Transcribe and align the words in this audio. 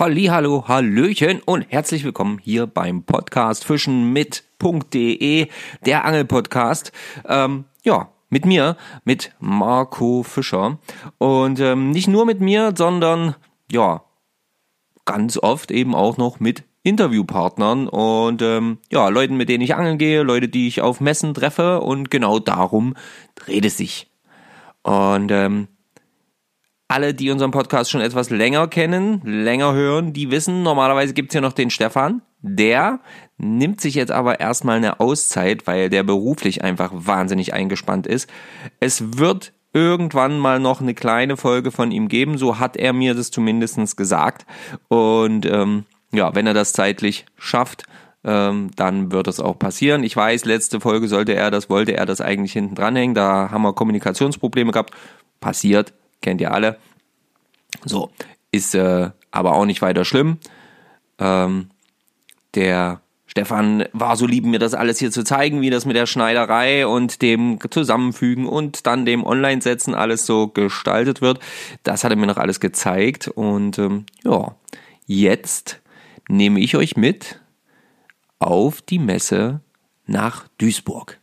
Hallo, 0.00 0.64
Hallöchen 0.66 1.42
und 1.44 1.66
herzlich 1.68 2.04
willkommen 2.04 2.38
hier 2.42 2.66
beim 2.66 3.02
Podcast 3.02 3.66
Fischen 3.66 4.14
mit.de, 4.14 5.48
der 5.84 6.04
Angelpodcast. 6.06 6.90
Ähm, 7.28 7.66
ja, 7.84 8.08
mit 8.30 8.46
mir, 8.46 8.78
mit 9.04 9.34
Marco 9.40 10.22
Fischer. 10.22 10.78
Und 11.18 11.60
ähm, 11.60 11.90
nicht 11.90 12.08
nur 12.08 12.24
mit 12.24 12.40
mir, 12.40 12.72
sondern 12.74 13.34
ja, 13.70 14.02
ganz 15.04 15.36
oft 15.36 15.70
eben 15.70 15.94
auch 15.94 16.16
noch 16.16 16.40
mit 16.40 16.64
Interviewpartnern 16.82 17.86
und 17.86 18.40
ähm, 18.40 18.78
ja, 18.90 19.10
Leuten, 19.10 19.36
mit 19.36 19.50
denen 19.50 19.62
ich 19.62 19.74
angeln 19.74 19.98
gehe, 19.98 20.22
Leute, 20.22 20.48
die 20.48 20.66
ich 20.66 20.80
auf 20.80 21.02
Messen 21.02 21.34
treffe 21.34 21.82
und 21.82 22.10
genau 22.10 22.38
darum 22.38 22.94
dreht 23.34 23.66
es 23.66 23.76
sich. 23.76 24.10
Und 24.82 25.30
ähm, 25.30 25.68
alle, 26.90 27.14
die 27.14 27.30
unseren 27.30 27.52
Podcast 27.52 27.90
schon 27.90 28.00
etwas 28.00 28.30
länger 28.30 28.66
kennen, 28.66 29.22
länger 29.24 29.72
hören, 29.74 30.12
die 30.12 30.30
wissen, 30.30 30.62
normalerweise 30.62 31.14
gibt's 31.14 31.32
hier 31.34 31.40
noch 31.40 31.52
den 31.52 31.70
Stefan. 31.70 32.22
Der 32.42 33.00
nimmt 33.38 33.80
sich 33.80 33.94
jetzt 33.94 34.10
aber 34.10 34.40
erstmal 34.40 34.78
eine 34.78 34.98
Auszeit, 34.98 35.66
weil 35.66 35.88
der 35.88 36.02
beruflich 36.02 36.64
einfach 36.64 36.90
wahnsinnig 36.92 37.54
eingespannt 37.54 38.06
ist. 38.06 38.28
Es 38.80 39.18
wird 39.18 39.52
irgendwann 39.72 40.38
mal 40.38 40.58
noch 40.58 40.80
eine 40.80 40.94
kleine 40.94 41.36
Folge 41.36 41.70
von 41.70 41.92
ihm 41.92 42.08
geben, 42.08 42.38
so 42.38 42.58
hat 42.58 42.76
er 42.76 42.92
mir 42.92 43.14
das 43.14 43.30
zumindestens 43.30 43.94
gesagt. 43.94 44.44
Und 44.88 45.46
ähm, 45.46 45.84
ja, 46.12 46.34
wenn 46.34 46.46
er 46.46 46.54
das 46.54 46.72
zeitlich 46.72 47.26
schafft, 47.36 47.84
ähm, 48.24 48.70
dann 48.74 49.12
wird 49.12 49.28
es 49.28 49.38
auch 49.38 49.58
passieren. 49.58 50.02
Ich 50.02 50.16
weiß, 50.16 50.44
letzte 50.44 50.80
Folge 50.80 51.06
sollte 51.06 51.34
er 51.34 51.50
das, 51.50 51.70
wollte 51.70 51.96
er 51.96 52.06
das 52.06 52.20
eigentlich 52.20 52.52
hinten 52.52 52.74
dranhängen. 52.74 53.14
Da 53.14 53.50
haben 53.50 53.62
wir 53.62 53.74
Kommunikationsprobleme 53.74 54.72
gehabt. 54.72 54.92
Passiert, 55.40 55.92
kennt 56.20 56.40
ihr 56.40 56.52
alle. 56.52 56.78
So, 57.84 58.10
ist 58.50 58.74
äh, 58.74 59.10
aber 59.30 59.54
auch 59.54 59.64
nicht 59.64 59.82
weiter 59.82 60.04
schlimm. 60.04 60.38
Ähm, 61.18 61.70
der 62.54 63.00
Stefan 63.26 63.84
war 63.92 64.16
so 64.16 64.26
lieb, 64.26 64.44
mir 64.44 64.58
das 64.58 64.74
alles 64.74 64.98
hier 64.98 65.12
zu 65.12 65.22
zeigen, 65.22 65.60
wie 65.60 65.70
das 65.70 65.84
mit 65.84 65.94
der 65.94 66.06
Schneiderei 66.06 66.84
und 66.84 67.22
dem 67.22 67.58
Zusammenfügen 67.70 68.46
und 68.46 68.88
dann 68.88 69.06
dem 69.06 69.24
Online-Setzen 69.24 69.94
alles 69.94 70.26
so 70.26 70.48
gestaltet 70.48 71.20
wird. 71.20 71.38
Das 71.84 72.02
hat 72.02 72.10
er 72.10 72.16
mir 72.16 72.26
noch 72.26 72.38
alles 72.38 72.58
gezeigt. 72.58 73.28
Und 73.28 73.78
ähm, 73.78 74.04
ja, 74.24 74.56
jetzt 75.06 75.80
nehme 76.28 76.58
ich 76.58 76.76
euch 76.76 76.96
mit 76.96 77.40
auf 78.40 78.82
die 78.82 78.98
Messe 78.98 79.60
nach 80.06 80.48
Duisburg. 80.58 81.20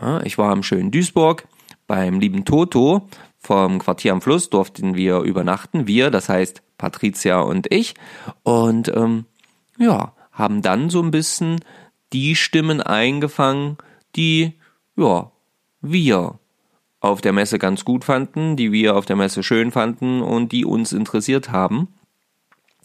Ja, 0.00 0.22
ich 0.22 0.38
war 0.38 0.50
am 0.50 0.64
schönen 0.64 0.90
Duisburg 0.90 1.46
beim 1.86 2.18
lieben 2.18 2.44
Toto 2.44 3.08
vom 3.44 3.78
Quartier 3.78 4.12
am 4.12 4.22
Fluss 4.22 4.48
durften 4.48 4.94
wir 4.94 5.20
übernachten. 5.20 5.86
Wir, 5.86 6.10
das 6.10 6.28
heißt 6.28 6.62
Patricia 6.78 7.40
und 7.40 7.72
ich. 7.72 7.94
Und 8.42 8.88
ähm, 8.88 9.26
ja, 9.78 10.14
haben 10.32 10.62
dann 10.62 10.90
so 10.90 11.02
ein 11.02 11.10
bisschen 11.10 11.60
die 12.12 12.36
Stimmen 12.36 12.80
eingefangen, 12.80 13.76
die 14.16 14.54
ja, 14.96 15.30
wir 15.80 16.38
auf 17.00 17.20
der 17.20 17.32
Messe 17.32 17.58
ganz 17.58 17.84
gut 17.84 18.04
fanden, 18.04 18.56
die 18.56 18.72
wir 18.72 18.96
auf 18.96 19.04
der 19.04 19.16
Messe 19.16 19.42
schön 19.42 19.72
fanden 19.72 20.22
und 20.22 20.52
die 20.52 20.64
uns 20.64 20.92
interessiert 20.92 21.52
haben. 21.52 21.88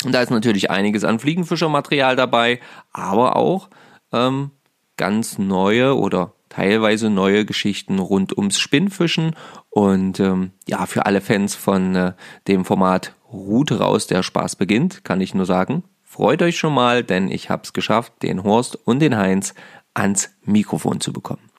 Und 0.04 0.14
da 0.14 0.22
ist 0.22 0.30
natürlich 0.30 0.70
einiges 0.70 1.04
an 1.04 1.20
Fliegenfischermaterial 1.20 2.16
dabei, 2.16 2.60
aber 2.92 3.36
auch 3.36 3.70
ähm, 4.12 4.52
ganz 4.98 5.38
neue 5.38 5.98
oder 5.98 6.34
teilweise 6.50 7.10
neue 7.10 7.46
Geschichten 7.46 8.00
rund 8.00 8.38
ums 8.38 8.60
Spinnfischen 8.60 9.36
und 9.70 10.20
ähm, 10.20 10.52
ja, 10.68 10.86
für 10.86 11.06
alle 11.06 11.22
Fans 11.22 11.56
von 11.56 11.96
äh, 11.96 12.14
dem 12.48 12.66
Format 12.66 13.14
Route 13.32 13.80
raus, 13.80 14.08
der 14.08 14.24
Spaß 14.24 14.56
beginnt, 14.56 15.04
kann 15.04 15.22
ich 15.22 15.36
nur 15.36 15.46
sagen, 15.46 15.84
freut 16.04 16.42
euch 16.42 16.58
schon 16.58 16.74
mal, 16.74 17.04
denn 17.04 17.30
ich 17.30 17.50
habe 17.50 17.64
es 17.64 17.74
geschafft, 17.74 18.14
den 18.24 18.44
Horst 18.44 18.76
und 18.76 19.00
den 19.00 19.16
Heinz 19.16 19.54
ans 19.94 20.32
Mikrofon 20.44 21.00
zu 21.00 21.14
bekommen. 21.14 21.50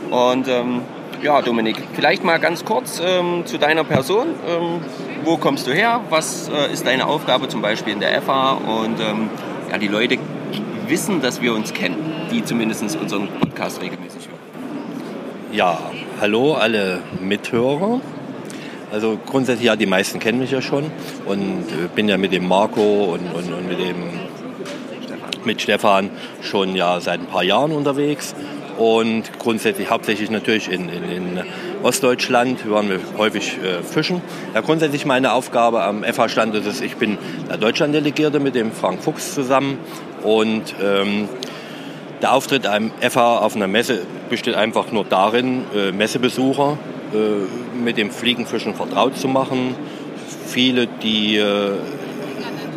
Und 0.10 0.48
ähm, 0.48 0.82
ja, 1.22 1.42
Dominik, 1.42 1.78
vielleicht 1.94 2.24
mal 2.24 2.40
ganz 2.40 2.66
kurz 2.66 3.02
ähm, 3.04 3.46
zu 3.46 3.58
deiner 3.58 3.84
Person. 3.84 4.28
Wo 5.24 5.38
kommst 5.38 5.68
du 5.68 5.72
her? 5.72 6.02
Was 6.10 6.50
äh, 6.50 6.74
ist 6.74 6.86
deine 6.86 7.08
Aufgabe 7.08 7.48
zum 7.48 7.62
Beispiel 7.62 7.94
in 7.94 8.02
der 8.02 8.22
FA? 8.22 8.52
Und 8.52 9.00
ähm, 9.00 9.30
ja, 9.72 9.78
die 9.78 9.88
Leute 9.88 10.18
wissen, 10.88 11.22
dass 11.22 11.42
wir 11.42 11.54
uns 11.54 11.74
kennen, 11.74 12.28
die 12.30 12.44
zumindest 12.44 12.84
unseren 12.98 13.30
Podcast 13.40 13.82
regelmäßig 13.82 14.28
hören. 14.28 14.40
Ja, 15.54 15.80
hallo 16.20 16.56
alle 16.56 17.00
Mithörer. 17.22 18.02
Also 18.92 19.18
grundsätzlich, 19.26 19.66
ja, 19.68 19.78
die 19.78 19.86
meisten 19.86 20.20
kennen 20.20 20.40
mich 20.40 20.52
ja 20.52 20.62
schon 20.62 20.92
und 21.26 21.64
äh, 21.70 21.88
bin 21.96 22.10
ja 22.10 22.18
mit 22.18 22.34
dem 22.34 22.48
Marco 22.48 23.06
und, 23.14 23.34
und, 23.34 23.54
und 23.54 23.68
mit 23.68 23.80
dem 23.80 23.96
mit 25.46 25.62
Stefan 25.62 26.10
schon 26.42 26.76
ja 26.76 27.00
seit 27.02 27.20
ein 27.20 27.26
paar 27.26 27.44
Jahren 27.44 27.72
unterwegs 27.72 28.36
und 28.78 29.24
grundsätzlich 29.40 29.90
hauptsächlich 29.90 30.30
natürlich 30.30 30.72
in, 30.72 30.90
in, 30.90 31.04
in 31.04 31.44
Ostdeutschland 31.84 32.70
waren 32.70 32.90
wir 32.90 33.00
häufig 33.18 33.58
äh, 33.58 33.84
fischen. 33.84 34.22
Ja, 34.54 34.62
grundsätzlich 34.62 35.06
meine 35.06 35.34
Aufgabe 35.34 35.84
am 35.84 36.04
FH-Stand 36.04 36.56
ist 36.56 36.66
es, 36.66 36.82
ich 36.82 36.96
bin 36.96 37.18
der 37.50 37.58
Deutschlanddelegierte 37.58 38.40
mit 38.40 38.56
dem 38.56 38.72
Frank 38.72 39.04
Fuchs 39.04 39.34
zusammen 39.34 39.78
und 40.24 40.74
ähm, 40.82 41.28
der 42.22 42.32
Auftritt 42.32 42.66
am 42.68 42.92
FH 43.02 43.40
auf 43.40 43.56
einer 43.56 43.68
Messe 43.68 44.02
besteht 44.30 44.56
einfach 44.56 44.92
nur 44.94 45.04
darin, 45.04 45.66
äh, 45.76 45.92
Messebesucher 45.92 46.78
äh, 47.14 47.78
mit 47.84 47.98
dem 47.98 48.12
Fliegenfischen 48.12 48.76
vertraut 48.76 49.18
zu 49.18 49.28
machen. 49.28 49.76
Viele, 50.48 50.88
die 50.88 51.36
äh, 51.36 51.74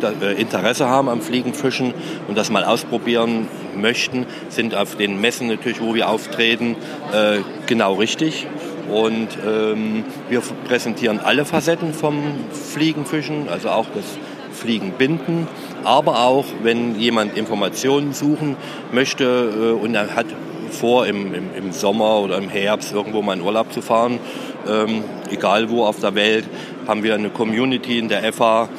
äh, 0.03 0.33
Interesse 0.39 0.87
haben 0.87 1.09
am 1.09 1.21
Fliegenfischen 1.21 1.93
und 2.27 2.37
das 2.37 2.49
mal 2.49 2.63
ausprobieren, 2.63 3.47
möchten, 3.75 4.25
sind 4.49 4.75
auf 4.75 4.95
den 4.95 5.21
Messen 5.21 5.47
natürlich, 5.47 5.81
wo 5.81 5.95
wir 5.95 6.09
auftreten, 6.09 6.75
äh, 7.13 7.39
genau 7.67 7.93
richtig. 7.93 8.47
Und 8.89 9.27
ähm, 9.45 10.05
wir 10.29 10.41
präsentieren 10.67 11.19
alle 11.19 11.45
Facetten 11.45 11.93
vom 11.93 12.21
Fliegenfischen, 12.51 13.49
also 13.49 13.69
auch 13.69 13.87
das 13.93 14.05
Fliegenbinden, 14.53 15.47
aber 15.83 16.25
auch, 16.25 16.45
wenn 16.63 16.99
jemand 16.99 17.37
Informationen 17.37 18.13
suchen 18.13 18.55
möchte 18.91 19.23
äh, 19.23 19.83
und 19.83 19.93
er 19.93 20.15
hat 20.15 20.25
vor, 20.71 21.07
im, 21.07 21.33
im, 21.33 21.45
im, 21.55 21.71
Sommer 21.71 22.19
oder 22.19 22.37
im 22.37 22.49
Herbst 22.49 22.91
irgendwo 22.93 23.21
mal 23.21 23.33
in 23.33 23.41
Urlaub 23.41 23.71
zu 23.71 23.81
fahren, 23.81 24.19
ähm, 24.67 25.03
egal 25.29 25.69
wo 25.69 25.85
auf 25.85 25.99
der 25.99 26.15
Welt, 26.15 26.45
haben 26.87 27.03
wir 27.03 27.15
eine 27.15 27.29
Community 27.29 27.99
in 27.99 28.09
der 28.09 28.33
FA, 28.33 28.69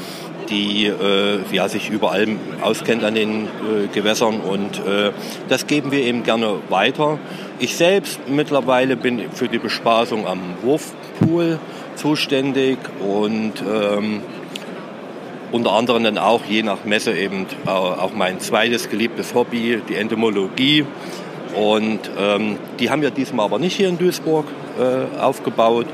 die 0.50 0.86
äh, 0.86 1.40
ja, 1.52 1.68
sich 1.68 1.90
überall 1.90 2.26
auskennt 2.60 3.04
an 3.04 3.14
den 3.14 3.44
äh, 3.44 3.86
Gewässern 3.92 4.40
und 4.40 4.78
äh, 4.86 5.12
das 5.48 5.66
geben 5.66 5.90
wir 5.90 6.00
eben 6.00 6.22
gerne 6.22 6.56
weiter. 6.68 7.18
Ich 7.58 7.76
selbst 7.76 8.20
mittlerweile 8.28 8.96
bin 8.96 9.30
für 9.32 9.48
die 9.48 9.58
Bespaßung 9.58 10.26
am 10.26 10.40
Wurfpool 10.62 11.58
zuständig 11.96 12.78
und 13.00 13.54
ähm, 13.62 14.22
unter 15.50 15.72
anderem 15.72 16.04
dann 16.04 16.18
auch 16.18 16.44
je 16.44 16.62
nach 16.62 16.84
Messe 16.84 17.12
eben 17.12 17.46
äh, 17.66 17.70
auch 17.70 18.12
mein 18.14 18.40
zweites 18.40 18.88
geliebtes 18.90 19.34
Hobby, 19.34 19.82
die 19.88 19.96
Entomologie. 19.96 20.84
Und 21.54 22.00
ähm, 22.18 22.58
die 22.78 22.90
haben 22.90 23.02
wir 23.02 23.10
diesmal 23.10 23.46
aber 23.46 23.58
nicht 23.58 23.76
hier 23.76 23.88
in 23.88 23.98
Duisburg 23.98 24.46
äh, 24.78 25.18
aufgebaut. 25.18 25.86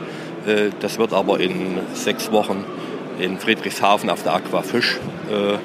Äh, 0.46 0.70
das 0.80 0.98
wird 0.98 1.12
aber 1.12 1.40
in 1.40 1.78
sechs 1.94 2.32
Wochen 2.32 2.64
in 3.18 3.38
Friedrichshafen 3.38 4.10
auf 4.10 4.22
der 4.22 4.34
Aquafisch 4.34 4.98
äh, 5.30 5.58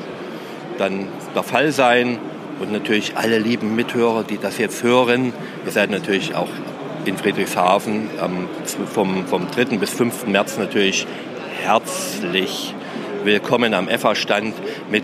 dann 0.78 1.07
der 1.36 1.44
Fall 1.44 1.72
sein. 1.72 2.18
Und 2.60 2.72
natürlich 2.72 3.16
alle 3.16 3.40
lieben 3.40 3.75
Mithörer, 3.75 4.24
die 4.24 4.38
das 4.38 4.57
jetzt 4.57 4.84
hören, 4.84 5.34
ihr 5.66 5.72
seid 5.72 5.92
natürlich 5.92 6.36
auch 6.36 6.50
in 7.06 7.18
Friedrichshafen 7.18 8.10
ähm, 8.22 8.48
vom, 8.88 9.25
vom 9.28 9.50
3. 9.50 9.78
bis 9.78 9.92
5. 9.92 10.28
März 10.28 10.57
natürlich 10.57 11.07
herzlich 11.63 12.75
willkommen 13.24 13.74
am 13.74 13.88
EFA-Stand 13.88 14.54
mit 14.92 15.04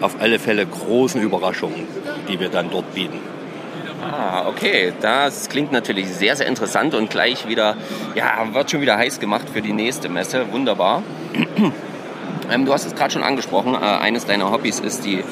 auf 0.00 0.20
alle 0.20 0.38
Fälle 0.38 0.66
großen 0.66 1.20
Überraschungen, 1.20 1.86
die 2.28 2.38
wir 2.40 2.48
dann 2.48 2.70
dort 2.70 2.94
bieten. 2.94 3.18
Ah, 4.02 4.46
okay. 4.48 4.92
Das 5.00 5.48
klingt 5.48 5.72
natürlich 5.72 6.08
sehr, 6.08 6.36
sehr 6.36 6.46
interessant 6.46 6.94
und 6.94 7.10
gleich 7.10 7.46
wieder, 7.48 7.76
ja, 8.14 8.46
wird 8.52 8.70
schon 8.70 8.80
wieder 8.80 8.96
heiß 8.96 9.20
gemacht 9.20 9.46
für 9.52 9.60
die 9.60 9.72
nächste 9.72 10.08
Messe. 10.08 10.46
Wunderbar. 10.52 11.02
ähm, 12.50 12.64
du 12.64 12.72
hast 12.72 12.86
es 12.86 12.94
gerade 12.94 13.12
schon 13.12 13.22
angesprochen. 13.22 13.74
Äh, 13.74 13.78
eines 13.78 14.26
deiner 14.26 14.50
Hobbys 14.50 14.80
ist 14.80 15.04
die 15.04 15.22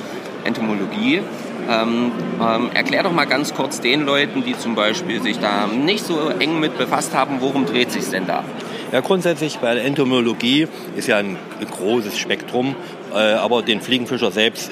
Entomologie. 0.44 1.22
Ähm, 1.68 2.12
ähm, 2.40 2.70
erklär 2.72 3.02
doch 3.02 3.12
mal 3.12 3.26
ganz 3.26 3.54
kurz 3.54 3.80
den 3.80 4.06
Leuten, 4.06 4.42
die 4.42 4.56
zum 4.56 4.74
Beispiel 4.74 5.20
sich 5.20 5.38
da 5.38 5.66
nicht 5.66 6.04
so 6.04 6.30
eng 6.38 6.60
mit 6.60 6.78
befasst 6.78 7.14
haben, 7.14 7.40
worum 7.40 7.66
dreht 7.66 7.92
sich 7.92 8.08
denn 8.08 8.26
da? 8.26 8.42
Ja, 8.90 9.00
grundsätzlich 9.00 9.58
bei 9.58 9.74
der 9.74 9.84
Entomologie 9.84 10.66
ist 10.96 11.08
ja 11.08 11.18
ein 11.18 11.36
großes 11.70 12.16
Spektrum, 12.16 12.74
äh, 13.14 13.18
aber 13.34 13.62
den 13.62 13.82
Fliegenfischer 13.82 14.30
selbst 14.30 14.70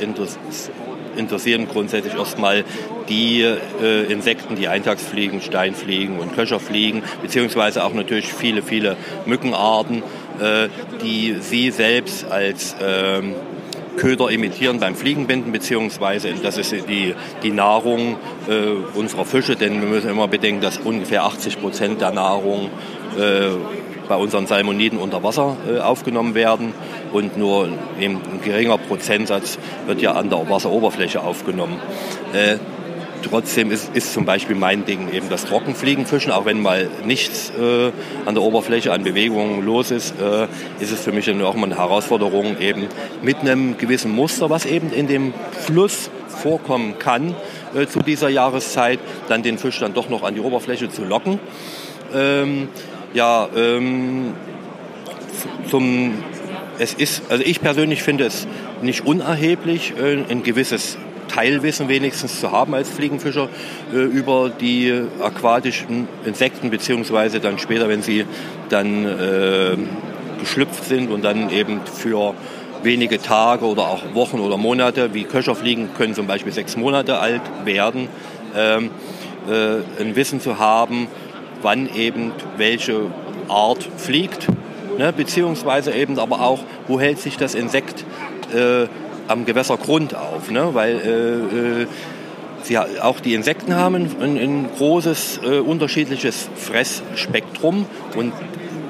interessieren 1.17 1.69
grundsätzlich 1.71 2.15
erstmal 2.15 2.65
die 3.09 3.43
äh, 3.43 4.13
Insekten, 4.13 4.57
die 4.57 4.69
Eintagsfliegen, 4.69 5.41
Steinfliegen 5.41 6.19
und 6.19 6.35
Köcherfliegen, 6.35 7.03
beziehungsweise 7.23 7.85
auch 7.85 7.93
natürlich 7.93 8.33
viele, 8.33 8.63
viele 8.63 8.97
Mückenarten, 9.27 10.03
äh, 10.41 10.69
die 11.03 11.37
sie 11.41 11.71
selbst 11.71 12.31
als 12.31 12.77
ähm, 12.81 13.35
Köder 13.97 14.31
imitieren 14.31 14.79
beim 14.79 14.95
Fliegenbinden, 14.95 15.53
beziehungsweise 15.53 16.35
das 16.43 16.59
ist 16.59 16.73
die, 16.73 17.15
die 17.43 17.51
Nahrung 17.51 18.17
äh, 18.49 18.99
unserer 18.99 19.25
Fische, 19.25 19.57
denn 19.57 19.81
wir 19.81 19.89
müssen 19.89 20.11
immer 20.11 20.29
bedenken, 20.29 20.61
dass 20.61 20.79
ungefähr 20.79 21.25
80 21.25 21.61
Prozent 21.61 22.01
der 22.01 22.11
Nahrung 22.13 22.71
äh, 23.19 23.49
bei 24.09 24.17
unseren 24.17 24.47
Salmoniden 24.47 24.99
unter 24.99 25.23
Wasser 25.23 25.57
äh, 25.69 25.79
aufgenommen 25.79 26.35
werden 26.35 26.75
und 27.13 27.37
nur 27.37 27.69
ein 27.99 28.21
geringer 28.45 28.79
Prozentsatz 28.79 29.59
wird 29.87 30.01
ja 30.01 30.13
an 30.13 30.31
der 30.31 30.49
Wasseroberfläche 30.49 31.23
aufgenommen. 31.23 31.81
Trotzdem 33.29 33.73
ist, 33.73 33.91
ist 33.95 34.13
zum 34.13 34.25
Beispiel 34.25 34.55
mein 34.55 34.85
Ding 34.85 35.13
eben 35.13 35.29
das 35.29 35.45
Trockenfliegenfischen, 35.47 36.31
auch 36.31 36.45
wenn 36.45 36.61
mal 36.61 36.89
nichts 37.05 37.51
äh, 37.59 37.91
an 38.25 38.35
der 38.35 38.43
Oberfläche 38.43 38.93
an 38.93 39.03
Bewegungen 39.03 39.65
los 39.65 39.91
ist, 39.91 40.15
äh, 40.21 40.47
ist 40.81 40.93
es 40.93 41.01
für 41.01 41.11
mich 41.11 41.27
dann 41.27 41.43
auch 41.43 41.55
mal 41.55 41.67
eine 41.67 41.77
Herausforderung 41.77 42.61
eben 42.61 42.87
mit 43.23 43.39
einem 43.39 43.79
gewissen 43.79 44.13
Muster, 44.13 44.49
was 44.49 44.65
eben 44.65 44.93
in 44.93 45.09
dem 45.09 45.35
Fluss 45.51 46.09
vorkommen 46.29 47.01
kann 47.01 47.35
äh, 47.75 47.87
zu 47.87 47.99
dieser 47.99 48.29
Jahreszeit, 48.29 49.01
dann 49.29 49.43
den 49.43 49.59
Fisch 49.59 49.81
dann 49.81 49.93
doch 49.93 50.09
noch 50.09 50.23
an 50.23 50.35
die 50.35 50.41
Oberfläche 50.41 50.89
zu 50.89 51.05
locken. 51.05 51.41
Ähm, 52.15 52.69
ja, 53.13 53.49
ähm, 53.57 54.35
zum, 55.69 56.23
es 56.79 56.95
ist, 56.95 57.23
also 57.29 57.43
ich 57.45 57.61
persönlich 57.61 58.05
finde 58.05 58.25
es 58.25 58.47
nicht 58.83 59.05
unerheblich, 59.05 59.95
äh, 59.99 60.23
ein 60.31 60.45
gewisses 60.45 60.97
Teilwissen 61.29 61.89
wenigstens 61.89 62.41
zu 62.41 62.53
haben 62.53 62.75
als 62.75 62.91
Fliegenfischer 62.91 63.49
äh, 63.93 63.97
über 63.97 64.51
die 64.51 64.93
aquatischen 65.21 66.09
Insekten, 66.25 66.71
beziehungsweise 66.71 67.41
dann 67.41 67.59
später, 67.59 67.89
wenn 67.89 68.03
sie 68.03 68.25
dann 68.69 69.05
äh, 69.05 69.77
geschlüpft 70.41 70.85
sind 70.85 71.11
und 71.11 71.25
dann 71.25 71.51
eben 71.51 71.81
für 71.85 72.35
wenige 72.83 73.21
Tage 73.21 73.65
oder 73.65 73.83
auch 73.83 74.15
Wochen 74.15 74.39
oder 74.41 74.57
Monate, 74.57 75.15
wie 75.15 75.25
Köcherfliegen 75.25 75.95
können 75.95 76.15
zum 76.15 76.27
Beispiel 76.27 76.53
sechs 76.53 76.77
Monate 76.77 77.19
alt 77.19 77.43
werden, 77.65 78.09
ähm, 78.55 78.91
äh, 79.49 80.03
ein 80.03 80.17
Wissen 80.17 80.41
zu 80.41 80.59
haben, 80.59 81.09
wann 81.63 81.89
eben 81.95 82.33
welche 82.57 83.11
Art 83.49 83.89
fliegt, 83.97 84.49
ne, 84.99 85.13
beziehungsweise 85.13 85.93
eben 85.93 86.19
aber 86.19 86.41
auch, 86.41 86.61
wo 86.87 87.01
hält 87.01 87.19
sich 87.19 87.37
das 87.37 87.55
Insekt 87.55 88.05
äh, 88.55 88.87
am 89.29 89.45
Gewässergrund 89.45 90.15
auf, 90.15 90.51
ne, 90.51 90.71
weil 90.73 90.97
äh, 90.97 91.83
äh, 91.83 91.87
sie, 92.63 92.79
auch 92.79 93.21
die 93.21 93.35
Insekten 93.35 93.75
haben 93.75 93.95
ein, 93.95 94.37
ein 94.37 94.69
großes 94.77 95.41
äh, 95.45 95.59
unterschiedliches 95.59 96.49
Fressspektrum 96.57 97.87
und 98.17 98.33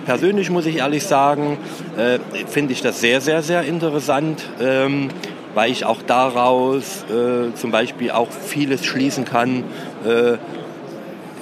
persönlich 0.07 0.51
muss 0.51 0.67
ich 0.67 0.79
ehrlich 0.79 1.05
sagen, 1.05 1.59
äh, 1.97 2.19
finde 2.49 2.73
ich 2.73 2.81
das 2.81 3.01
sehr, 3.01 3.21
sehr, 3.21 3.43
sehr 3.43 3.63
interessant. 3.63 4.43
Ähm, 4.61 5.11
weil 5.55 5.73
ich 5.73 5.87
auch 5.87 6.03
daraus 6.07 7.05
äh, 7.05 7.55
zum 7.55 7.71
Beispiel 7.71 8.11
auch 8.11 8.29
vieles 8.31 8.85
schließen 8.85 9.25
kann, 9.25 9.65
äh, 10.05 10.37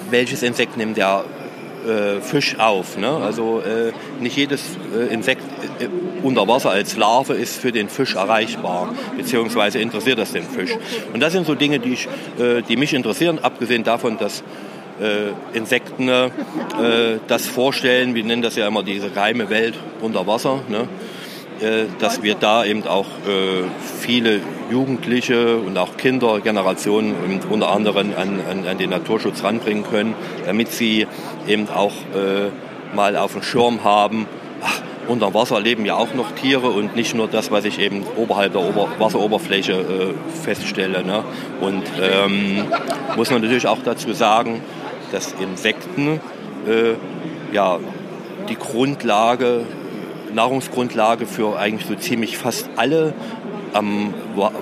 welches 0.08 0.44
Insekt 0.44 0.76
nimmt 0.76 0.96
der 0.96 1.24
Fisch 2.22 2.58
auf. 2.58 2.96
Ne? 2.96 3.08
Also 3.08 3.62
nicht 4.18 4.38
jedes 4.38 4.62
Insekt 5.10 5.42
unter 6.22 6.46
Wasser 6.48 6.70
als 6.70 6.96
Larve 6.96 7.34
ist 7.34 7.56
für 7.56 7.72
den 7.72 7.88
Fisch 7.88 8.14
erreichbar, 8.14 8.94
beziehungsweise 9.16 9.78
interessiert 9.78 10.18
das 10.18 10.32
den 10.32 10.44
Fisch. 10.44 10.70
Und 11.12 11.20
das 11.20 11.32
sind 11.32 11.46
so 11.46 11.54
Dinge, 11.54 11.78
die, 11.78 11.94
ich, 11.94 12.08
äh, 12.38 12.62
die 12.62 12.76
mich 12.76 12.94
interessieren, 12.94 13.38
abgesehen 13.40 13.84
davon, 13.84 14.18
dass 14.18 14.42
äh, 15.00 15.56
Insekten 15.56 16.08
das 17.26 17.46
vorstellen, 17.46 18.14
wir 18.14 18.24
nennen 18.24 18.42
das 18.42 18.54
ja 18.54 18.68
immer 18.68 18.84
diese 18.84 19.10
geheime 19.10 19.50
Welt 19.50 19.74
unter 20.00 20.26
Wasser. 20.26 20.60
Ne? 20.68 20.88
Äh, 21.60 21.84
dass 22.00 22.22
wir 22.24 22.34
da 22.34 22.64
eben 22.64 22.84
auch 22.84 23.06
äh, 23.06 23.62
viele 24.00 24.40
Jugendliche 24.70 25.56
und 25.56 25.78
auch 25.78 25.96
Kindergenerationen 25.96 27.14
unter 27.48 27.70
anderem 27.70 28.12
an, 28.16 28.40
an, 28.50 28.66
an 28.66 28.76
den 28.76 28.90
Naturschutz 28.90 29.44
ranbringen 29.44 29.84
können, 29.84 30.14
damit 30.46 30.72
sie 30.72 31.06
eben 31.46 31.68
auch 31.68 31.92
äh, 31.92 32.50
mal 32.94 33.16
auf 33.16 33.32
dem 33.32 33.42
Schirm 33.42 33.84
haben, 33.84 34.26
ach, 34.62 34.82
unter 35.08 35.34
Wasser 35.34 35.60
leben 35.60 35.84
ja 35.84 35.96
auch 35.96 36.14
noch 36.14 36.32
Tiere 36.32 36.68
und 36.68 36.96
nicht 36.96 37.14
nur 37.14 37.28
das, 37.28 37.50
was 37.50 37.64
ich 37.64 37.78
eben 37.78 38.04
oberhalb 38.16 38.52
der 38.52 38.62
Ober 38.62 38.88
Wasseroberfläche 38.98 39.72
äh, 39.72 40.42
feststelle. 40.42 41.04
Ne? 41.04 41.24
Und 41.60 41.84
ähm, 42.00 42.64
muss 43.16 43.30
man 43.30 43.42
natürlich 43.42 43.66
auch 43.66 43.78
dazu 43.84 44.12
sagen, 44.12 44.62
dass 45.12 45.34
Insekten 45.40 46.20
äh, 46.66 46.94
ja 47.54 47.78
die 48.48 48.56
Grundlage 48.56 49.64
Nahrungsgrundlage 50.34 51.26
für 51.26 51.56
eigentlich 51.58 51.86
so 51.86 51.94
ziemlich 51.94 52.36
fast 52.36 52.68
alle 52.76 53.14
am 53.72 54.14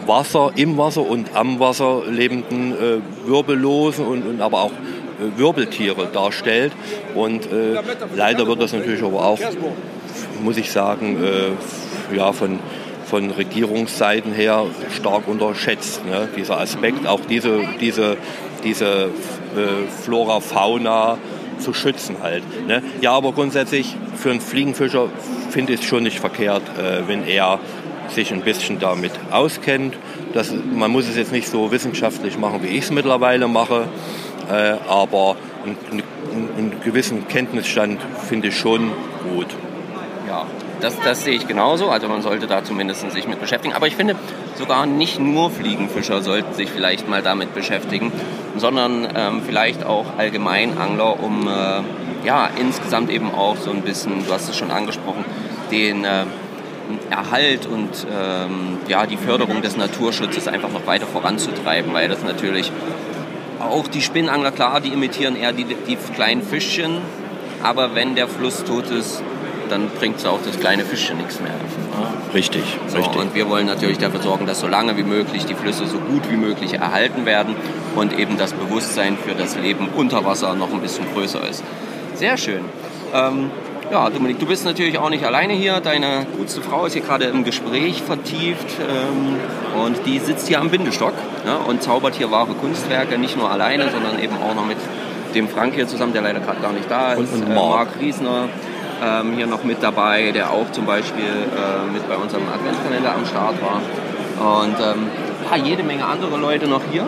Wasser, 0.07 0.53
im 0.57 0.79
Wasser 0.79 1.03
und 1.03 1.35
am 1.35 1.61
Wasser 1.61 2.03
lebenden 2.09 2.73
äh, 2.73 3.29
Wirbellosen 3.29 4.07
und, 4.07 4.27
und, 4.27 4.41
aber 4.41 4.63
auch 4.63 4.71
äh, 4.71 5.39
Wirbeltiere 5.39 6.09
darstellt. 6.13 6.73
Und 7.15 7.45
äh, 7.53 7.79
leider 8.17 8.47
wird 8.47 8.63
das 8.63 8.73
natürlich 8.73 9.03
aber 9.03 9.25
auch, 9.25 9.39
muss 10.43 10.57
ich 10.57 10.71
sagen, 10.71 11.19
äh, 11.23 12.17
ja, 12.17 12.33
von, 12.33 12.59
von 13.07 13.31
Regierungsseiten 13.31 14.33
her 14.33 14.67
stark 14.91 15.29
unterschätzt. 15.29 16.05
Ne? 16.05 16.29
Dieser 16.37 16.61
Aspekt, 16.61 17.07
auch 17.07 17.21
diese, 17.29 17.61
diese, 17.81 18.17
diese 18.65 19.05
äh, 19.57 19.89
Flora, 20.05 20.41
Fauna, 20.41 21.19
zu 21.59 21.73
schützen 21.73 22.17
halt. 22.23 22.43
Ne? 22.67 22.83
Ja, 23.01 23.13
aber 23.13 23.33
grundsätzlich 23.33 23.97
für 24.17 24.31
einen 24.31 24.41
Fliegenfischer 24.41 25.09
finde 25.51 25.75
ich 25.75 25.81
es 25.81 25.87
schon 25.87 26.03
nicht 26.03 26.19
verkehrt, 26.19 26.63
äh, 26.79 27.07
wenn 27.07 27.27
er 27.27 27.61
sich 28.09 28.33
ein 28.33 28.43
bisschen 28.43 28.79
damit 28.79 29.13
auskennt 29.31 29.97
Das, 30.35 30.53
man 30.53 30.91
muss 30.91 31.09
es 31.09 31.17
jetzt 31.17 31.33
nicht 31.33 31.49
so 31.49 31.71
wissenschaftlich 31.71 32.39
machen, 32.39 32.63
wie 32.63 32.69
ich 32.69 32.85
es 32.85 32.91
mittlerweile 32.91 33.49
mache, 33.49 33.89
äh, 34.51 34.75
aber 34.89 35.37
einen, 35.65 36.03
einen 36.57 36.81
gewissen 36.85 37.29
Kenntnisstand 37.29 38.01
finde 38.29 38.49
ich 38.49 38.57
schon 38.57 38.93
gut. 39.35 39.47
Ja, 40.33 40.47
das, 40.81 40.99
das 41.05 41.25
sehe 41.25 41.35
ich 41.35 41.47
genauso. 41.47 41.91
Also 41.91 42.09
man 42.09 42.23
sollte 42.23 42.47
da 42.47 42.65
zumindest 42.65 43.11
sich 43.11 43.29
mit 43.29 43.39
beschäftigen. 43.39 43.75
Aber 43.75 43.87
ich 43.87 43.97
finde, 43.97 44.17
sogar 44.55 44.87
nicht 44.87 45.21
nur 45.21 45.51
Fliegenfischer 45.51 46.23
sollten 46.23 46.55
sich 46.55 46.71
vielleicht 46.71 47.07
mal 47.07 47.21
damit 47.21 47.55
beschäftigen, 47.55 48.11
sondern 48.57 49.07
ähm, 49.15 49.43
vielleicht 49.45 49.85
auch 49.85 50.07
Allgemeinangler, 50.17 51.23
um 51.23 51.47
äh, 51.47 51.83
ja 52.27 52.49
insgesamt 52.59 53.11
eben 53.11 53.31
auch 53.31 53.59
so 53.59 53.73
ein 53.73 53.83
bisschen, 53.83 54.25
du 54.25 54.33
hast 54.33 54.49
es 54.49 54.57
schon 54.57 54.71
angesprochen, 54.71 55.27
den 55.71 56.07
äh, 56.07 56.25
Erhalt 57.11 57.67
und 57.67 57.91
ähm, 58.11 58.79
ja, 58.89 59.05
die 59.05 59.19
Förderung 59.19 59.61
des 59.61 59.77
Naturschutzes 59.77 60.49
einfach 60.49 60.73
noch 60.73 60.87
weiter 60.87 61.07
voranzutreiben, 61.07 61.93
weil 61.93 62.09
das 62.09 62.23
natürlich 62.23 62.73
auch 63.61 63.87
die 63.87 64.01
Spinnangler, 64.01 64.51
klar, 64.51 64.81
die 64.81 64.89
imitieren 64.89 65.37
eher 65.37 65.53
die, 65.53 65.65
die 65.65 65.97
kleinen 66.15 66.43
Fischchen, 66.43 67.03
aber 67.63 67.95
wenn 67.95 68.15
der 68.15 68.29
Fluss 68.29 68.65
tot 68.65 68.91
ist, 68.91 69.23
dann 69.73 69.89
bringt 69.89 70.19
es 70.19 70.27
auch 70.27 70.39
das 70.45 70.61
kleine 70.61 70.85
Fischchen 70.85 71.17
nichts 71.17 71.41
mehr. 71.41 71.55
Richtig, 72.35 72.63
so, 72.87 72.99
richtig. 72.99 73.17
Und 73.17 73.35
wir 73.35 73.49
wollen 73.49 73.67
natürlich 73.67 73.99
dafür 73.99 74.21
sorgen, 74.21 74.47
dass 74.47 74.61
so 74.61 74.67
lange 74.67 74.97
wie 74.97 75.03
möglich 75.03 75.47
die 75.47 75.55
Flüsse 75.55 75.87
so 75.87 75.99
gut 75.99 76.31
wie 76.31 76.37
möglich 76.37 76.75
erhalten 76.75 77.27
werden 77.27 77.57
und 77.97 78.19
eben 78.19 78.37
das 78.39 78.53
Bewusstsein 78.53 79.17
für 79.17 79.35
das 79.35 79.57
Leben 79.57 79.89
unter 79.97 80.25
Wasser 80.25 80.55
noch 80.55 80.73
ein 80.73 80.81
bisschen 80.81 81.07
größer 81.15 81.49
ist. 81.49 81.65
Sehr 82.15 82.37
schön. 82.37 82.65
Ähm, 83.15 83.51
ja, 83.91 84.09
Dominik, 84.09 84.39
du 84.39 84.47
bist 84.47 84.65
natürlich 84.65 84.99
auch 84.99 85.11
nicht 85.11 85.25
alleine 85.25 85.55
hier. 85.55 85.81
Deine 85.81 86.27
gutste 86.37 86.63
Frau 86.63 86.87
ist 86.87 86.93
hier 86.93 87.03
gerade 87.03 87.25
im 87.25 87.45
Gespräch 87.45 88.03
vertieft 88.03 88.67
ähm, 88.81 89.37
und 89.83 90.07
die 90.07 90.19
sitzt 90.19 90.49
hier 90.49 90.61
am 90.61 90.71
Bindestock 90.71 91.15
ja, 91.47 91.57
und 91.57 91.83
zaubert 91.83 92.15
hier 92.15 92.31
wahre 92.31 92.55
Kunstwerke, 92.55 93.19
nicht 93.19 93.37
nur 93.37 93.51
alleine, 93.51 93.91
sondern 93.91 94.19
eben 94.19 94.37
auch 94.37 94.55
noch 94.55 94.67
mit 94.67 94.79
dem 95.35 95.49
Frank 95.49 95.75
hier 95.75 95.89
zusammen, 95.89 96.13
der 96.13 96.23
leider 96.23 96.41
gerade 96.41 96.61
gar 96.61 96.73
nicht 96.73 96.91
da 96.91 97.13
ist. 97.15 97.33
Und, 97.33 97.43
und 97.43 97.51
äh, 97.51 97.55
Marc. 97.55 97.71
Marc 97.71 97.89
Riesner 98.01 98.49
ähm, 99.03 99.33
hier 99.37 99.47
noch 99.47 99.65
mit 99.65 99.83
dabei, 99.83 100.31
der 100.33 100.51
auch 100.51 100.71
zum 100.73 100.87
Beispiel 100.87 101.25
äh, 101.25 101.93
mit 101.93 102.09
bei 102.09 102.17
unserem 102.17 102.45
Adventskalender 102.49 103.15
am 103.15 103.27
Start 103.27 103.57
war. 103.61 103.81
Und 104.63 104.77
ähm, 104.81 105.09
ja, 105.51 105.57
jede 105.57 105.83
Menge 105.83 106.05
andere 106.07 106.37
Leute 106.39 106.69
noch 106.69 106.83
hier. 106.91 107.05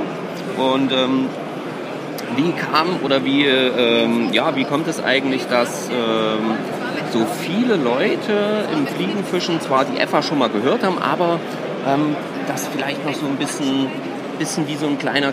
Und 0.57 0.93
ähm, 0.93 1.29
wie 2.37 2.53
kam 2.53 3.03
oder 3.03 3.25
wie, 3.25 3.47
ähm, 3.47 4.33
ja, 4.33 4.57
wie 4.57 4.65
kommt 4.65 4.89
es 4.89 5.03
eigentlich, 5.03 5.47
dass 5.47 5.89
ähm, 5.89 6.57
so 7.13 7.25
viele 7.41 7.77
Leute 7.77 8.67
im 8.73 8.87
Fliegenfischen 8.87 9.61
zwar 9.61 9.85
die 9.85 9.99
EFA 9.99 10.23
schon 10.23 10.39
mal 10.39 10.49
gehört 10.49 10.83
haben, 10.83 10.99
aber 10.99 11.39
ähm, 11.87 12.17
das 12.49 12.69
vielleicht 12.69 13.05
noch 13.07 13.15
so 13.15 13.27
ein 13.27 13.37
bisschen, 13.37 13.87
bisschen 14.39 14.67
wie 14.67 14.77
so 14.77 14.87
ein 14.87 14.99
kleiner 14.99 15.33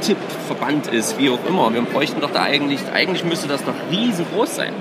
Geheimtipp 0.00 0.16
verbannt 0.46 0.86
ist, 0.88 1.18
wie 1.18 1.30
auch 1.30 1.38
immer. 1.46 1.72
Wir 1.72 1.82
bräuchten 1.82 2.20
doch 2.20 2.30
da 2.32 2.42
eigentlich, 2.42 2.80
eigentlich 2.92 3.24
müsste 3.24 3.48
das 3.48 3.62
doch 3.64 3.74
riesengroß 3.90 4.56
sein. 4.56 4.72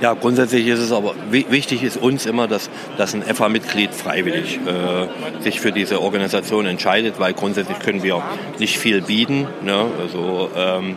Ja, 0.00 0.12
grundsätzlich 0.12 0.66
ist 0.66 0.78
es 0.80 0.92
aber 0.92 1.14
wi- 1.30 1.46
wichtig 1.48 1.82
ist 1.82 1.96
uns 1.96 2.26
immer, 2.26 2.46
dass, 2.48 2.68
dass 2.98 3.14
ein 3.14 3.22
FA-Mitglied 3.22 3.94
freiwillig 3.94 4.58
äh, 4.66 5.42
sich 5.42 5.60
für 5.60 5.72
diese 5.72 6.02
Organisation 6.02 6.66
entscheidet, 6.66 7.18
weil 7.18 7.32
grundsätzlich 7.32 7.78
können 7.78 8.02
wir 8.02 8.22
nicht 8.58 8.78
viel 8.78 9.00
bieten. 9.00 9.46
Ne? 9.62 9.86
Also 10.02 10.50
ähm, 10.54 10.96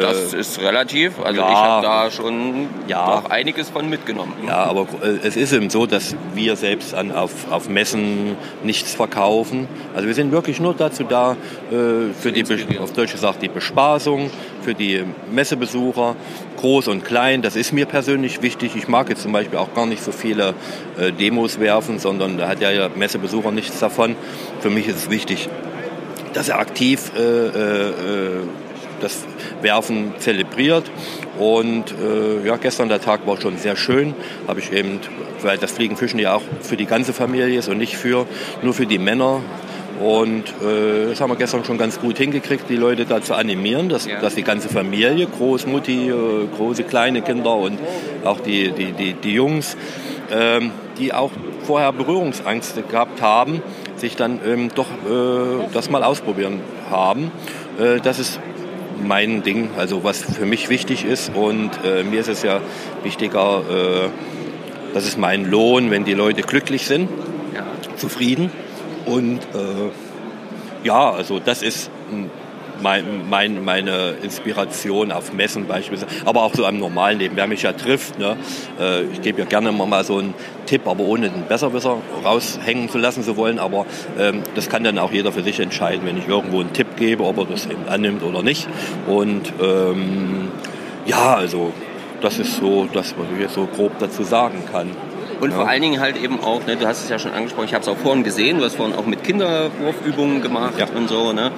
Das 0.00 0.32
ist 0.32 0.60
relativ. 0.60 1.20
Also 1.22 1.40
ja. 1.40 1.48
ich 1.48 1.54
habe 1.54 1.86
da 1.86 2.10
schon 2.10 2.68
Ja. 2.86 3.20
doch 3.20 3.30
einiges 3.30 3.68
von 3.70 3.88
mitgenommen. 3.88 4.32
Ja, 4.46 4.64
aber 4.64 4.86
äh, 5.02 5.26
es 5.26 5.36
ist 5.36 5.52
eben 5.52 5.70
so, 5.70 5.86
dass 5.86 6.16
wir 6.34 6.56
selbst 6.56 6.94
an, 6.94 7.12
auf, 7.12 7.50
auf 7.50 7.68
Messen 7.68 8.36
nichts 8.64 8.94
verkaufen. 8.94 9.68
Also 9.94 10.06
wir 10.06 10.14
sind 10.14 10.32
wirklich 10.32 10.60
nur 10.60 10.74
dazu 10.74 11.04
da, 11.04 11.32
äh, 11.70 12.12
für 12.18 12.32
die, 12.32 12.44
auf 12.78 12.92
Deutsch 12.92 13.12
gesagt, 13.12 13.42
die 13.42 13.48
Bespaßung, 13.48 14.30
für 14.62 14.74
die 14.74 15.04
Messebesucher, 15.30 16.16
groß 16.56 16.88
und 16.88 17.04
klein. 17.04 17.42
Das 17.42 17.56
ist 17.56 17.72
mir 17.72 17.86
persönlich 17.86 18.40
wichtig. 18.42 18.76
Ich 18.76 18.88
mag 18.88 19.08
jetzt 19.08 19.22
zum 19.22 19.32
Beispiel 19.32 19.58
auch 19.58 19.74
gar 19.74 19.86
nicht 19.86 20.02
so 20.02 20.12
viele 20.12 20.54
äh, 20.98 21.12
Demos 21.12 21.60
werfen, 21.60 21.98
sondern 21.98 22.38
da 22.38 22.48
hat 22.48 22.60
ja 22.60 22.70
der 22.70 22.90
Messebesucher 22.90 23.50
nichts 23.50 23.78
davon. 23.80 24.16
Für 24.60 24.70
mich 24.70 24.88
ist 24.88 24.96
es 24.96 25.10
wichtig, 25.10 25.48
dass 26.32 26.48
er 26.48 26.58
aktiv 26.58 27.12
äh, 27.16 27.20
äh, 27.20 27.88
äh, 27.90 27.92
das 29.02 29.24
Werfen 29.60 30.14
zelebriert. 30.18 30.90
Und 31.38 31.92
äh, 31.92 32.46
ja, 32.46 32.56
gestern 32.56 32.88
der 32.88 33.00
Tag 33.00 33.26
war 33.26 33.40
schon 33.40 33.56
sehr 33.58 33.76
schön. 33.76 34.14
Habe 34.48 34.60
ich 34.60 34.72
eben, 34.72 35.00
weil 35.42 35.58
das 35.58 35.72
Fliegenfischen 35.72 36.18
ja 36.18 36.34
auch 36.34 36.42
für 36.60 36.76
die 36.76 36.86
ganze 36.86 37.12
Familie 37.12 37.58
ist 37.58 37.68
und 37.68 37.78
nicht 37.78 37.96
für 37.96 38.26
nur 38.62 38.74
für 38.74 38.86
die 38.86 38.98
Männer. 38.98 39.40
Und 40.00 40.44
äh, 40.62 41.10
das 41.10 41.20
haben 41.20 41.30
wir 41.30 41.36
gestern 41.36 41.64
schon 41.64 41.78
ganz 41.78 42.00
gut 42.00 42.18
hingekriegt, 42.18 42.68
die 42.68 42.76
Leute 42.76 43.04
da 43.04 43.20
zu 43.22 43.34
animieren, 43.34 43.88
dass, 43.88 44.06
Ja. 44.06 44.20
dass 44.20 44.34
die 44.34 44.42
ganze 44.42 44.68
Familie, 44.68 45.26
Großmutti, 45.26 46.08
äh, 46.08 46.12
große, 46.56 46.82
kleine 46.84 47.22
Kinder 47.22 47.54
und 47.54 47.78
auch 48.24 48.40
die, 48.40 48.72
die, 48.72 48.92
die, 48.92 49.12
die 49.12 49.32
Jungs, 49.32 49.76
ähm, 50.32 50.72
die 50.98 51.12
auch 51.12 51.30
vorher 51.64 51.92
Berührungsängste 51.92 52.82
gehabt 52.82 53.22
haben, 53.22 53.62
sich 53.96 54.16
dann 54.16 54.40
ähm, 54.44 54.70
doch 54.74 54.86
äh, 54.86 55.68
das 55.72 55.88
mal 55.90 56.02
ausprobieren 56.02 56.60
haben. 56.90 57.30
Äh, 57.78 58.00
das 58.00 58.18
ist 58.18 58.40
mein 59.02 59.42
Ding, 59.42 59.70
also 59.76 60.04
was 60.04 60.22
für 60.22 60.46
mich 60.46 60.68
wichtig 60.68 61.04
ist. 61.04 61.32
Und 61.34 61.70
äh, 61.84 62.02
mir 62.04 62.20
ist 62.20 62.28
es 62.28 62.42
ja 62.42 62.60
wichtiger, 63.02 63.62
äh, 63.68 64.08
das 64.94 65.06
ist 65.06 65.18
mein 65.18 65.50
Lohn, 65.50 65.90
wenn 65.90 66.04
die 66.04 66.14
Leute 66.14 66.42
glücklich 66.42 66.86
sind, 66.86 67.08
Ja. 67.54 67.64
zufrieden. 67.96 68.50
Und 69.06 69.40
äh, 69.54 69.90
ja, 70.84 71.10
also 71.10 71.38
das 71.38 71.62
ist 71.62 71.90
mm, 72.10 72.26
mein, 72.82 73.28
mein, 73.30 73.64
meine 73.64 74.14
Inspiration 74.22 75.12
auf 75.12 75.32
Messen 75.32 75.66
beispielsweise, 75.66 76.12
aber 76.24 76.42
auch 76.42 76.54
so 76.54 76.66
am 76.66 76.78
normalen 76.78 77.18
Leben. 77.18 77.36
Wer 77.36 77.46
mich 77.46 77.62
ja 77.62 77.72
trifft, 77.72 78.18
ne, 78.18 78.36
äh, 78.80 79.02
ich 79.04 79.22
gebe 79.22 79.38
ja 79.40 79.44
gerne 79.44 79.68
immer 79.70 79.86
mal 79.86 80.04
so 80.04 80.18
einen 80.18 80.34
Tipp, 80.66 80.86
aber 80.86 81.04
ohne 81.04 81.30
den 81.30 81.44
Besserwisser 81.46 81.96
raushängen 82.24 82.88
zu 82.88 82.98
lassen 82.98 83.22
zu 83.22 83.36
wollen. 83.36 83.58
Aber 83.58 83.86
ähm, 84.18 84.42
das 84.54 84.68
kann 84.68 84.84
dann 84.84 84.98
auch 84.98 85.12
jeder 85.12 85.32
für 85.32 85.42
sich 85.42 85.60
entscheiden, 85.60 86.02
wenn 86.06 86.18
ich 86.18 86.28
irgendwo 86.28 86.60
einen 86.60 86.72
Tipp 86.72 86.96
gebe, 86.96 87.24
ob 87.24 87.38
er 87.38 87.44
das 87.46 87.66
eben 87.66 87.88
annimmt 87.88 88.22
oder 88.22 88.42
nicht. 88.42 88.68
Und 89.06 89.52
ähm, 89.62 90.48
ja, 91.06 91.34
also 91.34 91.72
das 92.20 92.38
ist 92.38 92.56
so 92.58 92.88
das, 92.92 93.14
was 93.18 93.26
ich 93.34 93.40
jetzt 93.40 93.54
so 93.54 93.66
grob 93.66 93.98
dazu 93.98 94.22
sagen 94.22 94.62
kann. 94.70 94.90
Und 95.40 95.50
Ja. 95.50 95.56
vor 95.56 95.68
allen 95.68 95.82
Dingen 95.82 95.98
halt 96.00 96.16
eben 96.22 96.38
auch, 96.40 96.64
ne, 96.66 96.76
du 96.76 96.86
hast 96.86 97.02
es 97.02 97.08
ja 97.08 97.18
schon 97.18 97.32
angesprochen, 97.32 97.64
ich 97.64 97.74
habe 97.74 97.82
es 97.82 97.88
auch 97.88 97.96
vorhin 97.96 98.22
gesehen, 98.22 98.58
du 98.58 98.64
hast 98.64 98.76
vorhin 98.76 98.94
auch 98.94 99.06
mit 99.06 99.24
Kinderwurfübungen 99.24 100.40
gemacht 100.40 100.74
Ja. 100.78 100.86
und 100.94 101.08
so, 101.08 101.32
ne? 101.32 101.50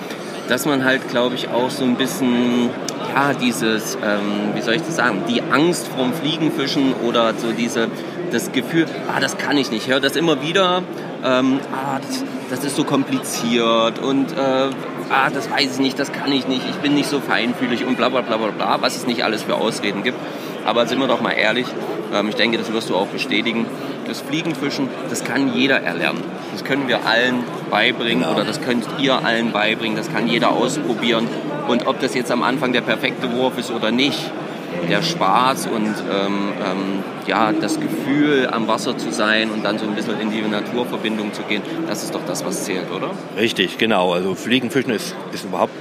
Dass 0.48 0.66
man 0.66 0.84
halt, 0.84 1.08
glaube 1.08 1.34
ich, 1.34 1.48
auch 1.48 1.70
so 1.70 1.84
ein 1.84 1.96
bisschen, 1.96 2.68
ja, 3.14 3.32
dieses, 3.32 3.96
ähm, 3.96 4.54
wie 4.54 4.60
soll 4.60 4.74
ich 4.74 4.82
das 4.82 4.96
sagen, 4.96 5.22
die 5.28 5.42
Angst 5.42 5.88
vorm 5.88 6.12
Fliegenfischen 6.12 6.92
oder 7.06 7.32
so 7.34 7.52
diese, 7.52 7.88
das 8.30 8.52
Gefühl, 8.52 8.86
ah, 9.08 9.20
das 9.20 9.38
kann 9.38 9.56
ich 9.56 9.70
nicht. 9.70 9.86
Ich 9.86 9.90
höre 9.90 10.00
das 10.00 10.16
immer 10.16 10.42
wieder, 10.42 10.82
ähm, 11.24 11.60
ah, 11.72 11.98
das, 11.98 12.24
das 12.50 12.64
ist 12.64 12.76
so 12.76 12.84
kompliziert 12.84 13.98
und 14.00 14.32
äh, 14.32 14.68
ah, 15.10 15.30
das 15.32 15.50
weiß 15.50 15.74
ich 15.74 15.78
nicht, 15.80 15.98
das 15.98 16.12
kann 16.12 16.30
ich 16.30 16.46
nicht, 16.46 16.62
ich 16.68 16.76
bin 16.76 16.94
nicht 16.94 17.08
so 17.08 17.20
feinfühlig 17.20 17.86
und 17.86 17.96
bla 17.96 18.10
bla 18.10 18.20
bla 18.20 18.36
bla 18.36 18.48
bla, 18.48 18.82
was 18.82 18.96
es 18.96 19.06
nicht 19.06 19.24
alles 19.24 19.42
für 19.42 19.54
Ausreden 19.54 20.02
gibt. 20.02 20.18
Aber 20.66 20.86
sind 20.86 20.98
wir 20.98 21.08
doch 21.08 21.20
mal 21.20 21.32
ehrlich, 21.32 21.66
ähm, 22.12 22.28
ich 22.28 22.34
denke, 22.34 22.58
das 22.58 22.72
wirst 22.72 22.90
du 22.90 22.96
auch 22.96 23.06
bestätigen. 23.06 23.66
Das 24.06 24.20
Fliegenfischen, 24.20 24.88
das 25.11 25.25
kann 25.25 25.54
jeder 25.54 25.80
erlernen. 25.80 26.23
Das 26.52 26.64
können 26.64 26.88
wir 26.88 27.06
allen 27.06 27.44
beibringen 27.70 28.20
Genau. 28.23 28.34
oder 28.34 28.44
das 28.44 28.61
könnt 28.61 28.87
ihr 28.99 29.25
allen 29.25 29.52
beibringen. 29.52 29.96
Das 29.96 30.12
kann 30.12 30.26
jeder 30.28 30.52
ausprobieren. 30.52 31.26
Und 31.68 31.87
ob 31.87 32.00
das 32.00 32.14
jetzt 32.14 32.30
am 32.30 32.42
Anfang 32.42 32.73
der 32.73 32.82
perfekte 32.82 33.32
Wurf 33.32 33.58
ist 33.58 33.70
oder 33.70 33.90
nicht, 33.90 34.18
der 34.90 35.02
Spaß 35.02 35.66
und 35.68 35.87
ähm, 35.87 36.52
ähm, 36.64 37.02
ja, 37.26 37.52
das 37.52 37.78
Gefühl, 37.80 38.49
am 38.50 38.66
Wasser 38.68 38.99
zu 38.99 39.12
sein 39.12 39.50
und 39.50 39.64
dann 39.64 39.78
so 39.78 39.87
ein 39.87 39.94
bisschen 39.94 40.20
in 40.20 40.30
die 40.30 40.42
Naturverbindung 40.42 41.32
zu 41.32 41.42
gehen, 41.42 41.62
das 41.88 42.02
ist 42.02 42.14
doch 42.14 42.20
das, 42.26 42.44
was 42.44 42.64
zählt, 42.64 42.90
oder? 42.90 43.11
Richtig, 43.38 43.78
genau. 43.78 44.12
Also 44.12 44.34
Fliegenfischen 44.34 44.92
ist, 44.92 45.14
ist 45.32 45.44
überhaupt 45.44 45.73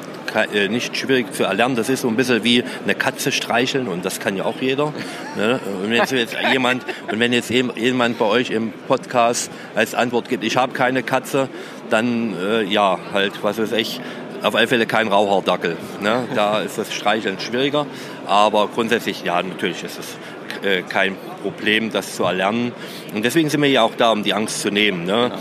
nicht 0.69 0.97
schwierig 0.97 1.33
zu 1.33 1.43
erlernen. 1.43 1.75
Das 1.75 1.89
ist 1.89 2.01
so 2.01 2.07
ein 2.07 2.15
bisschen 2.15 2.43
wie 2.43 2.63
eine 2.83 2.95
Katze 2.95 3.31
streicheln 3.31 3.87
und 3.87 4.03
das 4.05 4.19
kann 4.19 4.35
ja 4.35 4.45
auch 4.45 4.59
jeder. 4.61 4.93
Ne? 5.35 5.59
Und 5.81 5.89
wenn 5.89 5.97
jetzt, 5.97 6.35
jemand 6.51 6.85
und 7.11 7.19
wenn 7.19 7.33
jetzt 7.33 7.49
jem- 7.49 7.71
jemand 7.75 8.17
bei 8.17 8.25
euch 8.25 8.49
im 8.51 8.71
Podcast 8.87 9.51
als 9.75 9.95
Antwort 9.95 10.29
gibt, 10.29 10.43
ich 10.43 10.57
habe 10.57 10.73
keine 10.73 11.03
Katze, 11.03 11.49
dann 11.89 12.35
äh, 12.39 12.63
ja 12.63 12.97
halt 13.13 13.33
was 13.43 13.57
weiß 13.59 13.71
ich. 13.73 14.01
Auf 14.41 14.55
alle 14.55 14.67
Fälle 14.67 14.85
kein 14.85 15.07
Rauchhaardackel. 15.07 15.77
Ne? 16.01 16.25
Da 16.35 16.59
ist 16.59 16.77
das 16.77 16.93
Streicheln 16.93 17.39
schwieriger. 17.39 17.85
Aber 18.25 18.67
grundsätzlich, 18.67 19.23
ja, 19.23 19.41
natürlich 19.41 19.85
ist 19.85 19.97
es 19.99 20.67
äh, 20.67 20.81
kein 20.81 21.15
Problem, 21.41 21.91
das 21.93 22.17
zu 22.17 22.25
erlernen. 22.25 22.73
Und 23.15 23.23
deswegen 23.23 23.49
sind 23.49 23.61
wir 23.61 23.69
ja 23.69 23.83
auch 23.83 23.95
da, 23.95 24.11
um 24.11 24.21
die 24.21 24.33
Angst 24.33 24.59
zu 24.61 24.69
nehmen. 24.69 25.05
Ne? 25.05 25.31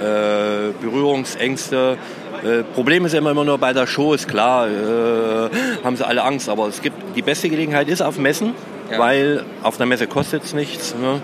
Äh, 0.00 0.72
Berührungsängste. 0.82 1.98
Äh, 2.46 2.62
Problem 2.62 3.04
ist 3.04 3.14
immer, 3.14 3.32
immer 3.32 3.44
nur 3.44 3.58
bei 3.58 3.72
der 3.72 3.86
Show, 3.88 4.14
ist 4.14 4.28
klar, 4.28 4.68
äh, 4.68 5.48
haben 5.82 5.96
sie 5.96 6.06
alle 6.06 6.22
Angst. 6.22 6.48
Aber 6.48 6.68
es 6.68 6.80
gibt 6.80 6.96
die 7.16 7.22
beste 7.22 7.48
Gelegenheit 7.48 7.88
ist 7.88 8.02
auf 8.02 8.18
Messen, 8.18 8.54
Ja. 8.90 8.98
weil 9.00 9.44
auf 9.62 9.80
einer 9.80 9.86
Messe 9.86 10.06
kostet 10.06 10.44
es 10.44 10.54
nichts. 10.54 10.94
Ne? 10.94 11.20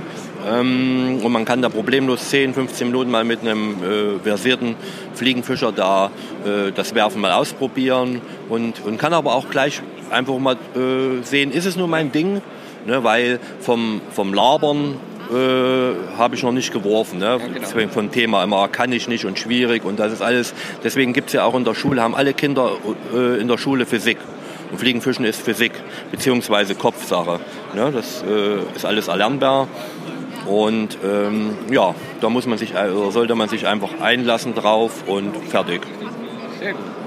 Ähm, 0.50 1.20
und 1.22 1.30
man 1.30 1.44
kann 1.44 1.62
da 1.62 1.68
problemlos 1.68 2.28
10, 2.30 2.54
15 2.54 2.88
Minuten 2.88 3.10
mal 3.10 3.22
mit 3.22 3.42
einem 3.42 3.76
äh, 3.82 4.18
versierten 4.24 4.74
Fliegenfischer 5.14 5.70
da 5.70 6.10
äh, 6.44 6.72
das 6.74 6.96
Werfen 6.96 7.20
mal 7.20 7.32
ausprobieren 7.32 8.20
und, 8.48 8.84
und 8.84 8.98
kann 8.98 9.12
aber 9.12 9.36
auch 9.36 9.48
gleich 9.48 9.80
einfach 10.10 10.36
mal 10.38 10.56
äh, 10.74 11.22
sehen, 11.22 11.52
ist 11.52 11.66
es 11.66 11.76
nur 11.76 11.86
mein 11.86 12.10
Ding? 12.10 12.42
Ne, 12.84 13.04
weil 13.04 13.38
vom, 13.60 14.00
vom 14.10 14.34
Labern 14.34 14.96
äh, 15.30 16.18
habe 16.18 16.34
ich 16.34 16.42
noch 16.42 16.52
nicht 16.52 16.72
geworfen. 16.72 17.18
Ne? 17.18 17.38
Deswegen 17.60 17.90
vom 17.90 18.10
Thema 18.10 18.44
immer 18.44 18.68
kann 18.68 18.92
ich 18.92 19.08
nicht 19.08 19.24
und 19.24 19.38
schwierig 19.38 19.84
und 19.84 19.98
das 19.98 20.12
ist 20.12 20.22
alles. 20.22 20.54
Deswegen 20.82 21.12
gibt 21.12 21.28
es 21.28 21.34
ja 21.34 21.44
auch 21.44 21.54
in 21.54 21.64
der 21.64 21.74
Schule, 21.74 22.02
haben 22.02 22.14
alle 22.14 22.34
Kinder 22.34 22.72
äh, 23.14 23.40
in 23.40 23.48
der 23.48 23.58
Schule 23.58 23.86
Physik. 23.86 24.18
Und 24.70 24.78
Fliegenfischen 24.78 25.24
ist 25.26 25.42
Physik 25.42 25.72
beziehungsweise 26.10 26.74
Kopfsache. 26.74 27.40
Ne? 27.74 27.92
Das 27.92 28.22
äh, 28.22 28.58
ist 28.74 28.86
alles 28.86 29.08
erlernbar. 29.08 29.68
Und 30.46 30.98
ähm, 31.04 31.56
ja, 31.70 31.94
da 32.20 32.28
muss 32.28 32.46
man 32.46 32.58
sich, 32.58 32.74
also 32.74 33.10
sollte 33.10 33.34
man 33.34 33.48
sich 33.48 33.66
einfach 33.66 34.00
einlassen 34.00 34.54
drauf 34.54 35.04
und 35.06 35.36
fertig. 35.48 35.82
Sehr 36.58 36.72
gut. 36.72 37.01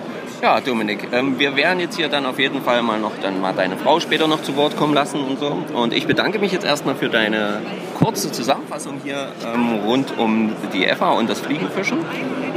Ja, 0.45 0.61
Dominik, 0.61 1.07
ähm, 1.11 1.39
wir 1.39 1.55
werden 1.55 1.79
jetzt 1.79 1.95
hier 1.95 2.07
dann 2.07 2.27
auf 2.27 2.37
jeden 2.37 2.61
Fall 2.61 2.83
mal 2.83 2.99
noch 2.99 3.13
dann 3.19 3.41
mal 3.41 3.53
deine 3.53 3.77
Frau 3.77 3.99
später 3.99 4.27
noch 4.27 4.43
zu 4.43 4.55
Wort 4.55 4.77
kommen 4.77 4.93
lassen 4.93 5.19
und 5.21 5.39
so. 5.39 5.57
Und 5.73 5.91
ich 5.91 6.05
bedanke 6.05 6.37
mich 6.37 6.51
jetzt 6.51 6.63
erstmal 6.63 6.93
für 6.93 7.09
deine 7.09 7.63
kurze 7.97 8.31
Zusammenfassung 8.31 9.01
hier 9.03 9.29
ähm, 9.43 9.79
rund 9.83 10.15
um 10.19 10.51
die 10.71 10.85
EFA 10.85 11.13
und 11.13 11.31
das 11.31 11.39
Fliegenfischen. 11.39 11.97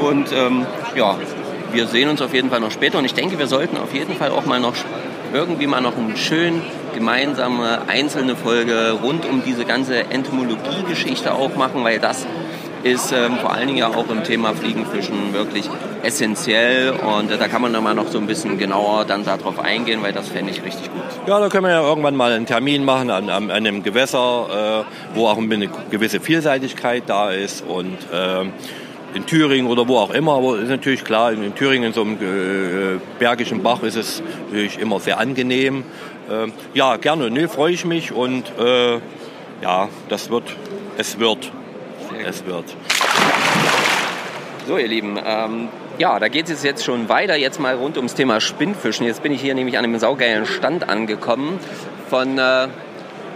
Und 0.02 0.30
ähm, 0.34 0.66
ja, 0.96 1.16
wir 1.72 1.86
sehen 1.86 2.10
uns 2.10 2.20
auf 2.20 2.34
jeden 2.34 2.50
Fall 2.50 2.60
noch 2.60 2.72
später. 2.72 2.98
Und 2.98 3.06
ich 3.06 3.14
denke, 3.14 3.38
wir 3.38 3.46
sollten 3.46 3.78
auf 3.78 3.94
jeden 3.94 4.14
Fall 4.16 4.32
auch 4.32 4.44
mal 4.44 4.60
noch 4.60 4.74
irgendwie 5.32 5.66
mal 5.66 5.80
noch 5.80 5.96
eine 5.96 6.14
schön 6.18 6.60
gemeinsame 6.92 7.88
einzelne 7.88 8.36
Folge 8.36 8.98
rund 9.02 9.24
um 9.24 9.42
diese 9.46 9.64
ganze 9.64 10.10
Entomologie-Geschichte 10.10 11.32
auch 11.32 11.56
machen, 11.56 11.84
weil 11.84 12.00
das 12.00 12.26
ist 12.88 13.12
ähm, 13.12 13.36
vor 13.38 13.52
allen 13.52 13.66
Dingen 13.66 13.78
ja 13.78 13.88
auch 13.88 14.08
im 14.10 14.24
Thema 14.24 14.54
Fliegenfischen 14.54 15.32
wirklich 15.32 15.68
essentiell 16.02 16.92
und 16.92 17.30
äh, 17.30 17.38
da 17.38 17.48
kann 17.48 17.62
man 17.62 17.72
dann 17.72 17.84
mal 17.84 17.94
noch 17.94 18.08
so 18.08 18.18
ein 18.18 18.26
bisschen 18.26 18.58
genauer 18.58 19.04
dann 19.04 19.24
darauf 19.24 19.58
eingehen, 19.58 20.02
weil 20.02 20.12
das 20.12 20.28
fände 20.28 20.50
ich 20.50 20.64
richtig 20.64 20.90
gut. 20.92 21.02
Ja, 21.26 21.38
da 21.40 21.48
können 21.48 21.64
wir 21.64 21.72
ja 21.72 21.82
irgendwann 21.82 22.16
mal 22.16 22.32
einen 22.32 22.46
Termin 22.46 22.84
machen 22.84 23.10
an, 23.10 23.28
an, 23.28 23.50
einem 23.50 23.82
Gewässer, 23.82 24.84
äh, 25.14 25.16
wo 25.16 25.26
auch 25.26 25.38
eine 25.38 25.68
gewisse 25.90 26.20
Vielseitigkeit 26.20 27.04
da 27.06 27.30
ist 27.30 27.64
und 27.66 27.96
äh, 28.12 28.46
in 29.14 29.26
Thüringen 29.26 29.68
oder 29.70 29.88
wo 29.88 29.98
auch 29.98 30.10
immer, 30.10 30.34
aber 30.34 30.58
ist 30.58 30.68
natürlich 30.68 31.04
klar, 31.04 31.32
in, 31.32 31.54
Thüringen 31.54 31.88
in 31.88 31.92
so 31.92 32.02
einem 32.02 32.14
äh, 32.14 32.98
bergischen 33.18 33.62
Bach 33.62 33.82
ist 33.82 33.96
es 33.96 34.22
natürlich 34.50 34.78
immer 34.78 35.00
sehr 35.00 35.18
angenehm. 35.18 35.84
Äh, 36.28 36.50
ja, 36.74 36.96
gerne, 36.96 37.30
ne, 37.30 37.48
freue 37.48 37.72
ich 37.72 37.84
mich 37.84 38.12
und 38.12 38.44
äh, 38.58 38.98
ja, 39.62 39.88
das 40.08 40.30
wird, 40.30 40.44
es 40.98 41.18
wird, 41.18 41.50
es 42.26 42.44
wird. 42.46 42.64
So, 44.66 44.76
ihr 44.76 44.88
Lieben, 44.88 45.18
ähm, 45.24 45.68
ja, 45.98 46.18
da 46.18 46.28
geht 46.28 46.48
es 46.50 46.62
jetzt 46.62 46.84
schon 46.84 47.08
weiter, 47.08 47.36
jetzt 47.36 47.58
mal 47.58 47.74
rund 47.74 47.96
ums 47.96 48.14
Thema 48.14 48.40
Spinnfischen. 48.40 49.06
Jetzt 49.06 49.22
bin 49.22 49.32
ich 49.32 49.40
hier 49.40 49.54
nämlich 49.54 49.78
an 49.78 49.84
einem 49.84 49.98
saugeilen 49.98 50.46
Stand 50.46 50.88
angekommen 50.88 51.58
von, 52.10 52.38
äh, 52.38 52.68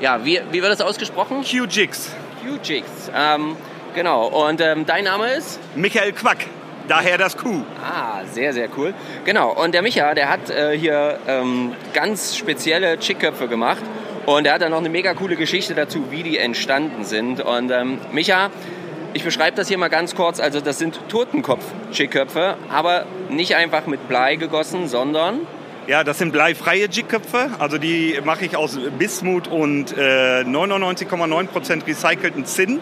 ja, 0.00 0.24
wie, 0.24 0.40
wie 0.50 0.62
wird 0.62 0.72
das 0.72 0.80
ausgesprochen? 0.80 1.42
Q-Jigs. 1.42 2.14
Q-Jigs. 2.44 3.10
Ähm, 3.14 3.56
Genau, 3.94 4.26
und 4.48 4.60
ähm, 4.62 4.86
dein 4.86 5.04
Name 5.04 5.34
ist? 5.34 5.60
Michael 5.74 6.12
Quack, 6.12 6.46
daher 6.88 7.18
das 7.18 7.36
Q. 7.36 7.62
Ah, 7.82 8.22
sehr, 8.24 8.54
sehr 8.54 8.68
cool. 8.78 8.94
Genau, 9.26 9.52
und 9.52 9.74
der 9.74 9.82
Micha, 9.82 10.14
der 10.14 10.30
hat 10.30 10.48
äh, 10.48 10.78
hier 10.78 11.18
ähm, 11.28 11.72
ganz 11.92 12.34
spezielle 12.34 12.98
Chickköpfe 12.98 13.48
gemacht 13.48 13.82
und 14.26 14.46
er 14.46 14.54
hat 14.54 14.62
dann 14.62 14.70
noch 14.70 14.78
eine 14.78 14.88
mega 14.88 15.14
coole 15.14 15.36
Geschichte 15.36 15.74
dazu, 15.74 16.10
wie 16.10 16.22
die 16.22 16.38
entstanden 16.38 17.04
sind. 17.04 17.40
Und 17.40 17.70
ähm, 17.70 17.98
Micha, 18.12 18.50
ich 19.14 19.24
beschreibe 19.24 19.56
das 19.56 19.68
hier 19.68 19.78
mal 19.78 19.88
ganz 19.88 20.14
kurz. 20.14 20.40
Also 20.40 20.60
das 20.60 20.78
sind 20.78 21.00
Totenkopf-Chickköpfe, 21.08 22.56
aber 22.70 23.06
nicht 23.28 23.56
einfach 23.56 23.86
mit 23.86 24.08
Blei 24.08 24.36
gegossen, 24.36 24.88
sondern 24.88 25.40
ja, 25.88 26.04
das 26.04 26.18
sind 26.18 26.30
bleifreie 26.30 26.86
Jigköpfe. 26.86 27.50
Also 27.58 27.76
die 27.76 28.20
mache 28.24 28.44
ich 28.44 28.56
aus 28.56 28.78
Bismut 28.98 29.48
und 29.48 29.96
äh, 29.98 30.42
99,9% 30.42 31.86
recycelten 31.86 32.46
Zinn. 32.46 32.80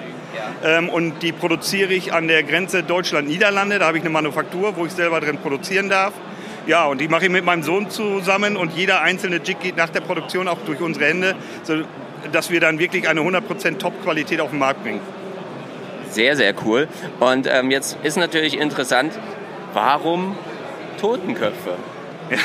Ja. 0.62 0.79
Ähm, 0.79 0.90
und 0.90 1.22
die 1.22 1.33
produziere 1.33 1.94
ich 1.94 2.12
an 2.12 2.29
der 2.29 2.42
Grenze 2.42 2.83
Deutschland-Niederlande. 2.83 3.79
Da 3.79 3.87
habe 3.87 3.96
ich 3.96 4.03
eine 4.03 4.11
Manufaktur, 4.11 4.76
wo 4.76 4.85
ich 4.85 4.92
selber 4.92 5.20
drin 5.20 5.38
produzieren 5.38 5.88
darf. 5.88 6.12
Ja, 6.70 6.85
und 6.85 7.00
die 7.00 7.09
mache 7.09 7.24
ich 7.24 7.33
mit 7.33 7.44
meinem 7.44 7.64
Sohn 7.64 7.90
zusammen 7.90 8.56
und 8.56 8.76
jeder 8.76 9.02
einzelne 9.02 9.40
Jig 9.42 9.59
geht 9.59 9.76
nach 9.76 9.88
der 9.88 10.02
Produktion 10.02 10.46
auch 10.46 10.59
durch 10.66 10.80
unsere 10.80 11.06
Hände, 11.06 11.35
sodass 11.64 12.48
wir 12.52 12.61
dann 12.61 12.78
wirklich 12.78 13.09
eine 13.09 13.22
100% 13.22 13.78
Top-Qualität 13.78 14.40
auf 14.40 14.50
den 14.50 14.61
Markt 14.61 14.85
bringen. 14.85 15.00
Sehr, 16.11 16.37
sehr 16.37 16.54
cool. 16.64 16.87
Und 17.18 17.48
ähm, 17.50 17.72
jetzt 17.72 17.98
ist 18.04 18.16
natürlich 18.16 18.56
interessant, 18.56 19.18
warum 19.72 20.37
Totenköpfe? 21.00 21.74
Ja, 22.30 22.38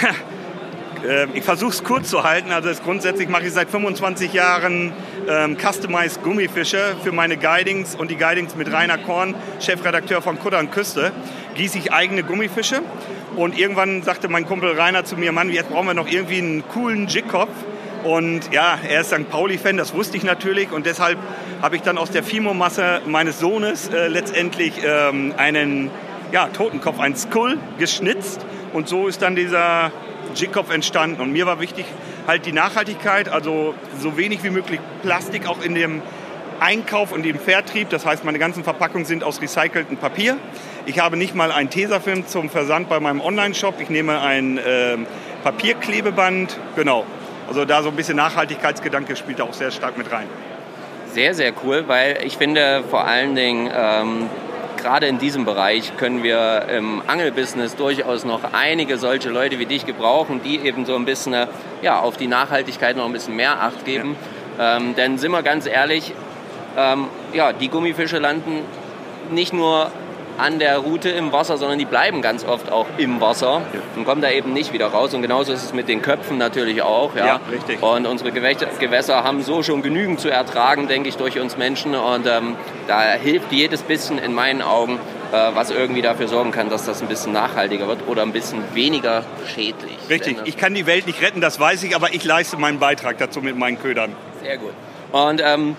ähm, 1.08 1.30
ich 1.36 1.44
versuche 1.44 1.74
es 1.74 1.84
kurz 1.84 2.10
zu 2.10 2.24
halten. 2.24 2.52
Also 2.52 2.72
grundsätzlich 2.84 3.30
mache 3.30 3.46
ich 3.46 3.54
seit 3.54 3.70
25 3.70 4.34
Jahren 4.34 4.92
ähm, 5.30 5.56
Customized 5.56 6.24
Gummifische 6.24 6.96
für 7.04 7.12
meine 7.12 7.38
Guidings 7.38 7.94
und 7.94 8.10
die 8.10 8.16
Guidings 8.18 8.56
mit 8.56 8.74
Rainer 8.74 8.98
Korn, 8.98 9.36
Chefredakteur 9.60 10.24
von 10.24 10.40
Kutter 10.40 10.58
und 10.58 10.72
Küste, 10.72 11.12
gieße 11.54 11.78
ich 11.78 11.94
eigene 11.94 12.24
Gummifische. 12.24 12.82
Und 13.36 13.58
irgendwann 13.58 14.02
sagte 14.02 14.30
mein 14.30 14.46
Kumpel 14.46 14.80
Rainer 14.80 15.04
zu 15.04 15.18
mir, 15.18 15.32
Mann, 15.32 15.50
jetzt 15.50 15.70
brauchen 15.70 15.88
wir 15.88 15.94
noch 15.94 16.08
irgendwie 16.08 16.38
einen 16.38 16.64
coolen 16.70 17.08
Jigkopf. 17.08 17.52
Und 18.04 18.54
ja, 18.54 18.78
er 18.88 19.02
ist 19.02 19.08
St. 19.08 19.30
Pauli-Fan, 19.30 19.78
das 19.78 19.94
wusste 19.94 20.16
ich 20.16 20.24
natürlich. 20.24 20.72
Und 20.72 20.86
deshalb 20.86 21.18
habe 21.62 21.76
ich 21.76 21.82
dann 21.82 21.98
aus 21.98 22.12
der 22.12 22.24
Fimo-Masse 22.24 23.02
meines 23.08 23.40
Sohnes 23.40 23.90
äh, 23.90 24.08
letztendlich 24.08 24.74
ähm, 24.86 25.34
einen 25.38 25.90
ja, 26.32 26.48
Totenkopf, 26.48 27.00
einen 27.00 27.16
Skull 27.16 27.58
geschnitzt. 27.78 28.46
Und 28.74 28.88
so 28.88 29.08
ist 29.08 29.22
dann 29.22 29.36
dieser 29.36 29.92
Jigkopf 30.36 30.72
entstanden. 30.72 31.22
Und 31.22 31.32
mir 31.32 31.46
war 31.46 31.60
wichtig 31.60 31.86
halt 32.28 32.46
die 32.46 32.52
Nachhaltigkeit, 32.52 33.28
also 33.30 33.74
so 34.00 34.18
wenig 34.18 34.44
wie 34.44 34.50
möglich 34.50 34.80
Plastik 35.02 35.48
auch 35.48 35.62
in 35.62 35.76
dem 35.76 36.02
Einkauf 36.60 37.12
und 37.12 37.24
dem 37.24 37.40
Vertrieb. 37.40 37.90
Das 37.90 38.06
heißt, 38.06 38.24
meine 38.24 38.40
ganzen 38.40 38.64
Verpackungen 38.64 39.06
sind 39.06 39.24
aus 39.24 39.42
recyceltem 39.42 39.98
Papier. 39.98 40.38
Ich 40.88 41.00
habe 41.00 41.18
nicht 41.18 41.34
mal 41.34 41.52
einen 41.52 41.72
Tesafilm 41.72 42.28
zum 42.28 42.48
Versand 42.48 42.90
bei 42.90 43.00
meinem 43.00 43.20
Online-Shop. 43.20 43.76
Ich 43.80 43.90
nehme 43.90 44.22
ein 44.22 44.60
äh, 44.60 44.98
Papierklebeband. 45.44 46.58
Genau. 46.76 47.06
Also 47.48 47.66
da 47.66 47.82
so 47.82 47.90
ein 47.90 47.96
bisschen 47.96 48.18
Nachhaltigkeitsgedanke 48.18 49.16
spielt 49.16 49.40
da 49.40 49.46
auch 49.46 49.54
sehr 49.54 49.72
stark 49.72 49.98
mit 49.98 50.12
rein. 50.12 50.28
Sehr, 51.12 51.34
sehr 51.34 51.54
cool, 51.64 51.86
weil 51.88 52.20
ich 52.24 52.38
finde 52.38 52.84
vor 52.88 53.06
allen 53.06 53.34
Dingen 53.36 53.72
ähm, 53.76 54.30
gerade 54.78 55.08
in 55.08 55.18
diesem 55.18 55.44
Bereich 55.44 55.98
können 55.98 56.22
wir 56.22 56.68
im 56.70 57.02
Angelbusiness 57.08 57.76
durchaus 57.76 58.24
noch 58.24 58.42
einige 58.54 59.00
solche 59.00 59.30
Leute 59.30 59.58
wie 59.58 59.66
dich 59.66 59.88
gebrauchen, 59.88 60.42
die 60.44 60.60
eben 60.60 60.86
so 60.86 60.96
ein 60.96 61.06
bisschen 61.06 61.48
ja, 61.82 62.00
auf 62.00 62.16
die 62.18 62.28
Nachhaltigkeit 62.28 62.96
noch 62.96 63.06
ein 63.06 63.14
bisschen 63.14 63.36
mehr 63.36 63.60
Acht 63.64 63.86
geben. 63.86 64.16
Ja. 64.60 64.78
Ähm, 64.78 64.94
denn 64.96 65.18
sind 65.18 65.32
wir 65.32 65.42
ganz 65.42 65.66
ehrlich, 65.66 66.14
ähm, 66.78 67.08
ja, 67.34 67.54
die 67.54 67.70
Gummifische 67.70 68.20
landen 68.20 68.60
nicht 69.32 69.52
nur 69.52 69.90
an 70.38 70.60
der 70.60 70.78
Route 70.80 71.10
im 71.10 71.32
Wasser, 71.32 71.58
sondern 71.58 71.80
die 71.80 71.86
bleiben 71.86 72.22
ganz 72.22 72.46
oft 72.46 72.72
auch 72.72 72.88
im 72.98 73.22
Wasser 73.22 73.62
und 73.96 74.06
kommen 74.06 74.22
da 74.22 74.30
eben 74.30 74.54
nicht 74.54 74.74
wieder 74.74 74.88
raus. 74.88 75.14
Und 75.14 75.22
genauso 75.22 75.54
ist 75.54 75.64
es 75.64 75.74
mit 75.74 75.88
den 75.88 76.02
Köpfen 76.02 76.38
natürlich 76.38 76.82
auch. 76.82 77.16
Ja, 77.16 77.26
ja 77.26 77.40
richtig. 77.52 77.82
Und 77.82 78.06
unsere 78.06 78.32
Gewässer 78.32 79.24
haben 79.24 79.44
so 79.44 79.64
schon 79.64 79.82
genügend 79.82 80.20
zu 80.20 80.30
ertragen, 80.30 80.88
denke 80.88 81.10
ich, 81.10 81.18
durch 81.18 81.40
uns 81.40 81.58
Menschen. 81.58 81.96
Und 81.96 82.28
ähm, 82.28 82.56
da 82.88 83.14
hilft 83.14 83.52
jedes 83.52 83.82
bisschen 83.84 84.18
in 84.18 84.34
meinen 84.34 84.62
Augen, 84.62 85.00
äh, 85.32 85.38
was 85.54 85.72
irgendwie 85.72 86.02
dafür 86.02 86.28
sorgen 86.28 86.52
kann, 86.52 86.70
dass 86.70 86.86
das 86.86 87.02
ein 87.02 87.08
bisschen 87.08 87.34
nachhaltiger 87.34 87.88
wird 87.88 88.08
oder 88.08 88.24
ein 88.24 88.32
bisschen 88.32 88.64
weniger 88.74 89.24
schädlich. 89.54 89.98
Richtig. 90.10 90.38
Ich 90.46 90.58
kann 90.58 90.74
die 90.74 90.86
Welt 90.86 91.08
nicht 91.08 91.22
retten, 91.22 91.42
das 91.42 91.60
weiß 91.60 91.84
ich, 91.84 91.96
aber 91.96 92.14
ich 92.14 92.24
leiste 92.24 92.58
meinen 92.58 92.80
Beitrag 92.80 93.18
dazu 93.18 93.42
mit 93.42 93.58
meinen 93.58 93.80
Ködern. 93.80 94.16
Sehr 94.42 94.58
gut. 94.58 94.74
Und 95.12 95.42
ähm, 95.44 95.76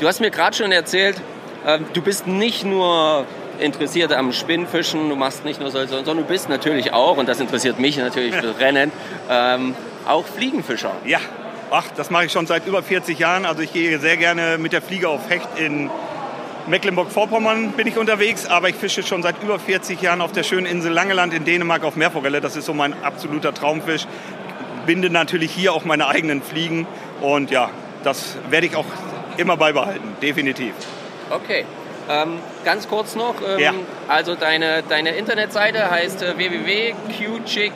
du 0.00 0.06
hast 0.06 0.20
mir 0.20 0.30
gerade 0.30 0.56
schon 0.56 0.72
erzählt, 0.72 1.16
äh, 1.64 1.78
du 1.92 2.02
bist 2.02 2.26
nicht 2.26 2.64
nur 2.64 3.26
interessiert 3.60 4.12
am 4.12 4.32
Spinnfischen, 4.32 5.08
du 5.08 5.16
machst 5.16 5.44
nicht 5.44 5.60
nur 5.60 5.70
so, 5.70 5.84
sondern 5.86 6.16
du 6.18 6.24
bist 6.24 6.48
natürlich 6.48 6.92
auch, 6.92 7.16
und 7.16 7.28
das 7.28 7.40
interessiert 7.40 7.78
mich 7.78 7.96
natürlich 7.96 8.34
für 8.36 8.58
Rennen, 8.58 8.92
ähm, 9.30 9.74
auch 10.06 10.26
Fliegenfischer. 10.26 10.92
Ja, 11.04 11.20
ach, 11.70 11.86
das 11.96 12.10
mache 12.10 12.26
ich 12.26 12.32
schon 12.32 12.46
seit 12.46 12.66
über 12.66 12.82
40 12.82 13.18
Jahren. 13.18 13.44
Also 13.44 13.62
ich 13.62 13.72
gehe 13.72 13.98
sehr 13.98 14.16
gerne 14.16 14.58
mit 14.58 14.72
der 14.72 14.82
Fliege 14.82 15.08
auf 15.08 15.28
Hecht 15.28 15.48
in 15.56 15.90
Mecklenburg-Vorpommern 16.66 17.72
bin 17.72 17.86
ich 17.86 17.98
unterwegs, 17.98 18.46
aber 18.46 18.68
ich 18.68 18.76
fische 18.76 19.02
schon 19.02 19.22
seit 19.22 19.42
über 19.42 19.58
40 19.58 20.00
Jahren 20.00 20.20
auf 20.20 20.32
der 20.32 20.42
schönen 20.42 20.66
Insel 20.66 20.92
Langeland 20.92 21.34
in 21.34 21.44
Dänemark 21.44 21.84
auf 21.84 21.96
Meerforelle. 21.96 22.40
Das 22.40 22.54
ist 22.54 22.66
so 22.66 22.74
mein 22.74 22.94
absoluter 23.02 23.52
Traumfisch. 23.52 24.06
Binde 24.86 25.10
natürlich 25.10 25.50
hier 25.50 25.72
auch 25.72 25.84
meine 25.84 26.06
eigenen 26.06 26.42
Fliegen 26.42 26.86
und 27.20 27.50
ja, 27.50 27.70
das 28.04 28.36
werde 28.50 28.66
ich 28.66 28.76
auch 28.76 28.86
immer 29.36 29.56
beibehalten, 29.56 30.16
definitiv. 30.22 30.72
Okay, 31.30 31.64
ähm, 32.08 32.38
ganz 32.64 32.88
kurz 32.88 33.14
noch, 33.16 33.34
ähm, 33.46 33.58
ja. 33.58 33.72
also 34.08 34.34
deine, 34.34 34.82
deine 34.88 35.10
Internetseite 35.10 35.90
heißt 35.90 36.22
äh, 36.22 36.36
www.qchick.com? 36.36 37.74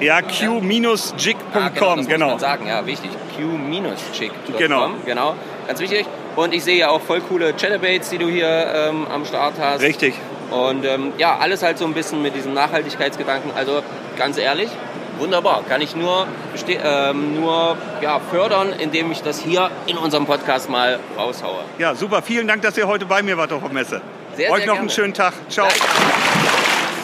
Ja, 0.00 0.20
ja 0.20 0.22
q-jig.com, 0.22 1.42
ah, 1.54 1.68
genau. 1.68 1.96
Das 1.96 2.06
genau. 2.06 2.24
Muss 2.26 2.32
man 2.32 2.38
sagen, 2.40 2.66
ja, 2.66 2.86
wichtig. 2.86 3.10
q-jig.com, 3.36 4.56
genau. 4.58 4.90
genau. 5.04 5.34
Ganz 5.66 5.80
wichtig. 5.80 6.06
Und 6.36 6.54
ich 6.54 6.64
sehe 6.64 6.78
ja 6.78 6.88
auch 6.90 7.00
voll 7.00 7.20
coole 7.20 7.52
Chatterbaits, 7.52 8.10
die 8.10 8.18
du 8.18 8.28
hier 8.28 8.48
ähm, 8.48 9.06
am 9.12 9.24
Start 9.24 9.54
hast. 9.60 9.82
Richtig. 9.82 10.14
Und 10.50 10.84
ähm, 10.84 11.12
ja, 11.18 11.36
alles 11.36 11.62
halt 11.62 11.78
so 11.78 11.84
ein 11.84 11.94
bisschen 11.94 12.22
mit 12.22 12.34
diesem 12.34 12.54
Nachhaltigkeitsgedanken. 12.54 13.50
Also 13.54 13.82
ganz 14.16 14.38
ehrlich, 14.38 14.70
wunderbar. 15.18 15.62
Kann 15.68 15.80
ich 15.80 15.94
nur, 15.96 16.26
ähm, 16.68 17.34
nur 17.40 17.76
ja, 18.00 18.20
fördern, 18.30 18.72
indem 18.78 19.10
ich 19.12 19.22
das 19.22 19.40
hier 19.40 19.70
in 19.86 19.96
unserem 19.96 20.26
Podcast 20.26 20.70
mal 20.70 20.98
raushaue. 21.16 21.60
Ja, 21.78 21.94
super. 21.94 22.22
Vielen 22.22 22.48
Dank, 22.48 22.62
dass 22.62 22.76
ihr 22.76 22.86
heute 22.86 23.06
bei 23.06 23.22
mir 23.22 23.36
wart 23.36 23.52
auf 23.52 23.62
der 23.62 23.72
Messe. 23.72 24.00
Sehr, 24.36 24.50
Euch 24.50 24.58
sehr 24.58 24.66
noch 24.66 24.74
gerne. 24.74 24.80
einen 24.80 24.90
schönen 24.90 25.14
Tag. 25.14 25.34
Ciao. 25.48 25.66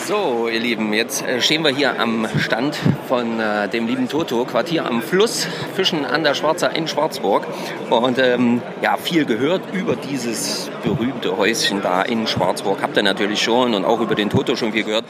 So, 0.06 0.48
ihr 0.48 0.60
Lieben, 0.60 0.92
jetzt 0.92 1.26
äh, 1.26 1.40
stehen 1.40 1.64
wir 1.64 1.70
hier 1.70 1.98
am 1.98 2.28
Stand 2.38 2.76
von 3.08 3.40
äh, 3.40 3.70
dem 3.70 3.86
lieben 3.86 4.06
Toto, 4.06 4.44
Quartier 4.44 4.84
am 4.84 5.00
Fluss, 5.00 5.46
Fischen 5.74 6.04
an 6.04 6.22
der 6.22 6.34
Schwarzer 6.34 6.76
in 6.76 6.86
Schwarzburg. 6.86 7.46
Und 7.88 8.18
ähm, 8.18 8.60
ja, 8.82 8.98
viel 8.98 9.24
gehört 9.24 9.62
über 9.72 9.96
dieses 9.96 10.70
berühmte 10.82 11.38
Häuschen 11.38 11.80
da 11.80 12.02
in 12.02 12.26
Schwarzburg. 12.26 12.82
Habt 12.82 12.98
ihr 12.98 13.02
natürlich 13.02 13.42
schon 13.42 13.72
und 13.72 13.86
auch 13.86 13.98
über 14.00 14.14
den 14.14 14.28
Toto 14.28 14.56
schon 14.56 14.72
viel 14.74 14.84
gehört. 14.84 15.06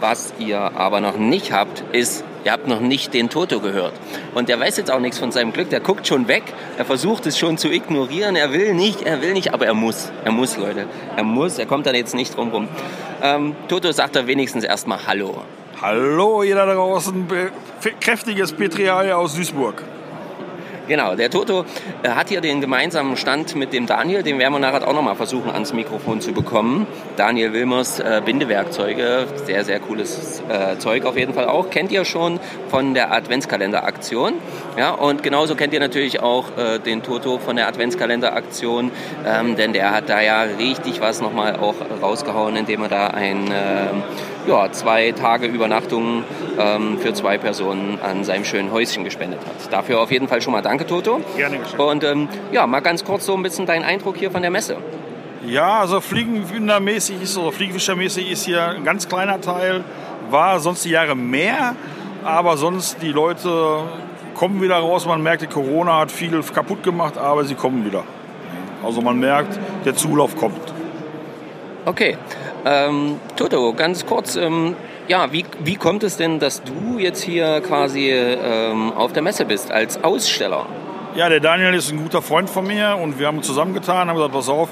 Was 0.00 0.32
ihr 0.38 0.60
aber 0.60 1.00
noch 1.00 1.16
nicht 1.16 1.52
habt, 1.52 1.82
ist, 1.92 2.22
ihr 2.44 2.52
habt 2.52 2.68
noch 2.68 2.78
nicht 2.78 3.14
den 3.14 3.30
Toto 3.30 3.58
gehört. 3.58 3.94
Und 4.32 4.48
der 4.48 4.60
weiß 4.60 4.76
jetzt 4.76 4.92
auch 4.92 5.00
nichts 5.00 5.18
von 5.18 5.32
seinem 5.32 5.52
Glück, 5.52 5.70
der 5.70 5.80
guckt 5.80 6.06
schon 6.06 6.28
weg, 6.28 6.44
er 6.76 6.84
versucht 6.84 7.26
es 7.26 7.36
schon 7.36 7.58
zu 7.58 7.68
ignorieren, 7.68 8.36
er 8.36 8.52
will 8.52 8.74
nicht, 8.74 9.02
er 9.02 9.22
will 9.22 9.32
nicht, 9.32 9.52
aber 9.52 9.66
er 9.66 9.74
muss. 9.74 10.12
Er 10.24 10.30
muss, 10.30 10.56
Leute. 10.56 10.86
Er 11.16 11.24
muss, 11.24 11.58
er 11.58 11.66
kommt 11.66 11.86
da 11.86 11.92
jetzt 11.92 12.14
nicht 12.14 12.36
drum 12.36 12.50
rum. 12.50 12.68
Ähm, 13.22 13.56
Toto 13.66 13.90
sagt 13.90 14.14
da 14.14 14.28
wenigstens 14.28 14.62
erstmal 14.62 15.00
Hallo. 15.06 15.42
Hallo, 15.82 16.44
ihr 16.44 16.54
da 16.54 16.72
draußen. 16.72 17.26
Kräftiges 18.00 18.52
Petrial 18.52 19.10
aus 19.12 19.34
Duisburg. 19.34 19.82
Genau, 20.88 21.14
der 21.14 21.28
Toto 21.28 21.66
äh, 22.02 22.08
hat 22.08 22.30
hier 22.30 22.40
den 22.40 22.62
gemeinsamen 22.62 23.18
Stand 23.18 23.54
mit 23.54 23.74
dem 23.74 23.86
Daniel, 23.86 24.22
den 24.22 24.38
werden 24.38 24.54
wir 24.54 24.58
nachher 24.58 24.88
auch 24.88 24.94
nochmal 24.94 25.16
versuchen 25.16 25.50
ans 25.50 25.74
Mikrofon 25.74 26.22
zu 26.22 26.32
bekommen. 26.32 26.86
Daniel 27.16 27.52
Wilmers 27.52 28.00
äh, 28.00 28.22
Bindewerkzeuge, 28.24 29.26
sehr, 29.44 29.64
sehr 29.64 29.80
cooles 29.80 30.42
äh, 30.48 30.78
Zeug 30.78 31.04
auf 31.04 31.18
jeden 31.18 31.34
Fall 31.34 31.46
auch. 31.46 31.68
Kennt 31.68 31.92
ihr 31.92 32.06
schon 32.06 32.40
von 32.70 32.94
der 32.94 33.12
Adventskalender-Aktion. 33.12 34.34
Ja, 34.78 34.92
und 34.92 35.22
genauso 35.22 35.56
kennt 35.56 35.74
ihr 35.74 35.80
natürlich 35.80 36.20
auch 36.20 36.56
äh, 36.56 36.78
den 36.78 37.02
Toto 37.02 37.38
von 37.38 37.56
der 37.56 37.68
Adventskalender-Aktion, 37.68 38.90
ähm, 39.26 39.56
denn 39.56 39.74
der 39.74 39.92
hat 39.92 40.08
da 40.08 40.22
ja 40.22 40.42
richtig 40.42 41.02
was 41.02 41.20
nochmal 41.20 41.56
auch 41.56 41.74
rausgehauen, 42.00 42.56
indem 42.56 42.84
er 42.84 42.88
da 42.88 43.06
ein, 43.08 43.50
ähm, 43.52 44.02
ja, 44.48 44.72
zwei 44.72 45.12
Tage 45.12 45.46
Übernachtung 45.46 46.24
ähm, 46.58 46.98
für 46.98 47.12
zwei 47.12 47.36
Personen 47.36 47.98
an 48.02 48.24
seinem 48.24 48.44
schönen 48.44 48.72
Häuschen 48.72 49.04
gespendet 49.04 49.40
hat. 49.40 49.72
Dafür 49.72 50.00
auf 50.00 50.10
jeden 50.10 50.26
Fall 50.26 50.40
schon 50.40 50.52
mal 50.52 50.62
danke, 50.62 50.86
Toto. 50.86 51.20
Gerne 51.36 51.58
geschehen. 51.58 51.78
Und 51.78 52.02
ähm, 52.02 52.28
ja, 52.50 52.66
mal 52.66 52.80
ganz 52.80 53.04
kurz 53.04 53.26
so 53.26 53.34
ein 53.34 53.42
bisschen 53.42 53.66
dein 53.66 53.84
Eindruck 53.84 54.16
hier 54.16 54.30
von 54.30 54.40
der 54.40 54.50
Messe. 54.50 54.78
Ja, 55.46 55.80
also 55.80 56.00
Fliegenfindermäßig 56.00 57.22
ist, 57.22 57.36
oder 57.36 57.52
Fliegenfischermäßig 57.52 58.30
ist 58.30 58.44
hier 58.46 58.70
ein 58.70 58.84
ganz 58.84 59.08
kleiner 59.08 59.40
Teil. 59.40 59.84
War 60.30 60.60
sonst 60.60 60.84
die 60.84 60.90
Jahre 60.90 61.14
mehr, 61.14 61.76
aber 62.24 62.56
sonst 62.56 63.02
die 63.02 63.12
Leute 63.12 63.82
kommen 64.34 64.62
wieder 64.62 64.76
raus. 64.76 65.06
Man 65.06 65.22
merkt, 65.22 65.42
die 65.42 65.46
Corona 65.46 66.00
hat 66.00 66.10
viel 66.10 66.42
kaputt 66.54 66.82
gemacht, 66.82 67.18
aber 67.18 67.44
sie 67.44 67.54
kommen 67.54 67.84
wieder. 67.84 68.04
Also 68.82 69.02
man 69.02 69.18
merkt, 69.18 69.58
der 69.84 69.94
Zulauf 69.94 70.36
kommt. 70.36 70.72
Okay. 71.84 72.16
Ähm, 72.64 73.20
Toto, 73.36 73.72
ganz 73.72 74.04
kurz, 74.06 74.36
ähm, 74.36 74.74
ja, 75.06 75.32
wie, 75.32 75.44
wie 75.64 75.76
kommt 75.76 76.02
es 76.02 76.16
denn, 76.16 76.38
dass 76.38 76.62
du 76.62 76.98
jetzt 76.98 77.22
hier 77.22 77.60
quasi 77.60 78.10
ähm, 78.10 78.92
auf 78.92 79.12
der 79.12 79.22
Messe 79.22 79.44
bist 79.44 79.70
als 79.70 80.02
Aussteller? 80.04 80.66
Ja, 81.14 81.28
der 81.28 81.40
Daniel 81.40 81.74
ist 81.74 81.90
ein 81.90 82.02
guter 82.02 82.22
Freund 82.22 82.50
von 82.50 82.66
mir 82.66 82.96
und 83.00 83.18
wir 83.18 83.26
haben 83.26 83.38
uns 83.38 83.46
zusammengetan, 83.46 84.08
haben 84.08 84.16
gesagt, 84.16 84.34
pass 84.34 84.48
auf, 84.48 84.68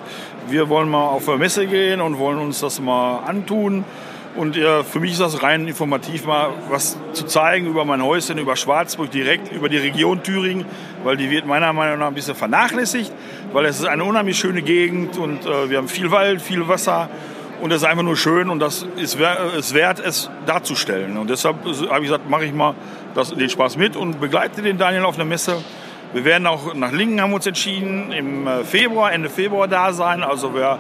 wir 0.48 0.68
wollen 0.68 0.88
mal 0.88 1.06
auf 1.06 1.28
eine 1.28 1.38
Messe 1.38 1.66
gehen 1.66 2.00
und 2.00 2.18
wollen 2.18 2.38
uns 2.38 2.60
das 2.60 2.80
mal 2.80 3.20
antun. 3.26 3.84
Und 4.36 4.54
ja, 4.54 4.82
für 4.82 5.00
mich 5.00 5.12
ist 5.12 5.20
das 5.20 5.42
rein 5.42 5.66
informativ, 5.66 6.26
mal 6.26 6.50
was 6.68 6.98
zu 7.14 7.24
zeigen 7.24 7.66
über 7.66 7.86
mein 7.86 8.04
Häuschen, 8.04 8.36
über 8.36 8.54
Schwarzburg, 8.54 9.10
direkt 9.10 9.50
über 9.50 9.70
die 9.70 9.78
Region 9.78 10.22
Thüringen, 10.22 10.66
weil 11.04 11.16
die 11.16 11.30
wird 11.30 11.46
meiner 11.46 11.72
Meinung 11.72 12.00
nach 12.00 12.08
ein 12.08 12.14
bisschen 12.14 12.34
vernachlässigt, 12.34 13.10
weil 13.54 13.64
es 13.64 13.80
ist 13.80 13.86
eine 13.86 14.04
unheimlich 14.04 14.38
schöne 14.38 14.60
Gegend 14.60 15.16
und 15.16 15.46
äh, 15.46 15.70
wir 15.70 15.78
haben 15.78 15.88
viel 15.88 16.10
Wald, 16.10 16.42
viel 16.42 16.68
Wasser 16.68 17.08
und 17.60 17.70
es 17.70 17.82
ist 17.82 17.88
einfach 17.88 18.02
nur 18.02 18.16
schön 18.16 18.50
und 18.50 18.58
das 18.60 18.86
ist 18.96 19.18
es 19.56 19.74
wert, 19.74 20.00
es 20.00 20.30
darzustellen. 20.46 21.16
Und 21.16 21.30
deshalb 21.30 21.64
habe 21.64 21.98
ich 22.00 22.10
gesagt, 22.10 22.28
mache 22.28 22.44
ich 22.44 22.52
mal 22.52 22.74
das, 23.14 23.30
den 23.30 23.48
Spaß 23.48 23.76
mit 23.76 23.96
und 23.96 24.20
begleite 24.20 24.62
den 24.62 24.78
Daniel 24.78 25.04
auf 25.04 25.16
der 25.16 25.24
Messe. 25.24 25.62
Wir 26.12 26.24
werden 26.24 26.46
auch 26.46 26.74
nach 26.74 26.92
Lingen 26.92 27.20
haben 27.20 27.30
wir 27.30 27.36
uns 27.36 27.46
entschieden, 27.46 28.12
im 28.12 28.46
äh, 28.46 28.64
Februar, 28.64 29.12
Ende 29.12 29.28
Februar 29.28 29.68
da 29.68 29.92
sein. 29.92 30.22
Also 30.22 30.54
wer 30.54 30.78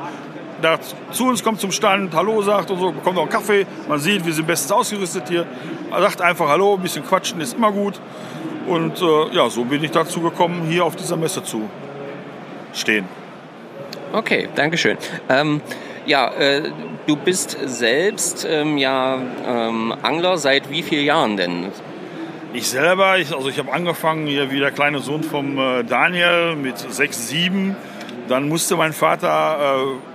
da 0.62 0.78
zu 1.10 1.26
uns 1.26 1.42
kommt 1.42 1.60
zum 1.60 1.72
Stand, 1.72 2.14
Hallo 2.14 2.40
sagt 2.42 2.70
und 2.70 2.78
so, 2.78 2.92
bekommt 2.92 3.18
auch 3.18 3.22
einen 3.22 3.30
Kaffee. 3.30 3.66
Man 3.88 3.98
sieht, 3.98 4.24
wir 4.24 4.32
sind 4.32 4.46
bestens 4.46 4.72
ausgerüstet 4.72 5.28
hier. 5.28 5.46
Er 5.90 6.00
sagt 6.00 6.20
einfach 6.20 6.48
Hallo, 6.48 6.74
ein 6.74 6.82
bisschen 6.82 7.04
quatschen 7.04 7.40
ist 7.40 7.54
immer 7.54 7.72
gut. 7.72 8.00
Und 8.66 9.00
äh, 9.00 9.34
ja, 9.34 9.48
so 9.48 9.64
bin 9.64 9.82
ich 9.84 9.90
dazu 9.90 10.20
gekommen, 10.20 10.66
hier 10.68 10.84
auf 10.84 10.96
dieser 10.96 11.16
Messe 11.16 11.42
zu 11.42 11.68
stehen. 12.72 13.06
Okay, 14.12 14.48
Dankeschön. 14.54 14.96
Ähm, 15.28 15.60
ja, 16.06 16.32
äh, 16.32 16.70
du 17.06 17.16
bist 17.16 17.56
selbst 17.64 18.46
ähm, 18.48 18.78
ja 18.78 19.18
ähm, 19.46 19.94
Angler 20.02 20.38
seit 20.38 20.70
wie 20.70 20.82
vielen 20.82 21.04
Jahren 21.04 21.36
denn? 21.36 21.66
Ich 22.52 22.68
selber, 22.68 23.18
ich, 23.18 23.34
also 23.34 23.48
ich 23.48 23.58
habe 23.58 23.72
angefangen 23.72 24.26
hier 24.26 24.50
wie 24.50 24.60
der 24.60 24.70
kleine 24.70 25.00
Sohn 25.00 25.22
vom 25.22 25.58
äh, 25.58 25.84
Daniel 25.84 26.56
mit 26.56 26.78
sechs, 26.78 27.28
sieben. 27.28 27.76
Dann 28.28 28.48
musste 28.48 28.76
mein 28.76 28.92
Vater 28.92 29.58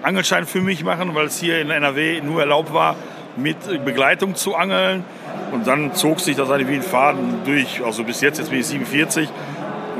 äh, 0.03 0.05
Angelschein 0.05 0.45
für 0.45 0.61
mich 0.61 0.83
machen, 0.83 1.13
weil 1.13 1.27
es 1.27 1.39
hier 1.39 1.61
in 1.61 1.69
NRW 1.69 2.21
nur 2.21 2.41
erlaubt 2.41 2.73
war, 2.73 2.95
mit 3.37 3.85
Begleitung 3.85 4.35
zu 4.35 4.55
angeln. 4.55 5.03
Und 5.51 5.67
dann 5.67 5.93
zog 5.93 6.19
sich 6.19 6.35
das 6.35 6.49
eigentlich 6.49 6.69
wie 6.69 6.75
ein 6.75 6.81
Faden 6.81 7.41
durch. 7.45 7.83
Also 7.83 8.03
bis 8.03 8.21
jetzt, 8.21 8.39
jetzt 8.39 8.49
bin 8.49 8.59
ich 8.59 8.67
47. 8.67 9.29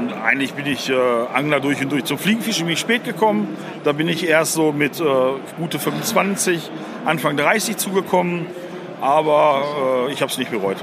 Und 0.01 0.13
eigentlich 0.13 0.53
bin 0.55 0.65
ich 0.65 0.89
äh, 0.89 0.95
Angler 1.31 1.59
durch 1.59 1.79
und 1.79 1.91
durch. 1.91 2.05
Zum 2.05 2.17
Fliegenfischen 2.17 2.65
bin 2.65 2.73
ich 2.73 2.79
spät 2.79 3.03
gekommen. 3.03 3.55
Da 3.83 3.91
bin 3.91 4.07
ich 4.07 4.27
erst 4.27 4.53
so 4.53 4.71
mit 4.71 4.99
äh, 4.99 5.03
gute 5.59 5.77
25, 5.77 6.71
Anfang 7.05 7.37
30 7.37 7.77
zugekommen. 7.77 8.47
Aber 8.99 10.07
äh, 10.07 10.11
ich 10.11 10.23
habe 10.23 10.31
es 10.31 10.39
nicht 10.39 10.49
bereut. 10.49 10.77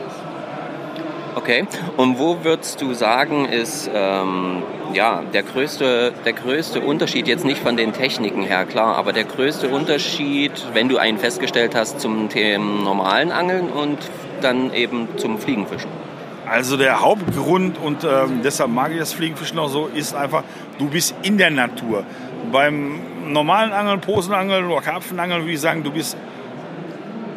Okay. 1.34 1.66
Und 1.96 2.20
wo 2.20 2.44
würdest 2.44 2.80
du 2.80 2.94
sagen, 2.94 3.46
ist 3.46 3.90
ähm, 3.92 4.62
ja, 4.94 5.22
der, 5.34 5.42
größte, 5.42 6.12
der 6.24 6.32
größte 6.32 6.80
Unterschied, 6.80 7.26
jetzt 7.26 7.44
nicht 7.44 7.60
von 7.60 7.76
den 7.76 7.92
Techniken 7.92 8.44
her, 8.44 8.66
klar, 8.66 8.94
aber 8.96 9.12
der 9.12 9.24
größte 9.24 9.68
Unterschied, 9.68 10.52
wenn 10.74 10.88
du 10.88 10.98
einen 10.98 11.18
festgestellt 11.18 11.74
hast 11.74 12.00
zum 12.00 12.28
Thema 12.28 12.82
normalen 12.84 13.32
Angeln 13.32 13.68
und 13.68 13.98
dann 14.42 14.72
eben 14.72 15.08
zum 15.16 15.38
Fliegenfischen? 15.38 16.07
Also 16.50 16.76
der 16.76 17.00
Hauptgrund 17.00 17.78
und 17.78 18.04
ähm, 18.04 18.40
deshalb 18.42 18.70
mag 18.70 18.92
ich 18.92 18.98
das 18.98 19.12
Fliegenfischen 19.12 19.58
auch 19.58 19.68
so, 19.68 19.86
ist 19.86 20.14
einfach, 20.14 20.44
du 20.78 20.88
bist 20.88 21.14
in 21.22 21.36
der 21.36 21.50
Natur. 21.50 22.04
Beim 22.50 23.00
normalen 23.26 23.72
Angeln, 23.72 24.00
Posenangeln 24.00 24.64
oder 24.64 24.80
Karpfenangeln 24.80 25.42
würde 25.42 25.52
ich 25.52 25.60
sagen, 25.60 25.82
du 25.82 25.90
bist 25.90 26.16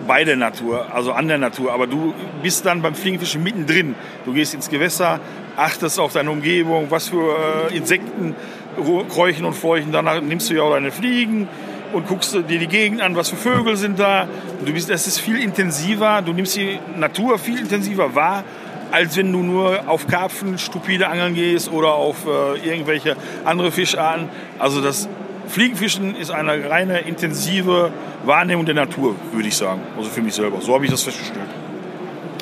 bei 0.08 0.24
der 0.24 0.38
Natur, 0.38 0.94
also 0.94 1.12
an 1.12 1.28
der 1.28 1.38
Natur. 1.38 1.74
Aber 1.74 1.88
du 1.88 2.14
bist 2.42 2.66
dann 2.66 2.82
beim 2.82 2.96
Fliegenfischen 2.96 3.44
mittendrin. 3.44 3.96
Du 4.26 4.34
gehst 4.34 4.54
ins 4.54 4.70
Gewässer, 4.70 5.20
achtest 5.58 6.00
auf 6.00 6.14
deine 6.14 6.32
Umgebung, 6.32 6.88
was 6.90 7.10
für 7.10 7.36
äh, 7.70 7.76
Insekten 7.76 8.36
kräuchen 9.10 9.46
und 9.46 9.54
fleuchen. 9.54 9.92
Danach 9.92 10.22
nimmst 10.22 10.50
du 10.50 10.54
ja 10.54 10.64
auch 10.64 10.72
deine 10.72 10.92
Fliegen 10.92 11.50
und 11.94 12.08
guckst 12.08 12.34
dir 12.34 12.44
die 12.44 12.68
Gegend 12.68 13.02
an, 13.02 13.16
was 13.16 13.30
für 13.30 13.36
Vögel 13.36 13.76
sind 13.76 14.00
da. 14.00 14.28
Du 14.66 14.72
bist, 14.72 14.90
es 14.90 15.08
ist 15.08 15.20
viel 15.20 15.42
intensiver, 15.42 16.22
du 16.22 16.34
nimmst 16.34 16.56
die 16.56 16.80
Natur 16.96 17.38
viel 17.38 17.60
intensiver 17.60 18.16
wahr, 18.16 18.44
als 18.92 19.18
wenn 19.18 19.32
du 19.32 19.40
nur 19.40 19.88
auf 19.88 20.08
Karpfen 20.08 20.58
stupide 20.58 21.08
angeln 21.08 21.34
gehst 21.34 21.72
oder 21.72 21.94
auf 21.94 22.26
äh, 22.26 22.68
irgendwelche 22.68 23.16
andere 23.46 23.72
Fischarten. 23.72 24.30
Also 24.60 24.82
das 24.82 25.08
Fliegenfischen 25.48 26.16
ist 26.16 26.32
eine 26.32 26.70
reine 26.70 27.00
intensive 27.00 27.92
Wahrnehmung 28.26 28.66
der 28.66 28.76
Natur, 28.76 29.16
würde 29.32 29.48
ich 29.48 29.56
sagen. 29.56 29.82
Also 29.98 30.10
für 30.10 30.22
mich 30.22 30.34
selber. 30.34 30.62
So 30.62 30.74
habe 30.74 30.86
ich 30.86 30.92
das 30.92 31.04
festgestellt. 31.04 31.50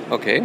Okay, 0.10 0.44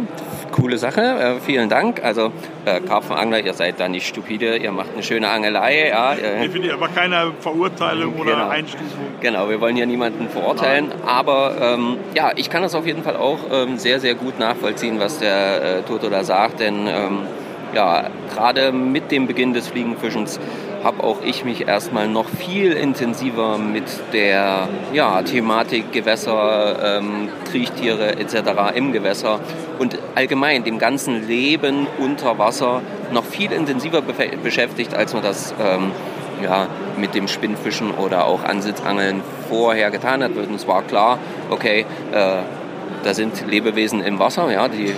coole 0.51 0.77
Sache, 0.77 1.01
äh, 1.01 1.39
vielen 1.39 1.69
Dank. 1.69 2.03
Also 2.03 2.31
äh, 2.65 2.79
Karpfenangler, 2.81 3.39
ihr 3.39 3.53
seid 3.53 3.79
da 3.79 3.87
nicht 3.87 4.07
stupide, 4.07 4.57
ihr 4.57 4.71
macht 4.71 4.89
eine 4.93 5.03
schöne 5.03 5.29
Angelei. 5.29 5.89
Ja, 5.89 6.13
äh, 6.13 6.45
Ich 6.45 6.51
finde 6.51 6.73
aber 6.73 6.87
keine 6.89 7.31
Verurteilung 7.39 8.11
Genau. 8.13 8.23
oder 8.23 8.49
Einstufung. 8.49 9.05
Genau, 9.21 9.49
wir 9.49 9.59
wollen 9.61 9.75
hier 9.75 9.85
niemanden 9.85 10.29
verurteilen, 10.29 10.91
aber 11.05 11.55
ähm, 11.61 11.97
ja, 12.13 12.31
ich 12.35 12.49
kann 12.49 12.61
das 12.61 12.75
auf 12.75 12.85
jeden 12.85 13.03
Fall 13.03 13.15
auch 13.17 13.39
ähm, 13.51 13.77
sehr, 13.77 13.99
sehr 13.99 14.15
gut 14.15 14.39
nachvollziehen, 14.39 14.99
was 14.99 15.19
der 15.19 15.79
äh, 15.79 15.81
Toto 15.87 16.09
da 16.09 16.23
sagt, 16.23 16.59
denn 16.59 16.87
ähm, 16.87 17.19
ja, 17.73 18.05
gerade 18.33 18.71
mit 18.71 19.11
dem 19.11 19.27
Beginn 19.27 19.53
des 19.53 19.67
Fliegenfischens 19.67 20.39
habe 20.85 21.03
auch 21.03 21.17
ich 21.25 21.43
mich 21.43 21.67
erstmal 21.67 22.07
noch 22.07 22.29
viel 22.29 22.71
intensiver 22.71 23.57
mit 23.57 23.85
der 24.13 24.69
ja, 24.93 25.23
Thematik 25.23 25.91
Gewässer, 25.91 26.99
ähm, 26.99 27.29
Kriechtiere 27.49 28.17
etc. 28.19 28.75
im 28.75 28.93
Gewässer 28.93 29.39
und 29.79 29.97
allgemein 30.13 30.63
dem 30.63 30.77
ganzen 30.77 31.27
Leben 31.27 31.87
unter 31.97 32.37
Wasser 32.37 32.81
noch 33.11 33.25
viel 33.25 33.51
intensiver 33.51 33.99
befe- 33.99 34.37
beschäftigt, 34.37 34.93
als 34.93 35.15
man 35.15 35.23
das 35.23 35.55
ähm, 35.59 35.91
ja, 36.43 36.67
mit 36.97 37.15
dem 37.15 37.27
Spinnfischen 37.27 37.89
oder 37.91 38.25
auch 38.25 38.43
Ansitzangeln 38.43 39.21
vorher 39.49 39.89
getan 39.89 40.21
hat. 40.21 40.35
Und 40.37 40.53
es 40.53 40.67
war 40.67 40.83
klar, 40.83 41.17
okay, 41.49 41.87
äh, 42.11 42.43
da 43.03 43.13
sind 43.15 43.43
Lebewesen 43.49 44.03
im 44.03 44.19
Wasser, 44.19 44.51
ja, 44.51 44.67
die 44.67 44.93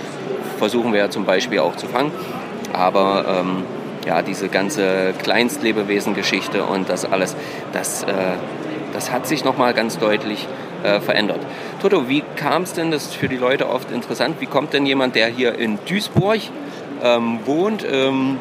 versuchen 0.58 0.92
wir 0.92 1.00
ja 1.00 1.10
zum 1.10 1.24
Beispiel 1.24 1.60
auch 1.60 1.76
zu 1.76 1.86
fangen. 1.86 2.12
Aber 2.74 3.24
ähm, 3.40 3.62
ja, 4.08 4.22
diese 4.22 4.48
ganze 4.48 5.12
Kleinstlebewesen-Geschichte 5.22 6.64
und 6.64 6.88
das 6.88 7.04
alles, 7.04 7.36
das, 7.72 8.04
äh, 8.04 8.06
das 8.94 9.12
hat 9.12 9.26
sich 9.26 9.44
nochmal 9.44 9.74
ganz 9.74 9.98
deutlich 9.98 10.48
äh, 10.82 10.98
verändert. 11.00 11.40
Toto, 11.82 12.08
wie 12.08 12.24
kam 12.36 12.62
es 12.62 12.72
denn, 12.72 12.90
das 12.90 13.04
ist 13.04 13.16
für 13.16 13.28
die 13.28 13.36
Leute 13.36 13.68
oft 13.68 13.90
interessant, 13.90 14.36
wie 14.40 14.46
kommt 14.46 14.72
denn 14.72 14.86
jemand, 14.86 15.14
der 15.14 15.26
hier 15.28 15.58
in 15.58 15.78
Duisburg 15.86 16.40
ähm, 17.02 17.40
wohnt, 17.44 17.84
ähm, 17.84 18.38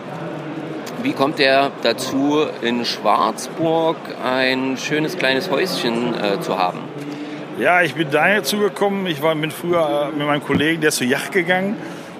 wie 1.04 1.12
kommt 1.12 1.40
er 1.42 1.72
dazu, 1.84 2.46
in 2.62 2.86
Schwarzburg 2.86 3.98
ein 4.26 4.78
schönes 4.78 5.18
kleines 5.18 5.52
Häuschen 5.52 6.16
äh, 6.16 6.40
zu 6.40 6.58
haben? 6.58 6.80
Ja, 7.60 7.82
ich 7.82 7.94
bin 7.94 8.08
dazu 8.10 8.58
gekommen. 8.60 9.06
Ich 9.08 9.22
war, 9.22 9.36
bin 9.36 9.52
früher 9.52 10.12
äh, 10.14 10.18
mit 10.18 10.26
meinem 10.26 10.44
Kollegen, 10.44 10.80
der 10.80 10.90
ist 10.90 10.98
zur 10.98 11.08
Yacht 11.08 11.32
gegangen. 11.32 11.76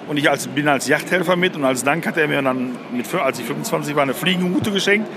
Und 0.08 0.16
ich 0.16 0.30
als, 0.30 0.48
bin 0.48 0.66
als 0.68 0.88
Yachthelfer 0.88 1.36
mit. 1.36 1.54
Und 1.54 1.64
als 1.64 1.84
Dank 1.84 2.06
hat 2.06 2.16
er 2.16 2.28
mir 2.28 2.40
dann, 2.42 2.76
mit, 2.92 3.14
als 3.14 3.38
ich 3.38 3.46
25 3.46 3.94
war, 3.94 4.02
eine 4.02 4.14
Fliegenroute 4.14 4.72
geschenkt. 4.72 5.08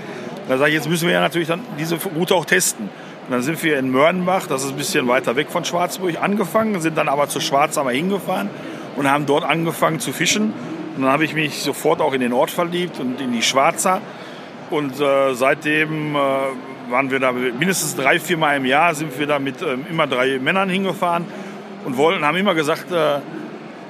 Da 0.48 0.58
sage 0.58 0.70
ich, 0.70 0.76
jetzt 0.76 0.88
müssen 0.88 1.06
wir 1.06 1.14
ja 1.14 1.20
natürlich 1.20 1.48
dann 1.48 1.60
diese 1.78 1.96
Route 2.16 2.34
auch 2.34 2.44
testen. 2.44 2.90
Und 3.26 3.30
dann 3.30 3.42
sind 3.42 3.62
wir 3.62 3.78
in 3.78 3.90
Mördenbach, 3.90 4.46
das 4.46 4.64
ist 4.64 4.70
ein 4.70 4.76
bisschen 4.76 5.06
weiter 5.08 5.36
weg 5.36 5.48
von 5.50 5.64
Schwarzburg, 5.64 6.20
angefangen, 6.20 6.80
sind 6.80 6.98
dann 6.98 7.08
aber 7.08 7.28
zu 7.28 7.40
Schwarzhammer 7.40 7.92
hingefahren 7.92 8.50
und 8.96 9.08
haben 9.10 9.26
dort 9.26 9.44
angefangen 9.44 10.00
zu 10.00 10.12
fischen. 10.12 10.52
Und 10.96 11.02
dann 11.02 11.12
habe 11.12 11.24
ich 11.24 11.34
mich 11.34 11.62
sofort 11.62 12.00
auch 12.00 12.12
in 12.12 12.20
den 12.20 12.32
Ort 12.32 12.50
verliebt 12.50 12.98
und 12.98 13.20
in 13.20 13.32
die 13.32 13.42
Schwarzer. 13.42 14.00
Und 14.70 15.00
äh, 15.00 15.34
seitdem 15.34 16.16
äh, 16.16 16.18
waren 16.90 17.10
wir 17.10 17.20
da 17.20 17.32
mindestens 17.32 17.94
drei, 17.94 18.18
vier 18.18 18.36
Mal 18.36 18.56
im 18.56 18.66
Jahr 18.66 18.94
sind 18.94 19.18
wir 19.18 19.26
da 19.26 19.38
mit 19.38 19.62
äh, 19.62 19.76
immer 19.88 20.06
drei 20.06 20.38
Männern 20.38 20.68
hingefahren 20.68 21.24
und 21.84 21.96
wollten, 21.96 22.24
haben 22.24 22.36
immer 22.36 22.54
gesagt, 22.54 22.90
äh, 22.90 23.20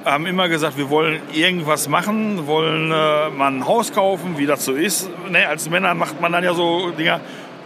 haben 0.05 0.25
immer 0.25 0.49
gesagt, 0.49 0.77
wir 0.77 0.89
wollen 0.89 1.21
irgendwas 1.33 1.87
machen, 1.87 2.47
wollen 2.47 2.91
äh, 2.91 3.29
mal 3.29 3.51
ein 3.51 3.65
Haus 3.67 3.93
kaufen, 3.93 4.37
wie 4.37 4.45
das 4.45 4.65
so 4.65 4.73
ist. 4.73 5.09
Ne, 5.29 5.47
als 5.47 5.69
Männer 5.69 5.93
macht 5.93 6.19
man 6.21 6.31
dann 6.31 6.43
ja 6.43 6.53
so 6.53 6.91
Dinger. 6.91 7.21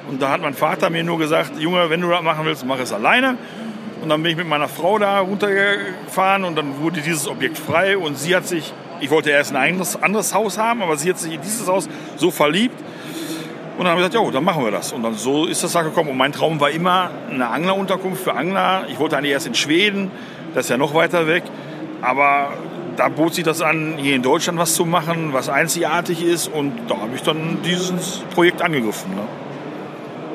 Und 0.09 0.21
da 0.21 0.29
hat 0.29 0.41
mein 0.41 0.53
Vater 0.53 0.89
mir 0.89 1.03
nur 1.03 1.17
gesagt, 1.17 1.59
Junge, 1.59 1.89
wenn 1.89 2.01
du 2.01 2.09
das 2.09 2.21
machen 2.21 2.45
willst, 2.45 2.65
mach 2.65 2.79
es 2.79 2.93
alleine. 2.93 3.37
Und 4.01 4.09
dann 4.09 4.21
bin 4.21 4.31
ich 4.31 4.37
mit 4.37 4.47
meiner 4.47 4.67
Frau 4.67 4.99
da 4.99 5.19
runtergefahren 5.19 6.43
und 6.43 6.55
dann 6.55 6.79
wurde 6.79 7.01
dieses 7.01 7.27
Objekt 7.27 7.57
frei 7.57 7.97
und 7.97 8.17
sie 8.17 8.35
hat 8.35 8.47
sich 8.47 8.73
ich 8.99 9.09
wollte 9.09 9.29
erst 9.29 9.51
ein 9.51 9.57
eigenes, 9.57 10.01
anderes 10.01 10.33
Haus 10.33 10.57
haben, 10.57 10.81
aber 10.81 10.97
sie 10.97 11.09
hat 11.09 11.19
sich 11.19 11.33
in 11.33 11.41
dieses 11.41 11.67
Haus 11.67 11.87
so 12.17 12.31
verliebt. 12.31 12.79
Und 13.77 13.83
dann 13.83 13.89
haben 13.91 14.01
wir 14.01 14.09
gesagt, 14.09 14.25
ja, 14.25 14.31
dann 14.31 14.43
machen 14.43 14.63
wir 14.63 14.71
das. 14.71 14.91
Und 14.91 15.03
dann 15.03 15.13
so 15.13 15.45
ist 15.45 15.63
das 15.63 15.73
da 15.73 15.83
gekommen. 15.83 16.09
Und 16.09 16.17
mein 16.17 16.31
Traum 16.31 16.59
war 16.59 16.71
immer 16.71 17.11
eine 17.29 17.47
Anglerunterkunft 17.47 18.23
für 18.23 18.33
Angler. 18.33 18.85
Ich 18.89 18.97
wollte 18.97 19.17
eigentlich 19.17 19.33
erst 19.33 19.45
in 19.45 19.53
Schweden, 19.53 20.11
das 20.55 20.65
ist 20.65 20.69
ja 20.71 20.77
noch 20.77 20.95
weiter 20.95 21.27
weg. 21.27 21.43
Aber 22.01 22.53
da 22.95 23.09
bot 23.09 23.33
sich 23.33 23.43
das 23.43 23.61
an, 23.61 23.95
hier 23.97 24.15
in 24.15 24.23
Deutschland 24.23 24.59
was 24.59 24.73
zu 24.75 24.85
machen, 24.85 25.33
was 25.33 25.49
einzigartig 25.49 26.23
ist. 26.23 26.47
Und 26.47 26.73
da 26.87 26.97
habe 26.97 27.15
ich 27.15 27.23
dann 27.23 27.59
dieses 27.63 28.19
Projekt 28.33 28.61
angegriffen. 28.61 29.15
Ne? 29.15 29.21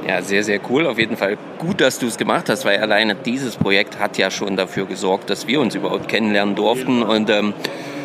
Ja, 0.08 0.20
sehr, 0.22 0.42
sehr 0.42 0.60
cool. 0.68 0.86
Auf 0.86 0.98
jeden 0.98 1.16
Fall 1.16 1.36
gut, 1.58 1.80
dass 1.80 1.98
du 1.98 2.06
es 2.06 2.18
gemacht 2.18 2.48
hast, 2.48 2.64
weil 2.64 2.78
alleine 2.78 3.14
dieses 3.14 3.56
Projekt 3.56 4.00
hat 4.00 4.18
ja 4.18 4.30
schon 4.30 4.56
dafür 4.56 4.86
gesorgt, 4.86 5.30
dass 5.30 5.46
wir 5.46 5.60
uns 5.60 5.74
überhaupt 5.74 6.08
kennenlernen 6.08 6.54
durften. 6.54 7.02
Und 7.02 7.30
ähm, 7.30 7.54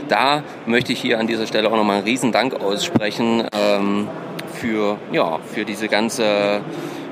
da 0.08 0.44
möchte 0.66 0.94
ich 0.94 1.02
hier 1.02 1.20
an 1.20 1.28
dieser 1.28 1.48
Stelle 1.48 1.70
auch 1.70 1.76
nochmal 1.76 1.98
einen 1.98 2.06
riesen 2.06 2.32
Dank 2.32 2.54
aussprechen 2.62 3.44
ähm, 3.52 4.08
für, 4.54 4.98
ja, 5.12 5.40
für 5.54 5.66
diese 5.66 5.88
ganze 5.88 6.62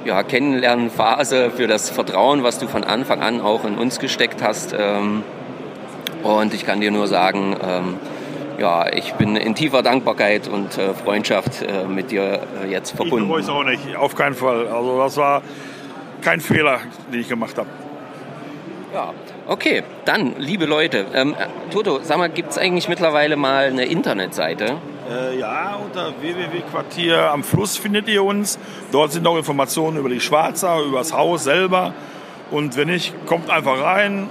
ja, 0.05 0.21
Kennenlernphase, 0.21 1.49
für 1.49 1.67
das 1.67 1.89
Vertrauen, 1.89 2.43
was 2.43 2.60
du 2.60 2.67
von 2.67 2.84
Anfang 2.84 3.21
an 3.21 3.41
auch 3.41 3.65
in 3.65 3.77
uns 3.77 3.99
gesteckt 3.99 4.43
hast. 4.43 4.75
Ähm, 4.77 5.23
und 6.25 6.53
ich 6.53 6.65
kann 6.65 6.81
dir 6.81 6.91
nur 6.91 7.07
sagen, 7.07 7.55
ähm, 7.61 7.97
ja, 8.57 8.91
ich 8.91 9.13
bin 9.13 9.35
in 9.35 9.53
tiefer 9.53 9.83
Dankbarkeit 9.83 10.47
und 10.47 10.77
äh, 10.77 10.93
Freundschaft 10.93 11.61
äh, 11.61 11.85
mit 11.85 12.11
dir 12.11 12.39
äh, 12.63 12.71
jetzt 12.71 12.95
verbunden. 12.95 13.31
Ich 13.39 13.47
auch 13.47 13.63
nicht, 13.63 13.95
auf 13.95 14.15
keinen 14.15 14.33
Fall. 14.33 14.67
Also 14.67 14.97
das 14.97 15.17
war 15.17 15.43
kein 16.21 16.41
Fehler, 16.41 16.79
den 17.13 17.21
ich 17.21 17.29
gemacht 17.29 17.57
habe. 17.57 17.67
Ja, 18.93 19.13
okay. 19.47 19.83
Dann, 20.05 20.35
liebe 20.39 20.65
Leute, 20.65 21.05
ähm, 21.13 21.35
Toto, 21.71 21.99
sag 22.01 22.17
mal, 22.17 22.29
gibt 22.29 22.51
es 22.51 22.57
eigentlich 22.57 22.88
mittlerweile 22.89 23.35
mal 23.35 23.65
eine 23.65 23.85
Internetseite? 23.85 24.77
Äh, 25.11 25.38
ja, 25.38 25.77
unter 25.83 26.13
www.quartier 26.19 27.29
am 27.29 27.43
Fluss 27.43 27.77
findet 27.77 28.07
ihr 28.07 28.23
uns. 28.23 28.57
Dort 28.91 29.11
sind 29.11 29.23
noch 29.23 29.38
Informationen 29.38 29.97
über 29.97 30.09
die 30.09 30.21
Schwarzer, 30.21 30.81
über 30.81 30.99
das 30.99 31.13
Haus 31.13 31.43
selber. 31.43 31.93
Und 32.49 32.77
wenn 32.77 32.88
nicht, 32.88 33.13
kommt 33.27 33.49
einfach 33.49 33.81
rein, 33.81 34.29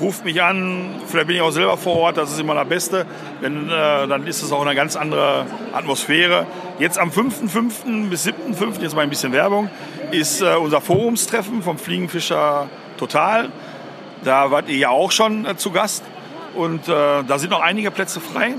ruft 0.00 0.24
mich 0.24 0.42
an. 0.42 0.96
Vielleicht 1.06 1.26
bin 1.26 1.36
ich 1.36 1.42
auch 1.42 1.50
selber 1.50 1.76
vor 1.76 1.96
Ort, 1.96 2.16
das 2.16 2.32
ist 2.32 2.40
immer 2.40 2.54
das 2.54 2.68
Beste. 2.68 3.06
Denn 3.42 3.68
äh, 3.68 4.06
dann 4.06 4.26
ist 4.26 4.42
es 4.42 4.52
auch 4.52 4.62
eine 4.62 4.74
ganz 4.74 4.96
andere 4.96 5.46
Atmosphäre. 5.72 6.46
Jetzt 6.78 6.98
am 6.98 7.10
5.5. 7.10 8.08
bis 8.08 8.26
7.5., 8.26 8.80
jetzt 8.80 8.94
mal 8.94 9.02
ein 9.02 9.10
bisschen 9.10 9.32
Werbung, 9.32 9.70
ist 10.10 10.40
äh, 10.40 10.54
unser 10.56 10.80
Forumstreffen 10.80 11.62
vom 11.62 11.78
Fliegenfischer 11.78 12.68
Total. 12.96 13.50
Da 14.22 14.50
wart 14.50 14.68
ihr 14.68 14.76
ja 14.76 14.88
auch 14.90 15.10
schon 15.10 15.44
äh, 15.46 15.56
zu 15.56 15.70
Gast 15.70 16.04
und 16.54 16.88
äh, 16.88 16.92
da 17.26 17.38
sind 17.38 17.50
noch 17.50 17.60
einige 17.60 17.90
Plätze 17.90 18.20
frei. 18.20 18.54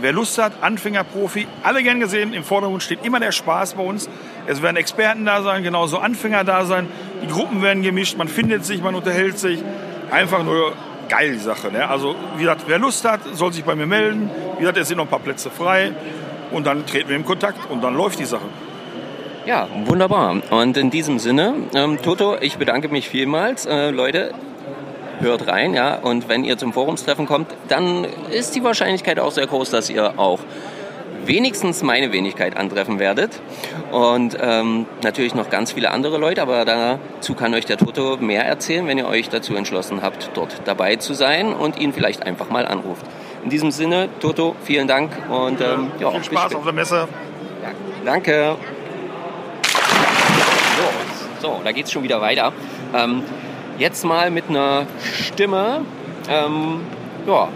Wer 0.00 0.12
Lust 0.12 0.38
hat, 0.38 0.52
Anfänger, 0.62 1.04
Profi, 1.04 1.46
alle 1.62 1.82
gern 1.82 2.00
gesehen. 2.00 2.32
Im 2.32 2.44
Vordergrund 2.44 2.82
steht 2.82 3.04
immer 3.04 3.20
der 3.20 3.32
Spaß 3.32 3.74
bei 3.74 3.82
uns. 3.82 4.08
Es 4.46 4.62
werden 4.62 4.76
Experten 4.76 5.26
da 5.26 5.42
sein, 5.42 5.62
genauso 5.62 5.98
Anfänger 5.98 6.44
da 6.44 6.64
sein. 6.64 6.88
Die 7.22 7.26
Gruppen 7.26 7.62
werden 7.62 7.82
gemischt, 7.82 8.16
man 8.16 8.28
findet 8.28 8.64
sich, 8.64 8.82
man 8.82 8.94
unterhält 8.94 9.38
sich. 9.38 9.62
Einfach 10.12 10.44
nur 10.44 10.74
geil 11.08 11.32
die 11.32 11.38
Sache. 11.38 11.72
Ne? 11.72 11.88
Also 11.88 12.14
wie 12.36 12.42
gesagt, 12.42 12.64
wer 12.66 12.78
Lust 12.78 13.04
hat, 13.04 13.20
soll 13.32 13.52
sich 13.52 13.64
bei 13.64 13.74
mir 13.74 13.86
melden. 13.86 14.30
Wie 14.56 14.60
gesagt, 14.60 14.76
es 14.76 14.88
sind 14.88 14.98
noch 14.98 15.06
ein 15.06 15.10
paar 15.10 15.20
Plätze 15.20 15.50
frei. 15.50 15.92
Und 16.50 16.66
dann 16.66 16.84
treten 16.84 17.08
wir 17.08 17.16
in 17.16 17.24
Kontakt 17.24 17.70
und 17.70 17.82
dann 17.82 17.96
läuft 17.96 18.18
die 18.18 18.26
Sache. 18.26 18.44
Ja, 19.46 19.68
wunderbar. 19.86 20.36
Und 20.50 20.76
in 20.76 20.90
diesem 20.90 21.18
Sinne, 21.18 21.54
ähm, 21.74 21.98
Toto, 22.02 22.36
ich 22.38 22.58
bedanke 22.58 22.88
mich 22.88 23.08
vielmals. 23.08 23.64
Äh, 23.64 23.90
Leute, 23.90 24.32
hört 25.20 25.48
rein, 25.48 25.72
ja. 25.72 25.94
Und 25.96 26.28
wenn 26.28 26.44
ihr 26.44 26.58
zum 26.58 26.74
Forumstreffen 26.74 27.26
kommt, 27.26 27.48
dann 27.68 28.06
ist 28.30 28.54
die 28.54 28.62
Wahrscheinlichkeit 28.62 29.18
auch 29.18 29.32
sehr 29.32 29.46
groß, 29.46 29.70
dass 29.70 29.88
ihr 29.88 30.18
auch 30.18 30.40
wenigstens 31.26 31.82
meine 31.82 32.12
Wenigkeit 32.12 32.56
antreffen 32.56 32.98
werdet. 32.98 33.40
Und 33.90 34.36
ähm, 34.40 34.86
natürlich 35.02 35.34
noch 35.34 35.50
ganz 35.50 35.72
viele 35.72 35.90
andere 35.90 36.18
Leute, 36.18 36.42
aber 36.42 36.64
dazu 36.64 37.34
kann 37.34 37.54
euch 37.54 37.66
der 37.66 37.76
Toto 37.76 38.16
mehr 38.18 38.44
erzählen, 38.44 38.86
wenn 38.86 38.98
ihr 38.98 39.06
euch 39.06 39.28
dazu 39.28 39.54
entschlossen 39.54 40.02
habt, 40.02 40.30
dort 40.34 40.62
dabei 40.64 40.96
zu 40.96 41.14
sein 41.14 41.52
und 41.52 41.78
ihn 41.78 41.92
vielleicht 41.92 42.22
einfach 42.24 42.50
mal 42.50 42.66
anruft. 42.66 43.04
In 43.44 43.50
diesem 43.50 43.70
Sinne, 43.70 44.08
Toto, 44.20 44.54
vielen 44.62 44.88
Dank 44.88 45.10
und 45.28 45.60
ähm, 45.60 45.90
ja, 45.98 46.10
viel 46.10 46.24
Spaß 46.24 46.54
auf 46.54 46.64
der 46.64 46.72
Messe. 46.72 47.08
Ja, 47.62 47.70
danke. 48.04 48.56
So, 51.40 51.48
so 51.48 51.60
da 51.64 51.72
geht 51.72 51.86
es 51.86 51.92
schon 51.92 52.02
wieder 52.02 52.20
weiter. 52.20 52.52
Ähm, 52.94 53.22
Jetzt 53.78 54.04
mal 54.04 54.30
mit 54.30 54.48
einer 54.48 54.86
Stimme, 55.02 55.80
ähm, 56.28 56.82
ja, 57.26 57.48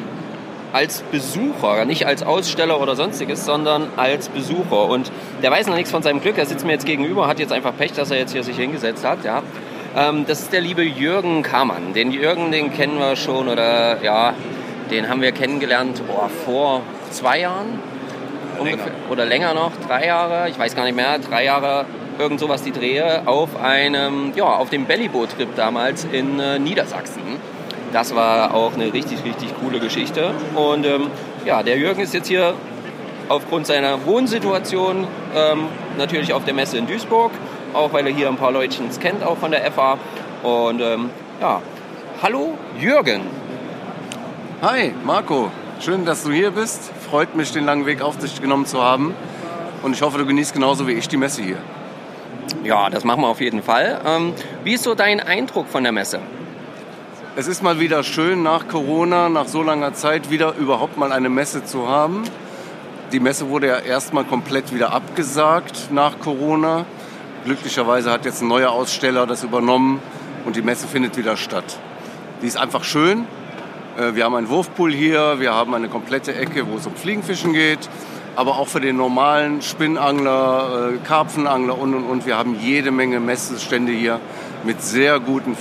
als 0.72 1.02
Besucher, 1.02 1.84
nicht 1.84 2.06
als 2.06 2.22
Aussteller 2.22 2.80
oder 2.80 2.96
sonstiges, 2.96 3.44
sondern 3.44 3.88
als 3.96 4.28
Besucher. 4.28 4.86
Und 4.86 5.10
der 5.42 5.50
weiß 5.50 5.66
noch 5.66 5.76
nichts 5.76 5.90
von 5.90 6.02
seinem 6.02 6.20
Glück. 6.20 6.38
Er 6.38 6.46
sitzt 6.46 6.64
mir 6.64 6.72
jetzt 6.72 6.86
gegenüber, 6.86 7.26
hat 7.26 7.38
jetzt 7.38 7.52
einfach 7.52 7.76
Pech, 7.76 7.92
dass 7.92 8.10
er 8.10 8.18
jetzt 8.18 8.32
hier 8.32 8.42
sich 8.42 8.56
hingesetzt 8.56 9.04
hat. 9.04 9.24
Ja. 9.24 9.42
Ähm, 9.96 10.24
das 10.26 10.40
ist 10.40 10.52
der 10.52 10.60
liebe 10.60 10.82
Jürgen 10.82 11.42
Kamann. 11.42 11.94
Den 11.94 12.10
Jürgen, 12.10 12.52
den 12.52 12.72
kennen 12.72 12.98
wir 12.98 13.16
schon 13.16 13.48
oder 13.48 14.02
ja, 14.02 14.34
den 14.90 15.08
haben 15.08 15.22
wir 15.22 15.32
kennengelernt 15.32 16.02
oh, 16.08 16.28
vor 16.44 16.82
zwei 17.10 17.40
Jahren 17.40 17.80
ungefähr, 18.58 18.92
oder 19.10 19.24
länger 19.24 19.54
noch, 19.54 19.72
drei 19.86 20.06
Jahre, 20.06 20.48
ich 20.48 20.58
weiß 20.58 20.74
gar 20.74 20.84
nicht 20.84 20.96
mehr, 20.96 21.18
drei 21.18 21.44
Jahre 21.44 21.86
irgend 22.18 22.40
sowas 22.40 22.62
die 22.62 22.72
Drehe, 22.72 23.26
auf 23.26 23.60
einem, 23.62 24.32
ja, 24.34 24.44
auf 24.44 24.70
dem 24.70 24.86
Bellyboot-Trip 24.86 25.54
damals 25.54 26.06
in 26.10 26.40
äh, 26.40 26.58
Niedersachsen. 26.58 27.22
Das 27.92 28.14
war 28.14 28.54
auch 28.54 28.74
eine 28.74 28.92
richtig, 28.92 29.24
richtig 29.24 29.54
coole 29.60 29.80
Geschichte. 29.80 30.32
Und 30.54 30.84
ähm, 30.86 31.10
ja, 31.44 31.62
der 31.62 31.78
Jürgen 31.78 32.00
ist 32.00 32.14
jetzt 32.14 32.28
hier 32.28 32.54
aufgrund 33.28 33.66
seiner 33.66 34.04
Wohnsituation 34.06 35.06
ähm, 35.34 35.66
natürlich 35.98 36.32
auf 36.32 36.44
der 36.44 36.54
Messe 36.54 36.78
in 36.78 36.86
Duisburg, 36.86 37.32
auch 37.72 37.92
weil 37.92 38.06
er 38.06 38.12
hier 38.12 38.28
ein 38.28 38.36
paar 38.36 38.52
Leutchen 38.52 38.88
kennt, 39.00 39.22
auch 39.22 39.38
von 39.38 39.50
der 39.50 39.70
FA. 39.72 39.98
Und 40.42 40.80
ähm, 40.80 41.10
ja, 41.40 41.60
hallo 42.22 42.56
Jürgen. 42.78 43.22
Hi 44.62 44.94
Marco, 45.04 45.50
schön, 45.80 46.04
dass 46.04 46.24
du 46.24 46.32
hier 46.32 46.50
bist. 46.50 46.90
Freut 47.10 47.34
mich, 47.34 47.52
den 47.52 47.64
langen 47.64 47.86
Weg 47.86 48.02
auf 48.02 48.16
dich 48.18 48.40
genommen 48.40 48.66
zu 48.66 48.82
haben. 48.82 49.14
Und 49.82 49.92
ich 49.94 50.02
hoffe, 50.02 50.18
du 50.18 50.26
genießt 50.26 50.54
genauso 50.54 50.86
wie 50.86 50.92
ich 50.92 51.08
die 51.08 51.16
Messe 51.16 51.42
hier. 51.42 51.58
Ja, 52.64 52.90
das 52.90 53.04
machen 53.04 53.20
wir 53.20 53.28
auf 53.28 53.40
jeden 53.40 53.62
Fall. 53.62 54.00
Ähm, 54.04 54.32
wie 54.64 54.74
ist 54.74 54.84
so 54.84 54.94
dein 54.94 55.20
Eindruck 55.20 55.68
von 55.68 55.82
der 55.82 55.92
Messe? 55.92 56.20
Es 57.38 57.48
ist 57.48 57.62
mal 57.62 57.78
wieder 57.78 58.02
schön, 58.02 58.42
nach 58.42 58.66
Corona, 58.66 59.28
nach 59.28 59.46
so 59.46 59.62
langer 59.62 59.92
Zeit 59.92 60.30
wieder 60.30 60.54
überhaupt 60.54 60.96
mal 60.96 61.12
eine 61.12 61.28
Messe 61.28 61.66
zu 61.66 61.86
haben. 61.86 62.22
Die 63.12 63.20
Messe 63.20 63.50
wurde 63.50 63.66
ja 63.66 63.78
erstmal 63.78 64.24
komplett 64.24 64.72
wieder 64.74 64.94
abgesagt 64.94 65.90
nach 65.90 66.18
Corona. 66.18 66.86
Glücklicherweise 67.44 68.10
hat 68.10 68.24
jetzt 68.24 68.40
ein 68.40 68.48
neuer 68.48 68.70
Aussteller 68.70 69.26
das 69.26 69.44
übernommen 69.44 70.00
und 70.46 70.56
die 70.56 70.62
Messe 70.62 70.88
findet 70.88 71.18
wieder 71.18 71.36
statt. 71.36 71.78
Die 72.40 72.46
ist 72.46 72.56
einfach 72.56 72.84
schön. 72.84 73.26
Äh, 73.98 74.14
Wir 74.14 74.24
haben 74.24 74.34
einen 74.34 74.48
Wurfpool 74.48 74.90
hier, 74.90 75.38
wir 75.38 75.52
haben 75.52 75.74
eine 75.74 75.90
komplette 75.90 76.34
Ecke, 76.34 76.66
wo 76.66 76.78
es 76.78 76.86
um 76.86 76.94
Fliegenfischen 76.96 77.52
geht, 77.52 77.90
aber 78.34 78.52
auch 78.52 78.68
für 78.68 78.80
den 78.80 78.96
normalen 78.96 79.60
Spinnangler, 79.60 80.94
äh, 80.94 81.06
Karpfenangler 81.06 81.78
und 81.78 81.92
und 81.92 82.04
und. 82.04 82.24
Wir 82.24 82.38
haben 82.38 82.58
jede 82.58 82.92
Menge 82.92 83.20
Messestände 83.20 83.92
hier 83.92 84.20
mit 84.64 84.80
sehr 84.80 85.20
gutem 85.20 85.54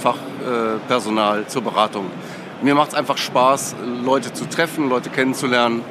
Fachpersonal 0.46 1.48
zur 1.48 1.64
Beratung. 1.64 2.06
Mir 2.62 2.76
macht 2.76 2.90
es 2.90 2.96
einfach 2.96 3.18
Spaß, 3.18 3.76
Leute 4.04 4.32
zu 4.34 4.46
treffen, 4.46 4.90
Leute 4.90 5.10
kennenzulernen. 5.10 5.82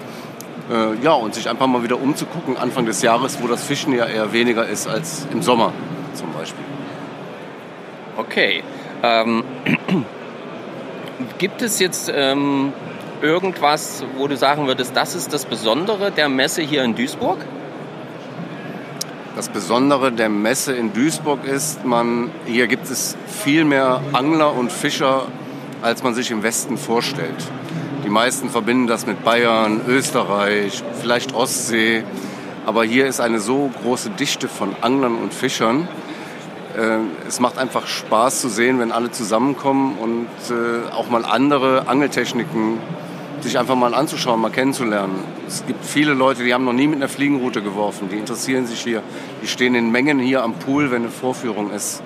Äh, 0.71 1.03
Ja, 1.03 1.13
und 1.13 1.35
sich 1.35 1.49
einfach 1.49 1.67
mal 1.67 1.83
wieder 1.83 2.01
umzugucken 2.01 2.57
Anfang 2.57 2.87
des 2.87 3.03
Jahres, 3.03 3.39
wo 3.43 3.49
das 3.49 3.65
Fischen 3.65 3.93
ja 3.93 4.07
eher 4.07 4.33
weniger 4.33 4.67
ist 4.67 4.87
als 4.87 5.27
im 5.31 5.43
Sommer 5.43 5.73
zum 6.15 6.33
Beispiel. 6.33 6.65
Okay. 8.17 8.63
Ähm, 9.03 9.45
gibt 11.39 11.61
es 11.61 11.79
jetzt 11.81 12.11
ähm, 12.15 12.73
irgendwas, 13.21 14.05
wo 14.17 14.27
du 14.27 14.37
sagen 14.37 14.67
würdest, 14.67 14.97
das 14.97 15.15
ist 15.15 15.33
das 15.33 15.45
Besondere 15.45 16.11
der 16.11 16.29
Messe 16.29 16.63
hier 16.63 16.83
in 16.85 16.95
Duisburg? 16.95 17.39
Das 19.35 19.49
Besondere 19.49 20.13
der 20.13 20.29
Messe 20.29 20.75
in 20.75 20.93
Duisburg 20.93 21.45
ist, 21.45 21.85
man, 21.85 22.31
hier 22.47 22.69
gibt 22.69 22.89
es 22.89 23.17
viel 23.27 23.65
mehr 23.65 24.01
Angler 24.13 24.55
und 24.55 24.71
Fischer, 24.71 25.27
als 25.83 26.05
man 26.05 26.15
sich 26.15 26.31
im 26.31 26.45
Westen 26.45 26.79
vorstellt. 26.79 27.35
Die 28.05 28.11
meisten 28.11 28.49
verbinden 28.49 28.87
das 28.87 29.07
mit 29.07 29.25
Bayern, 29.25 29.81
Österreich, 29.89 30.85
vielleicht 31.01 31.35
Ostsee. 31.35 32.05
Aber 32.65 32.85
hier 32.85 33.09
ist 33.09 33.21
eine 33.21 33.41
so 33.41 33.73
große 33.83 34.11
Dichte 34.11 34.47
von 34.47 34.77
Anglern 34.83 35.17
und 35.17 35.35
Fischern. 35.35 35.89
Äh, 36.79 36.99
Es 37.27 37.41
macht 37.41 37.59
einfach 37.59 37.89
Spaß 37.89 38.41
zu 38.41 38.49
sehen, 38.49 38.79
wenn 38.79 38.93
alle 38.93 39.11
zusammenkommen 39.11 39.97
und 39.99 40.29
äh, 40.49 40.93
auch 40.93 41.11
mal 41.11 41.25
andere 41.25 41.89
Angeltechniken 41.89 42.79
sich 43.41 43.59
einfach 43.59 43.75
mal 43.75 43.95
anzuschauen, 43.95 44.41
mal 44.41 44.51
kennenzulernen. 44.51 45.23
Es 45.47 45.65
gibt 45.67 45.85
viele 45.85 46.15
Leute, 46.15 46.45
die 46.45 46.55
haben 46.55 46.65
noch 46.65 46.73
nie 46.73 46.87
mit 46.87 46.97
einer 46.97 47.09
Fliegenroute 47.09 47.63
geworfen, 47.63 48.09
die 48.11 48.17
interessieren 48.17 48.67
sich 48.67 48.81
hier. 48.81 49.03
Die 49.43 49.47
stehen 49.47 49.75
in 49.75 49.91
Mengen 49.91 50.19
hier 50.19 50.43
am 50.43 50.55
Pool, 50.55 50.91
wenn 50.91 51.03
eine 51.03 51.11
Vorführung 51.11 51.71
ist. 51.71 52.03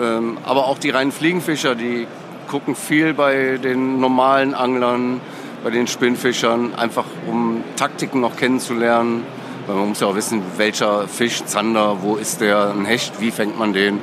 Ähm, 0.00 0.38
aber 0.44 0.66
auch 0.66 0.78
die 0.78 0.90
reinen 0.90 1.12
Fliegenfischer, 1.12 1.74
die 1.74 2.06
gucken 2.48 2.74
viel 2.74 3.14
bei 3.14 3.58
den 3.58 4.00
normalen 4.00 4.54
Anglern, 4.54 5.20
bei 5.62 5.70
den 5.70 5.86
Spinnfischern, 5.86 6.74
einfach 6.74 7.04
um 7.26 7.62
Taktiken 7.76 8.20
noch 8.20 8.36
kennenzulernen. 8.36 9.24
Weil 9.66 9.76
man 9.76 9.90
muss 9.90 10.00
ja 10.00 10.06
auch 10.06 10.16
wissen, 10.16 10.42
welcher 10.56 11.06
Fisch, 11.06 11.44
Zander, 11.44 11.98
wo 12.02 12.16
ist 12.16 12.40
der, 12.40 12.70
ein 12.70 12.84
Hecht, 12.84 13.20
wie 13.20 13.30
fängt 13.30 13.58
man 13.58 13.72
den. 13.72 13.98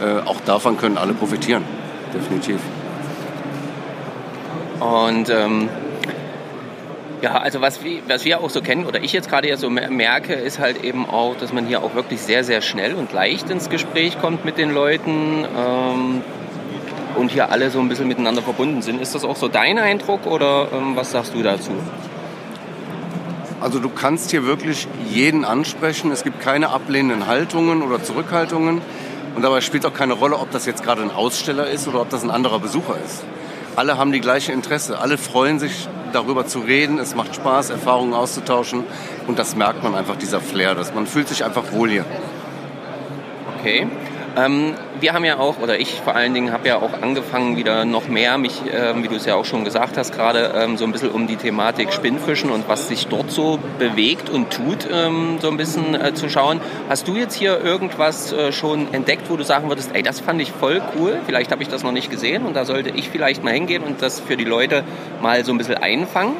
Äh, 0.00 0.20
auch 0.26 0.40
davon 0.42 0.76
können 0.76 0.98
alle 0.98 1.14
profitieren, 1.14 1.64
definitiv. 2.14 2.60
Und 4.78 5.28
ähm, 5.28 5.68
ja, 7.22 7.38
also 7.38 7.60
was 7.60 7.82
wir, 7.82 8.00
was 8.06 8.24
wir 8.24 8.40
auch 8.40 8.50
so 8.50 8.60
kennen 8.60 8.86
oder 8.86 9.02
ich 9.02 9.12
jetzt 9.12 9.28
gerade 9.28 9.48
ja 9.48 9.56
so 9.56 9.70
mer- 9.70 9.90
merke, 9.90 10.34
ist 10.34 10.58
halt 10.58 10.84
eben 10.84 11.08
auch, 11.08 11.36
dass 11.36 11.52
man 11.52 11.66
hier 11.66 11.82
auch 11.82 11.94
wirklich 11.94 12.20
sehr, 12.20 12.44
sehr 12.44 12.60
schnell 12.60 12.94
und 12.94 13.12
leicht 13.12 13.50
ins 13.50 13.70
Gespräch 13.70 14.20
kommt 14.20 14.44
mit 14.44 14.56
den 14.56 14.72
Leuten 14.72 15.44
ähm, 15.56 16.22
und 17.16 17.30
hier 17.32 17.50
alle 17.50 17.70
so 17.70 17.80
ein 17.80 17.88
bisschen 17.88 18.06
miteinander 18.06 18.42
verbunden 18.42 18.82
sind. 18.82 19.00
Ist 19.00 19.14
das 19.14 19.24
auch 19.24 19.36
so 19.36 19.48
dein 19.48 19.78
Eindruck 19.78 20.26
oder 20.26 20.68
ähm, 20.72 20.94
was 20.94 21.10
sagst 21.10 21.34
du 21.34 21.42
dazu? 21.42 21.72
Also 23.60 23.80
du 23.80 23.88
kannst 23.88 24.30
hier 24.30 24.44
wirklich 24.44 24.86
jeden 25.10 25.44
ansprechen. 25.44 26.12
Es 26.12 26.22
gibt 26.22 26.40
keine 26.40 26.70
ablehnenden 26.70 27.26
Haltungen 27.26 27.82
oder 27.82 28.00
Zurückhaltungen. 28.00 28.80
Und 29.34 29.42
dabei 29.42 29.60
spielt 29.60 29.84
auch 29.84 29.94
keine 29.94 30.12
Rolle, 30.12 30.36
ob 30.36 30.52
das 30.52 30.64
jetzt 30.66 30.84
gerade 30.84 31.02
ein 31.02 31.10
Aussteller 31.10 31.66
ist 31.66 31.88
oder 31.88 32.00
ob 32.00 32.08
das 32.08 32.22
ein 32.22 32.30
anderer 32.30 32.60
Besucher 32.60 32.96
ist. 33.04 33.24
Alle 33.78 33.96
haben 33.96 34.10
die 34.10 34.18
gleiche 34.18 34.50
Interesse. 34.50 34.98
Alle 34.98 35.16
freuen 35.18 35.60
sich 35.60 35.88
darüber 36.12 36.44
zu 36.48 36.58
reden. 36.58 36.98
Es 36.98 37.14
macht 37.14 37.36
Spaß, 37.36 37.70
Erfahrungen 37.70 38.12
auszutauschen. 38.12 38.82
Und 39.28 39.38
das 39.38 39.54
merkt 39.54 39.84
man 39.84 39.94
einfach, 39.94 40.16
dieser 40.16 40.40
Flair. 40.40 40.74
Dass 40.74 40.92
man 40.92 41.06
fühlt 41.06 41.28
sich 41.28 41.44
einfach 41.44 41.70
wohl 41.70 41.88
hier. 41.88 42.04
Okay. 43.56 43.86
Ähm, 44.36 44.74
wir 45.00 45.12
haben 45.12 45.24
ja 45.24 45.38
auch, 45.38 45.58
oder 45.58 45.78
ich 45.78 46.00
vor 46.00 46.14
allen 46.14 46.34
Dingen, 46.34 46.52
habe 46.52 46.68
ja 46.68 46.76
auch 46.76 47.02
angefangen, 47.02 47.56
wieder 47.56 47.84
noch 47.84 48.08
mehr 48.08 48.38
mich, 48.38 48.62
ähm, 48.72 49.02
wie 49.02 49.08
du 49.08 49.16
es 49.16 49.24
ja 49.24 49.34
auch 49.34 49.44
schon 49.44 49.64
gesagt 49.64 49.96
hast, 49.96 50.12
gerade 50.12 50.52
ähm, 50.56 50.76
so 50.76 50.84
ein 50.84 50.92
bisschen 50.92 51.10
um 51.10 51.26
die 51.26 51.36
Thematik 51.36 51.92
Spinnfischen 51.92 52.50
und 52.50 52.68
was 52.68 52.88
sich 52.88 53.06
dort 53.06 53.30
so 53.30 53.58
bewegt 53.78 54.30
und 54.30 54.50
tut, 54.50 54.88
ähm, 54.92 55.38
so 55.40 55.48
ein 55.48 55.56
bisschen 55.56 55.94
äh, 55.94 56.14
zu 56.14 56.28
schauen. 56.28 56.60
Hast 56.88 57.06
du 57.08 57.16
jetzt 57.16 57.34
hier 57.34 57.60
irgendwas 57.60 58.32
äh, 58.32 58.52
schon 58.52 58.92
entdeckt, 58.92 59.30
wo 59.30 59.36
du 59.36 59.44
sagen 59.44 59.68
würdest, 59.68 59.90
ey, 59.94 60.02
das 60.02 60.20
fand 60.20 60.40
ich 60.40 60.52
voll 60.52 60.82
cool, 60.96 61.18
vielleicht 61.26 61.50
habe 61.52 61.62
ich 61.62 61.68
das 61.68 61.82
noch 61.82 61.92
nicht 61.92 62.10
gesehen 62.10 62.44
und 62.44 62.54
da 62.54 62.64
sollte 62.64 62.90
ich 62.90 63.08
vielleicht 63.08 63.44
mal 63.44 63.52
hingehen 63.52 63.82
und 63.82 64.02
das 64.02 64.20
für 64.20 64.36
die 64.36 64.44
Leute 64.44 64.84
mal 65.20 65.44
so 65.44 65.52
ein 65.52 65.58
bisschen 65.58 65.76
einfangen? 65.76 66.34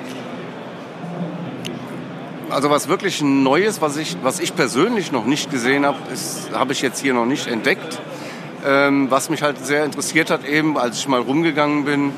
Also 2.50 2.70
was 2.70 2.88
wirklich 2.88 3.20
Neues, 3.20 3.82
was 3.82 3.98
ich, 3.98 4.16
was 4.22 4.40
ich 4.40 4.56
persönlich 4.56 5.12
noch 5.12 5.26
nicht 5.26 5.50
gesehen 5.50 5.84
habe, 5.84 5.98
habe 6.54 6.72
ich 6.72 6.80
jetzt 6.80 7.00
hier 7.00 7.12
noch 7.12 7.26
nicht 7.26 7.46
entdeckt. 7.46 8.00
Ähm, 8.68 9.10
was 9.10 9.30
mich 9.30 9.42
halt 9.42 9.64
sehr 9.64 9.86
interessiert 9.86 10.28
hat, 10.28 10.44
eben 10.44 10.76
als 10.76 10.98
ich 10.98 11.08
mal 11.08 11.20
rumgegangen 11.20 11.86
bin, 11.86 12.12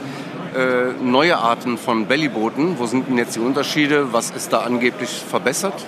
äh, 0.56 1.00
neue 1.00 1.38
Arten 1.38 1.78
von 1.78 2.06
Bellybooten. 2.06 2.76
Wo 2.80 2.86
sind 2.86 3.08
denn 3.08 3.16
jetzt 3.16 3.36
die 3.36 3.40
Unterschiede? 3.40 4.12
Was 4.12 4.30
ist 4.32 4.52
da 4.52 4.62
angeblich 4.62 5.22
verbessert? 5.30 5.86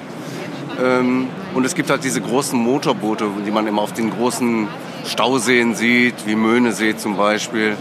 Ähm, 0.81 1.27
und 1.55 1.65
es 1.65 1.75
gibt 1.75 1.91
halt 1.91 2.05
diese 2.05 2.21
großen 2.21 2.57
Motorboote, 2.57 3.27
die 3.45 3.51
man 3.51 3.67
immer 3.67 3.83
auf 3.83 3.93
den 3.93 4.11
großen 4.11 4.69
Stauseen 5.05 5.75
sieht, 5.75 6.27
wie 6.27 6.37
Möhnesee 6.37 6.97
zum 6.97 7.17
Beispiel, 7.17 7.77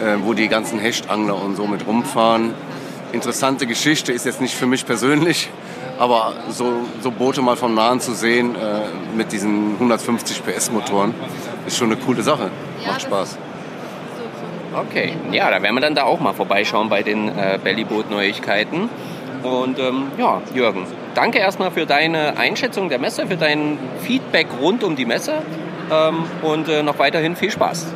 äh, 0.00 0.16
wo 0.24 0.34
die 0.34 0.48
ganzen 0.48 0.80
Hechtangler 0.80 1.40
und 1.40 1.54
so 1.54 1.68
mit 1.68 1.86
rumfahren. 1.86 2.54
Interessante 3.12 3.68
Geschichte, 3.68 4.12
ist 4.12 4.26
jetzt 4.26 4.40
nicht 4.40 4.56
für 4.56 4.66
mich 4.66 4.84
persönlich, 4.84 5.48
aber 5.98 6.34
so, 6.50 6.72
so 7.00 7.10
Boote 7.10 7.42
mal 7.42 7.56
von 7.56 7.74
Nahen 7.74 8.00
zu 8.00 8.14
sehen 8.14 8.54
äh, 8.54 9.16
mit 9.16 9.32
diesen 9.32 9.74
150 9.74 10.44
PS 10.44 10.70
Motoren, 10.70 11.14
ist 11.66 11.76
schon 11.76 11.92
eine 11.92 12.00
coole 12.00 12.22
Sache. 12.22 12.50
Macht 12.86 13.02
Spaß. 13.02 13.38
Okay, 14.74 15.14
ja, 15.32 15.50
da 15.50 15.62
werden 15.62 15.74
wir 15.74 15.80
dann 15.80 15.94
da 15.94 16.02
auch 16.02 16.20
mal 16.20 16.34
vorbeischauen 16.34 16.90
bei 16.90 17.02
den 17.02 17.28
äh, 17.28 17.58
Bellyboot-Neuigkeiten. 17.62 18.90
Und 19.42 19.78
ähm, 19.78 20.08
ja, 20.18 20.42
Jürgen, 20.54 20.86
danke 21.14 21.38
erstmal 21.38 21.70
für 21.70 21.86
deine 21.86 22.36
Einschätzung 22.36 22.88
der 22.88 22.98
Messe, 22.98 23.26
für 23.26 23.36
dein 23.36 23.78
Feedback 24.02 24.48
rund 24.60 24.84
um 24.84 24.96
die 24.96 25.06
Messe 25.06 25.34
ähm, 25.90 26.24
und 26.42 26.68
äh, 26.68 26.82
noch 26.82 26.98
weiterhin 26.98 27.36
viel 27.36 27.50
Spaß. 27.50 27.86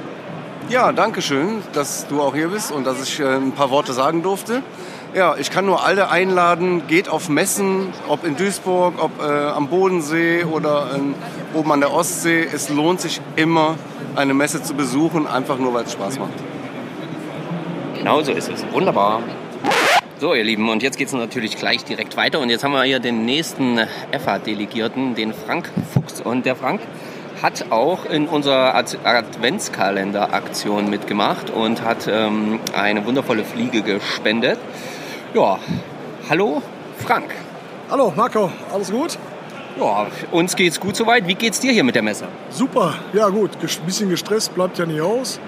Ja, 0.68 0.92
danke 0.92 1.20
schön, 1.20 1.62
dass 1.72 2.06
du 2.06 2.22
auch 2.22 2.34
hier 2.34 2.48
bist 2.48 2.70
und 2.70 2.86
dass 2.86 3.02
ich 3.02 3.18
äh, 3.18 3.24
ein 3.24 3.52
paar 3.52 3.70
Worte 3.70 3.92
sagen 3.92 4.22
durfte. 4.22 4.62
Ja, 5.12 5.34
ich 5.36 5.50
kann 5.50 5.66
nur 5.66 5.84
alle 5.84 6.08
einladen, 6.10 6.86
geht 6.86 7.08
auf 7.08 7.28
Messen, 7.28 7.88
ob 8.06 8.24
in 8.24 8.36
Duisburg, 8.36 8.94
ob 9.02 9.10
äh, 9.20 9.48
am 9.48 9.66
Bodensee 9.66 10.44
oder 10.44 10.90
ähm, 10.94 11.16
oben 11.52 11.72
an 11.72 11.80
der 11.80 11.92
Ostsee. 11.92 12.46
Es 12.52 12.68
lohnt 12.68 13.00
sich 13.00 13.20
immer, 13.34 13.74
eine 14.14 14.34
Messe 14.34 14.62
zu 14.62 14.74
besuchen, 14.74 15.26
einfach 15.26 15.58
nur, 15.58 15.74
weil 15.74 15.82
es 15.84 15.92
Spaß 15.92 16.20
macht. 16.20 16.30
Genau 17.98 18.22
so 18.22 18.30
ist 18.30 18.50
es. 18.50 18.64
Wunderbar. 18.72 19.20
So, 20.20 20.32
ihr 20.34 20.44
Lieben, 20.44 20.68
und 20.68 20.80
jetzt 20.82 20.96
geht 20.96 21.08
es 21.08 21.12
natürlich 21.14 21.56
gleich 21.56 21.84
direkt 21.84 22.16
weiter. 22.16 22.38
Und 22.38 22.48
jetzt 22.50 22.62
haben 22.62 22.72
wir 22.72 22.82
hier 22.84 23.00
den 23.00 23.24
nächsten 23.24 23.80
FA-Delegierten, 24.12 25.16
den 25.16 25.34
Frank 25.34 25.70
Fuchs. 25.92 26.20
Und 26.20 26.46
der 26.46 26.54
Frank 26.54 26.80
hat 27.42 27.66
auch 27.70 28.04
in 28.04 28.28
unserer 28.28 28.76
Ad- 28.76 28.98
Adventskalender-Aktion 29.02 30.88
mitgemacht 30.88 31.50
und 31.50 31.82
hat 31.82 32.06
ähm, 32.08 32.60
eine 32.74 33.04
wundervolle 33.06 33.44
Fliege 33.44 33.82
gespendet. 33.82 34.58
Ja, 35.32 35.60
hallo 36.28 36.60
Frank. 36.98 37.32
Hallo 37.88 38.12
Marco, 38.16 38.50
alles 38.72 38.90
gut? 38.90 39.16
Ja, 39.78 40.08
uns 40.32 40.56
geht's 40.56 40.80
gut 40.80 40.96
soweit. 40.96 41.28
Wie 41.28 41.36
geht's 41.36 41.60
dir 41.60 41.70
hier 41.70 41.84
mit 41.84 41.94
der 41.94 42.02
Messe? 42.02 42.26
Super, 42.48 42.94
ja 43.12 43.28
gut, 43.28 43.50
ein 43.62 43.86
bisschen 43.86 44.11
gestresst, 44.11 44.57
bleibt 44.57 44.78
ja 44.78 44.86
nicht 44.86 45.00
aus. 45.00 45.38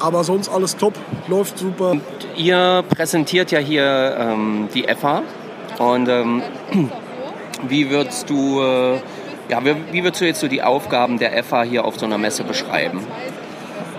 Aber 0.00 0.24
sonst 0.24 0.48
alles 0.48 0.78
top, 0.78 0.94
läuft 1.26 1.58
super. 1.58 1.96
Ihr 2.36 2.82
präsentiert 2.88 3.50
ja 3.50 3.58
hier 3.58 4.16
ähm, 4.18 4.68
die 4.72 4.86
FA 4.98 5.22
und 5.78 6.08
ähm, 6.08 6.42
wie 7.68 7.90
würdest 7.90 8.30
du 8.30 8.62
äh, 8.62 8.98
ja, 9.50 9.62
wie, 9.62 9.74
wie 9.92 10.04
würdest 10.04 10.22
du 10.22 10.26
jetzt 10.26 10.40
so 10.40 10.48
die 10.48 10.62
Aufgaben 10.62 11.18
der 11.18 11.44
FA 11.44 11.64
hier 11.64 11.84
auf 11.84 11.98
so 11.98 12.06
einer 12.06 12.16
Messe 12.16 12.44
beschreiben? 12.44 13.06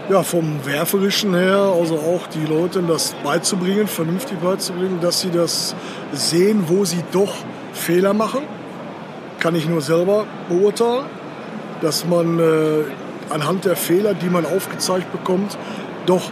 Ja, 0.10 0.24
vom 0.24 0.66
Werferischen 0.66 1.36
her, 1.36 1.72
also 1.80 1.96
auch 1.98 2.26
die 2.34 2.44
Leuten 2.44 2.88
das 2.88 3.14
beizubringen, 3.24 3.88
vernünftig 3.88 4.40
beizubringen, 4.40 5.00
dass 5.02 5.22
sie 5.22 5.30
das 5.30 5.76
sehen, 6.12 6.64
wo 6.66 6.84
sie 6.84 7.04
doch 7.12 7.32
Fehler 7.74 8.16
machen. 8.16 8.42
Kann 9.40 9.54
ich 9.54 9.70
nur 9.70 9.82
selber 9.82 10.26
beurteilen. 10.50 11.06
Dass 11.82 12.08
man 12.08 12.40
äh, 12.40 12.86
anhand 13.30 13.66
der 13.66 13.76
Fehler, 13.76 14.16
die 14.16 14.30
man 14.30 14.48
aufgezeigt 14.48 15.12
bekommt, 15.12 15.58
doch 16.08 16.32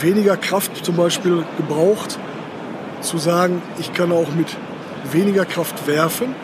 weniger 0.00 0.38
Kraft 0.38 0.82
zum 0.82 0.96
Beispiel 0.96 1.44
gebraucht, 1.58 2.18
zu 3.02 3.18
sagen, 3.18 3.60
ich 3.78 3.92
kann 3.92 4.12
auch 4.12 4.30
mit 4.34 4.56
weniger 5.12 5.44
Kraft 5.44 5.86
werfen 5.86 6.34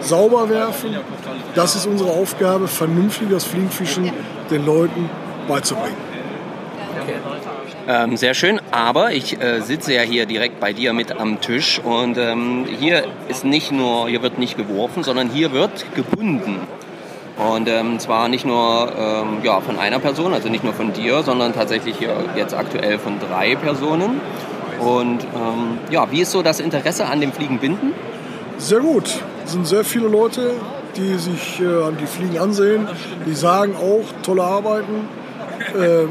sauber 0.00 0.48
werfen. 0.48 0.94
Das 1.54 1.74
ist 1.74 1.86
unsere 1.86 2.10
Aufgabe, 2.10 2.68
vernünftiges 2.68 3.44
Fliegenfischen 3.44 4.12
den 4.50 4.64
Leuten 4.64 5.10
beizubringen. 5.46 5.96
Ähm, 7.88 8.16
sehr 8.16 8.34
schön, 8.34 8.60
aber 8.72 9.12
ich 9.12 9.40
äh, 9.40 9.60
sitze 9.60 9.94
ja 9.94 10.02
hier 10.02 10.26
direkt 10.26 10.58
bei 10.58 10.72
dir 10.72 10.92
mit 10.92 11.12
am 11.12 11.40
Tisch 11.40 11.78
und 11.78 12.18
ähm, 12.18 12.66
hier 12.80 13.04
ist 13.28 13.44
nicht 13.44 13.70
nur, 13.70 14.08
hier 14.08 14.22
wird 14.22 14.38
nicht 14.38 14.56
geworfen, 14.56 15.04
sondern 15.04 15.30
hier 15.30 15.52
wird 15.52 15.94
gebunden. 15.94 16.66
Und 17.36 17.68
ähm, 17.68 17.98
zwar 17.98 18.28
nicht 18.28 18.44
nur 18.44 18.92
ähm, 18.98 19.38
ja, 19.44 19.60
von 19.60 19.78
einer 19.78 19.98
Person, 19.98 20.32
also 20.32 20.48
nicht 20.48 20.64
nur 20.64 20.72
von 20.72 20.92
dir, 20.94 21.22
sondern 21.22 21.52
tatsächlich 21.52 21.96
hier 21.98 22.16
jetzt 22.34 22.54
aktuell 22.54 22.98
von 22.98 23.20
drei 23.20 23.54
Personen. 23.56 24.20
Und 24.80 25.22
ähm, 25.22 25.78
ja, 25.90 26.10
wie 26.10 26.22
ist 26.22 26.32
so 26.32 26.42
das 26.42 26.60
Interesse 26.60 27.06
an 27.06 27.20
dem 27.20 27.32
Fliegenbinden? 27.32 27.92
Sehr 28.58 28.80
gut. 28.80 29.20
Es 29.44 29.52
sind 29.52 29.66
sehr 29.66 29.84
viele 29.84 30.08
Leute, 30.08 30.54
die 30.96 31.14
sich 31.18 31.60
äh, 31.60 31.92
die 32.00 32.06
Fliegen 32.06 32.38
ansehen. 32.38 32.88
Die 33.26 33.34
sagen 33.34 33.76
auch, 33.76 34.04
tolle 34.22 34.42
Arbeiten. 34.42 35.08
Äh, 35.76 36.08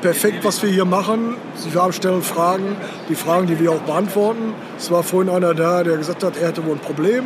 perfekt, 0.00 0.38
was 0.42 0.62
wir 0.62 0.70
hier 0.70 0.84
machen. 0.84 1.36
Sie 1.54 1.70
stellen 1.92 2.22
Fragen, 2.22 2.76
die 3.08 3.14
Fragen, 3.14 3.46
die 3.46 3.58
wir 3.58 3.72
auch 3.72 3.80
beantworten. 3.80 4.54
Es 4.76 4.90
war 4.90 5.02
vorhin 5.02 5.32
einer 5.32 5.54
da, 5.54 5.84
der 5.84 5.96
gesagt 5.96 6.24
hat, 6.24 6.36
er 6.36 6.48
hätte 6.48 6.64
wohl 6.64 6.74
ein 6.74 6.80
Problem. 6.80 7.24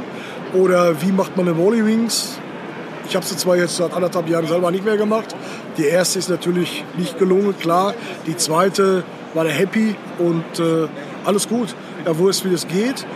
Oder 0.53 1.01
wie 1.01 1.13
macht 1.13 1.37
man 1.37 1.49
eine 1.49 1.57
Volley 1.57 1.85
Wings? 1.85 2.39
Ich 3.09 3.15
habe 3.15 3.25
sie 3.25 3.37
zwar 3.37 3.57
jetzt 3.57 3.77
seit 3.77 3.93
anderthalb 3.95 4.29
Jahren 4.29 4.47
selber 4.47 4.71
nicht 4.71 4.85
mehr 4.85 4.97
gemacht. 4.97 5.35
Die 5.79 5.85
erste 5.85 6.19
ist 6.19 6.29
natürlich 6.29 6.85
nicht 6.97 7.19
gelungen, 7.19 7.55
klar. 7.59 7.95
Die 8.27 8.37
zweite 8.37 9.05
war 9.33 9.45
der 9.45 9.53
happy 9.53 9.95
und 10.19 10.59
äh, 10.59 10.89
alles 11.25 11.49
gut. 11.49 11.75
Er 12.05 12.19
wusste, 12.19 12.51
wie 12.51 12.55
es 12.55 12.67
geht. 12.67 13.07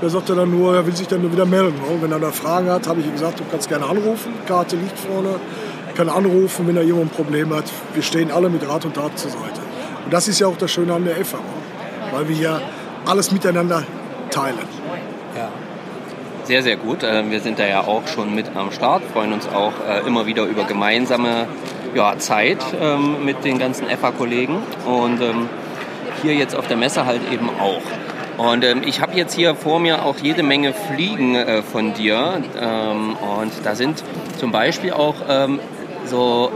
Er 0.00 0.10
sagte 0.10 0.34
dann 0.34 0.50
nur, 0.50 0.74
er 0.74 0.86
will 0.86 0.96
sich 0.96 1.06
dann 1.06 1.22
nur 1.22 1.32
wieder 1.32 1.46
melden. 1.46 1.78
Und 1.90 2.02
wenn 2.02 2.12
er 2.12 2.18
da 2.18 2.30
Fragen 2.30 2.68
hat, 2.70 2.86
habe 2.86 3.00
ich 3.00 3.06
ihm 3.06 3.12
gesagt, 3.12 3.40
du 3.40 3.44
kannst 3.50 3.68
gerne 3.68 3.86
anrufen. 3.86 4.32
Karte 4.46 4.76
liegt 4.76 4.98
vorne 4.98 5.36
kann 5.94 6.08
anrufen, 6.08 6.66
wenn 6.66 6.76
er 6.76 6.82
jemand 6.82 7.06
ein 7.06 7.10
Problem 7.10 7.54
hat. 7.54 7.64
Wir 7.94 8.02
stehen 8.02 8.30
alle 8.30 8.48
mit 8.48 8.68
Rat 8.68 8.84
und 8.84 8.94
Tat 8.94 9.18
zur 9.18 9.30
Seite. 9.30 9.60
Und 10.04 10.12
das 10.12 10.28
ist 10.28 10.40
ja 10.40 10.46
auch 10.46 10.56
das 10.56 10.70
Schöne 10.70 10.94
an 10.94 11.04
der 11.04 11.16
FAO, 11.24 11.38
weil 12.12 12.28
wir 12.28 12.36
ja 12.36 12.60
alles 13.06 13.30
miteinander 13.30 13.84
teilen. 14.30 14.58
Ja. 15.36 15.48
Sehr, 16.44 16.62
sehr 16.62 16.76
gut. 16.76 17.02
Äh, 17.02 17.30
wir 17.30 17.40
sind 17.40 17.58
da 17.58 17.66
ja 17.66 17.80
auch 17.80 18.06
schon 18.06 18.34
mit 18.34 18.54
am 18.54 18.70
Start, 18.70 19.02
freuen 19.12 19.32
uns 19.32 19.48
auch 19.48 19.72
äh, 19.88 20.06
immer 20.06 20.26
wieder 20.26 20.44
über 20.44 20.64
gemeinsame 20.64 21.46
ja, 21.94 22.18
Zeit 22.18 22.58
ähm, 22.80 23.24
mit 23.24 23.44
den 23.44 23.58
ganzen 23.58 23.86
FA-Kollegen 23.88 24.58
und 24.84 25.22
ähm, 25.22 25.48
hier 26.22 26.34
jetzt 26.34 26.54
auf 26.54 26.66
der 26.66 26.76
Messe 26.76 27.06
halt 27.06 27.20
eben 27.32 27.48
auch. 27.60 27.82
Und 28.36 28.64
ähm, 28.64 28.82
ich 28.84 29.00
habe 29.00 29.14
jetzt 29.14 29.34
hier 29.34 29.54
vor 29.54 29.78
mir 29.78 30.04
auch 30.04 30.16
jede 30.18 30.42
Menge 30.42 30.72
Fliegen 30.72 31.36
äh, 31.36 31.62
von 31.62 31.94
dir. 31.94 32.42
Ähm, 32.60 33.16
und 33.16 33.52
da 33.62 33.76
sind 33.76 34.02
zum 34.38 34.50
Beispiel 34.50 34.92
auch 34.92 35.14
ähm, 35.28 35.60
so 36.06 36.50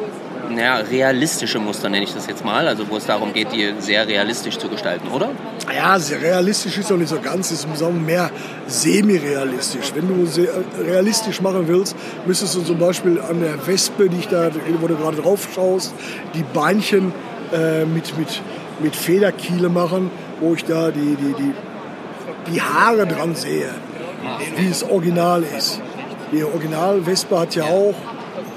naja, 0.51 0.77
realistische 0.77 1.59
Muster, 1.59 1.89
nenne 1.89 2.05
ich 2.05 2.15
das 2.15 2.27
jetzt 2.27 2.45
mal, 2.45 2.67
also 2.67 2.89
wo 2.89 2.97
es 2.97 3.07
darum 3.07 3.33
geht, 3.33 3.53
die 3.53 3.75
sehr 3.79 4.07
realistisch 4.07 4.59
zu 4.59 4.69
gestalten, 4.69 5.09
oder? 5.09 5.31
Ja, 5.75 5.99
sehr 5.99 6.21
realistisch 6.21 6.79
ist 6.79 6.91
auch 6.91 6.97
nicht 6.97 7.09
so 7.09 7.21
ganz, 7.21 7.51
ist 7.51 7.67
mehr 8.07 8.31
semi-realistisch. 8.67 9.93
Wenn 9.95 10.09
du 10.09 10.29
realistisch 10.83 11.41
machen 11.41 11.69
willst, 11.69 11.97
müsstest 12.27 12.55
du 12.55 12.63
zum 12.63 12.79
Beispiel 12.79 13.21
an 13.21 13.41
der 13.41 13.67
Wespe, 13.67 14.09
die 14.09 14.19
ich 14.19 14.29
da, 14.29 14.51
wo 14.81 14.87
du 14.87 14.97
gerade 14.97 15.19
drauf 15.19 15.49
schaust, 15.55 15.95
die 16.35 16.45
Beinchen 16.55 17.13
äh, 17.53 17.85
mit, 17.85 18.17
mit, 18.19 18.43
mit 18.81 18.97
Federkiele 18.97 19.69
machen, 19.69 20.11
wo 20.41 20.55
ich 20.55 20.65
da 20.65 20.91
die, 20.91 21.17
die, 21.17 21.35
die, 21.35 21.55
die 22.53 22.63
Haare 22.63 23.07
dran 23.07 23.35
sehe, 23.35 23.69
wie 24.57 24.69
es 24.69 24.83
original 24.83 25.43
ist. 25.43 25.81
Die 26.33 26.45
Original-Wespe 26.45 27.39
hat 27.39 27.55
ja 27.55 27.65
auch 27.65 27.95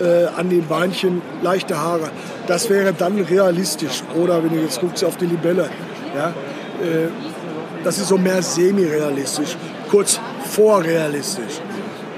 äh, 0.02 0.26
an 0.36 0.50
den 0.50 0.68
Beinchen 0.68 1.22
leichte 1.42 1.78
Haare. 1.78 2.10
Das 2.48 2.70
wäre 2.70 2.94
dann 2.94 3.20
realistisch. 3.20 4.04
Oder 4.16 4.44
wenn 4.44 4.50
du 4.50 4.62
jetzt 4.62 4.82
guckst 4.82 5.04
auf 5.04 5.18
die 5.18 5.26
Libelle, 5.26 5.70
ja, 6.16 6.30
äh, 6.30 7.08
das 7.84 7.98
ist 7.98 8.08
so 8.08 8.18
mehr 8.18 8.42
semi-realistisch, 8.42 9.58
kurz 9.90 10.20
vorrealistisch. 10.50 11.62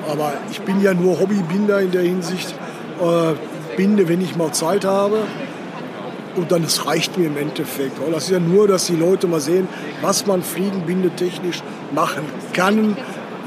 Aber 0.10 0.34
ich 0.52 0.62
bin 0.62 0.82
ja 0.82 0.94
nur 0.94 1.20
Hobbybinder 1.20 1.80
in 1.80 1.92
der 1.92 2.02
Hinsicht. 2.02 2.54
Äh, 3.02 3.34
binde, 3.76 4.08
wenn 4.08 4.22
ich 4.22 4.36
mal 4.36 4.52
Zeit 4.52 4.86
habe. 4.86 5.20
Und 6.36 6.52
dann 6.52 6.64
es 6.64 6.86
reicht 6.88 7.18
mir 7.18 7.28
im 7.28 7.38
Endeffekt. 7.38 7.98
Das 8.12 8.24
ist 8.24 8.32
ja 8.32 8.40
nur, 8.40 8.68
dass 8.68 8.88
die 8.88 8.96
Leute 8.96 9.28
mal 9.28 9.40
sehen, 9.40 9.68
was 10.02 10.26
man 10.26 10.42
fliegenbindetechnisch 10.42 11.62
machen 11.94 12.24
kann. 12.54 12.98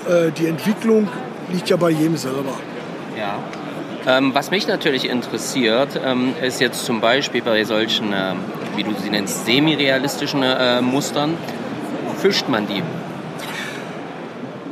Äh, 0.09 0.31
die 0.31 0.47
Entwicklung 0.47 1.09
liegt 1.53 1.69
ja 1.69 1.77
bei 1.77 1.91
jedem 1.91 2.17
selber. 2.17 2.55
Ja. 3.19 3.39
Ähm, 4.09 4.33
was 4.35 4.53
mich 4.53 4.69
natürlich 4.69 5.09
interessiert, 5.09 6.01
ähm, 6.05 6.33
ist 6.41 6.61
jetzt 6.61 6.85
zum 6.85 7.01
Beispiel 7.01 7.43
bei 7.43 7.65
solchen, 7.65 8.13
äh, 8.13 8.35
wie 8.77 8.85
du 8.85 8.93
sie 9.03 9.11
nennst, 9.11 9.47
semi-realistischen 9.47 10.45
äh, 10.45 10.81
Mustern, 10.81 11.37
fischt 12.21 12.49
man 12.49 12.69
die? 12.69 12.85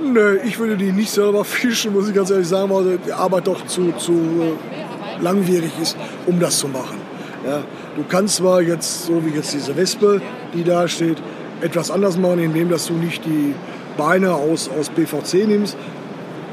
Nö, 0.05 0.39
ich 0.45 0.61
würde 0.61 0.77
die 0.77 0.93
nicht 0.93 1.11
selber 1.11 1.45
fischen, 1.45 1.93
muss 1.93 2.09
ich 2.09 2.15
ganz 2.15 2.31
ehrlich 2.31 2.47
sagen, 2.47 2.71
weil 2.71 2.99
die 3.05 3.13
Arbeit 3.13 3.49
doch 3.49 3.67
zu, 3.67 3.91
zu 3.99 4.13
äh, 4.13 5.21
langwierig 5.21 5.73
ist, 5.83 5.97
um 6.27 6.39
das 6.39 6.61
zu 6.61 6.69
machen. 6.69 6.99
Ja, 7.45 7.65
du 7.97 8.05
kannst 8.09 8.37
zwar 8.37 8.63
jetzt, 8.63 9.07
so 9.07 9.25
wie 9.27 9.31
jetzt 9.31 9.53
diese 9.53 9.77
Wespe, 9.77 10.23
die 10.55 10.63
da 10.63 10.87
steht, 10.87 11.19
etwas 11.61 11.91
anders 11.91 12.17
machen, 12.17 12.39
indem 12.39 12.71
dass 12.71 12.87
du 12.87 12.93
nicht 12.93 13.25
die 13.25 13.53
Beine 13.97 14.33
aus, 14.33 14.71
aus 14.79 14.91
PVC 14.91 15.49
nimmst 15.49 15.77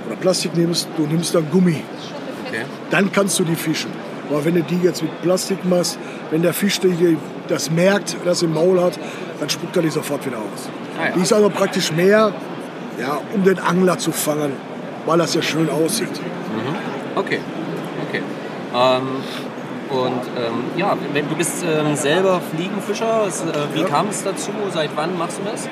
oder 0.07 0.15
Plastik 0.15 0.57
nimmst, 0.57 0.87
du 0.97 1.03
nimmst 1.03 1.35
dann 1.35 1.45
Gummi. 1.51 1.83
Okay. 2.51 2.65
Dann 2.89 3.11
kannst 3.11 3.39
du 3.39 3.45
die 3.45 3.55
fischen. 3.55 3.91
Aber 4.29 4.43
wenn 4.45 4.55
du 4.55 4.63
die 4.63 4.79
jetzt 4.81 5.01
mit 5.01 5.21
Plastik 5.21 5.63
machst, 5.65 5.97
wenn 6.31 6.41
der 6.41 6.53
Fisch 6.53 6.79
das 7.47 7.71
merkt, 7.71 8.15
das 8.25 8.41
im 8.43 8.53
Maul 8.53 8.81
hat, 8.81 8.99
dann 9.39 9.49
spuckt 9.49 9.75
er 9.75 9.81
die 9.81 9.89
sofort 9.89 10.25
wieder 10.25 10.37
aus. 10.37 10.69
Ah, 10.97 11.07
ja. 11.07 11.11
Die 11.15 11.21
ist 11.21 11.33
also 11.33 11.49
praktisch 11.49 11.91
mehr, 11.91 12.33
ja, 12.99 13.19
um 13.33 13.43
den 13.43 13.59
Angler 13.59 13.97
zu 13.97 14.11
fangen, 14.11 14.53
weil 15.05 15.17
das 15.17 15.33
ja 15.33 15.41
schön 15.41 15.69
aussieht. 15.69 16.11
Mhm. 16.11 16.75
Okay, 17.15 17.39
okay. 18.07 18.21
Ähm, 18.73 19.07
und 19.89 20.21
ähm, 20.37 20.63
ja, 20.77 20.95
du 20.95 21.35
bist 21.35 21.63
ähm, 21.63 21.95
selber 21.95 22.41
Fliegenfischer. 22.55 23.27
Äh, 23.27 23.75
wie 23.75 23.81
ja. 23.81 23.87
kam 23.87 24.07
es 24.09 24.23
dazu? 24.23 24.51
Seit 24.73 24.91
wann 24.95 25.17
machst 25.17 25.39
du 25.39 25.43
das? 25.51 25.67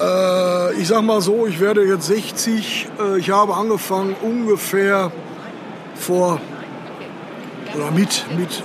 Äh, 0.00 0.61
ich 0.78 0.88
sag 0.88 1.02
mal 1.02 1.20
so, 1.20 1.46
ich 1.46 1.60
werde 1.60 1.84
jetzt 1.84 2.06
60. 2.06 2.88
Äh, 2.98 3.18
ich 3.18 3.30
habe 3.30 3.54
angefangen 3.54 4.14
ungefähr 4.22 5.10
vor 5.94 6.40
oder 7.74 7.90
mit, 7.90 8.24
mit 8.36 8.62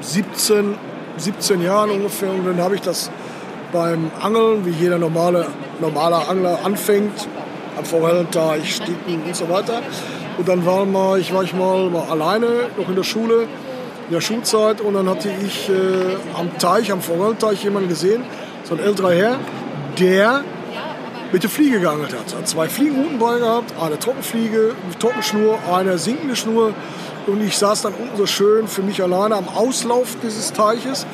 17, 0.00 0.74
17 1.16 1.62
Jahren 1.62 1.90
ungefähr. 1.90 2.30
Und 2.30 2.46
dann 2.46 2.58
habe 2.58 2.74
ich 2.74 2.80
das 2.80 3.10
beim 3.72 4.10
Angeln, 4.20 4.64
wie 4.64 4.70
jeder 4.70 4.98
normale 4.98 5.46
normaler 5.80 6.28
Angler 6.28 6.60
anfängt, 6.64 7.28
am 7.76 7.84
Forellenteich, 7.84 8.76
Sticken 8.76 9.22
und 9.26 9.36
so 9.36 9.48
weiter. 9.48 9.82
Und 10.38 10.48
dann 10.48 10.64
war, 10.64 10.84
mal, 10.84 11.18
ich 11.18 11.32
war 11.32 11.42
ich 11.42 11.54
mal, 11.54 11.90
mal 11.90 12.08
alleine, 12.10 12.46
noch 12.76 12.88
in 12.88 12.96
der 12.96 13.02
Schule, 13.02 13.42
in 14.08 14.14
der 14.14 14.20
Schulzeit. 14.20 14.80
Und 14.80 14.94
dann 14.94 15.08
hatte 15.08 15.30
ich 15.44 15.68
äh, 15.68 15.72
am 16.38 16.56
Teich, 16.58 16.92
am 16.92 17.00
Forellenteich 17.00 17.64
jemanden 17.64 17.88
gesehen, 17.88 18.22
so 18.64 18.74
ein 18.74 18.80
älterer 18.80 19.12
Herr, 19.12 19.38
der 19.98 20.44
mit 21.32 21.42
der 21.42 21.50
Fliege 21.50 21.80
geangelt 21.80 22.12
hat. 22.12 22.34
Hat 22.34 22.48
zwei 22.48 22.68
Fliegenrouten 22.68 23.18
bei 23.18 23.38
gehabt, 23.38 23.74
eine 23.80 23.98
Trockenfliege, 23.98 24.74
eine 24.84 24.98
Trockenschnur, 24.98 25.58
eine 25.72 25.98
sinkende 25.98 26.36
Schnur. 26.36 26.74
Und 27.26 27.42
ich 27.42 27.58
saß 27.58 27.82
dann 27.82 27.94
unten 27.94 28.16
so 28.16 28.26
schön 28.26 28.68
für 28.68 28.82
mich 28.82 29.02
alleine 29.02 29.34
am 29.34 29.48
Auslauf 29.48 30.16
dieses 30.22 30.52
Teiches 30.52 31.06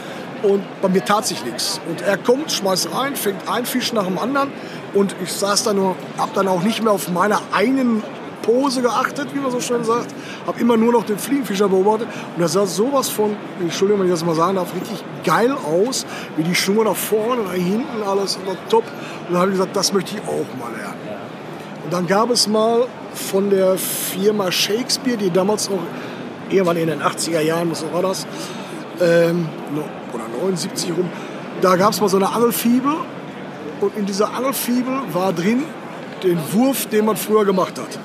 und 0.43 0.63
bei 0.83 0.89
mir 0.89 1.05
tat 1.05 1.27
sich 1.27 1.45
nichts. 1.45 1.81
Und 1.89 2.03
er 2.03 2.19
kommt, 2.19 2.53
schmeißt 2.53 2.95
rein, 2.95 3.17
fängt 3.17 3.49
ein 3.49 3.65
Fisch 3.65 3.93
nach 3.93 4.05
dem 4.07 4.19
anderen 4.19 4.53
und 4.95 5.15
ich 5.23 5.33
saß 5.33 5.65
da 5.65 5.73
nur, 5.73 5.97
hab 6.19 6.35
dann 6.35 6.49
auch 6.49 6.63
nicht 6.63 6.83
mehr 6.83 6.93
auf 6.93 7.09
meine 7.09 7.39
einen 7.53 8.03
Pose 8.43 8.83
geachtet, 8.83 9.29
wie 9.35 9.39
man 9.39 9.51
so 9.51 9.61
schön 9.61 9.85
sagt. 9.85 10.15
Habe 10.47 10.61
immer 10.61 10.77
nur 10.77 10.93
noch 10.93 11.05
den 11.05 11.19
Fliegenfischer 11.19 11.69
beobachtet. 11.69 12.09
Und 12.37 12.43
das 12.43 12.53
sah 12.53 12.67
sowas 12.67 13.09
von, 13.09 13.37
Entschuldigung, 13.61 14.01
wenn 14.01 14.09
ich 14.09 14.13
das 14.13 14.25
mal 14.25 14.35
sagen 14.35 14.57
darf, 14.57 14.75
richtig 14.75 15.03
geil 15.25 15.53
aus. 15.53 16.05
Wie 16.37 16.43
die 16.43 16.55
Schnur 16.55 16.85
nach 16.85 16.97
vorne, 16.97 17.43
nach 17.43 17.53
hinten, 17.53 18.03
alles 18.07 18.39
war 18.47 18.57
top. 18.69 18.85
Und 19.29 19.35
dann 19.35 19.43
habe 19.43 19.51
ich 19.51 19.57
gesagt, 19.57 19.77
das 19.77 19.93
möchte 19.93 20.17
ich 20.17 20.23
auch 20.23 20.47
mal 20.59 20.73
lernen. 20.77 20.99
Und 21.85 21.93
dann 21.93 22.07
gab 22.07 22.31
es 22.31 22.47
mal 22.49 22.87
von 23.15 23.51
der 23.51 23.77
Firma 23.77 24.51
Shakespeare, 24.51 25.17
die 25.17 25.31
damals 25.31 25.71
noch, 25.71 25.81
irgendwann 26.51 26.77
in 26.77 26.89
den 26.89 27.03
80er 27.03 27.41
Jahren, 27.41 27.71
was 27.71 27.85
war 27.93 28.03
das, 28.03 28.27
ähm, 29.01 29.49
oder 30.13 30.25
79 30.43 30.91
rum, 30.91 31.09
da 31.61 31.77
gab 31.77 31.93
es 31.93 32.01
mal 32.01 32.09
so 32.09 32.17
eine 32.17 32.31
Angelfibel. 32.31 32.95
Und 33.81 33.97
in 33.97 34.07
dieser 34.07 34.35
Angelfibel 34.35 35.01
war 35.13 35.33
drin 35.33 35.65
den 36.23 36.39
Wurf, 36.53 36.87
den 36.87 37.05
man 37.05 37.17
früher 37.17 37.45
gemacht 37.45 37.79
hat. 37.79 37.99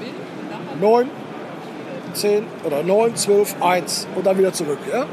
9, 0.79 1.09
10 2.13 2.43
oder 2.63 2.83
9, 2.83 3.15
12, 3.15 3.55
1 3.61 4.07
und 4.15 4.25
dann 4.25 4.37
wieder 4.37 4.53
zurück. 4.53 4.79
Ja? 4.91 5.05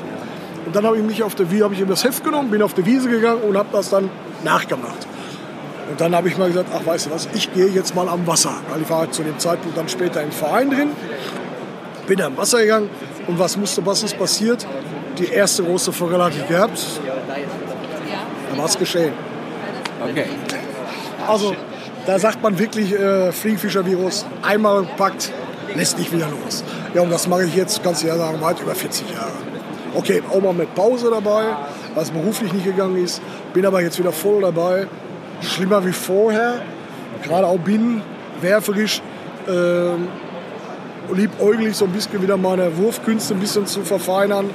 Und 0.67 0.75
dann 0.75 0.87
habe 0.87 0.97
ich 0.97 1.03
mich 1.03 1.23
auf 1.23 1.35
der 1.35 1.51
Wiese, 1.51 1.65
habe 1.65 1.75
ich 1.75 1.81
ihm 1.81 1.89
das 1.89 2.05
Heft 2.05 2.25
genommen, 2.25 2.51
bin 2.51 2.62
auf 2.62 2.75
die 2.75 2.87
Wiese 2.87 3.09
gegangen 3.09 3.43
und 3.43 3.57
habe 3.57 3.69
das 3.73 3.91
dann 3.91 4.11
nachgemacht. 4.43 5.07
Und 5.91 6.01
dann 6.01 6.15
habe 6.15 6.29
ich 6.29 6.39
mal 6.39 6.49
gesagt, 6.49 6.71
ach 6.75 6.87
weißt 6.87 7.07
du 7.07 7.11
was, 7.11 7.29
ich 7.35 7.53
gehe 7.53 7.69
jetzt 7.69 7.95
mal 7.95 8.09
am 8.09 8.27
Wasser. 8.27 8.55
Weil 8.71 8.83
ich 8.83 8.91
war 8.91 9.01
halt 9.01 9.15
zu 9.15 9.23
dem 9.23 9.39
Zeitpunkt 9.39 9.77
dann 9.77 9.89
später 9.89 10.23
im 10.23 10.33
Verein 10.33 10.71
drin, 10.71 10.91
bin 12.07 12.21
am 12.23 12.37
Wasser 12.37 12.61
gegangen 12.61 12.89
und 13.27 13.39
was 13.39 13.57
musste, 13.57 13.85
was 13.85 14.03
ist 14.03 14.19
passiert? 14.19 14.67
Die 15.19 15.27
erste 15.27 15.62
große 15.62 15.93
Forelle 15.93 16.25
hatte 16.25 16.39
ich 16.39 16.49
gehabt, 16.49 16.81
dann 18.51 18.59
war 18.59 18.65
es 18.65 18.79
geschehen. 18.79 19.12
Okay. 20.03 20.25
Also 21.27 21.55
da 22.07 22.19
sagt 22.19 22.43
man 22.43 22.59
wirklich 22.59 22.93
äh, 22.93 23.33
Fliegenfischervirus, 23.33 24.27
einmal 24.43 24.85
packt, 24.97 25.33
lässt 25.75 25.99
nicht 25.99 26.12
wieder 26.12 26.29
los. 26.29 26.64
Ja, 26.95 27.03
und 27.03 27.11
das 27.11 27.27
mache 27.27 27.45
ich 27.45 27.55
jetzt, 27.55 27.83
kannst 27.83 28.03
du 28.03 28.07
ja 28.07 28.16
sagen, 28.16 28.41
weit 28.41 28.61
über 28.61 28.75
40 28.75 29.11
Jahre. 29.11 29.33
Okay, 29.95 30.22
auch 30.31 30.41
mal 30.41 30.53
mit 30.53 30.75
Pause 30.75 31.11
dabei, 31.11 31.45
es 31.97 32.11
beruflich 32.11 32.53
nicht 32.53 32.64
gegangen 32.64 33.03
ist. 33.03 33.22
Bin 33.53 33.64
aber 33.64 33.81
jetzt 33.81 33.99
wieder 33.99 34.12
voll 34.12 34.43
dabei. 34.43 34.87
Schlimmer 35.41 35.85
wie 35.87 35.93
vorher. 35.93 36.62
Gerade 37.22 37.47
auch 37.47 37.59
bin 37.59 38.03
werferisch, 38.41 39.01
äh, 39.47 41.12
liebäuglich 41.14 41.77
so 41.77 41.85
ein 41.85 41.93
bisschen 41.93 42.22
wieder 42.22 42.37
meine 42.37 42.77
Wurfkünste 42.77 43.35
ein 43.35 43.41
bisschen 43.41 43.66
zu 43.66 43.83
verfeinern. 43.83 44.51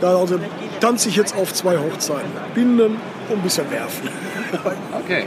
Da 0.00 0.16
also 0.16 0.40
tanze 0.80 1.08
ich 1.08 1.16
jetzt 1.16 1.36
auf 1.36 1.52
zwei 1.52 1.78
Hochzeiten. 1.78 2.30
Binden 2.54 2.96
und 3.28 3.36
ein 3.36 3.42
bisschen 3.42 3.70
werfen. 3.70 4.08
Okay. 5.04 5.24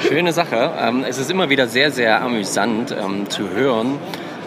Schöne 0.00 0.32
Sache. 0.32 0.72
Ähm, 0.78 1.04
es 1.06 1.18
ist 1.18 1.30
immer 1.30 1.50
wieder 1.50 1.66
sehr, 1.66 1.90
sehr 1.90 2.22
amüsant 2.22 2.94
ähm, 2.98 3.28
zu 3.28 3.50
hören, 3.50 3.98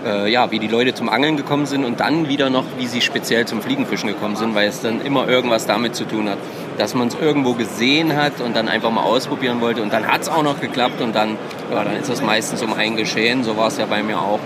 äh, 0.05 0.29
ja, 0.29 0.51
wie 0.51 0.59
die 0.59 0.67
Leute 0.67 0.93
zum 0.93 1.09
Angeln 1.09 1.35
gekommen 1.35 1.65
sind 1.65 1.83
und 1.83 1.99
dann 1.99 2.29
wieder 2.29 2.49
noch, 2.49 2.63
wie 2.77 2.87
sie 2.87 3.01
speziell 3.01 3.45
zum 3.45 3.61
Fliegenfischen 3.61 4.07
gekommen 4.07 4.35
sind, 4.35 4.55
weil 4.55 4.69
es 4.69 4.81
dann 4.81 5.01
immer 5.01 5.27
irgendwas 5.27 5.65
damit 5.65 5.95
zu 5.95 6.05
tun 6.05 6.29
hat, 6.29 6.37
dass 6.77 6.93
man 6.93 7.07
es 7.07 7.15
irgendwo 7.15 7.53
gesehen 7.53 8.15
hat 8.15 8.39
und 8.41 8.55
dann 8.55 8.69
einfach 8.69 8.91
mal 8.91 9.03
ausprobieren 9.03 9.61
wollte 9.61 9.81
und 9.81 9.91
dann 9.91 10.07
hat 10.07 10.21
es 10.21 10.29
auch 10.29 10.43
noch 10.43 10.61
geklappt 10.61 11.01
und 11.01 11.15
dann, 11.15 11.37
ja, 11.71 11.83
dann 11.83 11.95
ist 11.95 12.09
das 12.09 12.21
meistens 12.21 12.61
um 12.61 12.73
einen 12.73 12.95
geschehen. 12.95 13.43
So 13.43 13.57
war 13.57 13.67
es 13.67 13.77
ja 13.77 13.85
bei 13.85 14.03
mir 14.03 14.19
auch. 14.19 14.39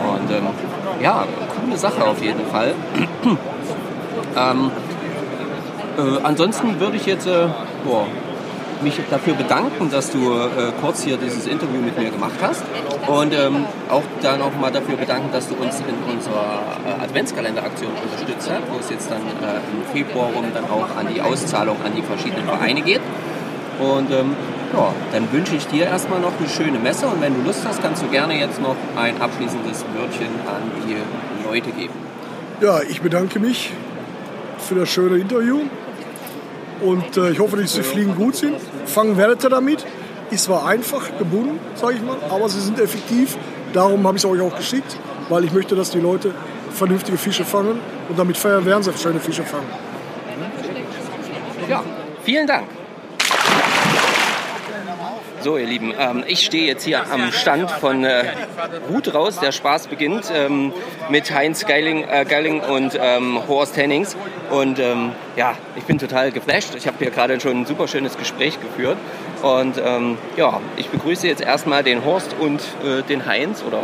Und 0.00 0.30
ähm, 0.30 0.46
ja, 1.02 1.26
coole 1.60 1.76
Sache 1.76 2.04
auf 2.04 2.22
jeden 2.22 2.46
Fall. 2.46 2.74
ähm, 4.36 4.70
äh, 5.98 6.22
ansonsten 6.22 6.78
würde 6.78 6.96
ich 6.96 7.06
jetzt 7.06 7.26
äh, 7.26 7.48
boah, 7.84 8.06
mich 8.82 9.00
dafür 9.10 9.34
bedanken, 9.34 9.90
dass 9.90 10.10
du 10.10 10.32
äh, 10.32 10.72
kurz 10.80 11.02
hier 11.02 11.16
dieses 11.16 11.46
Interview 11.46 11.80
mit 11.80 11.98
mir 11.98 12.10
gemacht 12.10 12.38
hast 12.40 12.62
und 13.06 13.32
ähm, 13.34 13.64
auch 13.88 14.02
dann 14.22 14.42
auch 14.42 14.54
mal 14.60 14.70
dafür 14.70 14.96
bedanken, 14.96 15.30
dass 15.32 15.48
du 15.48 15.54
uns 15.54 15.80
in 15.80 16.12
unserer 16.12 16.60
äh, 16.86 17.04
Adventskalenderaktion 17.04 17.90
unterstützt 18.02 18.50
hast, 18.50 18.62
wo 18.72 18.78
es 18.78 18.90
jetzt 18.90 19.10
dann 19.10 19.20
äh, 19.20 19.60
im 19.72 19.84
Februar 19.92 20.30
rum 20.34 20.46
dann 20.52 20.64
auch 20.64 20.96
an 20.96 21.08
die 21.12 21.20
Auszahlung 21.20 21.76
an 21.84 21.92
die 21.96 22.02
verschiedenen 22.02 22.44
Vereine 22.44 22.82
geht. 22.82 23.00
Und 23.78 24.10
ähm, 24.10 24.34
ja, 24.72 24.92
dann 25.12 25.32
wünsche 25.32 25.54
ich 25.56 25.66
dir 25.66 25.86
erstmal 25.86 26.20
noch 26.20 26.32
eine 26.38 26.48
schöne 26.48 26.78
Messe 26.78 27.06
und 27.06 27.20
wenn 27.20 27.34
du 27.34 27.42
Lust 27.42 27.64
hast, 27.66 27.82
kannst 27.82 28.02
du 28.02 28.08
gerne 28.08 28.38
jetzt 28.38 28.60
noch 28.60 28.76
ein 28.96 29.20
abschließendes 29.20 29.84
Wörtchen 29.94 30.28
an 30.46 30.70
die 30.86 31.48
Leute 31.48 31.70
geben. 31.70 31.94
Ja, 32.60 32.80
ich 32.82 33.00
bedanke 33.00 33.38
mich 33.38 33.72
für 34.58 34.74
das 34.74 34.88
schöne 34.88 35.16
Interview. 35.16 35.60
Und 36.80 37.16
äh, 37.16 37.30
ich 37.30 37.38
hoffe, 37.38 37.56
dass 37.56 37.74
die 37.74 37.82
Fliegen 37.82 38.14
gut 38.14 38.36
sind. 38.36 38.56
Fangen 38.86 39.18
ihr 39.42 39.50
damit. 39.50 39.84
Ist 40.30 40.44
zwar 40.44 40.66
einfach 40.66 41.16
gebunden, 41.18 41.58
sage 41.74 41.94
ich 41.94 42.02
mal, 42.02 42.16
aber 42.28 42.48
sie 42.48 42.60
sind 42.60 42.78
effektiv. 42.78 43.36
Darum 43.72 44.06
habe 44.06 44.18
ich 44.18 44.24
es 44.24 44.30
euch 44.30 44.40
auch 44.40 44.54
geschickt, 44.54 44.96
weil 45.28 45.44
ich 45.44 45.52
möchte, 45.52 45.74
dass 45.74 45.90
die 45.90 46.00
Leute 46.00 46.34
vernünftige 46.72 47.16
Fische 47.16 47.44
fangen. 47.44 47.80
Und 48.08 48.18
damit 48.18 48.36
feiern 48.36 48.64
werden 48.64 48.82
sie 48.82 48.92
schöne 48.92 49.20
Fische 49.20 49.42
fangen. 49.42 49.66
Ja, 51.68 51.82
vielen 52.22 52.46
Dank. 52.46 52.77
So, 55.40 55.56
ihr 55.56 55.66
Lieben, 55.66 55.94
ähm, 55.98 56.24
ich 56.26 56.44
stehe 56.44 56.66
jetzt 56.66 56.84
hier 56.84 57.10
am 57.10 57.32
Stand 57.32 57.70
von 57.70 58.04
äh, 58.04 58.24
Hut 58.90 59.14
raus. 59.14 59.38
Der 59.40 59.52
Spaß 59.52 59.86
beginnt 59.86 60.32
ähm, 60.34 60.72
mit 61.08 61.32
Heinz 61.32 61.66
Geiling, 61.66 62.04
äh, 62.08 62.24
Geiling 62.24 62.60
und 62.60 62.98
ähm, 63.00 63.40
Horst 63.46 63.76
Hennings. 63.76 64.16
Und 64.50 64.78
ähm, 64.78 65.12
ja, 65.36 65.54
ich 65.76 65.84
bin 65.84 65.98
total 65.98 66.32
geflasht. 66.32 66.74
Ich 66.74 66.86
habe 66.86 66.98
hier 66.98 67.10
gerade 67.10 67.38
schon 67.40 67.60
ein 67.60 67.66
super 67.66 67.86
schönes 67.86 68.18
Gespräch 68.18 68.60
geführt. 68.60 68.98
Und 69.42 69.80
ähm, 69.84 70.18
ja, 70.36 70.60
ich 70.76 70.88
begrüße 70.88 71.28
jetzt 71.28 71.42
erstmal 71.42 71.84
den 71.84 72.04
Horst 72.04 72.34
und 72.38 72.60
äh, 72.84 73.02
den 73.02 73.26
Heinz 73.26 73.62
oder 73.62 73.82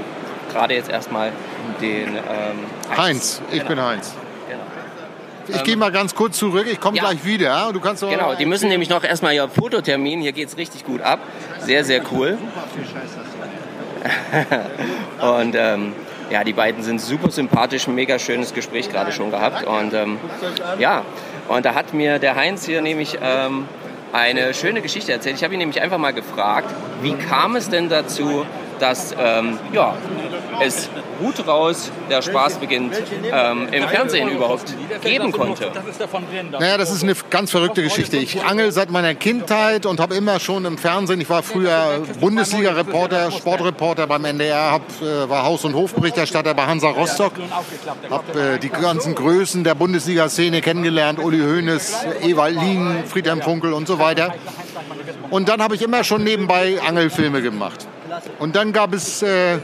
gerade 0.50 0.74
jetzt 0.74 0.90
erstmal 0.90 1.32
den 1.80 2.16
ähm, 2.16 2.96
Heinz, 2.96 3.40
ich 3.52 3.64
bin 3.64 3.80
Heinz. 3.80 4.14
Ich 5.48 5.64
gehe 5.64 5.76
mal 5.76 5.92
ganz 5.92 6.14
kurz 6.14 6.38
zurück, 6.38 6.66
ich 6.70 6.80
komme 6.80 6.96
Ja. 6.96 7.04
gleich 7.04 7.24
wieder. 7.24 7.70
Du 7.72 7.80
kannst 7.80 8.02
Genau, 8.02 8.34
die 8.34 8.46
müssen 8.46 8.68
nämlich 8.68 8.88
noch 8.88 9.04
erstmal 9.04 9.34
ihr 9.34 9.48
Fototermin. 9.48 10.20
Hier 10.20 10.32
geht 10.32 10.48
es 10.48 10.56
richtig 10.56 10.84
gut 10.84 11.00
ab. 11.00 11.20
Sehr, 11.60 11.84
sehr 11.84 12.02
cool. 12.12 12.38
Und 15.20 15.54
ähm, 15.54 15.92
ja, 16.30 16.44
die 16.44 16.52
beiden 16.52 16.82
sind 16.82 17.00
super 17.00 17.30
sympathisch, 17.30 17.86
ein 17.86 17.94
mega 17.94 18.18
schönes 18.18 18.54
Gespräch 18.54 18.90
gerade 18.90 19.12
schon 19.12 19.30
gehabt. 19.30 19.66
Und 19.66 19.94
ähm, 19.94 20.18
ja, 20.78 21.02
und 21.48 21.64
da 21.64 21.74
hat 21.74 21.92
mir 21.92 22.18
der 22.18 22.36
Heinz 22.36 22.64
hier 22.64 22.80
nämlich 22.80 23.18
ähm, 23.22 23.66
eine 24.12 24.54
schöne 24.54 24.80
Geschichte 24.80 25.12
erzählt. 25.12 25.36
Ich 25.36 25.44
habe 25.44 25.54
ihn 25.54 25.58
nämlich 25.58 25.80
einfach 25.82 25.98
mal 25.98 26.12
gefragt, 26.12 26.70
wie 27.02 27.14
kam 27.14 27.56
es 27.56 27.68
denn 27.68 27.88
dazu, 27.88 28.46
dass 28.78 29.14
ähm, 29.18 29.58
ja, 29.72 29.94
es 30.60 30.88
Hut 31.20 31.46
raus, 31.46 31.90
der 32.10 32.22
Spaß 32.22 32.56
beginnt, 32.56 32.94
ähm, 33.30 33.68
im 33.72 33.88
Fernsehen 33.88 34.28
überhaupt 34.28 34.74
geben 35.02 35.32
konnte. 35.32 35.70
Naja, 36.58 36.76
das 36.78 36.90
ist 36.92 37.02
eine 37.02 37.14
ganz 37.30 37.50
verrückte 37.50 37.82
Geschichte. 37.82 38.16
Ich 38.16 38.44
angel 38.44 38.72
seit 38.72 38.90
meiner 38.90 39.14
Kindheit 39.14 39.86
und 39.86 40.00
habe 40.00 40.14
immer 40.14 40.40
schon 40.40 40.64
im 40.64 40.78
Fernsehen, 40.78 41.20
ich 41.20 41.30
war 41.30 41.42
früher 41.42 42.02
Bundesliga-Reporter, 42.20 43.30
Sportreporter 43.30 44.06
beim 44.06 44.24
NDR, 44.24 44.72
hab, 44.72 44.82
äh, 45.02 45.28
war 45.28 45.44
Haus- 45.44 45.64
und 45.64 45.74
Hofberichterstatter 45.74 46.54
bei 46.54 46.66
Hansa 46.66 46.88
Rostock, 46.88 47.32
habe 48.10 48.54
äh, 48.54 48.58
die 48.58 48.68
ganzen 48.68 49.14
Größen 49.14 49.64
der 49.64 49.74
Bundesliga-Szene 49.74 50.60
kennengelernt, 50.60 51.18
Uli 51.18 51.40
Hoeneß, 51.40 52.06
Ewald 52.22 52.60
Lien, 52.60 53.04
Friedhelm 53.06 53.42
Funkel 53.42 53.72
und 53.72 53.86
so 53.86 53.98
weiter. 53.98 54.34
Und 55.30 55.48
dann 55.48 55.62
habe 55.62 55.74
ich 55.74 55.82
immer 55.82 56.04
schon 56.04 56.22
nebenbei 56.22 56.80
Angelfilme 56.86 57.42
gemacht. 57.42 57.86
Und 58.38 58.56
dann 58.56 58.72
gab 58.72 58.92
es 58.92 59.22
äh, 59.22 59.58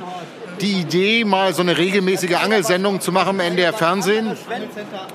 die 0.61 0.81
Idee, 0.81 1.25
mal 1.25 1.55
so 1.55 1.63
eine 1.63 1.77
regelmäßige 1.77 2.37
Angelsendung 2.37 3.01
zu 3.01 3.13
machen 3.13 3.31
im 3.31 3.41
NDR 3.41 3.73
Fernsehen. 3.73 4.37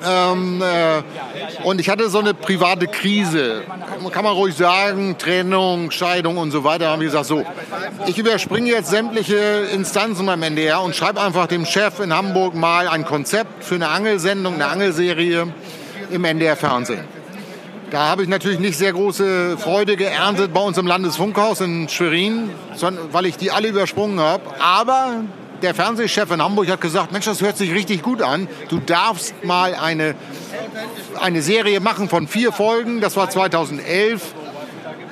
Ähm, 0.06 0.62
äh, 0.62 1.64
und 1.64 1.80
ich 1.80 1.90
hatte 1.90 2.10
so 2.10 2.20
eine 2.20 2.34
private 2.34 2.88
Krise, 2.88 3.64
kann 4.12 4.24
man 4.24 4.34
ruhig 4.34 4.56
sagen, 4.56 5.18
Trennung, 5.18 5.92
Scheidung 5.92 6.38
und 6.38 6.52
so 6.52 6.64
weiter. 6.64 6.86
Da 6.86 6.92
haben 6.92 7.02
wir 7.02 7.08
gesagt, 7.08 7.26
so, 7.26 7.44
ich 8.08 8.18
überspringe 8.18 8.70
jetzt 8.70 8.90
sämtliche 8.90 9.68
Instanzen 9.74 10.26
beim 10.26 10.42
NDR 10.44 10.82
und 10.82 10.96
schreibe 10.96 11.22
einfach 11.22 11.48
dem 11.48 11.66
Chef 11.66 12.00
in 12.00 12.14
Hamburg 12.14 12.56
mal 12.56 12.88
ein 12.88 13.06
Konzept 13.06 13.64
für 13.64 13.76
eine 13.76 13.90
Angelsendung, 13.90 14.56
eine 14.56 14.68
Angelserie 14.68 15.48
im 16.12 16.26
NDR 16.26 16.56
Fernsehen. 16.56 17.15
Da 17.96 18.08
habe 18.08 18.24
ich 18.24 18.28
natürlich 18.28 18.60
nicht 18.60 18.78
sehr 18.78 18.92
große 18.92 19.58
Freude 19.58 19.96
geerntet 19.96 20.54
bei 20.54 20.60
uns 20.60 20.78
im 20.78 20.86
Landesfunkhaus 20.86 21.62
in 21.62 21.88
Schwerin, 21.88 22.50
weil 23.14 23.26
ich 23.26 23.38
die 23.38 23.52
alle 23.52 23.70
übersprungen 23.70 24.20
habe. 24.20 24.44
Aber 24.60 25.24
der 25.62 25.74
Fernsehchef 25.74 26.30
in 26.30 26.44
Hamburg 26.44 26.68
hat 26.68 26.82
gesagt, 26.82 27.14
Mensch, 27.14 27.24
das 27.24 27.40
hört 27.40 27.56
sich 27.56 27.74
richtig 27.74 28.02
gut 28.02 28.22
an. 28.22 28.50
Du 28.68 28.80
darfst 28.80 29.34
mal 29.46 29.76
eine, 29.76 30.16
eine 31.22 31.42
Serie 31.42 31.80
machen 31.80 32.10
von 32.10 32.28
vier 32.28 32.52
Folgen. 32.52 33.00
Das 33.00 33.16
war 33.16 33.30
2011. 33.30 34.36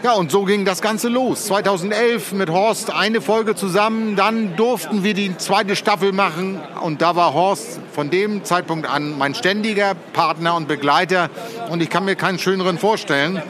Ja, 0.03 0.15
und 0.15 0.31
so 0.31 0.43
ging 0.43 0.65
das 0.65 0.81
Ganze 0.81 1.07
los. 1.07 1.45
2011 1.45 2.33
mit 2.33 2.49
Horst 2.49 2.93
eine 2.93 3.21
Folge 3.21 3.55
zusammen, 3.55 4.17
dann 4.17 4.57
durften 4.57 5.05
wir 5.05 5.13
die 5.13 5.37
zweite 5.37 5.77
Staffel 5.77 6.11
machen 6.11 6.59
und 6.81 7.01
da 7.01 7.15
war 7.15 7.33
Horst 7.33 7.79
von 7.93 8.09
dem 8.09 8.43
Zeitpunkt 8.43 8.85
an 8.85 9.17
mein 9.17 9.33
ständiger 9.33 9.95
Partner 10.11 10.55
und 10.55 10.67
Begleiter 10.67 11.29
und 11.69 11.81
ich 11.81 11.89
kann 11.89 12.03
mir 12.03 12.17
keinen 12.17 12.37
schöneren 12.37 12.77
vorstellen. 12.77 13.41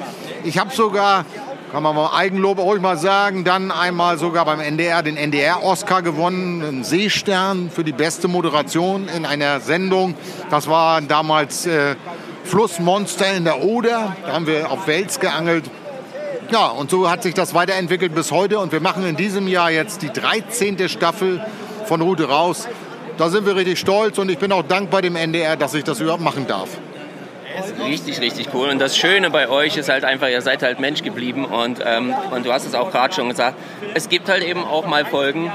Ich 0.44 0.60
habe 0.60 0.72
sogar, 0.72 1.26
kann 1.72 1.82
man 1.82 1.96
mal 1.96 2.16
Eigenlob 2.16 2.60
ruhig 2.60 2.82
mal 2.82 3.00
sagen, 3.00 3.44
dann 3.44 3.72
einmal 3.72 4.20
sogar 4.20 4.46
beim 4.46 4.60
NDR 4.60 5.02
den 5.02 5.18
NDR-Oscar 5.18 6.04
gewonnen, 6.04 6.62
einen 6.64 6.84
Seestern 6.84 7.72
für 7.72 7.84
die 7.84 7.94
beste 7.94 8.28
Moderation 8.28 9.08
in 9.08 9.26
einer 9.26 9.60
Sendung. 9.60 10.14
Das 10.52 10.68
war 10.68 11.02
damals 11.02 11.66
äh, 11.66 11.96
Flussmonster 12.44 13.34
in 13.34 13.44
der 13.44 13.64
Oder, 13.64 14.16
da 14.24 14.34
haben 14.34 14.46
wir 14.46 14.70
auf 14.70 14.86
Wels 14.86 15.20
geangelt. 15.20 15.64
Ja, 16.54 16.68
und 16.68 16.92
so 16.92 17.10
hat 17.10 17.24
sich 17.24 17.34
das 17.34 17.56
weiterentwickelt 17.56 18.14
bis 18.14 18.32
heute. 18.32 18.60
Und 18.60 18.72
wir 18.72 18.80
machen 18.80 19.04
in 19.08 19.16
diesem 19.16 19.48
Jahr 19.48 19.72
jetzt 19.72 20.04
die 20.04 20.10
13. 20.10 20.88
Staffel 20.88 21.44
von 21.86 22.00
Rute 22.00 22.30
raus. 22.30 22.68
Da 23.18 23.32
sind 23.32 23.48
wir 23.48 23.56
richtig 23.56 23.80
stolz 23.80 24.20
und 24.20 24.30
ich 24.30 24.38
bin 24.38 24.52
auch 24.52 24.62
dankbar 24.62 25.02
dem 25.02 25.16
NDR, 25.16 25.56
dass 25.56 25.74
ich 25.74 25.84
das 25.84 26.00
überhaupt 26.00 26.22
machen 26.22 26.46
darf. 26.46 26.70
Richtig, 27.84 28.20
richtig 28.22 28.50
cool. 28.54 28.70
Und 28.70 28.80
das 28.80 28.98
Schöne 28.98 29.30
bei 29.30 29.50
euch 29.50 29.78
ist 29.78 29.90
halt 29.90 30.06
einfach, 30.06 30.28
ihr 30.28 30.42
seid 30.42 30.64
halt 30.64 30.80
Mensch 30.80 31.04
geblieben 31.04 31.46
und, 31.46 31.80
ähm, 31.86 32.14
und 32.32 32.46
du 32.46 32.54
hast 32.54 32.66
es 32.66 32.76
auch 32.76 32.92
gerade 32.92 33.14
schon 33.14 33.30
gesagt, 33.30 33.58
es 33.94 34.10
gibt 34.10 34.30
halt 34.30 34.44
eben 34.44 34.64
auch 34.64 34.86
mal 34.86 35.06
Folgen, 35.06 35.52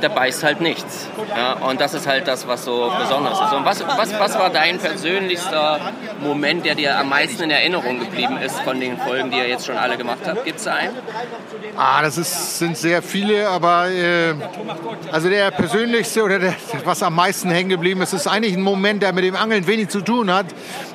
da 0.00 0.08
beißt 0.08 0.44
halt 0.44 0.60
nichts. 0.60 1.08
Ja, 1.34 1.54
und 1.54 1.80
das 1.80 1.94
ist 1.94 2.06
halt 2.06 2.28
das, 2.28 2.46
was 2.46 2.64
so 2.64 2.92
besonders 2.98 3.40
ist. 3.40 3.52
Und 3.52 3.64
was, 3.64 3.86
was, 3.86 4.18
was 4.18 4.38
war 4.38 4.50
dein 4.50 4.78
persönlichster 4.78 5.80
Moment, 6.20 6.64
der 6.64 6.74
dir 6.74 6.98
am 6.98 7.08
meisten 7.08 7.44
in 7.44 7.50
Erinnerung 7.50 8.00
geblieben 8.00 8.38
ist 8.38 8.60
von 8.60 8.80
den 8.80 8.98
Folgen, 8.98 9.30
die 9.30 9.38
ihr 9.38 9.48
jetzt 9.48 9.66
schon 9.66 9.76
alle 9.76 9.96
gemacht 9.96 10.20
habt? 10.26 10.44
Gibt 10.44 10.58
es 10.58 10.64
da 10.64 10.74
einen? 10.74 10.96
Ah, 11.76 12.02
das 12.02 12.18
ist, 12.18 12.58
sind 12.58 12.76
sehr 12.76 13.02
viele, 13.02 13.48
aber 13.48 13.88
äh, 13.88 14.34
also 15.12 15.28
der 15.28 15.50
persönlichste 15.50 16.22
oder 16.22 16.38
der, 16.38 16.54
was 16.84 17.02
am 17.02 17.14
meisten 17.14 17.50
hängen 17.50 17.70
geblieben 17.70 18.02
ist, 18.02 18.12
ist 18.12 18.26
eigentlich 18.26 18.54
ein 18.54 18.62
Moment, 18.62 19.02
der 19.02 19.12
mit 19.12 19.24
dem 19.24 19.36
Angeln 19.36 19.66
wenig 19.66 19.88
zu 19.88 20.00
tun 20.00 20.32
hat. 20.32 20.46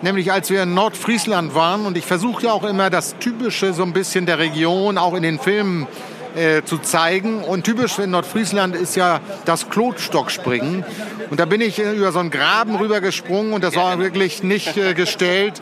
Nämlich 0.01 0.31
als 0.31 0.42
wir 0.49 0.63
in 0.63 0.73
Nordfriesland 0.73 1.55
waren 1.55 1.85
und 1.85 1.97
ich 1.97 2.05
versuche 2.05 2.45
ja 2.45 2.51
auch 2.51 2.63
immer 2.63 2.89
das 2.89 3.15
Typische 3.19 3.73
so 3.73 3.83
ein 3.83 3.93
bisschen 3.93 4.25
der 4.25 4.39
Region 4.39 4.97
auch 4.97 5.13
in 5.13 5.23
den 5.23 5.39
Filmen 5.39 5.87
äh, 6.35 6.63
zu 6.63 6.77
zeigen. 6.77 7.43
Und 7.43 7.63
typisch 7.63 7.99
in 7.99 8.11
Nordfriesland 8.11 8.75
ist 8.75 8.95
ja 8.95 9.19
das 9.45 9.69
Klotstockspringen. 9.69 10.83
Und 11.29 11.39
da 11.39 11.45
bin 11.45 11.61
ich 11.61 11.79
äh, 11.79 11.93
über 11.93 12.11
so 12.11 12.19
einen 12.19 12.31
Graben 12.31 12.75
rübergesprungen 12.75 13.53
und 13.53 13.63
das 13.63 13.75
war 13.75 13.99
wirklich 13.99 14.43
nicht 14.43 14.77
äh, 14.77 14.93
gestellt. 14.93 15.61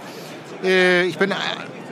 Äh, 0.64 1.06
ich 1.06 1.18
bin 1.18 1.34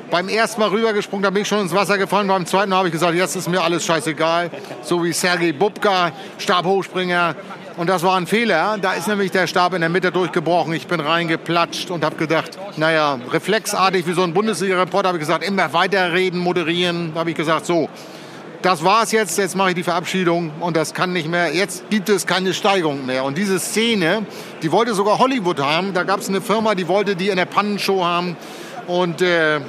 beim 0.10 0.28
ersten 0.28 0.60
Mal 0.60 0.70
rübergesprungen, 0.70 1.24
da 1.24 1.30
bin 1.30 1.44
ich 1.44 1.48
schon 1.48 1.62
ins 1.62 1.74
Wasser 1.74 1.98
gefallen. 1.98 2.28
Beim 2.28 2.46
zweiten 2.46 2.70
Mal 2.70 2.78
habe 2.78 2.88
ich 2.88 2.94
gesagt, 2.94 3.16
jetzt 3.16 3.36
ist 3.36 3.50
mir 3.50 3.62
alles 3.62 3.86
scheißegal. 3.86 4.50
So 4.82 5.04
wie 5.04 5.14
Sergei 5.14 5.52
Bubka, 5.52 6.12
Stabhochspringer. 6.38 7.36
Und 7.80 7.88
das 7.88 8.04
war 8.04 8.18
ein 8.18 8.28
Fehler. 8.28 8.78
Da 8.82 8.92
ist 8.92 9.08
nämlich 9.08 9.32
der 9.32 9.48
Stab 9.48 9.74
in 9.74 9.80
der 9.80 9.90
Mitte 9.90 10.12
durchgebrochen. 10.12 10.74
Ich 10.74 10.88
bin 10.88 11.00
reingeplatscht 11.00 11.92
und 11.92 12.04
habe 12.04 12.18
gedacht, 12.18 12.60
naja, 12.76 13.18
reflexartig 13.32 14.06
wie 14.06 14.12
so 14.12 14.22
ein 14.22 14.34
Bundesliga-Reporter 14.34 15.08
habe 15.08 15.18
ich 15.18 15.22
gesagt, 15.22 15.46
immer 15.46 15.72
weiterreden, 15.72 16.42
moderieren. 16.42 17.14
Da 17.14 17.22
habe 17.22 17.30
ich 17.30 17.38
gesagt, 17.38 17.66
so, 17.66 17.88
das 18.62 18.84
war's 18.84 19.14
jetzt, 19.14 19.38
jetzt 19.38 19.56
mache 19.56 19.70
ich 19.70 19.76
die 19.76 19.84
Verabschiedung 19.84 20.52
und 20.60 20.76
das 20.76 20.94
kann 20.94 21.14
nicht 21.14 21.30
mehr, 21.30 21.56
jetzt 21.56 21.90
gibt 21.90 22.10
es 22.10 22.28
keine 22.28 22.54
Steigerung 22.54 23.06
mehr. 23.06 23.24
Und 23.24 23.38
diese 23.38 23.58
Szene, 23.60 24.26
die 24.62 24.74
wollte 24.74 24.94
sogar 24.94 25.18
Hollywood 25.18 25.62
haben. 25.62 25.94
Da 25.94 26.04
gab 26.04 26.20
es 26.20 26.28
eine 26.28 26.42
Firma, 26.42 26.76
die 26.76 26.90
wollte 26.90 27.16
die 27.16 27.30
in 27.30 27.38
der 27.38 27.46
Pannenshow 27.46 28.04
haben. 28.04 28.36
Und 28.90 29.22
äh, 29.22 29.60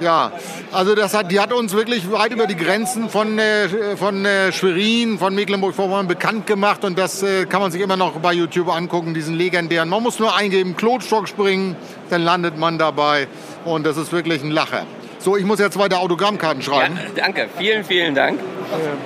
ja, 0.00 0.32
also 0.70 0.94
das 0.94 1.14
hat, 1.14 1.32
die 1.32 1.40
hat 1.40 1.50
uns 1.50 1.72
wirklich 1.72 2.12
weit 2.12 2.30
über 2.30 2.46
die 2.46 2.56
Grenzen 2.56 3.08
von, 3.08 3.38
äh, 3.38 3.96
von 3.96 4.26
äh, 4.26 4.52
Schwerin, 4.52 5.18
von 5.18 5.34
Mecklenburg-Vorpommern 5.34 6.06
bekannt 6.06 6.46
gemacht. 6.46 6.84
Und 6.84 6.98
das 6.98 7.22
äh, 7.22 7.46
kann 7.46 7.62
man 7.62 7.70
sich 7.70 7.80
immer 7.80 7.96
noch 7.96 8.18
bei 8.20 8.34
YouTube 8.34 8.68
angucken, 8.68 9.14
diesen 9.14 9.34
legendären. 9.34 9.88
Man 9.88 10.02
muss 10.02 10.18
nur 10.18 10.36
eingeben, 10.36 10.76
Klotstock 10.76 11.26
springen, 11.26 11.74
dann 12.10 12.22
landet 12.22 12.58
man 12.58 12.76
dabei. 12.76 13.28
Und 13.64 13.86
das 13.86 13.96
ist 13.96 14.12
wirklich 14.12 14.42
ein 14.42 14.50
Lacher. 14.50 14.84
So, 15.20 15.38
ich 15.38 15.44
muss 15.46 15.58
jetzt 15.58 15.78
weiter 15.78 16.00
Autogrammkarten 16.00 16.60
schreiben. 16.60 16.98
Ja, 17.16 17.22
danke, 17.22 17.48
vielen, 17.56 17.82
vielen 17.82 18.14
Dank. 18.14 18.40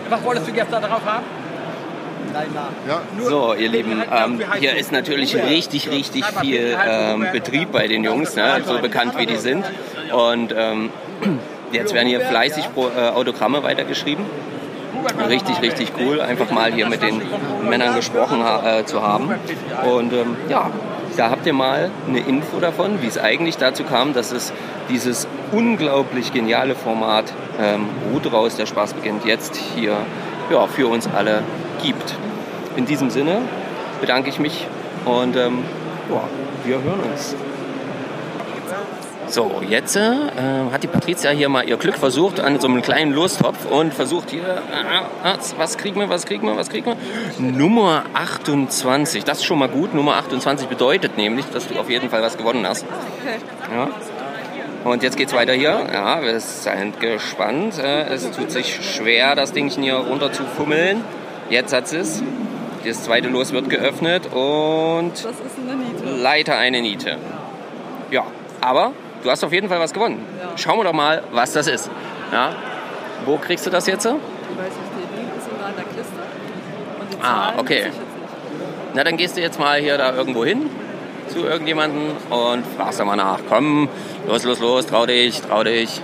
Was 0.09 0.25
wolltest 0.25 0.49
du 0.49 0.53
gestern 0.53 0.83
darauf 0.83 1.05
haben? 1.05 1.25
Ja. 2.35 3.03
So, 3.21 3.55
ihr 3.55 3.69
Lieben, 3.69 4.03
ähm, 4.13 4.41
hier 4.59 4.77
ist 4.77 4.91
natürlich 4.91 5.37
richtig, 5.37 5.91
richtig 5.91 6.25
viel 6.41 6.77
ähm, 6.87 7.27
Betrieb 7.33 7.71
bei 7.71 7.87
den 7.87 8.03
Jungs, 8.03 8.35
ne? 8.35 8.61
so 8.65 8.79
bekannt 8.79 9.17
wie 9.19 9.27
die 9.27 9.37
sind. 9.37 9.65
Und 10.13 10.53
ähm, 10.57 10.91
jetzt 11.73 11.95
werden 11.95 12.09
hier 12.09 12.21
fleißig 12.21 12.73
Pro, 12.75 12.89
äh, 12.89 13.11
Autogramme 13.11 13.63
weitergeschrieben. 13.63 14.25
Richtig, 15.29 15.61
richtig 15.61 15.93
cool, 16.01 16.21
einfach 16.21 16.51
mal 16.51 16.73
hier 16.73 16.89
mit 16.89 17.03
den 17.03 17.23
Männern 17.69 17.95
gesprochen 17.95 18.43
ha 18.43 18.79
äh, 18.79 18.87
zu 18.87 19.03
haben. 19.03 19.33
Und 19.85 20.13
ähm, 20.13 20.37
ja, 20.49 20.71
da 21.17 21.31
habt 21.31 21.47
ihr 21.47 21.53
mal 21.53 21.91
eine 22.09 22.21
Info 22.21 22.59
davon, 22.59 23.03
wie 23.03 23.07
es 23.07 23.19
eigentlich 23.19 23.59
dazu 23.59 23.85
kam, 23.85 24.15
dass 24.15 24.33
es 24.33 24.53
dieses 24.89 25.29
unglaublich 25.53 26.33
geniale 26.33 26.75
Format 26.75 27.33
ähm, 27.61 27.89
Ruht 28.13 28.33
raus, 28.33 28.57
der 28.57 28.67
Spaß 28.67 28.95
beginnt 28.95 29.25
jetzt 29.25 29.57
hier 29.57 29.99
ja, 30.51 30.67
für 30.67 30.89
uns 30.89 31.09
alle 31.15 31.43
gibt. 31.85 32.15
In 32.77 32.87
diesem 32.87 33.11
Sinne 33.11 33.43
bedanke 34.01 34.31
ich 34.31 34.39
mich 34.39 34.67
und 35.05 35.37
ähm, 35.37 35.59
ja, 36.11 36.23
wir 36.65 36.83
hören 36.83 37.01
uns. 37.13 37.37
So, 39.27 39.63
jetzt 39.69 39.97
äh, 39.97 40.01
hat 40.71 40.83
die 40.83 40.87
Patricia 40.87 41.31
hier 41.31 41.49
mal 41.49 41.67
ihr 41.69 41.77
Glück 41.77 41.97
versucht 41.97 42.41
an 42.41 42.61
so 42.61 42.69
einem 42.69 42.83
kleinen 42.83 43.13
Lostopf 43.13 43.65
und 43.71 43.95
versucht 43.95 44.31
hier, 44.31 44.43
äh, 44.43 45.29
äh, 45.29 45.37
was 45.57 45.79
kriegen 45.79 45.99
wir, 45.99 46.09
was 46.09 46.27
kriegen 46.27 46.47
wir, 46.47 46.57
was 46.57 46.69
kriegen 46.69 46.87
wir? 46.87 46.97
Nummer 47.39 48.05
28, 48.13 49.25
das 49.25 49.39
ist 49.39 49.45
schon 49.45 49.59
mal 49.59 49.69
gut. 49.69 49.95
Nummer 49.95 50.17
28 50.17 50.69
bedeutet 50.69 51.17
nämlich, 51.17 51.47
dass 51.47 51.67
du 51.67 51.79
auf 51.79 51.89
jeden 51.91 52.11
Fall 52.11 52.23
was 52.23 52.37
gewonnen 52.37 52.67
hast. 52.67 52.85
Ja. 53.75 53.89
Und 54.85 55.03
jetzt 55.03 55.17
geht's 55.17 55.33
weiter 55.33 55.55
hier. 55.55 55.87
Ja, 55.93 56.23
wir 56.23 56.39
sind 56.39 57.01
gespannt. 57.01 57.79
Äh, 57.79 58.13
Es 58.13 58.31
tut 58.31 58.51
sich 58.51 58.95
schwer, 58.95 59.35
das 59.35 59.53
Dingchen 59.53 59.83
hier 59.83 59.97
runter 59.97 60.33
zu 60.33 60.45
fummeln. 60.45 61.03
Jetzt 61.51 61.73
hat 61.73 61.93
es. 61.93 62.23
Das 62.85 63.05
zweite 63.05 63.29
Los 63.29 63.53
wird 63.53 63.71
geöffnet 63.71 64.27
und 64.27 65.13
eine 65.67 65.77
Niete. 65.77 66.23
leider 66.23 66.59
eine 66.59 66.83
Niete. 66.83 67.17
Ja, 68.11 68.25
aber 68.61 68.93
du 69.23 69.31
hast 69.31 69.43
auf 69.43 69.53
jeden 69.53 69.69
Fall 69.69 69.81
was 69.81 69.93
gewonnen. 69.95 70.25
Schauen 70.57 70.79
wir 70.79 70.85
doch 70.85 70.93
mal, 70.93 71.23
was 71.33 71.53
das 71.53 71.67
ist. 71.67 71.91
Ja. 72.31 72.55
Wo 73.25 73.39
kriegst 73.39 73.65
du 73.67 73.71
das 73.71 73.87
jetzt? 73.87 74.05
Ich 74.05 74.11
weiß 74.13 74.19
nicht, 74.19 74.27
die 75.17 75.39
ist 75.39 75.49
da 75.59 75.69
in 75.71 75.77
der 75.77 75.85
Kiste. 75.85 77.23
Ah, 77.23 77.53
okay. 77.57 77.87
Na, 78.93 79.03
dann 79.03 79.17
gehst 79.17 79.37
du 79.37 79.41
jetzt 79.41 79.59
mal 79.59 79.81
hier 79.81 79.97
da 79.97 80.15
irgendwo 80.15 80.45
hin 80.45 80.69
zu 81.29 81.41
irgendjemanden 81.47 82.11
und 82.29 82.65
fragst 82.77 83.01
da 83.01 83.05
mal 83.07 83.17
nach. 83.17 83.41
Komm, 83.49 83.89
los, 84.29 84.45
los, 84.45 84.61
los, 84.61 84.87
trau 84.87 85.07
dich, 85.07 85.41
trau 85.41 85.65
dich. 85.65 86.03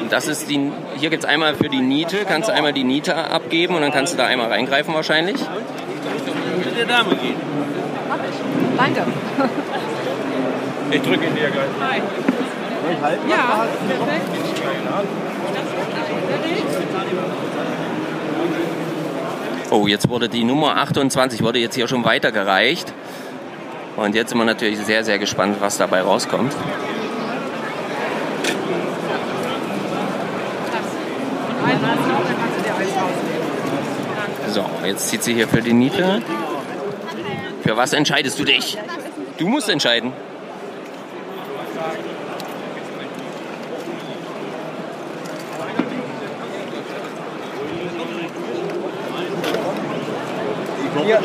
Und 0.00 0.12
Das 0.12 0.26
ist 0.26 0.50
die, 0.50 0.72
hier 1.00 1.08
gibt 1.08 1.24
es 1.24 1.28
einmal 1.28 1.54
für 1.54 1.68
die 1.68 1.80
Niete, 1.80 2.18
kannst 2.28 2.48
du 2.48 2.52
einmal 2.52 2.74
die 2.74 2.84
Niete 2.84 3.16
abgeben 3.16 3.74
und 3.74 3.80
dann 3.80 3.90
kannst 3.90 4.12
du 4.12 4.18
da 4.18 4.26
einmal 4.26 4.48
reingreifen 4.48 4.94
wahrscheinlich. 4.94 5.40
Mit 5.40 6.78
der 6.78 6.84
Dame 6.84 7.16
gehen. 7.16 7.36
Mach 8.08 8.16
ich. 8.16 8.76
Danke. 8.76 9.06
Ich 10.90 11.00
drücke 11.02 11.26
ihn 11.26 11.34
dir 11.34 11.50
gleich. 11.50 11.68
Hi. 11.80 12.00
Ja, 13.28 13.66
perfekt. 13.88 14.26
Oh, 19.70 19.86
jetzt 19.86 20.08
wurde 20.08 20.28
die 20.28 20.44
Nummer 20.44 20.76
28 20.76 21.42
wurde 21.42 21.60
jetzt 21.60 21.76
hier 21.76 21.88
schon 21.88 22.04
weitergereicht. 22.04 22.92
Und 23.96 24.14
jetzt 24.14 24.30
sind 24.30 24.38
wir 24.38 24.44
natürlich 24.44 24.78
sehr, 24.80 25.04
sehr 25.04 25.18
gespannt, 25.18 25.58
was 25.60 25.78
dabei 25.78 26.02
rauskommt. 26.02 26.52
So, 34.48 34.64
jetzt 34.84 35.08
zieht 35.08 35.22
sie 35.22 35.34
hier 35.34 35.46
für 35.46 35.62
die 35.62 35.72
Niete. 35.72 36.22
Für 37.62 37.76
was 37.76 37.92
entscheidest 37.92 38.38
du 38.38 38.44
dich? 38.44 38.78
Du 39.38 39.46
musst 39.46 39.68
entscheiden. 39.68 40.12
Vier. 51.04 51.18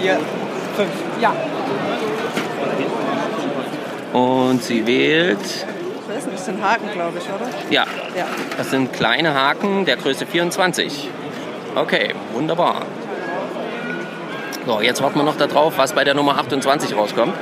Vier, 0.00 0.20
fünf. 0.76 0.90
Ja. 1.20 1.34
Und 4.12 4.62
sie 4.62 4.86
wählt, 4.86 5.66
das 6.42 6.46
sind 6.46 6.60
Haken, 6.64 6.90
glaube 6.92 7.18
ich, 7.18 7.24
oder? 7.24 7.46
ja, 7.70 7.84
Ja. 8.16 8.24
das 8.58 8.70
sind 8.70 8.92
kleine 8.92 9.32
Haken 9.32 9.84
der 9.84 9.96
Größe 9.96 10.26
24. 10.26 11.08
Okay, 11.76 12.14
wunderbar. 12.32 12.82
So, 14.66 14.80
jetzt 14.80 15.00
warten 15.02 15.20
wir 15.20 15.22
noch 15.24 15.36
darauf, 15.36 15.78
was 15.78 15.92
bei 15.92 16.02
der 16.02 16.14
Nummer 16.14 16.36
28 16.38 16.96
rauskommt. 16.96 17.32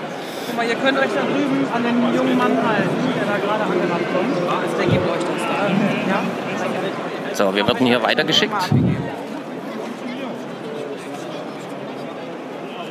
Guck 0.47 0.57
mal, 0.57 0.67
ihr 0.67 0.75
könnt 0.75 0.99
euch 0.99 1.09
da 1.15 1.23
drüben 1.23 1.67
an 1.75 1.83
den 1.83 2.15
jungen 2.15 2.37
Mann 2.37 2.59
halten, 2.67 2.91
der 3.17 3.25
da 3.27 3.39
gerade 3.39 3.65
angelangt 3.65 4.07
kommt. 4.15 4.79
Der 4.79 4.87
gibt 4.87 5.11
euch 5.11 5.21
das 5.21 5.43
da. 5.49 5.69
Ja? 6.11 7.35
So, 7.35 7.55
wir 7.55 7.67
werden 7.67 7.87
hier 7.87 8.03
weitergeschickt. 8.03 8.53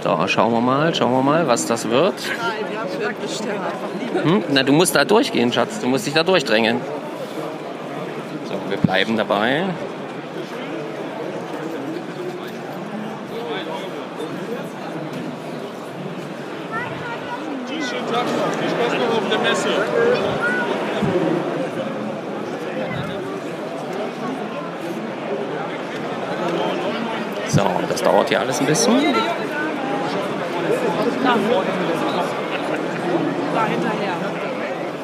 So, 0.01 0.27
schauen 0.27 0.53
wir 0.53 0.61
mal, 0.61 0.95
schauen 0.95 1.11
wir 1.11 1.21
mal, 1.21 1.47
was 1.47 1.65
das 1.65 1.89
wird. 1.89 2.13
Hm? 4.23 4.43
Na, 4.49 4.63
du 4.63 4.71
musst 4.71 4.95
da 4.95 5.03
durchgehen, 5.03 5.51
Schatz. 5.51 5.81
Du 5.81 5.87
musst 5.87 6.07
dich 6.07 6.13
da 6.13 6.23
durchdrängen. 6.23 6.79
So, 8.45 8.53
wir 8.69 8.77
bleiben 8.77 9.17
dabei. 9.17 9.65
So, 27.47 27.61
Das 27.89 28.01
dauert 28.01 28.29
hier 28.29 28.39
alles 28.39 28.59
ein 28.59 28.65
bisschen. 28.65 29.15
Da. 31.23 31.35
Da 33.55 33.65
hinterher. 33.65 34.13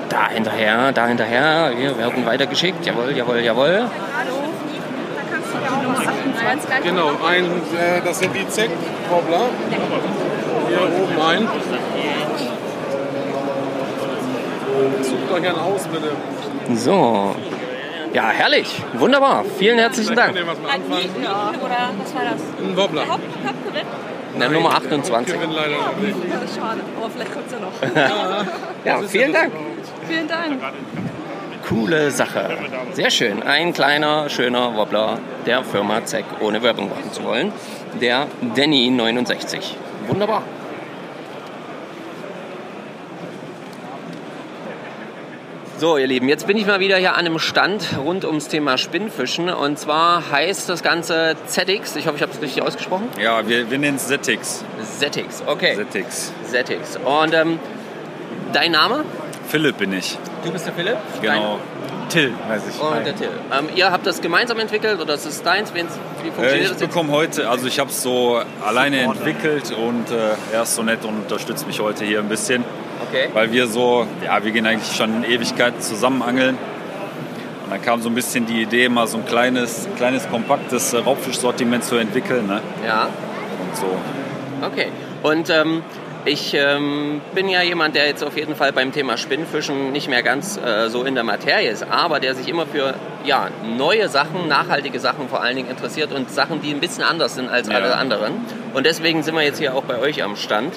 Da 0.09 0.27
hinterher, 0.29 0.91
da 0.91 1.07
hinterher. 1.07 1.71
Wir 1.77 1.97
werden 1.97 2.25
weitergeschickt. 2.25 2.85
Jawohl, 2.85 3.11
jawohl, 3.15 3.39
jawohl. 3.39 3.67
Hallo. 3.67 4.35
Da 5.15 5.21
kannst 5.31 5.53
du 5.53 5.57
ja 5.57 5.69
auch 5.71 5.81
Nummer 5.83 5.97
28 5.99 6.83
Genau, 6.83 7.09
ein, 7.27 7.45
äh, 7.45 8.01
das 8.03 8.19
sind 8.19 8.35
die 8.35 8.47
Zeck-Wobbler. 8.47 9.41
Hier 10.69 10.81
oben 10.81 11.21
ein. 11.21 11.47
Sucht 15.01 15.31
euch 15.31 15.47
einen 15.47 15.59
aus, 15.59 15.87
bitte. 15.87 16.11
So. 16.75 17.35
Ja, 18.13 18.29
herrlich. 18.29 18.81
Wunderbar. 18.93 19.43
Vielen 19.57 19.77
herzlichen 19.79 20.15
Dank. 20.15 20.37
Ein 20.37 20.45
Wobbler. 22.77 23.03
Na, 24.37 24.49
Nummer 24.49 24.71
28. 24.75 25.33
Gewinn 25.33 25.51
leider 25.51 25.75
noch 25.77 25.97
nicht. 25.97 26.15
Ja, 26.29 26.39
das 26.41 26.49
ist 26.51 26.57
schade, 26.57 26.81
aber 26.97 27.09
vielleicht 27.09 27.33
kommt 27.33 27.45
es 27.47 27.53
ja 27.53 27.59
noch. 27.59 28.85
Ja, 28.85 29.07
vielen 29.07 29.33
Dank. 29.33 29.51
Vielen 30.07 30.27
Dank. 30.27 30.61
Coole 31.67 32.11
Sache. 32.11 32.57
Sehr 32.93 33.09
schön. 33.09 33.41
Ein 33.41 33.73
kleiner, 33.73 34.29
schöner 34.29 34.75
Wobbler 34.75 35.17
der 35.45 35.63
Firma 35.63 36.05
Zeck, 36.05 36.25
ohne 36.41 36.61
Werbung 36.61 36.89
machen 36.89 37.11
zu 37.11 37.23
wollen. 37.23 37.51
Der 37.99 38.27
Danny 38.55 38.89
69. 38.89 39.75
Wunderbar. 40.07 40.43
So, 45.85 45.97
ihr 45.97 46.07
Lieben, 46.07 46.27
jetzt 46.29 46.47
bin 46.47 46.57
ich 46.57 46.65
mal 46.65 46.79
wieder 46.79 46.97
hier 46.97 47.11
an 47.13 47.27
einem 47.27 47.37
Stand 47.37 47.89
rund 48.03 48.25
ums 48.25 48.47
Thema 48.47 48.75
Spinnfischen. 48.79 49.51
Und 49.51 49.77
zwar 49.77 50.31
heißt 50.31 50.67
das 50.67 50.81
Ganze 50.81 51.35
ZX. 51.45 51.95
Ich 51.97 52.07
hoffe, 52.07 52.15
ich 52.15 52.23
habe 52.23 52.31
es 52.31 52.41
richtig 52.41 52.63
ausgesprochen. 52.63 53.07
Ja, 53.21 53.47
wir, 53.47 53.69
wir 53.69 53.77
nennen 53.77 53.97
es 53.97 54.07
Zetix. 54.07 54.65
ZX, 54.97 55.43
okay. 55.45 55.75
Zetix. 55.75 56.33
ZX. 56.49 56.97
Und 57.05 57.35
ähm, 57.35 57.59
dein 58.51 58.71
Name? 58.71 59.05
Philipp 59.47 59.77
bin 59.77 59.93
ich. 59.93 60.17
Du 60.43 60.51
bist 60.51 60.65
der 60.65 60.73
Philipp? 60.73 60.97
Genau. 61.21 61.59
Till, 62.09 62.33
weiß 62.47 62.63
ich. 62.67 62.81
Und 62.81 63.05
der 63.05 63.15
Till. 63.15 63.29
Ähm, 63.55 63.69
ihr 63.75 63.91
habt 63.91 64.07
das 64.07 64.21
gemeinsam 64.21 64.57
entwickelt 64.57 64.99
oder 64.99 65.13
ist 65.13 65.27
es 65.27 65.43
deins? 65.43 65.71
Wie 65.75 65.81
Äh, 65.81 65.83
funktioniert 65.83 66.55
ich 66.55 66.61
das 66.63 66.81
jetzt? 66.81 66.89
bekomme 66.89 67.11
heute, 67.11 67.47
also 67.47 67.67
ich 67.67 67.77
habe 67.77 67.91
es 67.91 68.01
so 68.01 68.41
alleine 68.65 69.01
entwickelt 69.01 69.71
und 69.71 70.09
äh, 70.09 70.31
er 70.51 70.63
ist 70.63 70.73
so 70.73 70.81
nett 70.81 71.05
und 71.05 71.13
unterstützt 71.15 71.67
mich 71.67 71.79
heute 71.79 72.05
hier 72.05 72.21
ein 72.21 72.27
bisschen. 72.27 72.65
Okay. 73.09 73.29
Weil 73.33 73.51
wir 73.51 73.67
so, 73.67 74.07
ja, 74.23 74.43
wir 74.43 74.51
gehen 74.51 74.65
eigentlich 74.65 74.95
schon 74.95 75.23
Ewigkeiten 75.23 75.81
zusammen 75.81 76.21
angeln. 76.21 76.57
Und 77.65 77.71
dann 77.71 77.81
kam 77.81 78.01
so 78.01 78.09
ein 78.09 78.15
bisschen 78.15 78.45
die 78.45 78.61
Idee, 78.61 78.89
mal 78.89 79.07
so 79.07 79.17
ein 79.17 79.25
kleines, 79.25 79.87
kleines 79.97 80.29
kompaktes 80.29 80.93
äh, 80.93 80.97
Raubfischsortiment 80.97 81.83
zu 81.83 81.95
entwickeln. 81.95 82.47
Ne? 82.47 82.61
Ja. 82.85 83.03
Und 83.05 83.75
so. 83.75 83.87
Okay. 84.65 84.87
Und 85.23 85.49
ähm, 85.49 85.81
ich 86.25 86.53
ähm, 86.55 87.21
bin 87.33 87.49
ja 87.49 87.61
jemand, 87.61 87.95
der 87.95 88.07
jetzt 88.07 88.23
auf 88.23 88.35
jeden 88.37 88.55
Fall 88.55 88.71
beim 88.71 88.91
Thema 88.91 89.17
Spinnfischen 89.17 89.91
nicht 89.91 90.09
mehr 90.09 90.23
ganz 90.23 90.57
äh, 90.57 90.89
so 90.89 91.03
in 91.03 91.13
der 91.15 91.23
Materie 91.23 91.69
ist, 91.69 91.83
aber 91.89 92.19
der 92.19 92.33
sich 92.35 92.47
immer 92.47 92.65
für 92.65 92.95
ja, 93.25 93.49
neue 93.77 94.09
Sachen, 94.09 94.47
nachhaltige 94.47 94.99
Sachen 94.99 95.29
vor 95.29 95.41
allen 95.41 95.55
Dingen 95.55 95.69
interessiert 95.69 96.11
und 96.11 96.29
Sachen, 96.31 96.61
die 96.61 96.71
ein 96.71 96.79
bisschen 96.79 97.03
anders 97.03 97.35
sind 97.35 97.49
als 97.49 97.67
Ja. 97.67 97.75
alle 97.75 97.95
anderen. 97.95 98.33
Und 98.73 98.85
deswegen 98.85 99.23
sind 99.23 99.35
wir 99.35 99.43
jetzt 99.43 99.59
hier 99.59 99.75
auch 99.75 99.83
bei 99.83 99.99
euch 99.99 100.23
am 100.23 100.35
Stand. 100.35 100.73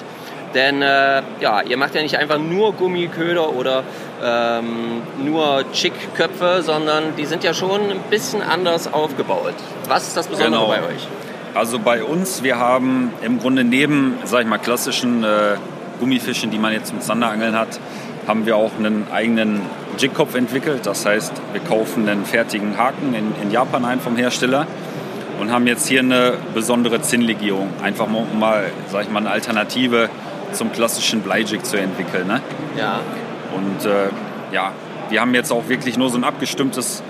Denn 0.53 0.81
äh, 0.81 1.21
ja, 1.39 1.61
ihr 1.61 1.77
macht 1.77 1.93
ja 1.95 2.01
nicht 2.01 2.17
einfach 2.17 2.39
nur 2.39 2.73
Gummiköder 2.73 3.53
oder 3.55 3.83
ähm, 4.23 5.01
nur 5.23 5.63
Chick-Köpfe, 5.73 6.61
sondern 6.63 7.15
die 7.17 7.25
sind 7.25 7.43
ja 7.43 7.53
schon 7.53 7.81
ein 7.81 7.99
bisschen 8.09 8.41
anders 8.41 8.91
aufgebaut. 8.91 9.53
Was 9.87 10.07
ist 10.07 10.17
das 10.17 10.27
Besondere 10.27 10.61
Genau. 10.61 10.67
bei 10.67 10.79
euch? 10.79 11.07
Also 11.53 11.79
bei 11.79 12.03
uns, 12.03 12.43
wir 12.43 12.57
haben 12.57 13.11
im 13.21 13.39
Grunde 13.39 13.63
neben, 13.63 14.17
sag 14.23 14.41
ich 14.41 14.47
mal, 14.47 14.57
klassischen 14.59 15.23
äh, 15.23 15.55
Gummifischen, 15.99 16.51
die 16.51 16.57
man 16.59 16.73
jetzt 16.73 16.87
zum 16.87 17.01
Zanderangeln 17.01 17.57
hat, 17.57 17.79
haben 18.27 18.45
wir 18.45 18.55
auch 18.55 18.71
einen 18.77 19.07
eigenen 19.11 19.61
Jigkopf 19.97 20.35
entwickelt. 20.35 20.85
Das 20.85 21.05
heißt, 21.05 21.33
wir 21.51 21.61
kaufen 21.61 22.07
einen 22.07 22.25
fertigen 22.25 22.77
Haken 22.77 23.13
in, 23.13 23.33
in 23.41 23.51
Japan 23.51 23.83
ein 23.85 23.99
vom 23.99 24.15
Hersteller 24.15 24.67
und 25.39 25.51
haben 25.51 25.67
jetzt 25.67 25.87
hier 25.87 26.01
eine 26.01 26.33
besondere 26.53 27.01
Zinnlegierung. 27.01 27.69
Einfach 27.81 28.07
mal, 28.07 28.65
sag 28.91 29.03
ich 29.03 29.09
mal, 29.09 29.19
eine 29.19 29.31
Alternative 29.31 30.09
zum 30.53 30.71
klassischen 30.71 31.21
Bleijig 31.21 31.63
zu 31.63 31.77
entwickeln. 31.77 32.27
Ne? 32.27 32.41
Ja. 32.77 32.99
Und 33.55 33.85
äh, 33.85 34.09
ja, 34.51 34.71
wir 35.09 35.21
haben 35.21 35.33
jetzt 35.33 35.51
auch 35.51 35.67
wirklich 35.67 35.97
nur 35.97 36.09
so 36.09 36.17
ein 36.17 36.23
abgestimmtes 36.23 37.03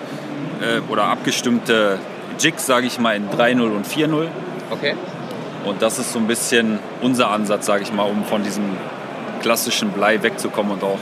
äh, 0.61 0.79
oder 0.91 1.05
abgestimmte 1.05 1.99
Jigs, 2.39 2.65
sage 2.65 2.87
ich 2.87 2.99
mal, 2.99 3.15
in 3.15 3.29
3.0 3.29 3.61
und 3.61 3.85
4.0. 3.85 4.27
Okay. 4.71 4.95
Und 5.65 5.81
das 5.81 5.99
ist 5.99 6.13
so 6.13 6.19
ein 6.19 6.27
bisschen 6.27 6.79
unser 7.01 7.29
Ansatz, 7.31 7.65
sage 7.65 7.83
ich 7.83 7.91
mal, 7.91 8.03
um 8.03 8.23
von 8.23 8.43
diesem 8.43 8.63
klassischen 9.41 9.89
Blei 9.91 10.21
wegzukommen 10.23 10.73
und 10.73 10.83
auch 10.83 10.99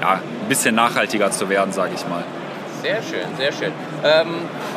ja, 0.00 0.14
ein 0.14 0.48
bisschen 0.48 0.74
nachhaltiger 0.74 1.30
zu 1.30 1.48
werden, 1.48 1.72
sage 1.72 1.92
ich 1.94 2.06
mal. 2.08 2.24
Sehr 2.82 3.02
schön, 3.02 3.36
sehr 3.36 3.52
schön. 3.52 3.72
Ähm, 4.02 4.28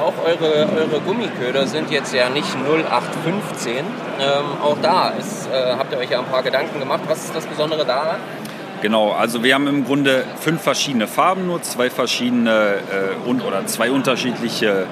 auch 0.01 0.13
eure, 0.25 0.67
eure 0.75 0.99
Gummiköder 0.99 1.65
sind 1.67 1.89
jetzt 1.89 2.13
ja 2.13 2.29
nicht 2.29 2.49
0815. 2.53 3.77
Ähm, 3.77 3.85
auch 4.61 4.77
da 4.81 5.09
ist, 5.09 5.47
äh, 5.47 5.75
habt 5.77 5.93
ihr 5.93 5.99
euch 5.99 6.09
ja 6.09 6.19
ein 6.19 6.25
paar 6.25 6.43
Gedanken 6.43 6.79
gemacht. 6.79 7.01
Was 7.07 7.25
ist 7.25 7.35
das 7.35 7.45
Besondere 7.45 7.85
daran? 7.85 8.17
Genau, 8.81 9.11
also 9.11 9.43
wir 9.43 9.53
haben 9.55 9.67
im 9.67 9.85
Grunde 9.85 10.25
fünf 10.41 10.61
verschiedene 10.61 11.07
Farben, 11.07 11.47
nur 11.47 11.61
zwei 11.61 11.89
verschiedene 11.89 12.75
äh, 12.75 13.29
und, 13.29 13.41
oder 13.41 13.65
zwei 13.65 13.89
unterschiedliche 13.91 14.87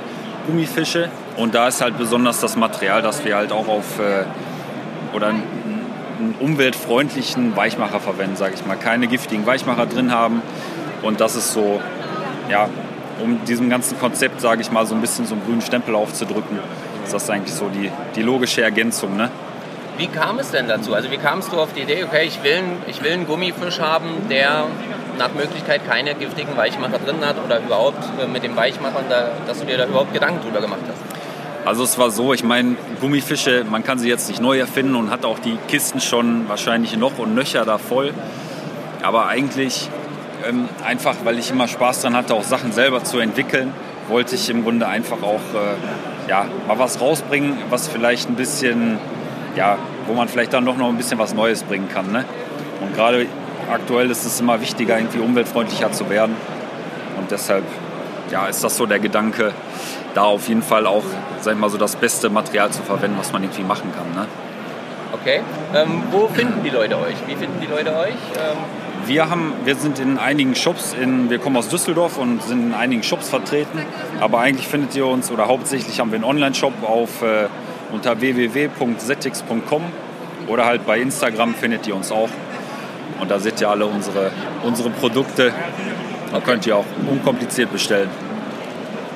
Gummifische. 0.47 1.09
Und 1.35 1.53
da 1.53 1.67
ist 1.67 1.81
halt 1.81 1.97
besonders 1.97 2.39
das 2.39 2.55
Material, 2.55 3.01
dass 3.01 3.25
wir 3.25 3.35
halt 3.35 3.51
auch 3.51 3.67
auf 3.67 3.99
äh, 3.99 4.23
oder 5.13 5.27
einen, 5.27 5.43
umweltfreundlichen 6.39 7.55
Weichmacher 7.55 7.99
verwenden, 7.99 8.35
sage 8.35 8.53
ich 8.53 8.65
mal. 8.65 8.77
Keine 8.77 9.07
giftigen 9.07 9.45
Weichmacher 9.45 9.87
drin 9.87 10.13
haben. 10.13 10.41
Und 11.01 11.19
das 11.19 11.35
ist 11.35 11.51
so, 11.51 11.81
ja, 12.49 12.69
um 13.23 13.43
diesem 13.45 13.69
ganzen 13.69 13.99
Konzept, 13.99 14.41
sage 14.41 14.61
ich 14.61 14.71
mal, 14.71 14.85
so 14.85 14.95
ein 14.95 15.01
bisschen 15.01 15.25
so 15.25 15.35
einen 15.35 15.43
grünen 15.45 15.61
Stempel 15.61 15.95
aufzudrücken, 15.95 16.59
ist 17.03 17.13
das 17.13 17.29
eigentlich 17.29 17.53
so 17.53 17.67
die, 17.69 17.91
die 18.15 18.21
logische 18.21 18.61
Ergänzung. 18.61 19.15
Ne? 19.17 19.29
Wie 19.97 20.07
kam 20.07 20.39
es 20.39 20.51
denn 20.51 20.67
dazu? 20.67 20.93
Also 20.93 21.11
wie 21.11 21.17
kamst 21.17 21.51
du 21.53 21.59
auf 21.59 21.73
die 21.73 21.81
Idee, 21.81 22.03
okay, 22.03 22.25
ich 22.25 22.41
will, 22.43 22.55
einen- 22.57 22.77
ich 22.87 23.03
will 23.03 23.11
einen 23.11 23.27
Gummifisch 23.27 23.79
haben, 23.79 24.07
der 24.29 24.65
nach 25.19 25.33
Möglichkeit 25.33 25.81
keine 25.87 26.15
giftigen 26.15 26.55
Weichmacher 26.57 26.97
drin 27.05 27.17
hat 27.23 27.35
oder 27.45 27.59
überhaupt 27.59 28.03
äh, 28.21 28.27
mit 28.27 28.43
dem 28.43 28.55
Weichmachern, 28.55 29.05
da, 29.09 29.29
dass 29.45 29.59
du 29.59 29.65
dir 29.65 29.77
da 29.77 29.85
überhaupt 29.85 30.13
Gedanken 30.13 30.41
drüber 30.43 30.61
gemacht 30.61 30.81
hast? 30.87 31.67
Also 31.67 31.83
es 31.83 31.97
war 31.99 32.09
so, 32.09 32.33
ich 32.33 32.43
meine, 32.43 32.75
Gummifische, 33.01 33.63
man 33.69 33.83
kann 33.83 33.99
sie 33.99 34.09
jetzt 34.09 34.27
nicht 34.29 34.41
neu 34.41 34.57
erfinden 34.57 34.95
und 34.95 35.11
hat 35.11 35.25
auch 35.25 35.37
die 35.37 35.57
Kisten 35.67 35.99
schon 35.99 36.49
wahrscheinlich 36.49 36.97
noch 36.97 37.19
und 37.19 37.35
nöcher 37.35 37.65
da 37.65 37.77
voll. 37.77 38.13
Aber 39.03 39.27
eigentlich 39.27 39.89
ähm, 40.47 40.69
einfach, 40.83 41.15
weil 41.23 41.39
ich 41.39 41.51
immer 41.51 41.67
Spaß 41.67 42.01
dran 42.01 42.15
hatte, 42.15 42.33
auch 42.33 42.43
Sachen 42.43 42.71
selber 42.71 43.03
zu 43.03 43.19
entwickeln, 43.19 43.73
wollte 44.07 44.35
ich 44.35 44.49
im 44.49 44.63
Grunde 44.63 44.87
einfach 44.87 45.21
auch 45.23 45.41
äh, 45.53 46.29
ja, 46.29 46.45
mal 46.67 46.79
was 46.79 46.99
rausbringen, 47.01 47.57
was 47.69 47.87
vielleicht 47.87 48.29
ein 48.29 48.35
bisschen, 48.35 48.99
ja, 49.55 49.77
wo 50.07 50.13
man 50.13 50.27
vielleicht 50.27 50.53
dann 50.53 50.65
doch 50.65 50.77
noch 50.77 50.89
ein 50.89 50.97
bisschen 50.97 51.19
was 51.19 51.33
Neues 51.33 51.63
bringen 51.63 51.89
kann. 51.89 52.11
Ne? 52.11 52.25
Und 52.81 52.95
gerade 52.95 53.25
aktuell 53.71 54.09
ist 54.09 54.25
es 54.25 54.39
immer 54.39 54.61
wichtiger, 54.61 54.97
irgendwie 54.97 55.19
umweltfreundlicher 55.19 55.91
zu 55.91 56.09
werden. 56.09 56.35
Und 57.17 57.31
deshalb 57.31 57.63
ja, 58.31 58.47
ist 58.47 58.63
das 58.63 58.77
so 58.77 58.85
der 58.85 58.99
Gedanke, 58.99 59.53
da 60.13 60.23
auf 60.23 60.47
jeden 60.47 60.63
Fall 60.63 60.87
auch, 60.87 61.03
sag 61.41 61.53
ich 61.53 61.59
mal, 61.59 61.69
so 61.69 61.77
das 61.77 61.95
beste 61.95 62.29
Material 62.29 62.69
zu 62.71 62.81
verwenden, 62.81 63.17
was 63.19 63.31
man 63.31 63.43
irgendwie 63.43 63.63
machen 63.63 63.91
kann. 63.95 64.21
Ne? 64.21 64.27
Okay. 65.13 65.41
Ähm, 65.75 66.03
wo 66.11 66.27
finden 66.27 66.63
die 66.63 66.69
Leute 66.69 66.97
euch? 66.97 67.15
Wie 67.27 67.35
finden 67.35 67.59
die 67.61 67.67
Leute 67.67 67.95
euch? 67.95 68.09
Ähm, 68.09 68.57
Wir, 69.07 69.29
haben, 69.29 69.53
wir 69.65 69.75
sind 69.75 69.99
in 69.99 70.17
einigen 70.17 70.55
Shops, 70.55 70.93
in, 70.99 71.29
wir 71.29 71.39
kommen 71.39 71.57
aus 71.57 71.67
Düsseldorf 71.69 72.17
und 72.17 72.41
sind 72.43 72.67
in 72.67 72.73
einigen 72.73 73.03
Shops 73.03 73.29
vertreten. 73.29 73.79
Aber 74.19 74.39
eigentlich 74.39 74.67
findet 74.67 74.95
ihr 74.95 75.05
uns, 75.05 75.31
oder 75.31 75.47
hauptsächlich 75.47 75.99
haben 75.99 76.11
wir 76.11 76.15
einen 76.17 76.23
Online-Shop 76.25 76.73
auf, 76.83 77.21
äh, 77.21 77.47
unter 77.91 78.19
www.setix.com 78.21 79.83
oder 80.47 80.65
halt 80.65 80.85
bei 80.85 80.99
Instagram 80.99 81.53
findet 81.55 81.87
ihr 81.87 81.95
uns 81.95 82.11
auch. 82.11 82.29
Und 83.19 83.29
da 83.29 83.39
seht 83.39 83.59
ihr 83.61 83.69
alle 83.69 83.85
unsere, 83.85 84.31
unsere 84.63 84.89
Produkte. 84.89 85.51
Da 86.31 86.39
könnt 86.39 86.65
ihr 86.65 86.77
auch 86.77 86.85
unkompliziert 87.09 87.71
bestellen. 87.71 88.09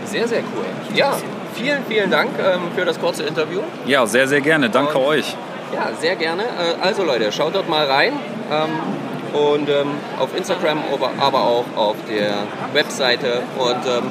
sehr, 0.06 0.28
sehr 0.28 0.40
cool. 0.40 0.66
Ja, 0.96 1.14
vielen, 1.54 1.86
vielen 1.88 2.12
Dank 2.12 2.32
ähm, 2.40 2.60
für 2.76 2.86
das 2.86 3.00
kurze 3.00 3.24
Interview. 3.24 3.62
Ja, 3.88 4.06
sehr, 4.06 4.28
sehr 4.28 4.42
gerne. 4.42 4.70
Danke 4.70 4.98
Und- 4.98 5.06
euch. 5.06 5.36
Ja, 5.74 5.90
sehr 6.00 6.16
gerne. 6.16 6.44
Äh, 6.44 6.82
Also 6.82 7.04
Leute, 7.04 7.32
schaut 7.32 7.56
dort 7.56 7.68
mal 7.70 7.86
rein. 7.86 8.14
Ähm, 8.52 8.70
und 9.36 9.70
ähm, 9.70 9.92
auf 10.20 10.36
Instagram, 10.36 10.80
aber- 10.94 11.12
aber 11.20 11.42
auch 11.44 11.66
auf 11.76 11.96
der 12.10 12.34
Webseite. 12.74 13.42
Und 13.58 13.86
ähm, 13.86 14.04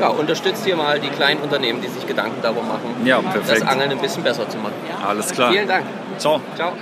ja, 0.00 0.08
unterstützt 0.08 0.64
hier 0.64 0.76
mal 0.76 1.00
die 1.00 1.08
kleinen 1.08 1.40
Unternehmen, 1.40 1.80
die 1.80 1.88
sich 1.88 2.06
Gedanken 2.06 2.40
darum 2.40 2.66
machen, 2.68 2.94
Ja, 3.04 3.20
das 3.46 3.62
Angeln 3.62 3.90
ein 3.90 3.98
bisschen 3.98 4.22
besser 4.22 4.48
zu 4.48 4.56
machen. 4.58 4.74
Alles 5.06 5.32
klar. 5.32 5.50
Vielen 5.52 5.66
Dank. 5.68 5.84
Ciao. 6.18 6.40
Ciao. 6.56 6.72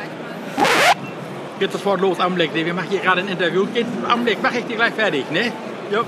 Geht 1.59 1.73
sofort 1.73 2.01
los, 2.01 2.21
Augenblick. 2.21 2.51
Wir 2.55 2.75
machen 2.75 2.89
hier 2.91 3.01
gerade 3.01 3.23
ein 3.23 3.29
Interview. 3.29 3.67
Geht, 3.73 3.87
Augenblick, 4.09 4.43
mache 4.43 4.59
ich 4.59 4.67
dir 4.67 4.77
gleich 4.77 4.93
fertig, 4.93 5.31
ne? 5.31 5.53
Jo. 5.91 6.01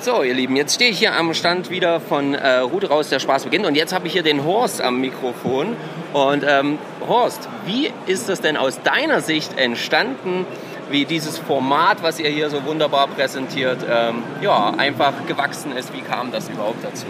So, 0.00 0.22
ihr 0.22 0.34
Lieben, 0.34 0.54
jetzt 0.56 0.74
stehe 0.74 0.90
ich 0.90 0.98
hier 0.98 1.14
am 1.16 1.32
Stand 1.34 1.70
wieder 1.70 1.98
von 2.00 2.34
äh, 2.34 2.58
Rute 2.58 2.88
raus, 2.88 3.08
der 3.08 3.18
Spaß 3.18 3.44
beginnt. 3.44 3.66
Und 3.66 3.74
jetzt 3.74 3.92
habe 3.92 4.06
ich 4.06 4.12
hier 4.12 4.22
den 4.22 4.44
Horst 4.44 4.80
am 4.82 5.00
Mikrofon. 5.00 5.74
Und 6.12 6.44
ähm, 6.46 6.78
Horst, 7.08 7.48
wie 7.64 7.90
ist 8.06 8.28
das 8.28 8.40
denn 8.40 8.56
aus 8.56 8.80
deiner 8.82 9.22
Sicht 9.22 9.58
entstanden, 9.58 10.46
wie 10.90 11.04
dieses 11.04 11.38
Format, 11.38 12.02
was 12.02 12.18
ihr 12.18 12.30
hier 12.30 12.50
so 12.50 12.64
wunderbar 12.64 13.08
präsentiert, 13.08 13.78
ähm, 13.88 14.22
ja, 14.40 14.70
einfach 14.76 15.12
gewachsen 15.26 15.76
ist? 15.76 15.92
Wie 15.92 16.02
kam 16.02 16.32
das 16.32 16.48
überhaupt 16.48 16.84
dazu? 16.84 17.06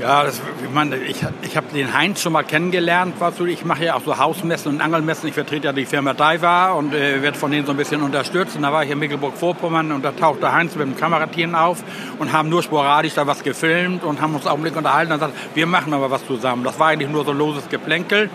Ja, 0.00 0.24
das, 0.24 0.42
ich 0.62 0.70
meine, 0.70 0.96
ich, 0.96 1.24
ich 1.42 1.56
habe 1.56 1.68
den 1.72 1.94
Heinz 1.94 2.20
schon 2.20 2.32
mal 2.32 2.42
kennengelernt. 2.42 3.20
Weißt 3.20 3.40
ich 3.40 3.64
mache 3.64 3.84
ja 3.84 3.94
auch 3.94 4.02
so 4.04 4.18
Hausmessen 4.18 4.72
und 4.72 4.80
Angelmessen. 4.80 5.28
Ich 5.28 5.34
vertrete 5.34 5.68
ja 5.68 5.72
die 5.72 5.86
Firma 5.86 6.14
Daiwa 6.14 6.72
und 6.72 6.92
äh, 6.92 7.22
werde 7.22 7.38
von 7.38 7.52
denen 7.52 7.64
so 7.64 7.72
ein 7.72 7.76
bisschen 7.76 8.02
unterstützt. 8.02 8.56
Und 8.56 8.62
da 8.62 8.72
war 8.72 8.84
ich 8.84 8.90
in 8.90 8.98
Mecklenburg-Vorpommern 8.98 9.92
und 9.92 10.04
da 10.04 10.10
tauchte 10.10 10.52
Heinz 10.52 10.74
mit 10.74 10.86
dem 10.86 10.96
Kamerateam 10.96 11.54
auf 11.54 11.84
und 12.18 12.32
haben 12.32 12.48
nur 12.48 12.62
sporadisch 12.62 13.14
da 13.14 13.26
was 13.26 13.44
gefilmt 13.44 14.02
und 14.02 14.20
haben 14.20 14.34
uns 14.34 14.46
auch 14.46 14.54
einen 14.54 14.62
Blick 14.62 14.76
unterhalten 14.76 15.12
und 15.12 15.20
gesagt, 15.20 15.38
wir 15.54 15.66
machen 15.66 15.94
aber 15.94 16.10
was 16.10 16.26
zusammen. 16.26 16.64
Das 16.64 16.78
war 16.80 16.88
eigentlich 16.88 17.10
nur 17.10 17.24
so 17.24 17.32
loses 17.32 17.68
Geplänkel. 17.68 18.30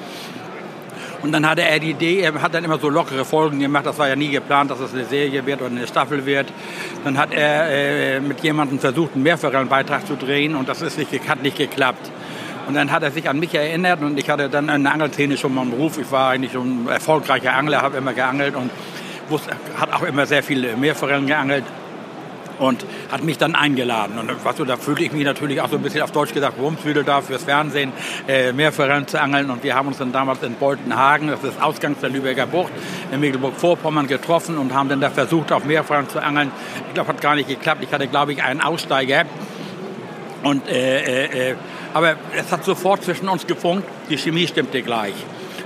Und 1.22 1.34
dann 1.34 1.47
hatte 1.47 1.63
er 1.63 1.80
die 1.80 1.91
Idee, 1.91 2.22
er 2.22 2.41
hat 2.41 2.53
dann 2.53 2.63
immer 2.63 2.80
so 2.80 2.89
lockere 2.89 3.26
Folgen 3.26 3.59
gemacht. 3.59 3.86
Das 3.86 3.97
war 3.97 4.07
ja 4.07 4.15
nie 4.15 4.30
geplant, 4.30 4.72
dass 4.72 4.80
es 4.80 4.93
eine 4.93 5.05
Serie 5.05 5.45
wird 5.45 5.61
oder 5.61 5.72
eine 5.72 5.86
Staffel 5.86 6.26
wird. 6.26 6.47
Dann 7.03 7.17
hat 7.17 7.34
er 7.34 7.70
äh, 7.70 8.20
mit 8.22 8.41
jemandem 8.41 8.80
versucht, 8.80 9.15
einen 9.15 9.24
Mehrforellenbeitrag 9.24 10.07
zu 10.07 10.15
drehen 10.15 10.55
und 10.55 10.70
das 10.70 10.82
ist 10.82 10.97
nicht, 10.97 11.28
hat 11.28 11.43
nicht 11.43 11.57
geklappt. 11.57 12.09
Und 12.67 12.76
dann 12.76 12.91
hat 12.91 13.03
er 13.03 13.11
sich 13.11 13.28
an 13.28 13.39
mich 13.39 13.53
erinnert 13.53 14.01
und 14.01 14.17
ich 14.20 14.30
hatte 14.30 14.47
dann 14.47 14.70
in 14.70 14.84
der 14.84 14.93
Angelszene 14.93 15.38
schon 15.38 15.53
mal 15.53 15.61
einen 15.61 15.72
Beruf. 15.72 15.97
Ich 15.97 16.11
war 16.11 16.30
eigentlich 16.30 16.55
ein 16.55 16.88
erfolgreicher 16.88 17.53
Angler, 17.53 17.82
habe 17.82 17.97
immer 17.97 18.13
geangelt 18.13 18.55
und 18.55 18.70
wusste, 19.28 19.51
hat 19.78 19.91
auch 19.91 20.03
immer 20.03 20.26
sehr 20.26 20.43
viele 20.43 20.78
Meerforellen 20.78 21.26
geangelt 21.26 21.65
und 22.60 22.86
hat 23.12 23.24
mich 23.24 23.38
dann 23.38 23.55
eingeladen. 23.55 24.20
Und 24.20 24.32
was, 24.43 24.55
da 24.57 24.78
fühlte 24.78 25.03
ich 25.03 25.12
mich 25.12 25.24
natürlich 25.24 25.62
auch 25.62 25.70
so 25.70 25.78
ein 25.78 25.82
bisschen 25.82 26.01
auf 26.01 26.12
Deutsch 26.12 26.34
gesagt 26.34 26.60
Wurmswedel 26.60 27.03
da 27.03 27.22
fürs 27.22 27.43
Fernsehen, 27.43 27.91
äh, 28.28 28.51
Meerforellen 28.51 29.07
zu 29.07 29.20
angeln. 29.20 29.49
Und 29.49 29.64
wir 29.64 29.76
haben 29.76 29.88
uns 29.88 29.97
dann 29.97 30.12
damals 30.12 30.43
in 30.43 30.55
Boltenhagen, 30.55 31.30
das 31.30 31.43
ist 31.43 31.62
Ausgangs 31.62 31.99
der 31.99 32.10
Lübecker 32.10 32.45
Bucht, 32.45 32.72
in 33.12 33.20
Mecklenburg-Vorpommern 33.20 34.07
getroffen 34.07 34.57
und 34.57 34.74
haben 34.74 34.89
dann 34.89 35.01
da 35.01 35.10
versucht, 35.10 35.51
auf 35.51 35.66
Meerforellen 35.66 36.10
zu 36.10 36.22
angeln. 36.22 36.51
Ich 36.88 36.93
glaube, 36.93 37.10
hat 37.10 37.22
gar 37.22 37.36
nicht 37.36 37.47
geklappt. 37.47 37.82
Ich 37.84 37.91
hatte, 37.91 38.07
glaube 38.07 38.34
ich, 38.34 38.43
einen 38.43 38.62
Aussteiger. 38.62 39.24
Und, 40.43 40.68
äh, 40.68 41.26
äh, 41.26 41.51
äh, 41.51 41.55
aber 41.93 42.16
es 42.38 42.51
hat 42.51 42.64
sofort 42.64 43.03
zwischen 43.03 43.28
uns 43.28 43.47
gefunkt, 43.47 43.88
die 44.10 44.18
Chemie 44.18 44.47
stimmte 44.47 44.82
gleich. 44.82 45.16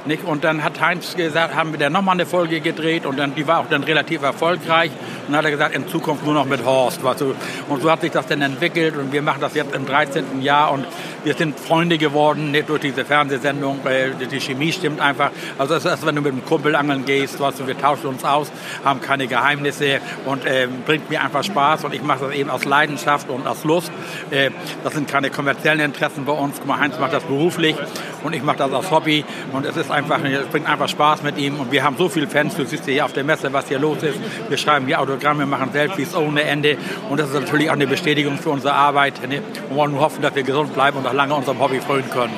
Nicht? 0.05 0.25
Und 0.25 0.43
dann 0.43 0.63
hat 0.63 0.81
Heinz 0.81 1.15
gesagt, 1.15 1.55
haben 1.55 1.71
wir 1.71 1.79
dann 1.79 1.93
nochmal 1.93 2.13
eine 2.13 2.25
Folge 2.25 2.59
gedreht 2.59 3.05
und 3.05 3.17
dann, 3.17 3.35
die 3.35 3.47
war 3.47 3.59
auch 3.59 3.69
dann 3.69 3.83
relativ 3.83 4.21
erfolgreich. 4.21 4.91
Und 4.91 5.29
dann 5.29 5.37
hat 5.37 5.45
er 5.45 5.51
gesagt, 5.51 5.75
in 5.75 5.87
Zukunft 5.87 6.25
nur 6.25 6.33
noch 6.33 6.45
mit 6.45 6.65
Horst. 6.65 7.03
Weißt 7.03 7.21
du? 7.21 7.35
Und 7.69 7.81
so 7.81 7.89
hat 7.89 8.01
sich 8.01 8.11
das 8.11 8.27
dann 8.27 8.41
entwickelt 8.41 8.97
und 8.97 9.13
wir 9.13 9.21
machen 9.21 9.39
das 9.39 9.53
jetzt 9.53 9.73
im 9.73 9.85
13. 9.85 10.41
Jahr 10.41 10.71
und 10.71 10.85
wir 11.23 11.33
sind 11.35 11.57
Freunde 11.57 11.97
geworden, 11.97 12.51
nicht 12.51 12.67
durch 12.67 12.81
diese 12.81 13.05
Fernsehsendung. 13.05 13.79
Die 14.29 14.41
Chemie 14.41 14.73
stimmt 14.73 14.99
einfach. 14.99 15.31
Also 15.57 15.75
es 15.75 15.85
ist, 15.85 16.05
wenn 16.05 16.15
du 16.15 16.21
mit 16.21 16.33
einem 16.33 16.45
Kumpel 16.45 16.75
angeln 16.75 17.05
gehst, 17.05 17.39
weißt 17.39 17.61
du, 17.61 17.67
wir 17.67 17.77
tauschen 17.77 18.07
uns 18.07 18.25
aus, 18.25 18.51
haben 18.83 18.99
keine 18.99 19.27
Geheimnisse 19.27 20.01
und 20.25 20.45
äh, 20.45 20.67
bringt 20.85 21.09
mir 21.09 21.21
einfach 21.21 21.43
Spaß 21.43 21.85
und 21.85 21.93
ich 21.93 22.03
mache 22.03 22.25
das 22.25 22.33
eben 22.33 22.49
aus 22.49 22.65
Leidenschaft 22.65 23.29
und 23.29 23.47
aus 23.47 23.63
Lust. 23.63 23.91
Äh, 24.31 24.51
das 24.83 24.93
sind 24.93 25.07
keine 25.07 25.29
kommerziellen 25.29 25.79
Interessen 25.79 26.25
bei 26.25 26.33
uns. 26.33 26.57
Guck 26.57 26.67
mal, 26.67 26.79
Heinz 26.79 26.99
macht 26.99 27.13
das 27.13 27.23
beruflich 27.23 27.77
und 28.23 28.33
ich 28.33 28.43
mache 28.43 28.57
das 28.57 28.73
als 28.73 28.91
Hobby 28.91 29.23
und 29.53 29.65
es 29.65 29.77
ist 29.77 29.91
einfach, 29.93 30.21
es 30.23 30.47
bringt 30.47 30.67
einfach 30.67 30.89
Spaß 30.89 31.23
mit 31.23 31.37
ihm 31.37 31.59
und 31.59 31.71
wir 31.71 31.83
haben 31.83 31.95
so 31.97 32.09
viele 32.09 32.27
Fans. 32.27 32.55
Du 32.55 32.65
siehst 32.65 32.85
hier 32.85 33.05
auf 33.05 33.13
der 33.13 33.23
Messe, 33.23 33.53
was 33.53 33.67
hier 33.67 33.79
los 33.79 34.03
ist. 34.03 34.19
Wir 34.49 34.57
schreiben 34.57 34.85
hier 34.87 34.99
Autogramme, 34.99 35.45
machen 35.45 35.71
Selfies 35.71 36.15
ohne 36.15 36.43
Ende 36.43 36.77
und 37.09 37.19
das 37.19 37.29
ist 37.29 37.39
natürlich 37.39 37.69
auch 37.69 37.75
eine 37.75 37.87
Bestätigung 37.87 38.37
für 38.37 38.49
unsere 38.49 38.73
Arbeit. 38.73 39.21
Ne? 39.27 39.41
Wir 39.69 39.77
wollen 39.77 39.91
nur 39.91 40.01
hoffen, 40.01 40.21
dass 40.21 40.35
wir 40.35 40.43
gesund 40.43 40.73
bleiben 40.73 40.97
und 40.97 41.03
noch 41.03 41.13
lange 41.13 41.33
unserem 41.33 41.59
Hobby 41.59 41.79
frönen 41.79 42.09
können. 42.09 42.33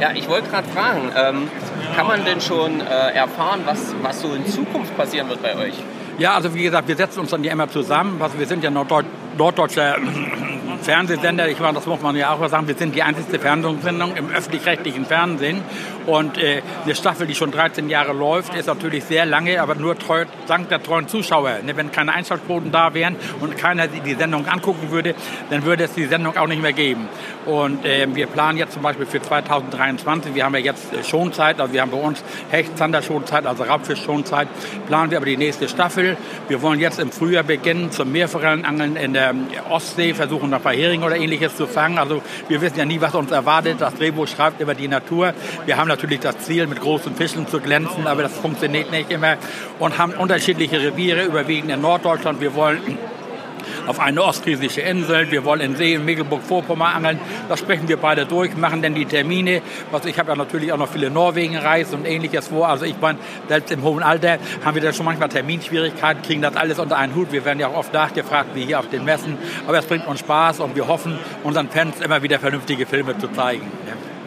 Ja, 0.00 0.10
ich 0.14 0.28
wollte 0.28 0.48
gerade 0.48 0.68
fragen, 0.68 1.12
ähm, 1.16 1.48
kann 1.96 2.06
man 2.06 2.24
denn 2.24 2.40
schon 2.40 2.80
äh, 2.80 3.14
erfahren, 3.14 3.60
was, 3.64 3.94
was 4.02 4.20
so 4.20 4.34
in 4.34 4.46
Zukunft 4.46 4.96
passieren 4.96 5.28
wird 5.28 5.42
bei 5.42 5.56
euch? 5.56 5.74
Ja, 6.18 6.34
also 6.34 6.54
wie 6.54 6.62
gesagt, 6.62 6.88
wir 6.88 6.96
setzen 6.96 7.20
uns 7.20 7.30
dann 7.30 7.42
ja 7.44 7.52
immer 7.52 7.68
zusammen. 7.68 8.20
Also 8.20 8.38
wir 8.38 8.46
sind 8.46 8.62
ja 8.62 8.70
Norddeut 8.70 9.06
norddeutscher 9.36 9.96
Fernsehsender, 10.82 11.48
ich 11.48 11.60
meine, 11.60 11.74
das 11.74 11.86
muss 11.86 12.00
man 12.02 12.16
ja 12.16 12.32
auch 12.32 12.48
sagen, 12.48 12.66
wir 12.66 12.74
sind 12.74 12.94
die 12.94 13.02
einzige 13.02 13.38
Fernsehsendung 13.38 14.16
im 14.16 14.30
öffentlich-rechtlichen 14.30 15.06
Fernsehen. 15.06 15.62
Und 16.06 16.38
äh, 16.38 16.62
eine 16.84 16.94
Staffel, 16.94 17.26
die 17.26 17.34
schon 17.34 17.50
13 17.50 17.88
Jahre 17.88 18.12
läuft, 18.12 18.54
ist 18.54 18.66
natürlich 18.66 19.04
sehr 19.04 19.26
lange, 19.26 19.60
aber 19.60 19.74
nur 19.74 19.98
treu, 19.98 20.24
dank 20.46 20.68
der 20.68 20.82
treuen 20.82 21.08
Zuschauer. 21.08 21.58
Ne, 21.64 21.76
wenn 21.76 21.92
keine 21.92 22.12
Einschaltquoten 22.12 22.72
da 22.72 22.94
wären 22.94 23.16
und 23.40 23.56
keiner 23.56 23.86
die 23.86 24.14
Sendung 24.14 24.46
angucken 24.46 24.90
würde, 24.90 25.14
dann 25.50 25.64
würde 25.64 25.84
es 25.84 25.94
die 25.94 26.06
Sendung 26.06 26.36
auch 26.36 26.46
nicht 26.46 26.62
mehr 26.62 26.72
geben. 26.72 27.08
Und 27.46 27.84
äh, 27.84 28.06
wir 28.12 28.26
planen 28.26 28.58
jetzt 28.58 28.72
zum 28.72 28.82
Beispiel 28.82 29.06
für 29.06 29.20
2023, 29.20 30.34
wir 30.34 30.44
haben 30.44 30.54
ja 30.54 30.60
jetzt 30.60 30.92
äh, 30.92 31.04
Schonzeit, 31.04 31.60
also 31.60 31.72
wir 31.72 31.82
haben 31.82 31.90
bei 31.90 31.98
uns 31.98 32.22
Hecht, 32.50 32.76
Zander 32.78 33.02
Schonzeit, 33.02 33.46
also 33.46 33.64
Raubfisch 33.64 34.02
Schonzeit, 34.02 34.48
planen 34.86 35.10
wir 35.10 35.18
aber 35.18 35.26
die 35.26 35.36
nächste 35.36 35.68
Staffel. 35.68 36.16
Wir 36.48 36.62
wollen 36.62 36.80
jetzt 36.80 36.98
im 36.98 37.10
Frühjahr 37.10 37.44
beginnen 37.44 37.90
zum 37.90 38.12
Meerforellenangeln 38.12 38.96
in 38.96 39.12
der 39.12 39.34
Ostsee, 39.70 40.14
versuchen 40.14 40.50
nach 40.50 40.64
Hering 40.64 41.02
oder 41.02 41.16
ähnliches 41.16 41.56
zu 41.56 41.66
fangen. 41.66 41.98
Also 41.98 42.22
wir 42.48 42.60
wissen 42.60 42.78
ja 42.78 42.84
nie, 42.84 43.00
was 43.00 43.14
uns 43.14 43.30
erwartet. 43.30 43.80
Das 43.80 43.94
Drehbuch 43.94 44.28
schreibt 44.28 44.60
über 44.60 44.74
die 44.74 44.88
Natur. 44.88 45.34
Wir 45.66 45.76
haben 45.76 45.88
natürlich 45.92 46.20
das 46.20 46.38
Ziel, 46.38 46.66
mit 46.66 46.80
großen 46.80 47.14
Fischen 47.14 47.46
zu 47.46 47.60
glänzen, 47.60 48.06
aber 48.06 48.22
das 48.22 48.32
funktioniert 48.32 48.90
nicht 48.90 49.10
immer 49.10 49.36
und 49.78 49.98
haben 49.98 50.12
unterschiedliche 50.14 50.80
Reviere, 50.80 51.24
überwiegend 51.24 51.70
in 51.70 51.80
Norddeutschland. 51.80 52.40
Wir 52.40 52.54
wollen 52.54 52.98
auf 53.86 54.00
eine 54.00 54.22
ostfriesische 54.22 54.80
Insel. 54.80 55.30
Wir 55.30 55.44
wollen 55.44 55.60
in 55.60 55.76
See 55.76 55.94
in 55.94 56.04
Mecklenburg-Vorpommern 56.04 56.94
angeln. 56.94 57.20
Das 57.48 57.58
sprechen 57.58 57.88
wir 57.88 57.96
beide 57.96 58.26
durch, 58.26 58.56
machen 58.56 58.82
dann 58.82 58.94
die 58.94 59.04
Termine. 59.04 59.62
Also 59.92 60.08
ich 60.08 60.18
habe 60.18 60.30
ja 60.30 60.36
natürlich 60.36 60.72
auch 60.72 60.78
noch 60.78 60.88
viele 60.88 61.10
Norwegen-Reisen 61.10 62.00
und 62.00 62.04
ähnliches 62.06 62.48
vor. 62.48 62.68
Also 62.68 62.84
ich 62.84 62.96
meine, 63.00 63.18
selbst 63.48 63.70
im 63.72 63.82
hohen 63.82 64.02
Alter 64.02 64.38
haben 64.64 64.74
wir 64.74 64.82
dann 64.82 64.94
schon 64.94 65.06
manchmal 65.06 65.28
Terminschwierigkeiten, 65.28 66.22
kriegen 66.22 66.42
das 66.42 66.56
alles 66.56 66.78
unter 66.78 66.96
einen 66.96 67.14
Hut. 67.14 67.32
Wir 67.32 67.44
werden 67.44 67.60
ja 67.60 67.68
auch 67.68 67.76
oft 67.76 67.92
nachgefragt, 67.92 68.50
wie 68.54 68.64
hier 68.64 68.78
auf 68.78 68.88
den 68.88 69.04
Messen. 69.04 69.38
Aber 69.66 69.78
es 69.78 69.86
bringt 69.86 70.06
uns 70.06 70.20
Spaß 70.20 70.60
und 70.60 70.76
wir 70.76 70.88
hoffen, 70.88 71.18
unseren 71.42 71.68
Fans 71.68 72.00
immer 72.00 72.22
wieder 72.22 72.38
vernünftige 72.38 72.86
Filme 72.86 73.16
zu 73.18 73.28
zeigen. 73.28 73.70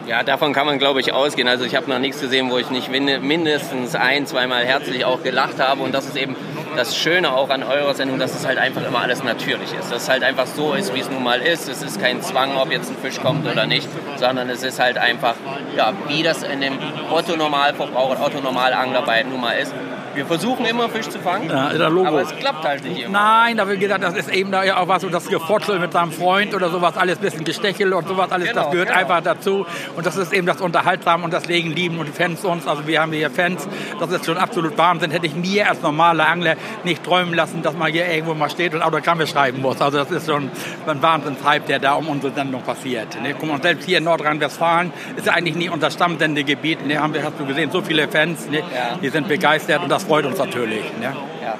Ja, 0.06 0.22
davon 0.22 0.52
kann 0.52 0.66
man, 0.66 0.78
glaube 0.78 1.00
ich, 1.00 1.12
ausgehen. 1.12 1.48
Also 1.48 1.64
ich 1.64 1.74
habe 1.74 1.90
noch 1.90 1.98
nichts 1.98 2.20
gesehen, 2.20 2.48
wo 2.48 2.58
ich 2.58 2.70
nicht 2.70 2.90
mindestens 2.90 3.96
ein, 3.96 4.24
zweimal 4.24 4.64
herzlich 4.64 5.04
auch 5.04 5.24
gelacht 5.24 5.58
habe. 5.58 5.82
Und 5.82 5.92
das 5.92 6.06
ist 6.06 6.16
eben 6.16 6.36
das 6.76 6.96
Schöne 6.96 7.32
auch 7.32 7.50
an 7.50 7.64
eurer 7.64 7.92
Sendung, 7.92 8.20
dass 8.20 8.32
es 8.32 8.46
halt 8.46 8.58
einfach 8.58 8.86
immer 8.86 9.00
alles 9.00 9.24
natürlich 9.24 9.72
ist. 9.72 9.90
Dass 9.90 10.04
es 10.04 10.08
halt 10.08 10.22
einfach 10.22 10.46
so 10.46 10.74
ist, 10.74 10.94
wie 10.94 11.00
es 11.00 11.10
nun 11.10 11.24
mal 11.24 11.40
ist. 11.40 11.68
Es 11.68 11.82
ist 11.82 12.00
kein 12.00 12.22
Zwang, 12.22 12.56
ob 12.56 12.70
jetzt 12.70 12.88
ein 12.88 12.96
Fisch 12.96 13.20
kommt 13.20 13.50
oder 13.50 13.66
nicht, 13.66 13.88
sondern 14.14 14.48
es 14.48 14.62
ist 14.62 14.78
halt 14.78 14.96
einfach, 14.96 15.34
ja, 15.76 15.92
wie 16.06 16.22
das 16.22 16.44
in 16.44 16.60
dem 16.60 16.78
Otto-Normalverbraucher, 17.10 18.24
Otto-Normalangler 18.24 19.02
bei 19.02 19.24
nun 19.24 19.40
mal 19.40 19.54
ist. 19.54 19.74
Wir 20.16 20.26
versuchen 20.26 20.64
immer 20.64 20.88
Fisch 20.88 21.08
zu 21.08 21.18
fangen, 21.18 21.50
ja, 21.50 21.70
aber 21.86 22.22
es 22.22 22.34
klappt 22.36 22.64
halt 22.64 22.84
nicht 22.84 23.02
immer. 23.02 23.18
Nein, 23.18 23.56
da 23.58 23.68
ich 23.68 23.78
gedacht, 23.78 24.02
das 24.02 24.14
ist 24.14 24.30
eben 24.30 24.50
da 24.50 24.64
ja 24.64 24.78
auch 24.78 24.88
was, 24.88 25.02
so 25.02 25.10
das 25.10 25.28
Gefotzel 25.28 25.78
mit 25.78 25.92
seinem 25.92 26.10
Freund 26.10 26.54
oder 26.54 26.70
sowas, 26.70 26.96
alles 26.96 27.18
ein 27.18 27.22
bisschen 27.22 27.44
Gestechel 27.44 27.92
und 27.92 28.08
sowas, 28.08 28.32
alles, 28.32 28.48
genau, 28.48 28.62
das 28.62 28.70
gehört 28.72 28.88
genau. 28.88 29.00
einfach 29.00 29.20
dazu. 29.20 29.66
Und 29.94 30.06
das 30.06 30.16
ist 30.16 30.32
eben 30.32 30.46
das 30.46 30.60
Unterhaltsam 30.60 31.22
und 31.22 31.32
das 31.32 31.46
Legen 31.46 31.70
lieben 31.70 31.98
und 31.98 32.06
die 32.06 32.12
Fans 32.12 32.44
uns, 32.44 32.66
also 32.66 32.86
wir 32.86 33.00
haben 33.02 33.12
hier 33.12 33.30
Fans, 33.30 33.68
das 34.00 34.10
ist 34.10 34.24
schon 34.24 34.38
absolut 34.38 34.78
Wahnsinn. 34.78 35.10
Hätte 35.10 35.26
ich 35.26 35.34
nie 35.34 35.62
als 35.62 35.82
normaler 35.82 36.28
Angler 36.28 36.56
nicht 36.84 37.04
träumen 37.04 37.34
lassen, 37.34 37.62
dass 37.62 37.76
man 37.76 37.92
hier 37.92 38.08
irgendwo 38.08 38.34
mal 38.34 38.48
steht 38.48 38.74
und 38.74 38.82
Autogramme 38.82 39.26
schreiben 39.26 39.60
muss. 39.60 39.80
Also 39.82 39.98
das 39.98 40.10
ist 40.10 40.26
schon 40.26 40.50
ein 40.86 41.02
Wahnsinnshype, 41.02 41.66
der 41.66 41.78
da 41.78 41.94
um 41.94 42.08
unsere 42.08 42.32
Sendung 42.32 42.62
passiert. 42.62 43.20
Ne? 43.22 43.34
Guck 43.38 43.48
mal, 43.48 43.60
selbst 43.60 43.84
hier 43.84 43.98
in 43.98 44.04
Nordrhein-Westfalen 44.04 44.92
ist 45.16 45.26
ja 45.26 45.34
eigentlich 45.34 45.56
nie 45.56 45.68
unser 45.68 45.90
Stammsendegebiet. 45.90 46.86
Ne? 46.86 46.98
Haben 46.98 47.12
wir, 47.12 47.22
hast 47.22 47.38
du 47.38 47.44
gesehen, 47.46 47.70
so 47.70 47.82
viele 47.82 48.08
Fans, 48.08 48.48
ne? 48.48 48.58
ja. 48.58 48.98
die 49.02 49.08
sind 49.08 49.28
begeistert 49.28 49.82
und 49.82 49.90
das 49.90 50.05
freut 50.06 50.24
uns 50.24 50.38
natürlich. 50.38 50.84
Ne? 50.98 51.14
Ja. 51.42 51.58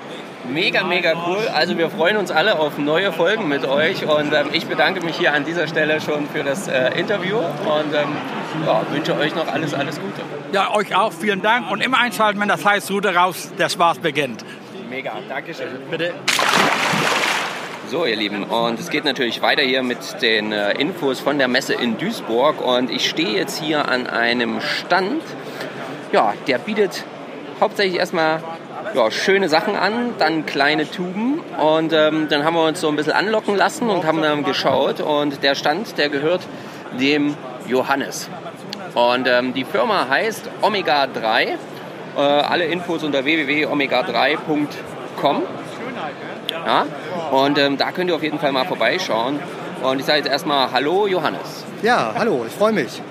Mega, 0.49 0.85
mega 0.85 1.13
cool. 1.27 1.49
Also 1.53 1.77
wir 1.77 1.91
freuen 1.91 2.17
uns 2.17 2.31
alle 2.31 2.59
auf 2.59 2.79
neue 2.79 3.13
Folgen 3.13 3.49
mit 3.49 3.67
euch 3.67 4.05
und 4.07 4.33
ähm, 4.33 4.49
ich 4.53 4.67
bedanke 4.67 5.05
mich 5.05 5.17
hier 5.17 5.33
an 5.33 5.45
dieser 5.45 5.67
Stelle 5.67 6.01
schon 6.01 6.29
für 6.29 6.45
das 6.45 6.69
äh, 6.69 6.99
Interview 6.99 7.39
und 7.39 7.95
ähm, 7.95 8.17
ja, 8.65 8.83
wünsche 8.91 9.17
euch 9.19 9.35
noch 9.35 9.49
alles, 9.49 9.75
alles 9.75 10.01
Gute. 10.01 10.23
Ja, 10.53 10.73
euch 10.73 10.95
auch. 10.95 11.13
Vielen 11.13 11.43
Dank 11.43 11.71
und 11.71 11.83
immer 11.83 11.99
einschalten, 11.99 12.41
wenn 12.41 12.49
das 12.49 12.65
heißt, 12.65 12.91
Rute 12.93 13.15
raus, 13.15 13.51
der 13.59 13.69
Spaß 13.69 13.99
beginnt. 13.99 14.45
Mega, 14.89 15.15
Dankeschön. 15.29 15.69
Bitte. 15.91 16.15
So, 17.89 18.05
ihr 18.05 18.17
Lieben, 18.17 18.45
und 18.45 18.81
es 18.81 18.91
geht 18.91 19.05
natürlich 19.05 19.43
weiter 19.43 19.63
hier 19.63 19.83
mit 19.83 19.99
den 20.21 20.53
äh, 20.53 20.73
Infos 20.73 21.21
von 21.21 21.39
der 21.39 21.49
Messe 21.49 21.75
in 21.75 21.99
Duisburg. 21.99 22.61
Und 22.61 22.91
ich 22.91 23.09
stehe 23.09 23.37
jetzt 23.37 23.61
hier 23.61 23.89
an 23.89 24.07
einem 24.07 24.61
Stand, 24.61 25.23
ja, 26.13 26.35
der 26.47 26.59
bietet 26.59 27.05
hauptsächlich 27.61 27.99
erstmal 27.99 28.43
ja, 28.95 29.11
schöne 29.11 29.49
Sachen 29.49 29.77
an, 29.77 30.15
dann 30.19 30.47
kleine 30.47 30.91
Tuben 30.91 31.41
und 31.61 31.93
ähm, 31.93 32.29
dann 32.29 32.45
haben 32.45 32.55
wir 32.55 32.65
uns 32.65 32.81
so 32.81 32.89
ein 32.89 32.97
bisschen 32.97 33.13
anlocken 33.13 33.57
lassen 33.57 33.89
und 33.89 34.07
haben 34.07 34.23
dann 34.23 34.45
geschaut 34.45 35.01
und 35.01 35.43
der 35.43 35.55
Stand, 35.55 35.99
der 35.99 36.09
gehört 36.09 36.43
dem 36.99 37.37
Johannes. 37.67 38.31
Und 38.95 39.29
ähm, 39.29 39.53
die 39.53 39.65
Firma 39.65 40.09
heißt 40.09 40.49
Omega 40.63 41.07
3. 41.07 41.45
Äh, 41.45 42.21
alle 42.21 42.65
Infos 42.65 43.05
unter 43.05 43.25
www.omega3.com. 43.25 45.43
Ja? 46.51 46.87
Und 47.31 47.59
ähm, 47.59 47.77
da 47.77 47.93
könnt 47.93 48.09
ihr 48.09 48.17
auf 48.17 48.23
jeden 48.23 48.39
Fall 48.39 48.53
mal 48.53 48.65
vorbeischauen. 48.65 49.39
Und 49.83 49.99
ich 49.99 50.07
sage 50.07 50.21
jetzt 50.21 50.29
erstmal 50.29 50.73
Hallo 50.73 51.07
Johannes. 51.07 51.65
Ja, 51.83 52.15
hallo, 52.17 52.45
ich 52.47 52.55
freue 52.55 52.73
mich. 52.73 53.03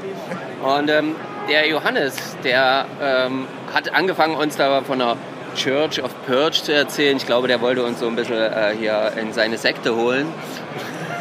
Und 0.64 0.90
ähm, 0.90 1.16
der 1.48 1.68
Johannes, 1.68 2.16
der 2.44 2.86
ähm, 3.02 3.48
hat 3.74 3.94
angefangen, 3.94 4.36
uns 4.36 4.56
da 4.58 4.82
von 4.82 5.00
der 5.00 5.18
Church 5.56 6.02
of 6.04 6.12
Purge 6.26 6.62
zu 6.64 6.74
erzählen. 6.74 7.18
Ich 7.18 7.26
glaube, 7.26 7.48
der 7.48 7.62
wollte 7.62 7.84
uns 7.84 8.00
so 8.00 8.08
ein 8.08 8.16
bisschen 8.16 8.38
äh, 8.38 8.76
hier 8.78 9.14
in 9.20 9.34
seine 9.34 9.58
Sekte 9.58 9.96
holen. 9.96 10.28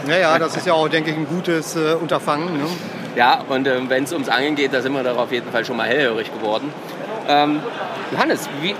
Naja, 0.06 0.38
das 0.38 0.56
ist 0.56 0.66
ja 0.66 0.74
auch, 0.74 0.88
denke 0.88 1.10
ich, 1.10 1.16
ein 1.16 1.26
gutes 1.26 1.76
äh, 1.76 1.94
Unterfangen. 1.94 2.58
Ne? 2.58 2.66
Ja, 3.16 3.42
und 3.48 3.66
ähm, 3.66 3.88
wenn 3.88 4.04
es 4.04 4.12
ums 4.12 4.28
Angeln 4.28 4.54
geht, 4.54 4.72
da 4.74 4.82
sind 4.82 4.92
wir 4.92 5.02
da 5.02 5.14
auf 5.14 5.32
jeden 5.32 5.50
Fall 5.50 5.64
schon 5.64 5.76
mal 5.76 5.86
hellhörig 5.86 6.32
geworden. 6.32 6.72
Ähm, 7.28 7.60
Johannes, 8.12 8.48
wie, 8.60 8.74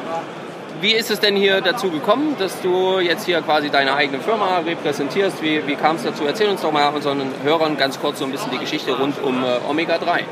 wie 0.81 0.93
ist 0.93 1.11
es 1.11 1.21
denn 1.21 1.37
hier 1.37 1.61
dazu 1.61 1.91
gekommen, 1.91 2.37
dass 2.39 2.61
du 2.61 2.99
jetzt 2.99 3.25
hier 3.25 3.41
quasi 3.43 3.71
deine 3.71 3.95
eigene 3.95 4.21
Firma 4.21 4.59
repräsentierst? 4.59 5.41
Wie, 5.43 5.67
wie 5.67 5.77
kam 5.77 5.97
es 5.97 6.03
dazu? 6.03 6.25
Erzähl 6.27 6.49
uns 6.49 6.63
doch 6.63 6.73
mal 6.73 6.89
unseren 6.89 7.23
Hörern 7.43 7.77
ganz 7.79 7.99
kurz 8.01 8.19
so 8.19 8.25
ein 8.25 8.33
bisschen 8.33 8.51
die 8.51 8.59
Geschichte 8.59 8.93
rund 8.93 9.23
um 9.23 9.45
äh, 9.45 9.59
Omega 9.69 9.99
3. 9.99 10.25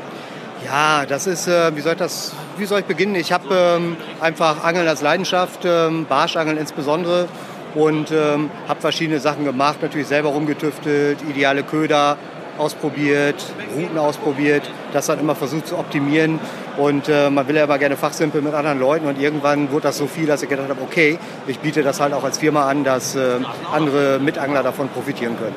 Ja, 0.65 1.05
das 1.05 1.27
ist, 1.27 1.47
äh, 1.47 1.75
wie, 1.75 1.81
soll 1.81 1.93
ich 1.93 1.99
das, 1.99 2.33
wie 2.57 2.65
soll 2.65 2.79
ich 2.79 2.85
beginnen? 2.85 3.15
Ich 3.15 3.31
habe 3.31 3.53
ähm, 3.53 3.97
einfach 4.21 4.63
Angeln 4.63 4.87
als 4.87 5.01
Leidenschaft, 5.01 5.61
ähm, 5.65 6.05
Barschangeln 6.05 6.57
insbesondere 6.57 7.27
und 7.75 8.11
ähm, 8.11 8.49
habe 8.67 8.79
verschiedene 8.79 9.19
Sachen 9.19 9.43
gemacht, 9.43 9.81
natürlich 9.81 10.07
selber 10.07 10.29
rumgetüftelt, 10.29 11.17
ideale 11.29 11.63
Köder 11.63 12.17
ausprobiert, 12.57 13.43
Routen 13.75 13.97
ausprobiert, 13.97 14.69
das 14.93 15.07
dann 15.07 15.19
immer 15.19 15.35
versucht 15.35 15.67
zu 15.67 15.77
optimieren 15.77 16.39
und 16.77 17.09
äh, 17.09 17.29
man 17.29 17.47
will 17.47 17.55
ja 17.55 17.63
immer 17.63 17.79
gerne 17.79 17.97
fachsimpeln 17.97 18.43
mit 18.43 18.53
anderen 18.53 18.79
Leuten 18.79 19.07
und 19.07 19.19
irgendwann 19.19 19.71
wurde 19.71 19.83
das 19.83 19.97
so 19.97 20.07
viel, 20.07 20.27
dass 20.27 20.43
ich 20.43 20.49
gedacht 20.49 20.69
habe, 20.69 20.81
okay, 20.81 21.17
ich 21.47 21.59
biete 21.59 21.83
das 21.83 21.99
halt 21.99 22.13
auch 22.13 22.23
als 22.23 22.37
Firma 22.37 22.69
an, 22.69 22.83
dass 22.83 23.15
äh, 23.15 23.39
andere 23.71 24.19
Mitangler 24.19 24.63
davon 24.63 24.87
profitieren 24.89 25.35
können. 25.37 25.55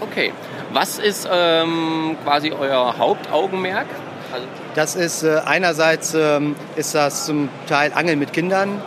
Okay, 0.00 0.32
was 0.72 0.98
ist 0.98 1.28
ähm, 1.30 2.16
quasi 2.24 2.52
euer 2.52 2.96
Hauptaugenmerk? 2.98 3.86
Das 4.74 4.94
ist 4.94 5.22
äh, 5.22 5.40
einerseits 5.44 6.14
ähm, 6.14 6.54
ist 6.76 6.94
das 6.94 7.26
zum 7.26 7.48
Teil 7.66 7.92
Angeln 7.94 8.18
mit 8.18 8.32
Kindern 8.32 8.82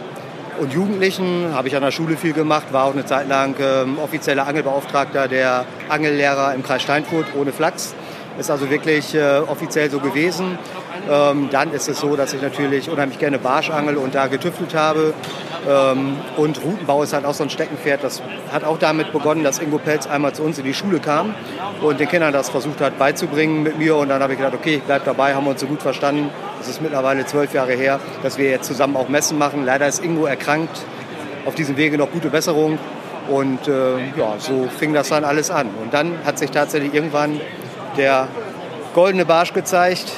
und 0.59 0.73
Jugendlichen. 0.73 1.53
Habe 1.53 1.67
ich 1.67 1.75
an 1.75 1.81
der 1.81 1.91
Schule 1.91 2.17
viel 2.17 2.33
gemacht, 2.33 2.71
war 2.71 2.85
auch 2.85 2.93
eine 2.93 3.05
Zeit 3.05 3.27
lang 3.27 3.55
ähm, 3.59 3.97
offizieller 3.99 4.47
Angelbeauftragter 4.47 5.27
der 5.27 5.65
Angellehrer 5.89 6.53
im 6.53 6.63
Kreis 6.63 6.83
Steinfurt 6.83 7.25
ohne 7.35 7.51
Flachs. 7.51 7.95
Ist 8.37 8.51
also 8.51 8.69
wirklich 8.69 9.15
äh, 9.15 9.39
offiziell 9.39 9.89
so 9.89 9.99
gewesen. 9.99 10.57
Ähm, 11.09 11.49
dann 11.51 11.71
ist 11.71 11.87
es 11.87 11.99
so, 11.99 12.15
dass 12.15 12.33
ich 12.33 12.41
natürlich 12.41 12.89
unheimlich 12.89 13.19
gerne 13.19 13.39
Barsch 13.39 13.69
angel 13.69 13.97
und 13.97 14.15
da 14.15 14.27
getüftelt 14.27 14.75
habe. 14.75 15.13
Ähm, 15.67 16.17
und 16.37 16.63
Routenbau 16.63 17.03
ist 17.03 17.13
halt 17.13 17.25
auch 17.25 17.33
so 17.33 17.43
ein 17.43 17.49
Steckenpferd. 17.49 18.03
Das 18.03 18.21
hat 18.51 18.63
auch 18.63 18.77
damit 18.77 19.11
begonnen, 19.11 19.43
dass 19.43 19.59
Ingo 19.59 19.77
Pelz 19.77 20.07
einmal 20.07 20.33
zu 20.33 20.43
uns 20.43 20.57
in 20.57 20.65
die 20.65 20.73
Schule 20.73 20.99
kam 20.99 21.33
und 21.81 21.99
den 21.99 22.07
Kindern 22.07 22.33
das 22.33 22.49
versucht 22.49 22.81
hat 22.81 22.97
beizubringen 22.97 23.63
mit 23.63 23.77
mir. 23.77 23.95
Und 23.95 24.09
dann 24.09 24.21
habe 24.21 24.33
ich 24.33 24.39
gedacht, 24.39 24.55
okay, 24.55 24.75
ich 24.75 24.83
bleibe 24.83 25.05
dabei, 25.05 25.35
haben 25.35 25.45
wir 25.45 25.51
uns 25.51 25.61
so 25.61 25.67
gut 25.67 25.81
verstanden. 25.81 26.29
Das 26.59 26.67
ist 26.67 26.81
mittlerweile 26.81 27.25
zwölf 27.25 27.53
Jahre 27.53 27.73
her, 27.73 27.99
dass 28.23 28.37
wir 28.37 28.49
jetzt 28.49 28.67
zusammen 28.67 28.95
auch 28.95 29.09
Messen 29.09 29.37
machen. 29.37 29.65
Leider 29.65 29.87
ist 29.87 30.03
Ingo 30.03 30.25
erkrankt. 30.25 30.85
Auf 31.45 31.55
diesem 31.55 31.77
Wege 31.77 31.97
noch 31.97 32.11
gute 32.11 32.29
Besserung. 32.29 32.77
Und 33.29 33.67
äh, 33.67 33.97
ja, 34.17 34.35
so 34.39 34.67
fing 34.77 34.93
das 34.93 35.09
dann 35.09 35.23
alles 35.23 35.51
an. 35.51 35.69
Und 35.81 35.93
dann 35.93 36.25
hat 36.25 36.39
sich 36.39 36.51
tatsächlich 36.51 36.93
irgendwann 36.93 37.39
der 37.97 38.27
goldene 38.93 39.25
Barsch 39.25 39.53
gezeigt. 39.53 40.11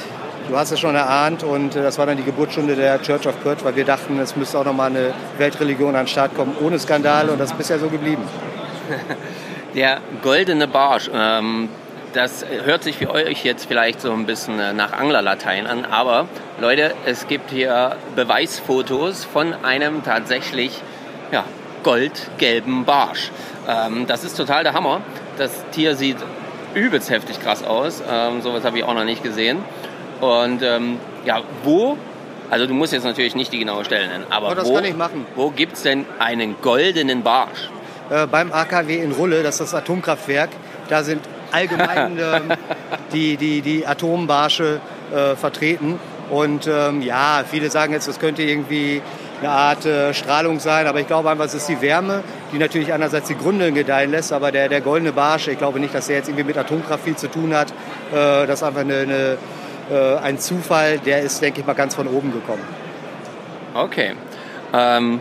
Du 0.48 0.56
hast 0.56 0.72
es 0.72 0.80
schon 0.80 0.94
erahnt 0.94 1.44
und 1.44 1.76
äh, 1.76 1.82
das 1.82 1.98
war 1.98 2.06
dann 2.06 2.16
die 2.16 2.24
Geburtsstunde 2.24 2.74
der 2.74 3.00
Church 3.00 3.26
of 3.26 3.40
Purge, 3.42 3.64
weil 3.64 3.76
wir 3.76 3.84
dachten, 3.84 4.18
es 4.18 4.34
müsste 4.36 4.58
auch 4.58 4.64
noch 4.64 4.74
mal 4.74 4.86
eine 4.90 5.14
Weltreligion 5.38 5.94
an 5.94 6.02
den 6.02 6.08
Start 6.08 6.34
kommen, 6.34 6.56
ohne 6.60 6.78
Skandale 6.78 7.32
und 7.32 7.38
das 7.38 7.52
ist 7.52 7.58
bisher 7.58 7.78
so 7.78 7.88
geblieben. 7.88 8.22
Der 9.74 10.00
goldene 10.22 10.68
Barsch, 10.68 11.10
ähm, 11.14 11.68
das 12.12 12.44
hört 12.64 12.82
sich 12.82 12.98
für 12.98 13.10
euch 13.10 13.42
jetzt 13.44 13.66
vielleicht 13.66 14.00
so 14.02 14.12
ein 14.12 14.26
bisschen 14.26 14.58
äh, 14.58 14.72
nach 14.74 14.92
Anglerlatein 14.92 15.66
an, 15.66 15.86
aber 15.86 16.26
Leute, 16.60 16.92
es 17.06 17.26
gibt 17.26 17.50
hier 17.50 17.96
Beweisfotos 18.14 19.24
von 19.24 19.54
einem 19.64 20.02
tatsächlich 20.04 20.82
ja, 21.30 21.44
goldgelben 21.82 22.84
Barsch. 22.84 23.30
Ähm, 23.68 24.06
das 24.06 24.24
ist 24.24 24.36
total 24.36 24.64
der 24.64 24.74
Hammer. 24.74 25.00
Das 25.38 25.64
Tier 25.70 25.94
sieht 25.94 26.18
übelst 26.74 27.10
heftig 27.10 27.40
krass 27.40 27.64
aus. 27.64 28.02
Ähm, 28.10 28.42
sowas 28.42 28.64
habe 28.64 28.78
ich 28.78 28.84
auch 28.84 28.94
noch 28.94 29.04
nicht 29.04 29.22
gesehen. 29.22 29.58
Und 30.22 30.62
ähm, 30.62 30.98
ja, 31.24 31.40
wo, 31.64 31.96
also 32.48 32.66
du 32.68 32.74
musst 32.74 32.92
jetzt 32.92 33.02
natürlich 33.04 33.34
nicht 33.34 33.52
die 33.52 33.58
genaue 33.58 33.84
Stelle 33.84 34.06
nennen, 34.06 34.24
aber 34.30 34.52
Oh, 34.52 34.54
das 34.54 34.68
wo, 34.68 34.74
kann 34.74 34.84
ich 34.84 34.96
machen. 34.96 35.26
wo 35.34 35.50
gibt 35.50 35.72
es 35.74 35.82
denn 35.82 36.06
einen 36.20 36.54
goldenen 36.62 37.24
Barsch? 37.24 37.68
Äh, 38.08 38.28
beim 38.28 38.52
AKW 38.52 38.98
in 38.98 39.10
Rulle, 39.10 39.42
das 39.42 39.56
ist 39.56 39.72
das 39.72 39.74
Atomkraftwerk, 39.74 40.50
da 40.88 41.02
sind 41.02 41.20
allgemein 41.50 42.18
ähm, 42.20 42.52
die, 43.12 43.36
die, 43.36 43.62
die 43.62 43.84
Atombarsche 43.84 44.80
äh, 45.12 45.34
vertreten. 45.34 45.98
Und 46.30 46.68
ähm, 46.68 47.02
ja, 47.02 47.42
viele 47.50 47.68
sagen 47.68 47.92
jetzt, 47.92 48.06
das 48.06 48.20
könnte 48.20 48.42
irgendwie 48.42 49.02
eine 49.40 49.50
Art 49.50 49.84
äh, 49.84 50.14
Strahlung 50.14 50.60
sein, 50.60 50.86
aber 50.86 51.00
ich 51.00 51.08
glaube 51.08 51.28
einfach, 51.30 51.46
es 51.46 51.54
ist 51.54 51.68
die 51.68 51.80
Wärme, 51.82 52.22
die 52.52 52.58
natürlich 52.58 52.92
einerseits 52.92 53.26
die 53.26 53.36
Gründe 53.36 53.72
gedeihen 53.72 54.12
lässt, 54.12 54.32
aber 54.32 54.52
der, 54.52 54.68
der 54.68 54.80
goldene 54.82 55.12
Barsch, 55.12 55.48
ich 55.48 55.58
glaube 55.58 55.80
nicht, 55.80 55.92
dass 55.94 56.06
der 56.06 56.16
jetzt 56.18 56.28
irgendwie 56.28 56.44
mit 56.44 56.56
Atomkraft 56.56 57.02
viel 57.02 57.16
zu 57.16 57.26
tun 57.28 57.52
hat. 57.54 57.70
Äh, 58.12 58.46
das 58.46 58.60
ist 58.60 58.62
einfach 58.62 58.82
eine, 58.82 58.98
eine, 58.98 59.38
äh, 59.92 60.16
ein 60.18 60.38
Zufall, 60.38 60.98
der 60.98 61.20
ist, 61.20 61.42
denke 61.42 61.60
ich 61.60 61.66
mal, 61.66 61.74
ganz 61.74 61.94
von 61.94 62.08
oben 62.08 62.32
gekommen. 62.32 62.64
Okay. 63.74 64.12
Ähm, 64.72 65.20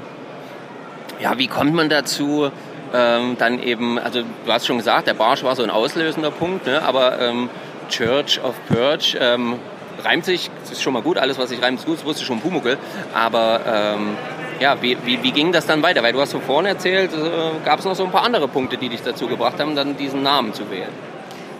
ja, 1.20 1.38
wie 1.38 1.48
kommt 1.48 1.74
man 1.74 1.90
dazu, 1.90 2.50
ähm, 2.94 3.36
dann 3.38 3.62
eben, 3.62 4.00
also 4.00 4.22
du 4.46 4.52
hast 4.52 4.68
schon 4.68 4.78
gesagt, 4.78 5.08
der 5.08 5.14
Barsch 5.14 5.44
war 5.44 5.56
so 5.56 5.64
ein 5.64 5.70
auslösender 5.70 6.32
Punkt, 6.32 6.66
ne? 6.66 6.82
aber 6.82 7.20
ähm, 7.20 7.50
Church 7.90 8.42
of 8.44 8.56
Purge 8.68 9.18
ähm, 9.20 9.56
reimt 10.04 10.26
sich, 10.26 10.50
das 10.62 10.72
ist 10.72 10.82
schon 10.82 10.94
mal 10.94 11.02
gut, 11.02 11.18
alles 11.18 11.38
was 11.38 11.50
sich 11.50 11.62
reimt 11.62 11.80
ist 11.80 11.86
gut, 11.86 11.98
das 12.00 12.06
wusste 12.06 12.26
schon 12.26 12.40
Pumuckel, 12.40 12.78
aber 13.14 13.62
ähm, 13.66 14.18
ja, 14.60 14.82
wie, 14.82 14.98
wie, 15.06 15.22
wie 15.24 15.32
ging 15.32 15.52
das 15.52 15.66
dann 15.66 15.82
weiter? 15.82 16.04
Weil 16.04 16.14
du 16.14 16.22
hast 16.22 16.34
von 16.34 16.42
vorne 16.42 16.70
erzählt, 16.70 17.12
äh, 17.14 17.66
gab 17.66 17.80
es 17.80 17.86
noch 17.86 17.96
so 17.96 18.04
ein 18.04 18.12
paar 18.12 18.24
andere 18.24 18.48
Punkte, 18.48 18.78
die 18.78 18.90
dich 18.90 19.02
dazu 19.02 19.28
gebracht 19.28 19.60
haben, 19.60 19.76
dann 19.76 19.98
diesen 19.98 20.22
Namen 20.22 20.54
zu 20.54 20.70
wählen. 20.70 21.11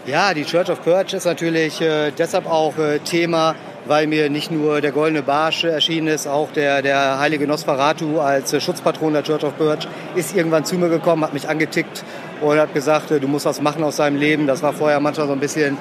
Ja, 0.08 0.34
die 0.34 0.46
Church 0.46 0.72
of 0.72 0.82
Purge 0.82 1.16
ist 1.16 1.26
natürlich 1.26 1.80
äh, 1.80 2.10
deshalb 2.10 2.48
auch 2.48 2.76
äh, 2.80 2.98
Thema, 3.00 3.54
weil 3.86 4.08
mir 4.08 4.32
nicht 4.32 4.50
nur 4.50 4.82
der 4.82 4.92
Goldene 4.92 5.22
Barsch 5.22 5.64
erschienen 5.64 6.08
ist, 6.08 6.26
auch 6.26 6.52
der, 6.52 6.82
der 6.82 7.20
heilige 7.20 7.46
Nosferatu 7.46 8.20
als 8.20 8.52
äh, 8.52 8.60
Schutzpatron 8.60 9.14
der 9.14 9.22
Church 9.22 9.44
of 9.44 9.56
Purge 9.58 9.88
ist 10.16 10.36
irgendwann 10.36 10.66
zu 10.66 10.74
mir 10.74 10.90
gekommen, 10.90 11.24
hat 11.24 11.36
mich 11.36 11.48
angetickt 11.48 12.04
und 12.42 12.58
hat 12.58 12.74
gesagt, 12.74 13.12
äh, 13.12 13.20
du 13.20 13.28
musst 13.28 13.46
was 13.46 13.62
machen 13.62 13.84
aus 13.84 13.98
seinem 13.98 14.18
Leben. 14.18 14.48
Das 14.48 14.64
war 14.64 14.74
vorher 14.74 15.00
manchmal 15.00 15.28
so 15.28 15.34
ein 15.34 15.40
bisschen, 15.40 15.78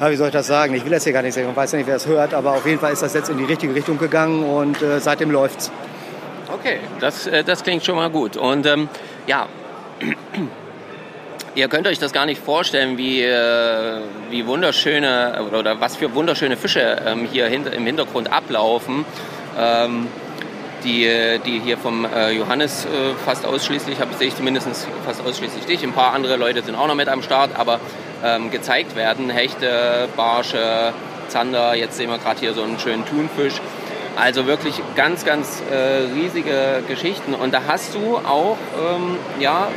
ja, 0.00 0.08
wie 0.08 0.14
soll 0.14 0.28
ich 0.28 0.34
das 0.34 0.46
sagen? 0.46 0.72
Ich 0.74 0.84
will 0.84 0.92
das 0.92 1.02
hier 1.02 1.12
gar 1.12 1.22
nicht 1.22 1.34
sagen, 1.34 1.48
ich 1.50 1.56
weiß 1.56 1.72
ja 1.72 1.78
nicht, 1.78 1.88
wer 1.88 1.96
es 1.96 2.06
hört, 2.06 2.32
aber 2.32 2.52
auf 2.52 2.64
jeden 2.64 2.78
Fall 2.78 2.92
ist 2.92 3.02
das 3.02 3.12
jetzt 3.12 3.28
in 3.28 3.38
die 3.38 3.44
richtige 3.44 3.74
Richtung 3.74 3.98
gegangen 3.98 4.44
und 4.44 4.80
äh, 4.82 5.00
seitdem 5.00 5.32
läuft's. 5.32 5.72
Okay, 6.54 6.78
das, 7.00 7.26
äh, 7.26 7.42
das 7.42 7.64
klingt 7.64 7.84
schon 7.84 7.96
mal 7.96 8.10
gut. 8.10 8.36
Und 8.36 8.66
ähm, 8.66 8.88
ihr 11.54 11.68
könnt 11.68 11.86
euch 11.86 11.98
das 11.98 12.12
gar 12.12 12.26
nicht 12.26 12.42
vorstellen, 12.42 12.98
wie, 12.98 13.22
äh, 13.22 14.00
wie 14.30 14.46
wunderschöne 14.46 15.42
oder, 15.52 15.80
was 15.80 15.96
für 15.96 16.14
wunderschöne 16.14 16.56
Fische 16.56 17.02
ähm, 17.06 17.28
hier 17.30 17.46
hint 17.46 17.72
im 17.72 17.86
Hintergrund 17.86 18.32
ablaufen. 18.32 19.04
Ähm, 19.58 20.08
die, 20.84 21.40
die 21.46 21.60
hier 21.60 21.78
vom 21.78 22.04
äh, 22.04 22.32
Johannes 22.32 22.84
äh, 22.84 22.88
fast 23.24 23.46
ausschließlich, 23.46 24.00
habe 24.00 24.14
sehe 24.18 24.28
ich 24.28 24.36
zumindest 24.36 24.68
fast 25.06 25.24
ausschließlich 25.24 25.64
dich. 25.64 25.82
Ein 25.82 25.92
paar 25.92 26.12
andere 26.12 26.36
Leute 26.36 26.62
sind 26.62 26.74
auch 26.74 26.86
noch 26.86 26.94
mit 26.94 27.08
am 27.08 27.22
Start, 27.22 27.58
aber 27.58 27.80
ähm, 28.22 28.50
gezeigt 28.50 28.94
werden. 28.94 29.30
Hechte, 29.30 30.08
Barsche, 30.14 30.92
Zander, 31.28 31.74
jetzt 31.74 31.96
sehen 31.96 32.10
wir 32.10 32.18
gerade 32.18 32.40
hier 32.40 32.52
so 32.52 32.62
einen 32.62 32.78
schönen 32.78 33.06
Thunfisch. 33.06 33.54
Also 34.16 34.46
wirklich 34.46 34.80
ganz, 34.94 35.24
ganz 35.24 35.62
äh, 35.72 36.14
riesige 36.14 36.82
Geschichten. 36.86 37.34
Und 37.34 37.54
da 37.54 37.62
hast 37.66 37.94
du 37.94 38.18
auch 38.18 38.58
ähm, 38.78 39.16
ja, 39.40 39.68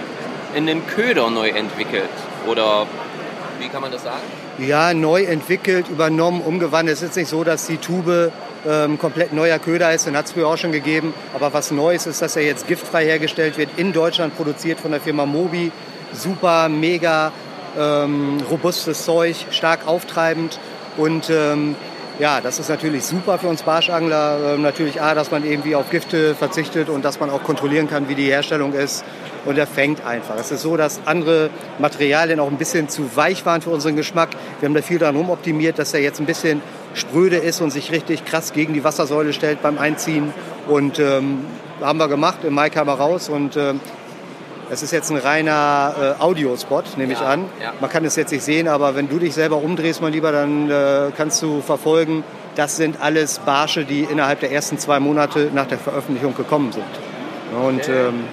in 0.57 0.65
den 0.65 0.85
Köder 0.87 1.29
neu 1.29 1.49
entwickelt. 1.49 2.09
Oder 2.47 2.87
wie 3.59 3.67
kann 3.67 3.81
man 3.81 3.91
das 3.91 4.03
sagen? 4.03 4.23
Ja, 4.57 4.93
neu 4.95 5.23
entwickelt, 5.23 5.87
übernommen, 5.87 6.41
umgewandelt. 6.41 6.97
Es 6.97 7.03
ist 7.03 7.15
nicht 7.15 7.29
so, 7.29 7.43
dass 7.43 7.67
die 7.67 7.77
Tube 7.77 8.31
ähm, 8.67 8.97
komplett 8.97 9.33
neuer 9.33 9.59
Köder 9.59 9.93
ist, 9.93 10.07
den 10.07 10.17
hat 10.17 10.25
es 10.25 10.31
früher 10.31 10.47
auch 10.47 10.57
schon 10.57 10.71
gegeben. 10.71 11.13
Aber 11.35 11.53
was 11.53 11.69
Neues 11.69 12.07
ist, 12.07 12.23
dass 12.23 12.35
er 12.35 12.43
jetzt 12.43 12.67
giftfrei 12.67 13.05
hergestellt 13.05 13.59
wird, 13.59 13.69
in 13.77 13.93
Deutschland 13.93 14.35
produziert 14.35 14.79
von 14.79 14.89
der 14.89 14.99
Firma 14.99 15.27
Mobi. 15.27 15.71
Super, 16.11 16.69
mega 16.69 17.31
ähm, 17.77 18.39
robustes 18.49 19.05
Zeug, 19.05 19.35
stark 19.51 19.85
auftreibend 19.85 20.59
und 20.97 21.29
ähm, 21.29 21.75
ja, 22.19 22.41
das 22.41 22.57
ist 22.59 22.69
natürlich 22.69 23.03
super 23.03 23.37
für 23.37 23.47
uns 23.47 23.61
Barschangler. 23.63 24.55
Ähm, 24.55 24.61
natürlich 24.61 25.01
A, 25.01 25.13
dass 25.13 25.31
man 25.31 25.43
irgendwie 25.43 25.75
auf 25.75 25.89
Gifte 25.89 26.35
verzichtet 26.35 26.89
und 26.89 27.05
dass 27.05 27.19
man 27.19 27.29
auch 27.29 27.43
kontrollieren 27.43 27.87
kann, 27.87 28.09
wie 28.09 28.15
die 28.15 28.25
Herstellung 28.25 28.73
ist. 28.73 29.03
Und 29.45 29.57
er 29.57 29.67
fängt 29.67 30.05
einfach. 30.05 30.35
Es 30.37 30.51
ist 30.51 30.61
so, 30.61 30.77
dass 30.77 30.99
andere 31.05 31.49
Materialien 31.79 32.39
auch 32.39 32.47
ein 32.47 32.57
bisschen 32.57 32.89
zu 32.89 33.15
weich 33.15 33.45
waren 33.45 33.61
für 33.61 33.69
unseren 33.69 33.95
Geschmack. 33.95 34.29
Wir 34.59 34.67
haben 34.67 34.73
da 34.73 34.81
viel 34.81 34.99
daran 34.99 35.15
rumoptimiert, 35.15 35.79
dass 35.79 35.93
er 35.93 36.01
jetzt 36.01 36.19
ein 36.19 36.25
bisschen 36.25 36.61
spröde 36.93 37.37
ist 37.37 37.61
und 37.61 37.71
sich 37.71 37.91
richtig 37.91 38.25
krass 38.25 38.51
gegen 38.51 38.73
die 38.73 38.83
Wassersäule 38.83 39.31
stellt 39.31 39.61
beim 39.61 39.77
Einziehen. 39.77 40.33
Und 40.67 40.99
ähm, 40.99 41.45
haben 41.81 41.99
wir 41.99 42.07
gemacht. 42.07 42.39
Im 42.43 42.53
Mai 42.55 42.69
kam 42.69 42.87
er 42.87 42.95
raus 42.95 43.29
und 43.29 43.55
ähm, 43.55 43.79
Das 44.69 44.83
ist 44.83 44.91
jetzt 44.91 45.09
ein 45.11 45.17
reiner 45.17 46.15
äh, 46.19 46.21
Audiospot, 46.21 46.97
nehme 46.97 47.13
ich 47.13 47.19
an. 47.19 47.45
ja. 47.61 47.71
Man 47.79 47.89
kann 47.89 48.03
es 48.03 48.17
jetzt 48.17 48.31
nicht 48.31 48.43
sehen, 48.43 48.67
aber 48.67 48.95
wenn 48.95 49.07
du 49.07 49.17
dich 49.17 49.33
selber 49.33 49.57
umdrehst, 49.57 50.01
mein 50.01 50.11
Lieber, 50.11 50.33
dann 50.33 50.69
äh, 50.69 51.11
kannst 51.15 51.41
du 51.41 51.61
verfolgen, 51.61 52.23
das 52.55 52.75
sind 52.75 53.01
alles 53.01 53.39
Barsche, 53.39 53.85
die 53.85 54.01
innerhalb 54.01 54.41
der 54.41 54.51
ersten 54.51 54.77
zwei 54.77 54.99
Monate 54.99 55.51
nach 55.53 55.67
der 55.67 55.77
Veröffentlichung 55.77 56.35
gekommen 56.35 56.73
sind. 56.73 56.83
Und 57.63 57.87
ähm, 57.87 58.25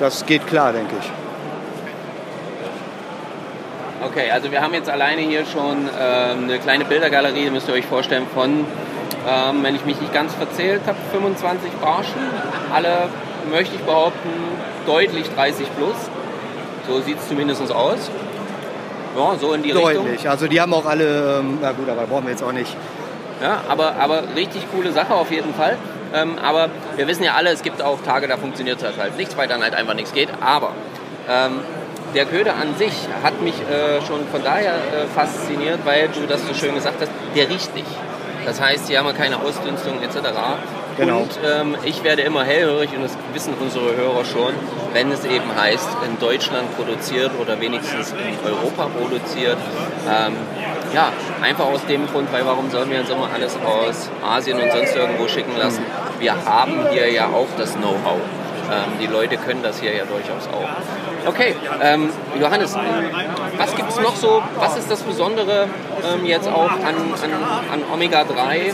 das 0.00 0.26
geht 0.26 0.46
klar, 0.46 0.72
denke 0.72 0.94
ich. 1.00 1.10
Okay, 4.06 4.30
also 4.30 4.52
wir 4.52 4.60
haben 4.60 4.74
jetzt 4.74 4.90
alleine 4.90 5.22
hier 5.22 5.46
schon 5.46 5.88
ähm, 5.98 6.44
eine 6.44 6.58
kleine 6.58 6.84
Bildergalerie, 6.84 7.48
müsst 7.48 7.68
ihr 7.68 7.74
euch 7.74 7.86
vorstellen, 7.86 8.26
von, 8.34 8.66
ähm, 9.26 9.62
wenn 9.62 9.74
ich 9.74 9.86
mich 9.86 9.98
nicht 9.98 10.12
ganz 10.12 10.34
verzählt 10.34 10.82
habe, 10.86 10.98
25 11.12 11.72
Barschen. 11.80 12.20
Alle, 12.70 13.08
möchte 13.50 13.76
ich 13.76 13.82
behaupten, 13.82 14.28
deutlich 14.86 15.28
30 15.30 15.66
plus. 15.76 15.96
So 16.86 17.00
sieht 17.00 17.18
es 17.18 17.28
zumindest 17.28 17.72
aus. 17.72 18.10
Ja, 19.16 19.36
so 19.38 19.52
in 19.52 19.62
die 19.62 19.70
Richtung. 19.70 20.06
Deutlich. 20.06 20.28
Also 20.28 20.48
die 20.48 20.60
haben 20.60 20.74
auch 20.74 20.86
alle, 20.86 21.38
ähm, 21.38 21.58
na 21.60 21.72
gut, 21.72 21.88
aber 21.88 22.06
brauchen 22.06 22.24
wir 22.24 22.32
jetzt 22.32 22.42
auch 22.42 22.52
nicht. 22.52 22.76
Ja, 23.40 23.62
aber, 23.68 23.96
aber 23.96 24.24
richtig 24.36 24.66
coole 24.72 24.92
Sache 24.92 25.14
auf 25.14 25.30
jeden 25.30 25.54
Fall. 25.54 25.78
Ähm, 26.12 26.38
aber 26.42 26.68
wir 26.96 27.06
wissen 27.08 27.24
ja 27.24 27.34
alle, 27.34 27.50
es 27.50 27.62
gibt 27.62 27.82
auch 27.82 28.00
Tage, 28.02 28.28
da 28.28 28.36
funktioniert 28.36 28.82
das 28.82 28.96
halt 28.98 29.16
nichts, 29.16 29.36
weil 29.36 29.48
dann 29.48 29.62
halt 29.62 29.74
einfach 29.74 29.94
nichts 29.94 30.12
geht. 30.12 30.28
Aber 30.40 30.72
ähm, 31.28 31.60
der 32.14 32.26
Köder 32.26 32.54
an 32.54 32.76
sich 32.76 32.92
hat 33.22 33.42
mich 33.42 33.54
äh, 33.54 34.00
schon 34.06 34.26
von 34.28 34.42
daher 34.44 34.74
äh, 34.74 35.06
fasziniert, 35.14 35.80
weil 35.84 36.08
du 36.08 36.26
das 36.28 36.46
so 36.46 36.54
schön 36.54 36.74
gesagt 36.74 37.00
hast, 37.00 37.10
der 37.34 37.48
riecht 37.48 37.74
nicht. 37.74 37.88
Das 38.44 38.60
heißt, 38.60 38.88
hier 38.88 38.98
haben 38.98 39.06
wir 39.06 39.14
keine 39.14 39.40
Ausdünstung 39.40 40.00
etc. 40.02 40.16
Genau. 40.96 41.20
Und 41.20 41.38
ähm, 41.44 41.76
ich 41.84 42.04
werde 42.04 42.22
immer 42.22 42.44
hellhörig 42.44 42.90
und 42.94 43.02
das 43.02 43.16
wissen 43.32 43.54
unsere 43.60 43.96
Hörer 43.96 44.24
schon, 44.24 44.54
wenn 44.92 45.10
es 45.10 45.24
eben 45.24 45.54
heißt, 45.54 45.88
in 46.08 46.18
Deutschland 46.18 46.74
produziert 46.76 47.32
oder 47.40 47.60
wenigstens 47.60 48.12
in 48.12 48.48
Europa 48.48 48.86
produziert. 48.86 49.58
Ähm, 50.08 50.34
ja, 50.94 51.12
einfach 51.42 51.66
aus 51.66 51.84
dem 51.86 52.06
Grund, 52.06 52.32
weil 52.32 52.46
warum 52.46 52.70
sollen 52.70 52.90
wir 52.90 53.00
uns 53.00 53.10
immer 53.10 53.28
alles 53.32 53.56
aus 53.56 54.08
Asien 54.24 54.60
und 54.60 54.70
sonst 54.70 54.94
irgendwo 54.94 55.26
schicken 55.26 55.56
lassen? 55.58 55.82
Wir 56.20 56.44
haben 56.44 56.88
hier 56.92 57.10
ja 57.10 57.26
auch 57.26 57.48
das 57.58 57.74
Know-how. 57.74 58.20
Ähm, 58.70 58.92
die 59.00 59.06
Leute 59.06 59.36
können 59.36 59.62
das 59.62 59.80
hier 59.80 59.94
ja 59.94 60.04
durchaus 60.04 60.48
auch. 60.48 60.68
Okay, 61.26 61.54
ähm, 61.82 62.10
Johannes, 62.40 62.76
was 63.56 63.74
gibt 63.76 63.90
es 63.90 64.00
noch 64.00 64.16
so? 64.16 64.42
Was 64.58 64.76
ist 64.76 64.90
das 64.90 65.00
Besondere 65.00 65.68
ähm, 66.04 66.26
jetzt 66.26 66.48
auch 66.48 66.70
an, 66.70 66.80
an, 66.82 67.72
an 67.72 67.82
Omega-3, 67.92 68.54
ähm, 68.56 68.72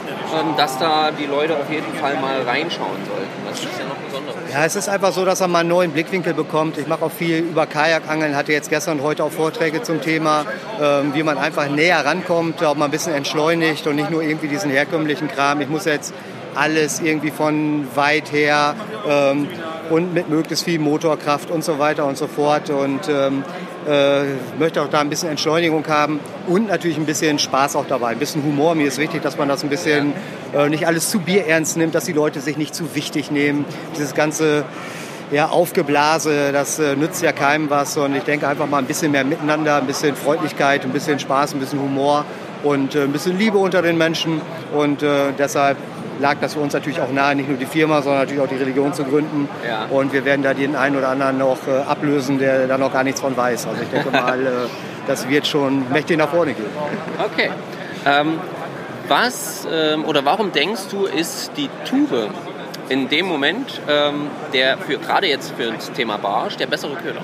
dass 0.57 0.79
da 0.79 1.11
die 1.13 1.27
Leute 1.27 1.57
auf 1.57 1.71
jeden 1.71 1.93
Fall 1.95 2.15
mal 2.17 2.43
reinschauen 2.43 2.99
sollten? 3.07 3.31
Was 3.49 3.59
ist 3.61 3.79
ja 3.79 3.87
noch 3.87 3.97
Besonderes? 3.97 4.37
Ja, 4.53 4.65
es 4.65 4.75
ist 4.75 4.89
einfach 4.89 5.13
so, 5.13 5.25
dass 5.25 5.41
man 5.41 5.51
mal 5.53 5.59
einen 5.61 5.69
neuen 5.69 5.93
Blickwinkel 5.93 6.35
bekommt. 6.35 6.77
Ich 6.77 6.89
mache 6.89 7.05
auch 7.05 7.13
viel 7.13 7.39
über 7.39 7.67
Kajakangeln, 7.67 8.35
hatte 8.37 8.53
jetzt 8.53 8.69
gestern 8.69 8.99
und 8.99 9.05
heute 9.05 9.23
auch 9.23 9.31
Vorträge 9.31 9.83
zum 9.83 10.01
Thema, 10.01 10.45
ähm, 10.81 11.15
wie 11.15 11.23
man 11.23 11.39
einfach 11.39 11.69
näher 11.69 12.05
rankommt, 12.05 12.65
auch 12.65 12.75
mal 12.75 12.87
ein 12.87 12.91
bisschen 12.91 13.15
entschleunigt 13.15 13.87
und 13.87 13.97
nicht 13.97 14.11
nur 14.11 14.23
irgendwie 14.23 14.49
diesen 14.49 14.71
herkömmlichen 14.71 15.29
Kram. 15.29 15.61
Ich 15.61 15.69
muss 15.69 15.85
jetzt 15.85 16.13
alles 16.55 17.01
irgendwie 17.01 17.31
von 17.31 17.87
weit 17.95 18.33
her 18.33 18.75
ähm, 19.09 19.49
und 19.91 20.15
mit 20.15 20.29
möglichst 20.29 20.65
viel 20.65 20.79
Motorkraft 20.79 21.51
und 21.51 21.65
so 21.65 21.79
weiter 21.79 22.07
und 22.07 22.17
so 22.17 22.27
fort. 22.27 22.71
Und 22.71 23.09
ähm, 23.09 23.45
äh, 23.87 24.25
möchte 24.59 24.83
auch 24.83 24.89
da 24.89 25.01
ein 25.01 25.09
bisschen 25.09 25.31
Entschleunigung 25.31 25.87
haben 25.89 26.21
und 26.47 26.69
natürlich 26.69 26.99
ein 26.99 27.07
bisschen 27.07 27.39
Spaß 27.39 27.77
auch 27.77 27.87
dabei, 27.87 28.09
ein 28.09 28.19
bisschen 28.19 28.43
Humor. 28.45 28.75
Mir 28.75 28.89
ist 28.89 28.99
wichtig, 28.99 29.23
dass 29.23 29.39
man 29.39 29.49
das 29.49 29.63
ein 29.63 29.71
bisschen 29.71 30.13
äh, 30.55 30.69
nicht 30.69 30.87
alles 30.87 31.11
zu 31.11 31.21
bierernst 31.21 31.77
nimmt, 31.77 31.95
dass 31.95 32.05
die 32.05 32.13
Leute 32.13 32.41
sich 32.41 32.57
nicht 32.57 32.75
zu 32.75 32.95
wichtig 32.95 33.31
nehmen. 33.31 33.65
Dieses 33.95 34.15
ganze 34.15 34.65
ja, 35.31 35.49
Aufgeblase, 35.49 36.53
das 36.53 36.79
äh, 36.79 36.97
nützt 36.97 37.23
ja 37.23 37.33
keinem 37.33 37.71
was. 37.71 37.97
Und 37.97 38.15
ich 38.17 38.25
denke 38.25 38.49
einfach 38.49 38.69
mal 38.69 38.79
ein 38.79 38.87
bisschen 38.87 39.13
mehr 39.13 39.25
Miteinander, 39.25 39.77
ein 39.77 39.87
bisschen 39.87 40.17
Freundlichkeit, 40.17 40.85
ein 40.85 40.91
bisschen 40.91 41.19
Spaß, 41.19 41.55
ein 41.55 41.61
bisschen 41.61 41.81
Humor 41.81 42.25
und 42.63 42.95
äh, 42.95 43.05
ein 43.05 43.13
bisschen 43.13 43.39
Liebe 43.39 43.59
unter 43.59 43.81
den 43.83 43.97
Menschen. 43.97 44.41
Und 44.75 45.03
äh, 45.03 45.33
deshalb 45.39 45.77
lag 46.21 46.37
das 46.41 46.55
für 46.55 46.61
uns 46.61 46.73
natürlich 46.73 47.01
auch 47.01 47.11
nahe, 47.11 47.35
nicht 47.35 47.49
nur 47.49 47.59
die 47.59 47.67
Firma, 47.67 48.03
sondern 48.03 48.21
natürlich 48.21 48.43
auch 48.43 48.49
die 48.49 48.57
Religion 48.57 48.93
zu 48.95 49.05
gründen. 49.05 49.49
Ja. 49.67 49.87
Und 49.91 50.13
wir 50.13 50.25
werden 50.25 50.43
da 50.43 50.55
den 50.55 50.77
einen 50.77 50.97
oder 50.97 51.09
anderen 51.09 51.39
noch 51.39 51.67
äh, 51.67 51.83
ablösen, 51.89 52.39
der 52.39 52.67
da 52.67 52.79
noch 52.79 52.93
gar 52.93 53.05
nichts 53.05 53.21
von 53.21 53.37
weiß. 53.37 53.67
Also 53.67 53.83
ich 53.83 53.89
denke 53.89 54.11
mal, 54.11 54.41
äh, 54.41 54.51
das 55.07 55.29
wird 55.29 55.47
schon 55.47 55.91
mächtig 55.91 56.19
nach 56.19 56.29
vorne 56.29 56.53
gehen. 56.53 56.67
Okay. 57.19 57.51
Ähm, 58.07 58.39
was 59.09 59.67
ähm, 59.71 60.05
oder 60.05 60.25
warum 60.25 60.53
denkst 60.53 60.83
du, 60.91 61.07
ist 61.07 61.53
die 61.57 61.69
Tube 61.85 62.31
in 62.89 63.09
dem 63.09 63.27
Moment 63.27 63.81
ähm, 63.89 64.29
der 64.53 64.79
für 64.79 64.99
gerade 64.99 65.27
jetzt 65.27 65.53
für 65.57 65.73
das 65.73 65.91
Thema 65.93 66.17
Barsch 66.17 66.57
der 66.57 66.67
bessere 66.67 66.95
Köder? 66.95 67.21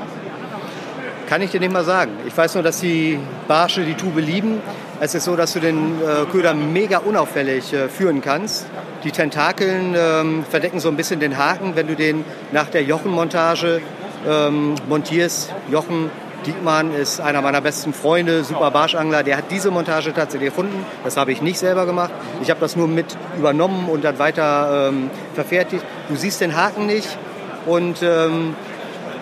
Kann 1.28 1.42
ich 1.42 1.50
dir 1.50 1.60
nicht 1.60 1.72
mal 1.72 1.84
sagen. 1.84 2.12
Ich 2.26 2.36
weiß 2.36 2.54
nur, 2.54 2.62
dass 2.62 2.80
die 2.80 3.18
Barsche 3.48 3.82
die 3.82 3.94
Tube 3.94 4.18
lieben. 4.18 4.60
Es 4.98 5.14
ist 5.14 5.24
so, 5.24 5.36
dass 5.36 5.52
du 5.52 5.60
den 5.60 6.00
äh, 6.00 6.24
Köder 6.32 6.54
mega 6.54 6.98
unauffällig 6.98 7.70
äh, 7.74 7.88
führen 7.88 8.22
kannst. 8.22 8.66
Die 9.04 9.10
Tentakeln 9.10 9.94
ähm, 9.94 10.44
verdecken 10.48 10.80
so 10.80 10.88
ein 10.88 10.96
bisschen 10.96 11.20
den 11.20 11.36
Haken, 11.36 11.76
wenn 11.76 11.86
du 11.86 11.94
den 11.94 12.24
nach 12.50 12.70
der 12.70 12.82
Jochenmontage 12.82 13.82
ähm, 14.26 14.74
montierst. 14.88 15.52
Jochen 15.70 16.10
Diekmann 16.46 16.94
ist 16.94 17.20
einer 17.20 17.42
meiner 17.42 17.60
besten 17.60 17.92
Freunde, 17.92 18.42
super 18.42 18.70
Barschangler. 18.70 19.22
Der 19.22 19.36
hat 19.36 19.50
diese 19.50 19.70
Montage 19.70 20.14
tatsächlich 20.14 20.48
erfunden. 20.48 20.86
Das 21.04 21.18
habe 21.18 21.30
ich 21.30 21.42
nicht 21.42 21.58
selber 21.58 21.84
gemacht. 21.84 22.12
Ich 22.42 22.48
habe 22.48 22.60
das 22.60 22.74
nur 22.74 22.88
mit 22.88 23.18
übernommen 23.36 23.90
und 23.90 24.02
dann 24.02 24.18
weiter 24.18 24.88
ähm, 24.88 25.10
verfertigt. 25.34 25.84
Du 26.08 26.16
siehst 26.16 26.40
den 26.40 26.56
Haken 26.56 26.86
nicht 26.86 27.18
und 27.66 28.02
ähm, 28.02 28.54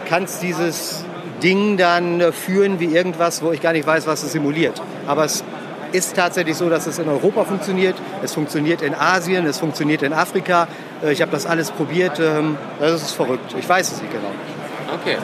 kannst 0.09 0.41
dieses 0.41 1.05
Ding 1.43 1.77
dann 1.77 2.21
äh, 2.21 2.31
führen 2.31 2.79
wie 2.79 2.87
irgendwas, 2.95 3.43
wo 3.43 3.51
ich 3.51 3.61
gar 3.61 3.73
nicht 3.73 3.87
weiß, 3.87 4.07
was 4.07 4.23
es 4.23 4.31
simuliert. 4.31 4.81
Aber 5.07 5.25
es 5.25 5.43
ist 5.95 6.17
tatsächlich 6.17 6.57
so, 6.57 6.69
dass 6.69 6.87
es 6.87 6.99
in 6.99 7.09
Europa 7.09 7.45
funktioniert. 7.45 7.95
Es 8.23 8.35
funktioniert 8.35 8.83
in 8.83 8.95
Asien, 8.95 9.47
es 9.47 9.59
funktioniert 9.59 10.03
in 10.03 10.13
Afrika. 10.13 10.67
Äh, 11.03 11.13
Ich 11.13 11.23
habe 11.23 11.31
das 11.31 11.47
alles 11.47 11.71
probiert. 11.71 12.19
ähm, 12.19 12.59
Das 12.81 13.01
ist 13.03 13.13
verrückt. 13.13 13.55
Ich 13.59 13.69
weiß 13.69 13.93
es 13.93 14.03
nicht 14.03 14.13
genau. 14.13 14.33
Okay. 14.93 15.17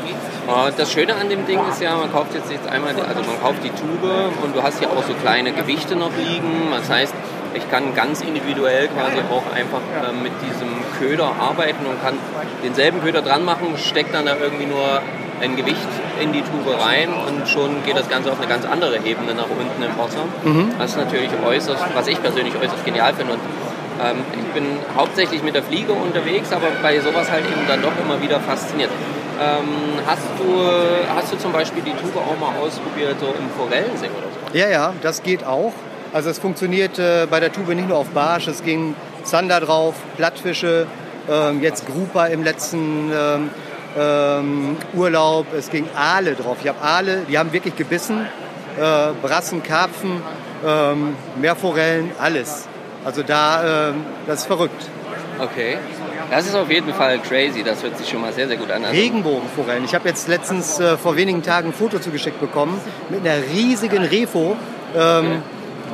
Und 0.47 0.79
das 0.79 0.91
Schöne 0.93 1.15
an 1.15 1.29
dem 1.29 1.45
Ding 1.47 1.61
ist 1.71 1.81
ja, 1.83 1.97
man 1.97 2.11
kauft 2.13 2.35
jetzt, 2.35 2.51
jetzt 2.51 2.69
einmal, 2.69 2.91
also 2.95 3.23
man 3.23 3.41
kauft 3.43 3.63
die 3.63 3.71
Tube 3.71 4.11
und 4.43 4.55
du 4.57 4.63
hast 4.63 4.79
hier 4.79 4.91
auch 4.91 5.05
so 5.07 5.15
kleine 5.15 5.53
Gewichte 5.53 5.97
noch 5.97 6.11
liegen. 6.17 6.71
Das 6.73 6.89
heißt, 6.89 7.15
ich 7.55 7.69
kann 7.71 7.95
ganz 7.95 8.21
individuell 8.21 8.89
quasi 8.89 9.19
auch 9.31 9.47
einfach 9.55 9.83
äh, 10.09 10.13
mit 10.13 10.33
diesem 10.47 10.71
Köder 10.99 11.33
arbeiten 11.39 11.85
und 11.87 12.01
kann 12.03 12.15
denselben 12.65 13.01
Köder 13.03 13.23
dran 13.23 13.45
machen, 13.45 13.77
steckt 13.77 14.15
dann 14.15 14.27
da 14.27 14.37
irgendwie 14.37 14.67
nur 14.67 15.03
ein 15.41 15.57
Gewicht 15.57 15.89
in 16.21 16.33
die 16.33 16.43
Tube 16.43 16.79
rein 16.79 17.09
und 17.09 17.49
schon 17.49 17.83
geht 17.85 17.97
das 17.97 18.09
Ganze 18.09 18.33
auf 18.33 18.39
eine 18.39 18.49
ganz 18.49 18.65
andere 18.67 18.97
Ebene 18.99 19.35
nach 19.35 19.49
unten 19.49 19.83
im 19.83 19.99
Wasser. 19.99 20.25
Mhm. 20.45 20.73
Das 20.79 20.91
ist 20.91 20.97
natürlich 20.97 21.31
äußerst, 21.45 21.85
was 21.95 22.07
ich 22.07 22.21
persönlich 22.21 22.55
äußerst 22.55 22.85
genial 22.85 23.15
finde. 23.15 23.35
Und 23.35 23.41
ähm, 24.03 24.19
ich 24.33 24.47
bin 24.53 24.65
hauptsächlich 24.97 25.43
mit 25.43 25.55
der 25.55 25.63
Fliege 25.63 25.93
unterwegs, 25.93 26.53
aber 26.53 26.69
bei 26.83 26.99
sowas 27.01 27.31
halt 27.31 27.45
eben 27.47 27.67
dann 27.67 27.83
doch 27.83 27.93
immer 28.03 28.21
wieder 28.23 28.41
fasziniert. 28.41 28.91
Ähm, 29.41 29.69
hast, 30.07 30.23
du, 30.39 30.65
hast 31.15 31.33
du 31.33 31.39
zum 31.39 31.53
Beispiel 31.53 31.83
die 31.83 31.93
Tube 31.93 32.17
auch 32.17 32.39
mal 32.39 32.59
ausprobiert, 32.61 33.17
so 33.19 33.27
im 33.27 33.49
Forellensee 33.57 34.07
oder 34.07 34.29
so? 34.53 34.59
Ja, 34.59 34.69
ja, 34.69 34.93
das 35.01 35.23
geht 35.23 35.45
auch. 35.45 35.73
Also 36.13 36.29
es 36.29 36.39
funktioniert 36.39 36.99
äh, 36.99 37.27
bei 37.31 37.41
der 37.41 37.53
Tube 37.53 37.69
nicht 37.75 37.89
nur 37.89 37.97
auf 37.97 38.09
Barsch, 38.09 38.49
es 38.49 38.63
ging 38.63 38.95
Zander 39.23 39.61
drauf, 39.61 39.95
Plattfische, 40.17 40.87
ähm, 41.31 41.63
jetzt 41.63 41.87
Grupa 41.87 42.27
im 42.27 42.43
letzten 42.43 43.13
ähm, 43.99 44.77
Urlaub, 44.95 45.47
es 45.57 45.71
ging 45.71 45.87
Aale 45.95 46.35
drauf. 46.35 46.59
Ich 46.63 46.69
habe 46.69 46.81
Aale, 46.81 47.23
die 47.29 47.39
haben 47.39 47.53
wirklich 47.53 47.77
gebissen, 47.77 48.27
äh, 48.79 49.13
Brassen, 49.23 49.63
Karpfen, 49.63 50.23
ähm, 50.67 51.17
Meerforellen, 51.41 52.13
alles. 52.19 52.69
Also 53.05 53.23
da, 53.23 53.91
ähm, 53.91 54.05
das 54.27 54.41
ist 54.41 54.47
verrückt. 54.47 54.89
Okay. 55.39 55.79
Das 56.31 56.47
ist 56.47 56.55
auf 56.55 56.71
jeden 56.71 56.93
Fall 56.93 57.19
crazy, 57.19 57.63
das 57.65 57.83
hört 57.83 57.99
sich 57.99 58.09
schon 58.09 58.21
mal 58.21 58.33
sehr, 58.33 58.47
sehr 58.47 58.57
gut 58.57 58.71
an. 58.71 58.85
Also, 58.85 58.95
Regenbogenforellen. 58.95 59.85
Ich 59.85 59.95
habe 59.95 60.09
jetzt 60.09 60.29
letztens 60.29 60.79
äh, 60.79 60.97
vor 60.97 61.17
wenigen 61.17 61.43
Tagen 61.43 61.69
ein 61.71 61.73
Foto 61.73 61.99
zugeschickt 61.99 62.39
bekommen 62.41 62.81
mit 63.09 63.21
einer 63.27 63.43
riesigen 63.53 64.05
Refo. 64.05 64.57
Ähm, 64.97 65.43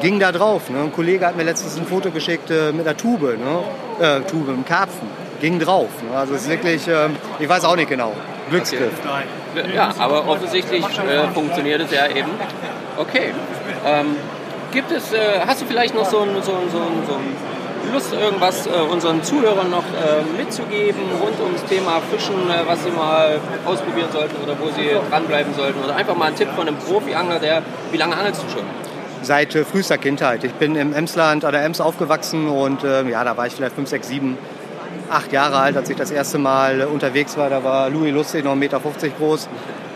Ging 0.03 0.21
da 0.21 0.31
drauf. 0.31 0.69
Ne? 0.69 0.79
Ein 0.81 0.93
Kollege 0.93 1.27
hat 1.27 1.37
mir 1.39 1.45
letztens 1.45 1.79
ein 1.79 1.87
Foto 1.87 2.11
geschickt 2.11 2.51
äh, 2.51 2.71
mit 2.73 2.87
einer 2.87 2.97
Tube, 2.97 3.39
ne? 3.39 3.63
äh, 3.99 4.21
Tube, 4.23 4.51
einem 4.51 4.65
Karpfen. 4.65 5.09
Ging 5.41 5.59
drauf. 5.59 5.89
Ne? 6.09 6.17
Also 6.17 6.35
es 6.35 6.43
ist 6.43 6.51
wirklich, 6.51 6.87
ähm, 6.89 7.17
ich 7.39 7.49
weiß 7.49 7.65
auch 7.65 7.77
nicht 7.77 7.89
genau. 7.89 8.13
Glücksgriff. 8.51 8.93
Ja, 9.75 9.93
aber 9.99 10.29
offensichtlich 10.29 10.85
äh, 10.85 11.29
funktioniert 11.35 11.81
es 11.81 11.91
ja 11.91 12.07
eben. 12.07 12.31
Okay. 12.97 13.33
Ähm, 13.85 14.17
gibt 14.73 14.91
es, 14.93 15.13
äh, 15.13 15.41
hast 15.47 15.63
du 15.63 15.67
vielleicht 15.67 15.95
noch 15.95 16.05
so 16.05 16.21
ein, 16.21 16.29
so 16.43 16.53
ein, 16.53 16.71
so 16.71 16.79
ein, 16.79 17.07
so 17.07 17.15
ein 17.15 17.93
Lust, 17.93 18.13
irgendwas 18.13 18.67
äh, 18.67 18.71
unseren 18.71 19.23
Zuhörern 19.23 19.71
noch 19.71 19.85
äh, 19.85 20.23
mitzugeben 20.37 21.03
rund 21.21 21.41
ums 21.41 21.65
Thema 21.65 22.01
Fischen, 22.11 22.51
äh, 22.51 22.67
was 22.67 22.83
sie 22.83 22.91
mal 22.91 23.41
ausprobieren 23.65 24.09
sollten 24.13 24.37
oder 24.43 24.57
wo 24.59 24.67
sie 24.71 24.91
dranbleiben 25.11 25.55
sollten? 25.55 25.83
Oder 25.83 25.97
einfach 25.97 26.17
mal 26.17 26.27
ein 26.27 26.35
Tipp 26.35 26.49
von 26.57 26.67
einem 26.67 26.77
Profi-Angler, 26.79 27.39
der, 27.39 27.63
wie 27.93 27.97
lange 27.97 28.17
angelst 28.17 28.43
du 28.43 28.51
schon? 28.51 28.65
Seit 29.23 29.55
äh, 29.55 29.65
frühester 29.65 29.99
Kindheit. 29.99 30.45
Ich 30.45 30.53
bin 30.53 30.77
im 30.77 30.93
Emsland 30.93 31.45
an 31.45 31.53
der 31.53 31.65
Ems 31.65 31.81
aufgewachsen 31.81 32.49
und 32.49 32.85
äh, 32.85 33.09
ja, 33.09 33.25
da 33.25 33.37
war 33.37 33.47
ich 33.47 33.55
vielleicht 33.55 33.75
5, 33.75 33.89
6, 33.89 34.09
7. 34.09 34.39
acht 35.11 35.33
Jahre 35.33 35.59
alt, 35.59 35.77
als 35.77 35.91
ich 35.91 35.97
das 35.97 36.11
erste 36.11 36.39
Mal 36.39 36.83
unterwegs 36.83 37.37
war. 37.37 37.51
Da 37.51 37.63
war 37.65 37.91
Louis 37.91 38.13
Lustig 38.13 38.45
noch 38.45 38.55
1,50 38.55 38.57
Meter 38.57 38.81
groß. 39.19 39.49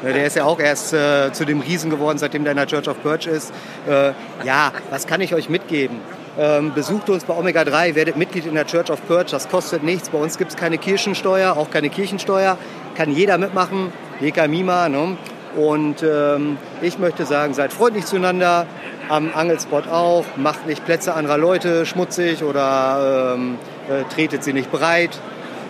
Äh, 0.04 0.12
Der 0.12 0.26
ist 0.26 0.36
ja 0.36 0.44
auch 0.44 0.58
erst 0.58 0.92
äh, 0.92 1.32
zu 1.32 1.44
dem 1.44 1.60
Riesen 1.60 1.90
geworden, 1.90 2.18
seitdem 2.18 2.44
der 2.44 2.52
in 2.52 2.56
der 2.58 2.66
Church 2.66 2.88
of 2.88 3.02
Perch 3.02 3.26
ist. 3.26 3.52
Äh, 3.88 4.12
ja, 4.44 4.72
was 4.90 5.06
kann 5.06 5.20
ich 5.20 5.34
euch 5.34 5.48
mitgeben? 5.48 5.98
Ähm, 6.38 6.72
besucht 6.74 7.10
uns 7.10 7.24
bei 7.24 7.34
Omega 7.34 7.64
3, 7.64 7.94
werdet 7.96 8.16
Mitglied 8.16 8.46
in 8.46 8.54
der 8.54 8.66
Church 8.66 8.90
of 8.90 9.06
Perch. 9.06 9.30
Das 9.30 9.48
kostet 9.48 9.82
nichts. 9.82 10.10
Bei 10.10 10.18
uns 10.18 10.38
gibt 10.38 10.52
es 10.52 10.56
keine 10.56 10.78
Kirchensteuer, 10.78 11.56
auch 11.56 11.70
keine 11.70 11.90
Kirchensteuer. 11.90 12.56
Kann 12.96 13.10
jeder 13.10 13.36
mitmachen. 13.36 13.92
Leka 14.20 14.46
Mima. 14.46 14.88
Ne? 14.88 15.16
Und 15.56 16.02
ähm, 16.02 16.56
ich 16.80 16.98
möchte 16.98 17.26
sagen, 17.26 17.54
seid 17.54 17.72
freundlich 17.72 18.06
zueinander. 18.06 18.66
Am 19.08 19.30
Angelspot 19.34 19.88
auch. 19.88 20.24
Macht 20.36 20.66
nicht 20.66 20.84
Plätze 20.84 21.14
anderer 21.14 21.36
Leute 21.36 21.84
schmutzig 21.84 22.44
oder 22.44 23.34
ähm, 23.34 23.58
äh, 23.58 23.79
tretet 24.14 24.44
sie 24.44 24.52
nicht 24.52 24.70
breit. 24.70 25.18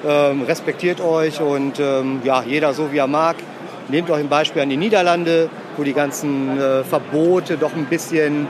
Ähm, 0.06 0.42
respektiert 0.42 1.00
euch 1.00 1.40
und 1.40 1.78
ähm, 1.78 2.20
ja, 2.24 2.42
jeder 2.42 2.72
so 2.72 2.90
wie 2.90 2.98
er 2.98 3.06
mag. 3.06 3.36
Nehmt 3.88 4.08
euch 4.10 4.20
ein 4.20 4.28
Beispiel 4.28 4.62
an 4.62 4.70
die 4.70 4.78
Niederlande, 4.78 5.50
wo 5.76 5.82
die 5.82 5.92
ganzen 5.92 6.58
äh, 6.58 6.84
Verbote 6.84 7.58
doch 7.58 7.74
ein 7.74 7.84
bisschen 7.84 8.46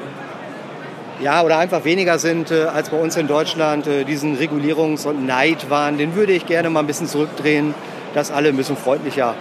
ja, 1.21 1.43
oder 1.43 1.59
einfach 1.59 1.85
weniger 1.85 2.19
sind 2.19 2.51
äh, 2.51 2.65
als 2.65 2.91
bei 2.91 2.99
uns 2.99 3.17
in 3.17 3.27
Deutschland. 3.27 3.87
Äh, 3.87 4.05
diesen 4.05 4.39
Regulierungs- 4.39 5.07
und 5.07 5.27
Neidwahn, 5.27 5.99
den 5.99 6.15
würde 6.15 6.33
ich 6.33 6.47
gerne 6.47 6.71
mal 6.71 6.81
ein 6.81 6.87
bisschen 6.87 7.09
zurückdrehen, 7.09 7.75
dass 8.15 8.31
alle 8.31 8.53
müssen 8.53 8.77
freundlicher 8.77 9.35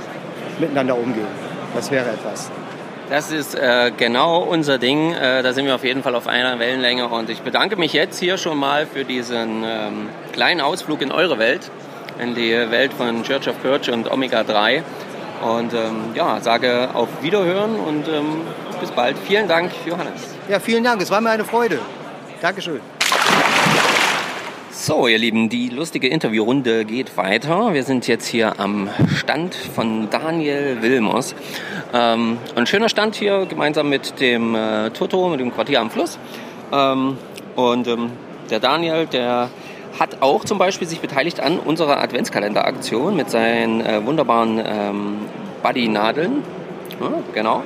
miteinander 0.59 0.97
umgehen. 0.97 1.27
Das 1.75 1.91
wäre 1.91 2.09
etwas. 2.09 2.51
Das 3.09 3.31
ist 3.31 3.55
äh, 3.55 3.91
genau 3.97 4.43
unser 4.43 4.77
Ding. 4.77 5.13
Äh, 5.13 5.41
da 5.41 5.51
sind 5.51 5.65
wir 5.65 5.73
auf 5.73 5.83
jeden 5.83 6.03
Fall 6.03 6.13
auf 6.13 6.27
einer 6.27 6.59
Wellenlänge. 6.59 7.07
Und 7.07 7.31
ich 7.31 7.41
bedanke 7.41 7.75
mich 7.75 7.91
jetzt 7.93 8.19
hier 8.19 8.37
schon 8.37 8.57
mal 8.59 8.85
für 8.85 9.03
diesen 9.03 9.63
ähm, 9.63 10.09
kleinen 10.31 10.61
Ausflug 10.61 11.01
in 11.01 11.11
eure 11.11 11.39
Welt, 11.39 11.71
in 12.19 12.35
die 12.35 12.51
Welt 12.51 12.93
von 12.93 13.23
Church 13.23 13.47
of 13.47 13.59
Perch 13.63 13.89
und 13.89 14.11
Omega 14.11 14.43
3. 14.43 14.83
Und 15.41 15.73
ähm, 15.73 16.11
ja, 16.13 16.39
sage 16.41 16.89
auf 16.93 17.07
Wiederhören 17.21 17.79
und 17.79 18.07
ähm, 18.07 18.41
bis 18.79 18.91
bald. 18.91 19.17
Vielen 19.17 19.47
Dank, 19.47 19.71
Johannes. 19.87 20.35
Ja, 20.47 20.59
vielen 20.59 20.83
Dank. 20.83 21.01
Es 21.01 21.09
war 21.09 21.19
mir 21.19 21.31
eine 21.31 21.45
Freude. 21.45 21.79
Dankeschön. 22.41 22.98
So, 24.89 25.05
ihr 25.05 25.19
Lieben, 25.19 25.49
die 25.49 25.69
lustige 25.69 26.07
Interviewrunde 26.07 26.83
geht 26.83 27.15
weiter. 27.15 27.75
Wir 27.75 27.83
sind 27.83 28.07
jetzt 28.07 28.25
hier 28.25 28.59
am 28.59 28.89
Stand 29.15 29.53
von 29.53 30.09
Daniel 30.09 30.81
Wilmers. 30.81 31.35
Ähm, 31.93 32.39
ein 32.55 32.65
schöner 32.65 32.89
Stand 32.89 33.13
hier, 33.13 33.45
gemeinsam 33.45 33.87
mit 33.87 34.19
dem 34.19 34.55
äh, 34.55 34.89
Toto, 34.89 35.29
mit 35.29 35.41
dem 35.41 35.53
Quartier 35.53 35.79
am 35.79 35.91
Fluss. 35.91 36.17
Ähm, 36.73 37.19
und 37.55 37.87
ähm, 37.87 38.09
der 38.49 38.59
Daniel, 38.59 39.05
der 39.05 39.51
hat 39.99 40.23
auch 40.23 40.43
zum 40.43 40.57
Beispiel 40.57 40.87
sich 40.87 41.01
beteiligt 41.01 41.39
an 41.39 41.59
unserer 41.59 42.01
Adventskalenderaktion 42.01 43.15
mit 43.15 43.29
seinen 43.29 43.81
äh, 43.81 44.03
wunderbaren 44.03 44.59
ähm, 44.65 45.17
Buddy-Nadeln. 45.61 46.41
Ja, 46.99 47.11
genau. 47.35 47.61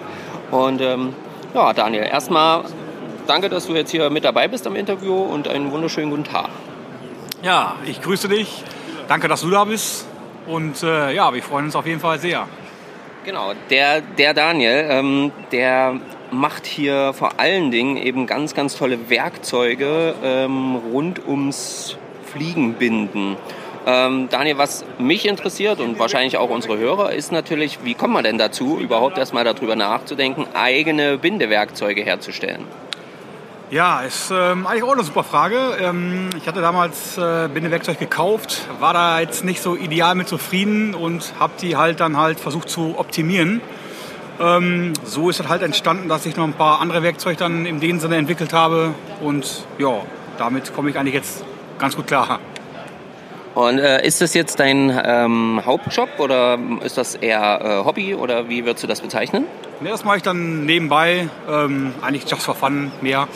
Und 0.51 0.81
ähm, 0.81 1.13
ja, 1.53 1.71
Daniel, 1.71 2.03
erstmal 2.03 2.65
danke, 3.27 3.47
dass 3.47 3.67
du 3.67 3.75
jetzt 3.75 3.91
hier 3.91 4.09
mit 4.09 4.25
dabei 4.25 4.49
bist 4.49 4.67
am 4.67 4.75
Interview 4.75 5.15
und 5.15 5.47
einen 5.47 5.71
wunderschönen 5.71 6.09
guten 6.09 6.25
Tag. 6.25 6.49
Ja, 7.43 7.75
ich 7.85 8.01
grüße 8.01 8.29
dich. 8.29 8.63
Danke, 9.09 9.27
dass 9.27 9.41
du 9.41 9.49
da 9.49 9.65
bist. 9.65 10.07
Und 10.47 10.81
äh, 10.81 11.13
ja, 11.13 11.33
wir 11.33 11.43
freuen 11.43 11.65
uns 11.65 11.75
auf 11.75 11.85
jeden 11.85 11.99
Fall 11.99 12.17
sehr. 12.17 12.47
Genau, 13.25 13.51
der, 13.69 13.99
der 13.99 14.33
Daniel, 14.33 14.85
ähm, 14.89 15.31
der 15.51 15.99
macht 16.31 16.65
hier 16.65 17.11
vor 17.11 17.41
allen 17.41 17.69
Dingen 17.69 17.97
eben 17.97 18.27
ganz, 18.27 18.53
ganz 18.53 18.77
tolle 18.77 19.09
Werkzeuge 19.09 20.15
ähm, 20.23 20.77
rund 20.93 21.27
ums 21.27 21.97
Fliegenbinden. 22.31 23.35
Ähm, 23.85 24.29
Daniel, 24.29 24.57
was 24.57 24.85
mich 24.97 25.27
interessiert 25.27 25.81
und 25.81 25.99
wahrscheinlich 25.99 26.37
auch 26.37 26.49
unsere 26.49 26.77
Hörer, 26.77 27.11
ist 27.11 27.33
natürlich, 27.33 27.79
wie 27.83 27.93
kommt 27.93 28.13
man 28.13 28.23
denn 28.23 28.37
dazu, 28.37 28.79
überhaupt 28.79 29.17
erstmal 29.17 29.43
darüber 29.43 29.75
nachzudenken, 29.75 30.47
eigene 30.53 31.17
Bindewerkzeuge 31.17 32.03
herzustellen? 32.03 32.65
Ja, 33.71 34.01
ist 34.01 34.29
ähm, 34.31 34.67
eigentlich 34.67 34.83
auch 34.83 34.93
eine 34.93 35.03
super 35.03 35.23
Frage. 35.23 35.57
Ähm, 35.81 36.29
ich 36.37 36.47
hatte 36.47 36.61
damals 36.61 37.17
äh, 37.17 37.49
Bindewerkzeug 37.51 37.97
gekauft, 37.97 38.67
war 38.79 38.93
da 38.93 39.19
jetzt 39.19 39.43
nicht 39.43 39.61
so 39.61 39.75
ideal 39.75 40.15
mit 40.15 40.27
zufrieden 40.27 40.93
und 40.93 41.33
habe 41.39 41.53
die 41.59 41.75
halt 41.75 41.99
dann 41.99 42.17
halt 42.17 42.39
versucht 42.39 42.69
zu 42.69 42.95
optimieren. 42.97 43.61
Ähm, 44.39 44.93
so 45.03 45.29
ist 45.29 45.39
es 45.39 45.47
halt 45.47 45.61
entstanden, 45.61 46.09
dass 46.09 46.25
ich 46.25 46.35
noch 46.35 46.43
ein 46.43 46.53
paar 46.53 46.81
andere 46.81 47.03
Werkzeuge 47.03 47.37
dann 47.37 47.65
in 47.65 47.79
dem 47.79 47.99
Sinne 47.99 48.17
entwickelt 48.17 48.53
habe 48.53 48.93
und 49.21 49.65
ja, 49.77 50.01
damit 50.37 50.75
komme 50.75 50.89
ich 50.89 50.97
eigentlich 50.97 51.15
jetzt 51.15 51.43
ganz 51.79 51.95
gut 51.95 52.07
klar. 52.07 52.39
Und 53.55 53.79
äh, 53.79 54.05
ist 54.05 54.21
das 54.21 54.33
jetzt 54.33 54.59
dein 54.59 54.91
ähm, 55.05 55.61
Hauptjob 55.63 56.19
oder 56.19 56.57
ist 56.83 56.97
das 56.97 57.15
eher 57.15 57.61
äh, 57.61 57.85
Hobby 57.85 58.15
oder 58.15 58.49
wie 58.49 58.65
würdest 58.65 58.83
du 58.83 58.87
das 58.87 59.01
bezeichnen? 59.01 59.45
Ne, 59.83 59.89
das 59.89 60.05
mache 60.05 60.15
ich 60.15 60.23
dann 60.23 60.65
nebenbei, 60.65 61.27
ähm, 61.45 61.93
eigentlich 62.01 62.23
just 62.29 62.43
for 62.43 62.55
fun 62.55 62.89
mehr. 63.01 63.27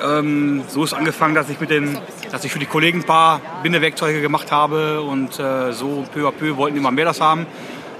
Ähm, 0.00 0.62
so 0.68 0.84
ist 0.84 0.92
angefangen, 0.92 1.34
dass 1.34 1.50
ich, 1.50 1.58
mit 1.58 1.70
den, 1.70 1.98
dass 2.30 2.44
ich 2.44 2.52
für 2.52 2.60
die 2.60 2.66
Kollegen 2.66 3.00
ein 3.00 3.04
paar 3.04 3.40
Bindewerkzeuge 3.64 4.20
gemacht 4.20 4.52
habe 4.52 5.00
und 5.02 5.40
äh, 5.40 5.72
so 5.72 6.04
peu 6.14 6.28
à 6.28 6.30
peu 6.30 6.56
wollten 6.56 6.76
immer 6.76 6.92
mehr 6.92 7.04
das 7.04 7.20
haben. 7.20 7.46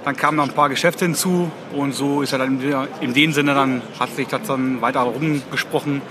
Dann 0.04 0.16
kamen 0.16 0.36
noch 0.36 0.44
ein 0.44 0.54
paar 0.54 0.68
Geschäfte 0.68 1.06
hinzu 1.06 1.50
und 1.72 1.92
so 1.92 2.22
ist 2.22 2.32
er 2.32 2.38
dann 2.38 2.60
in 3.00 3.14
dem 3.14 3.32
Sinne 3.32 3.54
dann 3.54 3.82
hat 3.98 4.14
sich 4.14 4.28
das 4.28 4.42
dann 4.46 4.80
weiter 4.80 5.00
rumgesprochen 5.00 6.02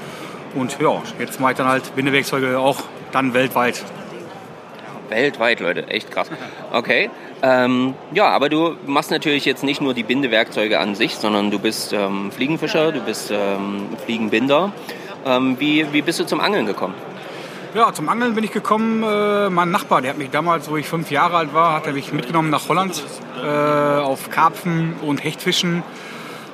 und 0.56 0.78
ja, 0.82 1.02
jetzt 1.20 1.40
mache 1.40 1.53
ich 1.53 1.57
dann 1.57 1.70
halt 1.70 1.95
Bindewerkzeuge 1.95 2.60
auch 2.60 2.84
dann 3.14 3.34
weltweit. 3.34 3.82
Weltweit, 5.07 5.61
Leute, 5.61 5.88
echt 5.88 6.11
krass. 6.11 6.30
Okay. 6.74 7.10
Ähm, 7.41 7.94
ja, 8.14 8.30
aber 8.30 8.49
du 8.49 8.76
machst 8.86 9.11
natürlich 9.11 9.45
jetzt 9.45 9.64
nicht 9.64 9.82
nur 9.82 9.94
die 9.94 10.03
Bindewerkzeuge 10.03 10.80
an 10.80 10.95
sich, 10.95 11.16
sondern 11.16 11.52
du 11.52 11.60
bist 11.60 11.94
ähm, 11.94 12.32
Fliegenfischer, 12.32 12.91
du 12.91 12.99
bist 12.99 13.32
ähm, 13.32 13.88
Fliegenbinder. 14.03 14.74
Ähm, 15.26 15.56
wie, 15.60 15.86
wie 15.94 16.02
bist 16.02 16.20
du 16.20 16.26
zum 16.26 16.41
Angeln 16.41 16.66
gekommen? 16.66 16.95
Ja, 17.76 17.94
zum 17.94 18.10
Angeln 18.10 18.36
bin 18.36 18.44
ich 18.44 18.52
gekommen. 18.52 19.03
Äh, 19.03 19.49
mein 19.49 19.72
Nachbar, 19.72 20.02
der 20.02 20.11
hat 20.11 20.18
mich 20.18 20.32
damals, 20.32 20.70
wo 20.70 20.78
ich 20.78 20.88
fünf 20.88 21.11
Jahre 21.11 21.38
alt 21.38 21.53
war, 21.53 21.74
hat 21.74 21.86
er 21.86 21.94
mich 21.94 22.11
mitgenommen 22.11 22.49
nach 22.49 22.68
Holland 22.68 23.03
äh, 23.41 23.48
auf 23.48 24.30
Karpfen 24.30 24.95
und 25.02 25.24
Hechtfischen. 25.24 25.84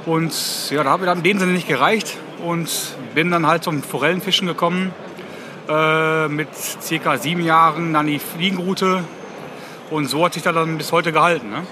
Und 0.06 0.70
ja, 0.70 0.84
da 0.84 0.92
habe 0.92 1.04
ich 1.04 1.10
dann 1.10 1.20
in 1.20 1.24
dem 1.24 1.40
Sinne 1.40 1.54
nicht 1.54 1.68
gereicht 1.68 2.18
und 2.46 2.70
bin 3.16 3.32
dann 3.32 3.48
halt 3.48 3.64
zum 3.64 3.82
Forellenfischen 3.82 4.46
gekommen. 4.46 4.94
Äh, 5.68 6.28
mit 6.28 6.50
circa 6.54 7.18
sieben 7.18 7.44
Jahren 7.44 7.94
dann 7.94 8.06
die 8.06 8.20
Fliegenroute. 8.20 9.04
Und 9.90 10.08
so 10.08 10.26
hat 10.26 10.34
sich 10.34 10.44
das 10.44 10.54
dann 10.54 10.78
bis 10.78 10.92
heute 10.92 11.12
gehalten. 11.12 11.50
Ne? 11.50 11.64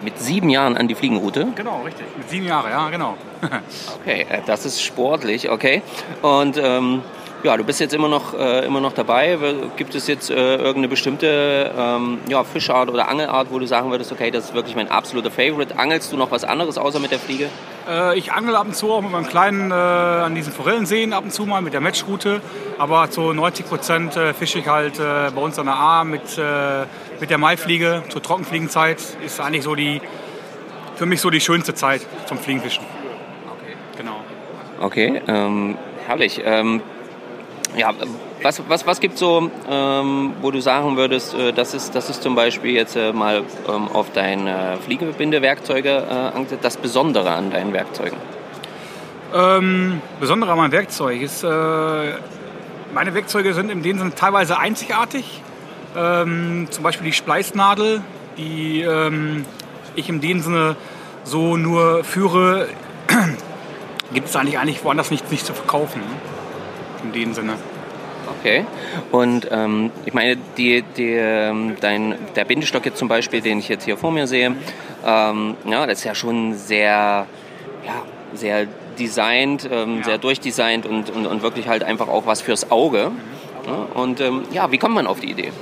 Mit 0.00 0.18
sieben 0.18 0.48
Jahren 0.48 0.76
an 0.76 0.86
die 0.88 0.94
Fliegenroute? 0.94 1.48
Genau, 1.54 1.82
richtig. 1.84 2.06
Mit 2.16 2.30
sieben 2.30 2.46
Jahren, 2.46 2.70
ja, 2.70 2.88
genau. 2.90 3.16
Okay, 4.00 4.26
äh, 4.28 4.40
das 4.46 4.64
ist 4.64 4.82
sportlich, 4.82 5.50
okay. 5.50 5.82
Und 6.22 6.56
ähm, 6.56 7.02
ja, 7.42 7.56
du 7.56 7.62
bist 7.62 7.78
jetzt 7.78 7.94
immer 7.94 8.08
noch, 8.08 8.34
äh, 8.34 8.64
immer 8.66 8.80
noch 8.80 8.92
dabei. 8.92 9.38
Gibt 9.76 9.94
es 9.94 10.08
jetzt 10.08 10.30
äh, 10.30 10.56
irgendeine 10.56 10.88
bestimmte 10.88 11.72
ähm, 11.76 12.18
ja, 12.28 12.42
Fischart 12.42 12.90
oder 12.90 13.08
Angelart, 13.08 13.48
wo 13.50 13.58
du 13.58 13.66
sagen 13.66 13.90
würdest, 13.90 14.10
okay, 14.10 14.30
das 14.30 14.46
ist 14.46 14.54
wirklich 14.54 14.74
mein 14.74 14.90
absoluter 14.90 15.30
Favorite? 15.30 15.78
Angelst 15.78 16.12
du 16.12 16.16
noch 16.16 16.30
was 16.30 16.42
anderes 16.42 16.78
außer 16.78 16.98
mit 16.98 17.12
der 17.12 17.20
Fliege? 17.20 17.48
Äh, 17.88 18.18
ich 18.18 18.32
angel 18.32 18.56
ab 18.56 18.66
und 18.66 18.74
zu 18.74 18.92
auch 18.92 19.02
mit 19.02 19.12
meinem 19.12 19.28
Kleinen 19.28 19.70
äh, 19.70 19.74
an 19.74 20.34
diesen 20.34 20.52
Forellenseen 20.52 21.12
ab 21.12 21.24
und 21.24 21.32
zu 21.32 21.46
mal 21.46 21.62
mit 21.62 21.74
der 21.74 21.80
Matchroute. 21.80 22.40
Aber 22.76 23.08
zu 23.10 23.32
90 23.32 23.68
Prozent 23.68 24.16
äh, 24.16 24.34
fische 24.34 24.58
ich 24.58 24.66
halt 24.66 24.98
bei 24.98 25.40
uns 25.40 25.58
an 25.58 25.66
der 25.66 25.76
A 25.76 26.04
mit, 26.04 26.40
mit 27.20 27.30
der 27.30 27.38
Maifliege. 27.38 28.02
Zur 28.08 28.22
Trockenfliegenzeit 28.22 28.98
ist 29.24 29.40
eigentlich 29.40 29.64
so 29.64 29.74
die, 29.74 30.00
für 30.96 31.06
mich 31.06 31.20
so 31.20 31.30
die 31.30 31.40
schönste 31.40 31.74
Zeit 31.74 32.02
zum 32.26 32.38
Fliegenfischen. 32.38 32.84
Genau. 33.96 34.20
Okay, 34.80 35.20
ähm, 35.26 35.76
herrlich. 36.06 36.40
Ähm, 36.44 36.80
ja, 37.76 37.92
was, 38.42 38.62
was, 38.68 38.86
was 38.86 39.00
gibt 39.00 39.18
so, 39.18 39.50
ähm, 39.68 40.34
wo 40.40 40.50
du 40.50 40.60
sagen 40.60 40.96
würdest, 40.96 41.34
äh, 41.34 41.52
das, 41.52 41.74
ist, 41.74 41.94
das 41.94 42.08
ist 42.08 42.22
zum 42.22 42.34
Beispiel 42.34 42.72
jetzt 42.72 42.96
äh, 42.96 43.12
mal 43.12 43.42
ähm, 43.68 43.88
auf 43.88 44.12
deine 44.12 44.78
Fliegebindewerkzeuge 44.84 45.88
äh, 45.88 46.36
angesetzt, 46.36 46.64
das 46.64 46.76
Besondere 46.76 47.30
an 47.30 47.50
deinen 47.50 47.72
Werkzeugen? 47.72 48.16
Ähm, 49.34 50.00
Besondere 50.20 50.52
an 50.52 50.58
meinem 50.58 50.72
Werkzeug 50.72 51.20
ist, 51.20 51.42
äh, 51.42 51.48
meine 52.94 53.14
Werkzeuge 53.14 53.52
sind 53.52 53.70
in 53.70 53.82
dem 53.82 53.98
Sinne 53.98 54.14
teilweise 54.14 54.58
einzigartig. 54.58 55.42
Ähm, 55.98 56.68
zum 56.70 56.84
Beispiel 56.84 57.06
die 57.06 57.12
Spleißnadel, 57.12 58.02
die 58.36 58.82
ähm, 58.82 59.44
ich 59.96 60.08
in 60.08 60.20
dem 60.20 60.40
Sinne 60.40 60.76
so 61.24 61.56
nur 61.56 62.04
führe, 62.04 62.68
gibt 64.14 64.28
es 64.28 64.36
eigentlich, 64.36 64.58
eigentlich 64.58 64.84
woanders 64.84 65.10
nicht, 65.10 65.30
nicht 65.30 65.44
zu 65.44 65.54
verkaufen. 65.54 66.00
In 67.02 67.12
dem 67.12 67.34
Sinne. 67.34 67.54
Okay. 68.38 68.64
Und 69.10 69.48
ähm, 69.50 69.90
ich 70.04 70.14
meine, 70.14 70.36
die, 70.56 70.82
die, 70.96 71.12
ähm, 71.12 71.76
dein, 71.80 72.14
der 72.36 72.44
Bindestock 72.44 72.84
jetzt 72.86 72.98
zum 72.98 73.08
Beispiel, 73.08 73.40
den 73.40 73.58
ich 73.58 73.68
jetzt 73.68 73.84
hier 73.84 73.96
vor 73.96 74.12
mir 74.12 74.26
sehe, 74.26 74.54
ähm, 75.04 75.56
ja, 75.64 75.86
das 75.86 75.98
ist 75.98 76.04
ja 76.04 76.14
schon 76.14 76.54
sehr, 76.54 77.26
ja, 77.84 78.02
sehr 78.34 78.66
designt, 78.98 79.68
ähm, 79.70 80.04
sehr 80.04 80.18
durchdesignt 80.18 80.86
und, 80.86 81.10
und, 81.10 81.26
und 81.26 81.42
wirklich 81.42 81.68
halt 81.68 81.82
einfach 81.82 82.08
auch 82.08 82.26
was 82.26 82.40
fürs 82.40 82.70
Auge. 82.70 83.10
Ja, 83.66 84.00
und 84.00 84.20
ähm, 84.20 84.42
ja, 84.52 84.70
wie 84.70 84.78
kommt 84.78 84.94
man 84.94 85.06
auf 85.06 85.20
die 85.20 85.30
Idee? 85.30 85.52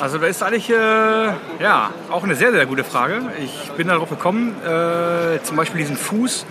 Also 0.00 0.16
das 0.16 0.30
ist 0.30 0.42
eigentlich 0.42 0.70
äh, 0.70 0.74
ja, 0.74 1.90
auch 2.10 2.24
eine 2.24 2.34
sehr, 2.34 2.52
sehr 2.52 2.64
gute 2.64 2.84
Frage. 2.84 3.20
Ich 3.38 3.70
bin 3.72 3.88
darauf 3.88 4.08
gekommen, 4.08 4.56
äh, 4.64 5.42
zum 5.42 5.56
Beispiel 5.56 5.78
diesen 5.78 5.96
Fuß. 5.96 6.46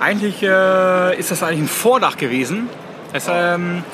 Eigentlich 0.00 0.42
äh, 0.42 1.18
ist 1.18 1.30
das 1.30 1.42
eigentlich 1.42 1.60
ein 1.60 1.68
Vordach 1.68 2.16
gewesen. 2.16 2.70
Das, 3.12 3.26
ähm, 3.30 3.84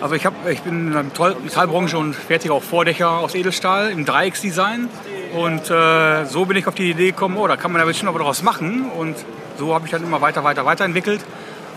also 0.00 0.16
ich, 0.16 0.26
hab, 0.26 0.34
ich 0.48 0.60
bin 0.62 0.88
in 0.88 0.92
der 0.92 1.04
Metall- 1.04 1.36
Metallbranche 1.40 1.96
und 1.96 2.14
fertige 2.16 2.52
auch 2.52 2.64
Vordächer 2.64 3.10
aus 3.10 3.36
Edelstahl 3.36 3.90
im 3.90 4.04
Dreiecksdesign. 4.04 4.88
Und 5.34 5.70
äh, 5.70 6.24
so 6.24 6.44
bin 6.44 6.56
ich 6.56 6.66
auf 6.66 6.74
die 6.74 6.90
Idee 6.90 7.12
gekommen, 7.12 7.36
oh, 7.36 7.46
da 7.46 7.56
kann 7.56 7.70
man 7.70 7.80
ja 7.80 7.86
bestimmt 7.86 8.10
auch 8.10 8.26
was 8.26 8.42
machen. 8.42 8.90
Und 8.90 9.16
so 9.56 9.72
habe 9.72 9.86
ich 9.86 9.92
dann 9.92 10.02
immer 10.02 10.20
weiter, 10.20 10.42
weiter, 10.42 10.64
weiterentwickelt. 10.66 11.20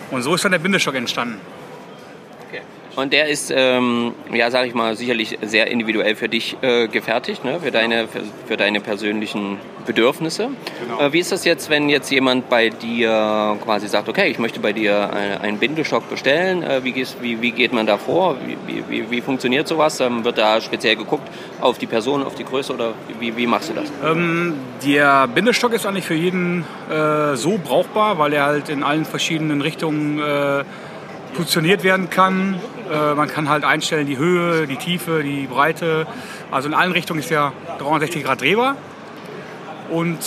Und 0.09 0.23
so 0.23 0.33
ist 0.33 0.43
dann 0.43 0.51
der 0.51 0.59
Bindestock 0.59 0.95
entstanden. 0.95 1.39
Und 2.95 3.11
der 3.11 3.27
ist, 3.27 3.51
ähm, 3.53 4.13
ja, 4.33 4.49
sag 4.49 4.67
ich 4.67 4.73
mal, 4.73 4.95
sicherlich 4.95 5.37
sehr 5.41 5.67
individuell 5.67 6.15
für 6.15 6.29
dich 6.29 6.55
äh, 6.61 6.87
gefertigt, 6.87 7.43
ne? 7.43 7.59
für, 7.61 7.71
deine, 7.71 8.07
für, 8.07 8.21
für 8.47 8.55
deine 8.57 8.79
persönlichen 8.79 9.57
Bedürfnisse. 9.85 10.49
Genau. 10.81 11.01
Äh, 11.01 11.11
wie 11.11 11.19
ist 11.19 11.31
das 11.31 11.43
jetzt, 11.43 11.69
wenn 11.69 11.89
jetzt 11.89 12.09
jemand 12.09 12.49
bei 12.49 12.69
dir 12.69 13.57
quasi 13.63 13.87
sagt, 13.87 14.07
okay, 14.07 14.27
ich 14.29 14.39
möchte 14.39 14.59
bei 14.61 14.71
dir 14.71 15.09
eine- 15.13 15.41
einen 15.41 15.57
Bindestock 15.57 16.09
bestellen? 16.09 16.63
Äh, 16.63 16.83
wie, 16.85 16.93
gehst, 16.93 17.17
wie, 17.21 17.41
wie 17.41 17.51
geht 17.51 17.73
man 17.73 17.85
da 17.85 17.97
vor? 17.97 18.37
Wie, 18.45 18.55
wie, 18.65 18.83
wie, 18.89 19.11
wie 19.11 19.21
funktioniert 19.21 19.67
sowas? 19.67 19.99
Ähm, 19.99 20.23
wird 20.23 20.37
da 20.37 20.61
speziell 20.61 20.95
geguckt 20.95 21.27
auf 21.59 21.77
die 21.77 21.87
Person, 21.87 22.23
auf 22.23 22.35
die 22.35 22.45
Größe 22.45 22.73
oder 22.73 22.93
wie, 23.19 23.35
wie 23.35 23.45
machst 23.45 23.69
du 23.69 23.73
das? 23.73 23.91
Ähm, 24.09 24.53
der 24.85 25.27
Bindestock 25.27 25.73
ist 25.73 25.85
eigentlich 25.85 26.05
für 26.05 26.13
jeden 26.15 26.63
äh, 26.89 27.35
so 27.35 27.59
brauchbar, 27.61 28.17
weil 28.19 28.31
er 28.31 28.45
halt 28.45 28.69
in 28.69 28.83
allen 28.83 29.03
verschiedenen 29.03 29.61
Richtungen 29.61 30.19
äh, 30.19 30.63
positioniert 31.35 31.83
werden 31.83 32.09
kann. 32.09 32.55
Äh, 32.91 33.13
man 33.13 33.27
kann 33.27 33.49
halt 33.49 33.63
einstellen 33.63 34.07
die 34.07 34.17
Höhe, 34.17 34.67
die 34.67 34.77
Tiefe, 34.77 35.23
die 35.23 35.47
Breite. 35.47 36.07
Also 36.51 36.67
in 36.67 36.73
allen 36.73 36.91
Richtungen 36.91 37.19
ist 37.19 37.31
er 37.31 37.53
360 37.79 38.23
Grad 38.23 38.41
drehbar. 38.41 38.75
Und 39.89 40.19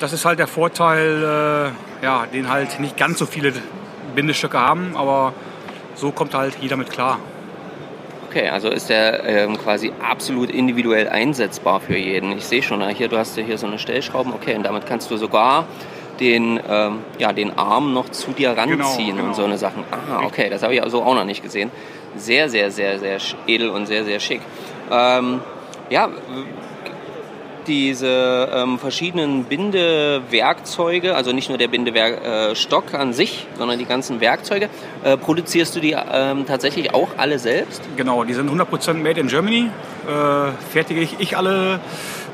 das 0.00 0.12
ist 0.12 0.24
halt 0.24 0.38
der 0.38 0.46
Vorteil, 0.46 1.72
äh, 2.02 2.04
ja, 2.04 2.26
den 2.32 2.48
halt 2.48 2.80
nicht 2.80 2.96
ganz 2.96 3.18
so 3.18 3.26
viele 3.26 3.52
Bindestöcke 4.14 4.58
haben, 4.58 4.96
aber 4.96 5.32
so 5.94 6.10
kommt 6.10 6.34
halt 6.34 6.56
jeder 6.60 6.76
mit 6.76 6.90
klar. 6.90 7.18
Okay, 8.28 8.48
also 8.48 8.70
ist 8.70 8.88
der 8.88 9.24
ähm, 9.24 9.58
quasi 9.58 9.92
absolut 10.02 10.50
individuell 10.50 11.06
einsetzbar 11.08 11.80
für 11.80 11.98
jeden. 11.98 12.32
Ich 12.32 12.46
sehe 12.46 12.62
schon, 12.62 12.80
äh, 12.80 12.94
hier, 12.94 13.08
du 13.08 13.18
hast 13.18 13.36
ja 13.36 13.42
hier 13.42 13.58
so 13.58 13.66
eine 13.66 13.78
Stellschrauben, 13.78 14.32
okay, 14.32 14.54
und 14.54 14.62
damit 14.62 14.86
kannst 14.86 15.10
du 15.10 15.18
sogar 15.18 15.66
den, 16.20 16.60
ähm, 16.68 16.98
ja, 17.18 17.32
den 17.32 17.56
Arm 17.58 17.92
noch 17.94 18.10
zu 18.10 18.32
dir 18.32 18.50
ranziehen 18.50 19.16
genau. 19.16 19.28
und 19.28 19.34
so 19.34 19.44
eine 19.44 19.58
Sachen. 19.58 19.84
Ah, 19.90 20.24
okay, 20.24 20.48
das 20.50 20.62
habe 20.62 20.74
ich 20.74 20.82
also 20.82 21.02
auch 21.02 21.14
noch 21.14 21.24
nicht 21.24 21.42
gesehen. 21.42 21.70
Sehr, 22.16 22.48
sehr, 22.48 22.70
sehr, 22.70 22.98
sehr 22.98 23.18
edel 23.46 23.70
und 23.70 23.86
sehr, 23.86 24.04
sehr 24.04 24.20
schick. 24.20 24.40
Ähm, 24.90 25.40
ja, 25.88 26.08
diese 27.66 28.48
ähm, 28.52 28.78
verschiedenen 28.78 29.44
Bindewerkzeuge, 29.44 31.14
also 31.14 31.32
nicht 31.32 31.48
nur 31.48 31.58
der 31.58 31.68
Bindestock 31.68 32.94
an 32.94 33.12
sich, 33.12 33.46
sondern 33.56 33.78
die 33.78 33.84
ganzen 33.84 34.20
Werkzeuge, 34.20 34.68
äh, 35.04 35.16
produzierst 35.16 35.74
du 35.76 35.80
die 35.80 35.96
ähm, 36.12 36.46
tatsächlich 36.46 36.94
auch 36.94 37.08
alle 37.16 37.38
selbst? 37.38 37.82
Genau, 37.96 38.24
die 38.24 38.34
sind 38.34 38.50
100% 38.50 38.94
made 38.94 39.20
in 39.20 39.28
Germany. 39.28 39.70
Äh, 40.06 40.52
fertige 40.72 41.00
ich, 41.00 41.16
ich 41.20 41.36
alle 41.36 41.80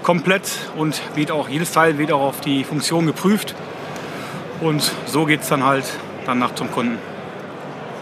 komplett 0.03 0.51
und 0.77 1.01
wird 1.15 1.31
auch 1.31 1.49
jedes 1.49 1.71
Teil 1.73 1.97
wird 1.99 2.11
auch 2.13 2.23
auf 2.23 2.41
die 2.41 2.65
Funktion 2.65 3.07
geprüft. 3.07 3.55
Und 4.61 4.93
so 5.07 5.25
geht 5.25 5.43
es 5.43 5.49
dann 5.49 5.65
halt 5.65 5.85
dann 6.27 6.39
nach 6.39 6.55
zum 6.55 6.71
Kunden. 6.71 6.99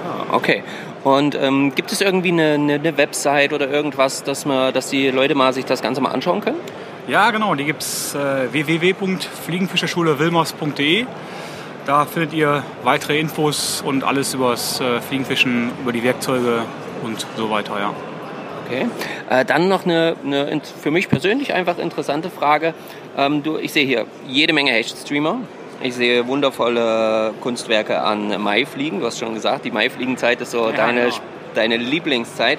Ah, 0.05 0.25
Okay. 0.35 0.63
Und 1.05 1.37
ähm, 1.37 1.73
gibt 1.73 1.93
es 1.93 2.01
irgendwie 2.01 2.33
eine, 2.33 2.55
eine, 2.55 2.75
eine 2.75 2.97
Website 2.97 3.53
oder 3.53 3.71
irgendwas, 3.71 4.25
dass, 4.25 4.45
man, 4.45 4.75
dass 4.75 4.91
die 4.91 5.13
Leute 5.13 5.37
mal 5.37 5.53
sich 5.53 5.65
das 5.65 5.81
Ganze 5.81 6.01
mal 6.01 6.11
anschauen 6.11 6.41
können? 6.41 6.59
Ja, 7.07 7.31
genau, 7.31 7.55
die 7.55 7.65
gibt 7.65 7.83
es 7.83 8.17
äh, 8.17 8.53
www.fliegenfischerschulewilmers.de. 8.53 11.07
Da 11.87 12.05
findet 12.07 12.33
ihr 12.33 12.65
weitere 12.83 13.21
Infos 13.21 13.85
und 13.87 14.03
alles 14.03 14.35
über 14.35 14.51
das 14.51 14.81
äh, 14.81 15.01
Fliegenfischen, 15.01 15.71
über 15.81 15.93
die 15.93 16.03
Werkzeuge 16.03 16.63
und 17.05 17.25
so 17.37 17.49
weiter, 17.49 17.79
ja. 17.79 17.93
Okay. 18.67 18.87
Äh, 19.31 19.45
dann 19.45 19.69
noch 19.69 19.85
eine, 19.85 20.17
eine 20.25 20.61
für 20.81 20.91
mich 20.91 21.09
persönlich 21.09 21.53
einfach 21.55 21.79
interessante 21.79 22.31
Frage. 22.31 22.75
Ähm, 23.17 23.43
du, 23.43 23.59
ich 23.59 23.73
sehe 23.73 23.87
hier 23.87 24.07
jede 24.29 24.53
Menge 24.53 24.73
Hechtstreamer. 24.73 25.39
Ich 25.83 25.95
sehe 25.95 26.27
wundervolle 26.27 27.35
Kunstwerke 27.41 28.01
an 28.01 28.43
Maifliegen. 28.43 29.01
Du 29.01 29.07
hast 29.07 29.19
schon 29.19 29.35
gesagt, 29.35 29.65
die 29.65 29.71
Maifliegenzeit 29.71 30.41
ist 30.41 30.51
so 30.51 30.67
Ja, 30.71 30.73
deine, 30.73 31.05
genau. 31.05 31.17
deine 31.55 31.77
Lieblingszeit. 31.77 32.59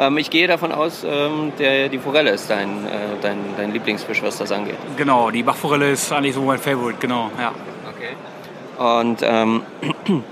Ähm, 0.00 0.18
ich 0.18 0.30
gehe 0.30 0.48
davon 0.48 0.72
aus, 0.72 1.04
ähm, 1.04 1.52
der, 1.58 1.88
die 1.88 1.98
Forelle 1.98 2.30
ist 2.30 2.50
dein, 2.50 2.86
äh, 2.86 2.90
dein, 3.22 3.38
dein 3.56 3.72
Lieblingsfisch, 3.72 4.22
was 4.22 4.38
das 4.38 4.50
angeht. 4.50 4.76
Genau, 4.96 5.30
die 5.30 5.42
Bachforelle 5.42 5.90
ist 5.90 6.10
eigentlich 6.12 6.34
so 6.34 6.42
mein 6.42 6.58
Favorite, 6.58 6.98
genau, 6.98 7.30
ja. 7.38 7.52
Und 8.76 9.20
ähm, 9.22 9.62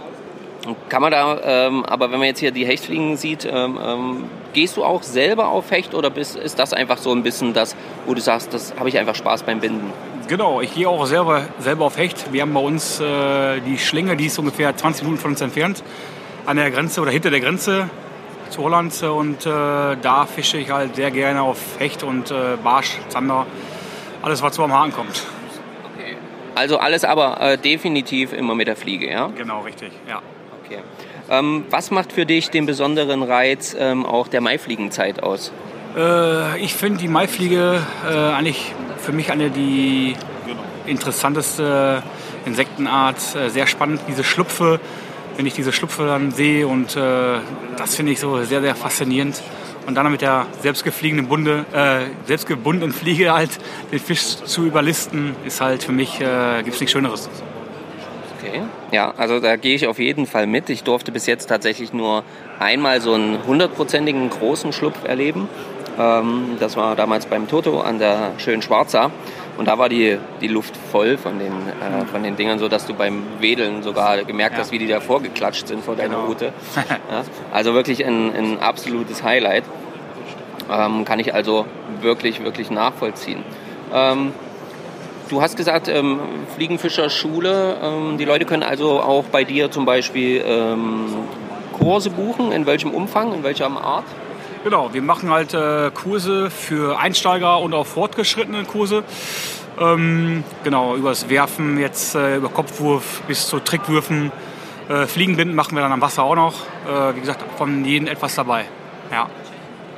kann 0.89 1.03
man 1.03 1.11
da, 1.11 1.41
ähm, 1.43 1.85
aber 1.85 2.13
wenn 2.13 2.19
man 2.19 2.29
jetzt 2.29 2.39
hier 2.39 2.53
die 2.53 2.65
Hechtfliegen 2.65 3.17
sieht, 3.17 3.45
ähm, 3.45 3.79
ähm, 3.83 4.25
gehst 4.53 4.77
du 4.77 4.85
auch 4.85 5.03
selber 5.03 5.49
auf 5.49 5.71
Hecht 5.71 5.95
oder 5.95 6.11
bist, 6.11 6.37
ist 6.37 6.59
das 6.59 6.73
einfach 6.73 6.99
so 6.99 7.13
ein 7.13 7.23
bisschen 7.23 7.53
das, 7.53 7.75
wo 8.07 8.15
du 8.15 8.21
sagst, 8.21 8.55
das 8.55 8.75
habe 8.79 8.89
ich 8.89 8.99
einfach 8.99 9.15
Spaß 9.15 9.43
beim 9.43 9.61
Binden? 9.61 9.93
Genau, 10.29 10.61
ich 10.61 10.73
gehe 10.75 10.89
auch 10.89 11.05
selber, 11.07 11.43
selber 11.59 11.87
auf 11.87 11.99
Hecht. 11.99 12.33
Wir 12.33 12.43
haben 12.43 12.55
bei 12.55 12.61
uns 12.61 13.01
äh, 13.01 13.61
die 13.61 13.77
Schlinge, 13.77 14.17
die 14.17 14.27
ist 14.27 14.39
ungefähr 14.39 14.75
20 14.77 15.03
Minuten 15.03 15.21
von 15.21 15.33
uns 15.33 15.41
entfernt, 15.41 15.83
an 16.47 16.57
der 16.57 16.71
Grenze 16.71 17.01
oder 17.01 17.11
hinter 17.11 17.31
der 17.31 17.41
Grenze 17.41 17.91
zu 18.49 18.63
Holland. 18.63 19.03
Und 19.03 19.45
äh, 19.45 19.51
da 19.51 20.27
fische 20.27 20.59
ich 20.59 20.71
halt 20.71 20.95
sehr 20.95 21.11
gerne 21.11 21.43
auf 21.43 21.59
Hecht 21.79 22.05
und 22.05 22.31
äh, 22.31 22.57
Barsch, 22.63 22.99
Zander, 23.09 23.47
alles 24.23 24.43
was 24.43 24.55
so 24.55 24.63
am 24.63 24.73
Haken 24.73 24.93
kommt. 24.93 25.27
Also 26.55 26.79
alles 26.79 27.05
aber 27.05 27.41
äh, 27.41 27.59
definitiv 27.59 28.33
immer 28.33 28.55
mit 28.55 28.69
der 28.69 28.77
Fliege, 28.77 29.11
ja? 29.11 29.31
Genau, 29.37 29.61
richtig, 29.61 29.91
ja. 30.09 30.23
Okay. 30.73 30.83
Ähm, 31.31 31.65
was 31.71 31.91
macht 31.91 32.13
für 32.13 32.27
dich 32.27 32.51
den 32.51 32.67
besonderen 32.67 33.23
Reiz 33.23 33.77
ähm, 33.79 34.05
auch 34.05 34.29
der 34.29 34.41
Maifliegenzeit 34.41 35.23
aus? 35.23 35.53
Äh, 35.97 36.61
ich 36.61 36.75
finde 36.75 36.99
die 36.99 37.09
Maifliege 37.09 37.81
äh, 38.09 38.15
eigentlich 38.15 38.75
für 38.99 39.13
mich 39.13 39.31
eine 39.31 39.51
die 39.51 40.17
interessanteste 40.87 42.03
Insektenart. 42.45 43.19
Äh, 43.35 43.51
sehr 43.51 43.67
spannend, 43.67 44.01
diese 44.09 44.25
Schlupfe. 44.25 44.81
Wenn 45.37 45.47
ich 45.47 45.55
diese 45.55 45.73
Schlupfe 45.73 46.07
dann 46.07 46.31
sehe 46.31 46.67
und 46.67 46.95
äh, 46.97 47.39
das 47.77 47.95
finde 47.95 48.13
ich 48.13 48.21
so 48.21 48.43
sehr, 48.45 48.61
sehr 48.61 48.75
faszinierend. 48.75 49.43
Und 49.87 49.95
dann 49.95 50.11
mit 50.13 50.21
der 50.21 50.47
selbstgefliegenen 50.61 51.27
Bunde, 51.27 51.65
äh, 51.73 52.27
selbstgebundenen 52.27 52.93
Fliege 52.93 53.33
halt 53.33 53.51
den 53.91 53.99
Fisch 53.99 54.37
zu 54.37 54.67
überlisten, 54.67 55.35
ist 55.45 55.61
halt 55.61 55.83
für 55.83 55.93
mich, 55.93 56.21
äh, 56.21 56.63
gibt 56.63 56.75
es 56.75 56.81
nichts 56.81 56.93
Schöneres. 56.93 57.29
Okay. 58.43 58.63
Ja, 58.91 59.13
also 59.17 59.41
da 59.41 59.57
gehe 59.57 59.75
ich 59.75 59.87
auf 59.87 59.99
jeden 59.99 60.27
Fall 60.27 60.47
mit. 60.47 60.69
Ich 60.71 60.83
durfte 60.83 61.13
bis 61.13 61.27
jetzt 61.27 61.47
tatsächlich 61.47 61.93
nur 61.93 62.25
einmal 62.59 63.01
so 63.01 63.15
einen 63.15 63.39
hundertprozentigen 63.47 64.29
großen 64.31 64.73
Schlupf 64.73 65.05
erleben. 65.05 65.49
Ähm, 65.99 66.57
das 66.59 66.77
war 66.77 66.97
damals 66.97 67.27
beim 67.27 67.49
Toto 67.49 67.81
an 67.81 67.99
der 67.99 68.33
schönen 68.39 68.63
Schwarza. 68.63 69.11
Und 69.59 69.69
da 69.69 69.79
war 69.79 69.89
die, 69.89 70.19
die 70.41 70.49
Luft 70.49 70.75
voll 70.91 71.19
von 71.19 71.39
den, 71.39 71.53
äh, 71.53 72.07
von 72.11 72.23
den 72.23 72.37
Dingern, 72.37 72.59
so 72.59 72.69
dass 72.69 72.87
du 72.87 72.95
beim 72.95 73.23
Wedeln 73.41 73.83
sogar 73.83 74.25
gemerkt 74.25 74.57
hast, 74.57 74.73
wie 74.73 74.79
die 74.79 74.89
davor 74.89 75.21
geklatscht 75.23 75.69
sind 75.69 75.85
vor 75.85 75.95
deiner 75.95 76.17
Genau. 76.17 76.27
Route. 76.27 76.53
Ja, 77.11 77.23
also 77.53 77.75
wirklich 77.75 78.05
ein, 78.05 78.35
ein 78.35 78.59
absolutes 78.61 79.23
Highlight. 79.23 79.65
Ähm, 80.71 81.05
kann 81.05 81.19
ich 81.21 81.35
also 81.35 81.67
wirklich, 82.01 82.43
wirklich 82.43 82.71
nachvollziehen. 82.71 83.45
Ähm, 83.93 84.33
Du 85.33 85.41
hast 85.41 85.57
gesagt, 85.57 85.89
ähm, 85.89 86.21
Fliegenfischerschule. 86.57 87.79
Ähm, 87.83 88.19
die 88.19 88.27
Leute 88.27 88.45
können 88.45 88.63
also 88.63 89.01
auch 89.01 89.25
bei 89.25 89.45
dir 89.45 89.71
zum 89.71 89.87
Beispiel 89.87 90.45
ähm, 90.47 91.07
Kurse 91.73 92.11
buchen. 92.11 92.53
In 92.53 92.67
welchem 92.67 92.91
Umfang, 92.91 93.33
in 93.33 93.43
welcher 93.43 93.71
Art? 93.71 94.05
Genau, 94.63 94.93
wir 94.93 95.01
machen 95.01 95.31
halt 95.31 95.55
äh, 95.55 95.91
Kurse 95.95 96.51
für 96.51 96.99
Einsteiger 96.99 97.61
und 97.61 97.73
auch 97.73 97.87
fortgeschrittene 97.87 98.65
Kurse. 98.65 99.05
Ähm, 99.81 100.45
genau, 100.65 100.97
übers 100.97 101.31
Werfen, 101.31 101.79
jetzt 101.81 102.15
äh, 102.15 102.37
über 102.37 102.51
Kopfwurf 102.51 103.23
bis 103.27 103.49
zu 103.49 103.59
Trickwürfen. 103.59 104.33
Äh, 104.91 105.07
Fliegenbinden 105.07 105.57
machen 105.57 105.75
wir 105.75 105.81
dann 105.81 105.93
am 105.93 106.03
Wasser 106.03 106.25
auch 106.25 106.37
noch. 106.37 106.53
Äh, 106.87 107.17
wie 107.17 107.21
gesagt, 107.21 107.43
von 107.57 107.87
jedem 107.87 108.07
etwas 108.07 108.35
dabei. 108.35 108.67
Ja. 109.11 109.31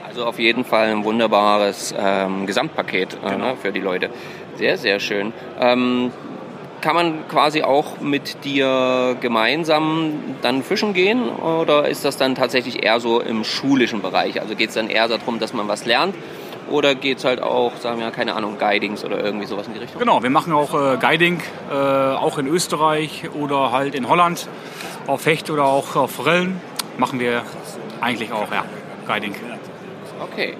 Also 0.07 0.27
auf 0.27 0.39
jeden 0.39 0.65
Fall 0.65 0.91
ein 0.93 1.03
wunderbares 1.03 1.93
ähm, 1.99 2.47
Gesamtpaket 2.47 3.15
äh, 3.15 3.31
Genau. 3.31 3.47
ne, 3.47 3.57
für 3.61 3.73
die 3.73 3.81
Leute. 3.81 4.11
Sehr, 4.57 4.79
sehr 4.79 5.01
schön. 5.01 5.33
Ähm, 5.61 6.13
kann 6.81 6.95
man 6.95 7.29
quasi 7.29 7.63
auch 7.63 8.01
mit 8.01 8.45
dir 8.45 9.17
gemeinsam 9.21 10.13
dann 10.43 10.63
fischen 10.63 10.93
gehen 10.93 11.31
oder 11.31 11.89
ist 11.89 12.05
das 12.05 12.19
dann 12.19 12.35
tatsächlich 12.35 12.83
eher 12.83 13.01
so 13.01 13.21
im 13.21 13.43
schulischen 13.43 14.03
Bereich? 14.03 14.41
Also 14.41 14.55
geht 14.55 14.69
es 14.69 14.75
dann 14.75 14.91
eher 14.91 15.09
darum, 15.09 15.39
dass 15.39 15.55
man 15.55 15.67
was 15.67 15.87
lernt 15.87 16.15
oder 16.71 16.95
geht 16.95 17.19
es 17.19 17.25
halt 17.25 17.43
auch, 17.43 17.77
sagen 17.77 18.01
wir, 18.01 18.11
keine 18.11 18.35
Ahnung, 18.35 18.59
Guidings 18.59 19.05
oder 19.05 19.23
irgendwie 19.23 19.47
sowas 19.47 19.67
in 19.67 19.75
die 19.75 19.81
Richtung? 19.81 19.99
Genau, 19.99 20.23
wir 20.23 20.31
machen 20.31 20.53
auch 20.53 20.75
äh, 20.75 20.97
Guiding, 20.99 21.41
äh, 21.71 21.75
auch 21.75 22.37
in 22.37 22.47
Österreich 22.47 23.31
oder 23.35 23.73
halt 23.73 23.95
in 23.95 24.09
Holland, 24.09 24.49
auf 25.07 25.27
Hecht 25.27 25.51
oder 25.51 25.65
auch 25.65 25.97
auf 25.97 26.11
Forellen. 26.11 26.61
Machen 26.99 27.19
wir 27.19 27.43
eigentlich 28.01 28.33
auch, 28.33 28.51
ja, 28.53 28.65
Guiding. 29.07 29.35
Okay. 30.21 30.55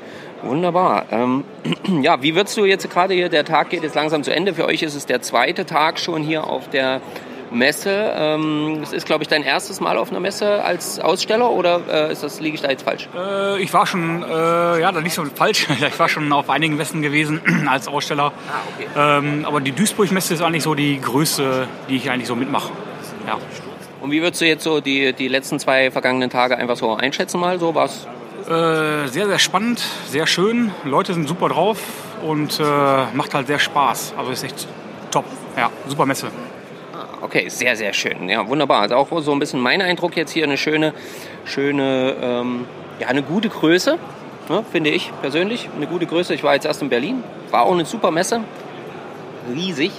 Wunderbar. 0.45 1.07
Ähm, 1.11 1.45
ja, 2.03 2.23
wie 2.23 2.35
würdest 2.35 2.57
du 2.57 2.65
jetzt 2.65 2.89
gerade 2.91 3.15
hier, 3.15 3.29
der 3.29 3.45
Tag 3.45 3.71
geht 3.71 3.83
jetzt 3.83 3.95
langsam 3.95 4.23
zu 4.23 4.35
Ende. 4.35 4.55
Für 4.55 4.67
euch 4.67 4.83
ist 4.83 4.95
es 4.95 5.07
der 5.07 5.23
zweite 5.23 5.67
Tag 5.67 5.99
schon 5.99 6.23
hier 6.23 6.45
auf 6.47 6.69
der 6.69 7.01
Messe. 7.51 8.13
Ähm, 8.17 8.81
es 8.83 8.93
ist, 8.93 9.07
glaube 9.07 9.23
ich, 9.23 9.29
dein 9.29 9.43
erstes 9.43 9.81
Mal 9.81 9.97
auf 9.97 10.11
einer 10.11 10.21
Messe 10.21 10.63
als 10.63 10.99
Aussteller 11.01 11.51
oder 11.51 11.81
äh, 11.89 12.13
ist 12.13 12.23
das, 12.23 12.41
liege 12.41 12.57
ich 12.57 12.63
da 12.63 12.71
jetzt 12.71 12.83
falsch? 12.83 13.09
Äh, 13.17 13.63
ich 13.63 13.73
war 13.73 13.87
schon, 13.87 14.23
äh, 14.23 14.81
ja, 14.81 14.93
da 14.93 15.01
nicht 15.01 15.15
so 15.15 15.25
falsch. 15.25 15.67
ich 15.89 15.99
war 15.99 16.09
schon 16.09 16.33
auf 16.33 16.51
einigen 16.51 16.77
Messen 16.77 17.01
gewesen 17.03 17.41
als 17.69 17.89
Aussteller. 17.89 18.33
Ah, 18.49 18.61
okay. 18.75 18.89
Ähm, 18.97 19.45
aber 19.47 19.61
die 19.61 19.73
Duisburg-Messe 19.73 20.35
ist 20.35 20.43
eigentlich 20.43 20.63
so 20.63 20.75
die 20.75 21.01
größte, 21.01 21.69
die 21.89 21.97
ich 21.97 22.11
eigentlich 22.11 22.29
so 22.29 22.37
mitmache. 22.37 22.73
Ja. 23.27 23.39
Und 24.01 24.11
wie 24.11 24.21
würdest 24.21 24.43
du 24.43 24.47
jetzt 24.47 24.65
so 24.65 24.81
die, 24.81 25.15
die 25.15 25.29
letzten 25.29 25.59
zwei 25.59 25.91
vergangenen 25.91 26.29
Tage 26.29 26.59
einfach 26.59 26.77
so 26.77 26.95
einschätzen 26.95 27.41
mal? 27.41 27.59
So 27.59 27.75
was? 27.75 28.07
Äh, 28.47 29.09
sehr, 29.09 29.27
sehr 29.27 29.39
spannend, 29.39 29.81
sehr 30.07 30.27
schön. 30.27 30.71
Leute 30.85 31.15
sind 31.15 31.27
super 31.27 31.49
drauf 31.49 31.79
und 32.23 32.61
äh, 32.61 32.63
macht 33.15 33.33
halt 33.33 33.47
sehr 33.47 33.59
Spaß. 33.59 34.15
Also 34.19 34.33
ist 34.33 34.45
echt 34.45 34.69
top. 35.11 35.25
Ja, 35.57 35.71
super 35.89 36.05
Messe. 36.05 36.29
Okay, 37.23 37.49
sehr, 37.49 37.75
sehr 37.75 37.95
schön. 37.95 38.29
Ja, 38.29 38.47
wunderbar. 38.47 38.83
Also 38.83 38.97
auch 38.97 39.09
so 39.23 39.33
ein 39.33 39.39
bisschen 39.39 39.61
mein 39.61 39.81
Eindruck 39.81 40.15
jetzt 40.15 40.31
hier, 40.31 40.45
eine 40.45 40.59
schöne, 40.59 40.93
schöne, 41.47 42.17
ähm, 42.21 42.67
ja, 42.99 43.09
eine 43.09 43.23
gute 43.23 43.49
Größe, 43.49 43.99
ne, 44.51 44.65
finde 44.71 44.91
ich 44.91 45.11
persönlich. 45.23 45.71
Eine 45.75 45.87
gute 45.87 46.05
Größe. 46.05 46.35
Ich 46.35 46.43
war 46.45 46.53
jetzt 46.53 46.67
erst 46.67 46.83
in 46.83 46.91
Berlin, 46.91 47.25
war 47.51 47.63
auch 47.63 47.73
eine 47.73 47.87
super 47.87 48.11
Messe. 48.11 48.41
Riesig. 49.55 49.93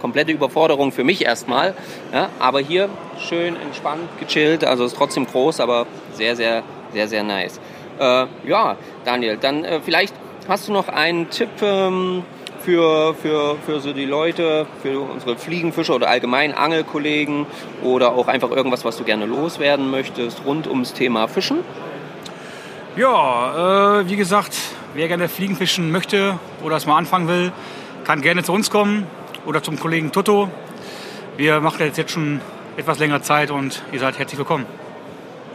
Komplette 0.00 0.32
Überforderung 0.32 0.92
für 0.92 1.04
mich 1.04 1.24
erstmal. 1.24 1.74
Ja, 2.14 2.30
aber 2.38 2.60
hier 2.60 2.88
schön 3.18 3.56
entspannt, 3.56 4.08
gechillt. 4.20 4.64
Also 4.64 4.84
ist 4.84 4.96
trotzdem 4.96 5.26
groß, 5.26 5.60
aber 5.60 5.86
sehr, 6.14 6.34
sehr, 6.36 6.62
sehr, 6.92 7.08
sehr 7.08 7.22
nice. 7.22 7.60
Äh, 7.98 8.26
ja, 8.46 8.76
Daniel, 9.04 9.36
dann 9.36 9.64
äh, 9.64 9.80
vielleicht 9.80 10.14
hast 10.48 10.68
du 10.68 10.72
noch 10.72 10.88
einen 10.88 11.30
Tipp 11.30 11.50
ähm, 11.62 12.22
für, 12.60 13.14
für, 13.14 13.56
für 13.64 13.80
so 13.80 13.92
die 13.92 14.04
Leute, 14.04 14.66
für 14.82 15.00
unsere 15.00 15.36
Fliegenfischer 15.36 15.94
oder 15.94 16.08
allgemein 16.08 16.54
Angelkollegen 16.54 17.46
oder 17.82 18.12
auch 18.12 18.28
einfach 18.28 18.50
irgendwas, 18.50 18.84
was 18.84 18.96
du 18.96 19.04
gerne 19.04 19.26
loswerden 19.26 19.90
möchtest 19.90 20.44
rund 20.44 20.66
ums 20.66 20.92
Thema 20.92 21.28
Fischen? 21.28 21.58
Ja, 22.96 24.00
äh, 24.00 24.08
wie 24.08 24.16
gesagt, 24.16 24.56
wer 24.94 25.08
gerne 25.08 25.28
Fliegenfischen 25.28 25.92
möchte 25.92 26.38
oder 26.64 26.76
es 26.76 26.86
mal 26.86 26.96
anfangen 26.96 27.28
will, 27.28 27.52
kann 28.04 28.22
gerne 28.22 28.42
zu 28.42 28.52
uns 28.52 28.70
kommen 28.70 29.06
oder 29.46 29.62
zum 29.62 29.78
Kollegen 29.78 30.12
Toto. 30.12 30.50
Wir 31.36 31.60
machen 31.60 31.78
das 31.78 31.96
jetzt 31.96 32.10
schon 32.10 32.40
etwas 32.76 32.98
länger 32.98 33.22
Zeit 33.22 33.50
und 33.50 33.82
ihr 33.92 34.00
seid 34.00 34.18
herzlich 34.18 34.38
willkommen. 34.38 34.66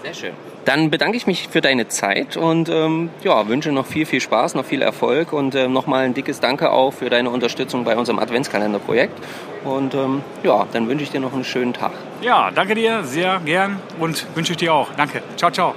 Sehr 0.04 0.14
schön. 0.14 0.53
Dann 0.66 0.90
bedanke 0.90 1.18
ich 1.18 1.28
mich 1.28 1.50
für 1.50 1.60
deine 1.60 1.90
Zeit 1.90 2.38
und 2.38 2.70
ähm, 2.70 3.10
ja, 3.22 3.48
wünsche 3.50 3.74
noch 3.74 3.86
viel, 3.86 4.06
viel 4.06 4.22
Spaß, 4.22 4.56
noch 4.56 4.64
viel 4.64 4.82
Erfolg 4.82 5.34
und 5.34 5.56
ähm, 5.56 5.74
nochmal 5.74 6.06
ein 6.06 6.14
dickes 6.14 6.40
Danke 6.40 6.72
auch 6.72 6.92
für 6.92 7.10
deine 7.10 7.30
Unterstützung 7.30 7.84
bei 7.84 7.98
unserem 7.98 8.20
Adventskalenderprojekt. 8.20 9.20
Und 9.66 9.94
ähm, 9.94 10.22
ja, 10.44 10.66
dann 10.72 10.88
wünsche 10.88 11.04
ich 11.04 11.12
dir 11.12 11.20
noch 11.20 11.34
einen 11.34 11.44
schönen 11.44 11.74
Tag. 11.74 11.92
Ja, 12.22 12.50
danke 12.52 12.76
dir, 12.76 13.04
sehr 13.04 13.42
gern 13.44 13.82
und 14.00 14.26
wünsche 14.36 14.54
ich 14.54 14.58
dir 14.58 14.74
auch. 14.74 14.90
Danke. 14.96 15.22
Ciao, 15.36 15.52
ciao. 15.52 15.74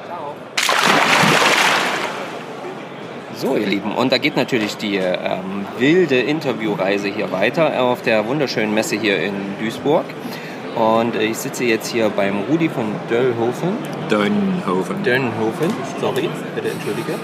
So, 3.34 3.56
ihr 3.56 3.66
Lieben, 3.66 3.92
und 3.92 4.12
da 4.12 4.18
geht 4.18 4.36
natürlich 4.36 4.76
die 4.78 4.96
ähm, 4.96 5.66
wilde 5.78 6.18
Interviewreise 6.18 7.08
hier 7.08 7.32
weiter 7.32 7.82
auf 7.82 8.00
der 8.02 8.26
wunderschönen 8.26 8.72
Messe 8.72 8.98
hier 8.98 9.18
in 9.18 9.34
Duisburg. 9.60 10.06
Und 10.76 11.16
ich 11.16 11.38
sitze 11.38 11.64
jetzt 11.64 11.90
hier 11.90 12.10
beim 12.10 12.42
Rudi 12.50 12.68
von 12.68 12.84
Döllhofen. 13.08 13.78
Dönhofen. 14.10 15.02
Dönhofen, 15.02 15.70
sorry, 15.98 16.28
bitte 16.54 16.68
entschuldige. 16.68 17.14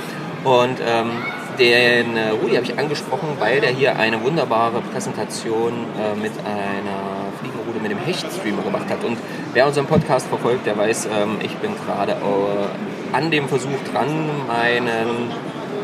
Und 0.43 0.81
ähm, 0.81 1.11
den 1.59 2.17
äh, 2.17 2.31
Rudi 2.31 2.55
habe 2.55 2.65
ich 2.65 2.79
angesprochen, 2.79 3.29
weil 3.39 3.61
der 3.61 3.71
hier 3.71 3.99
eine 3.99 4.23
wunderbare 4.25 4.81
Präsentation 4.81 5.73
äh, 6.01 6.19
mit 6.19 6.33
einer 6.39 7.29
Fliegenrute 7.41 7.79
mit 7.81 7.91
dem 7.91 7.99
Hechtstreamer 7.99 8.63
gemacht 8.63 8.89
hat. 8.89 9.05
Und 9.05 9.19
wer 9.53 9.67
unseren 9.67 9.87
Podcast 9.87 10.29
verfolgt, 10.29 10.67
der 10.67 10.79
weiß, 10.79 11.07
ähm, 11.07 11.37
ich 11.43 11.55
bin 11.57 11.73
gerade 11.85 12.13
äh, 12.13 13.15
an 13.15 13.31
dem 13.31 13.49
Versuch 13.49 13.69
dran, 13.93 14.31
meinen 14.49 15.31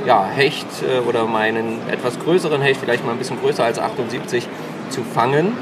ja, 0.06 0.24
Hecht 0.24 0.66
äh, 0.82 1.06
oder 1.06 1.26
meinen 1.26 1.86
etwas 1.90 2.18
größeren 2.18 2.62
Hecht, 2.62 2.80
vielleicht 2.80 3.04
mal 3.04 3.12
ein 3.12 3.18
bisschen 3.18 3.38
größer 3.38 3.62
als 3.62 3.78
78, 3.78 4.48
zu 4.88 5.02
fangen. 5.02 5.52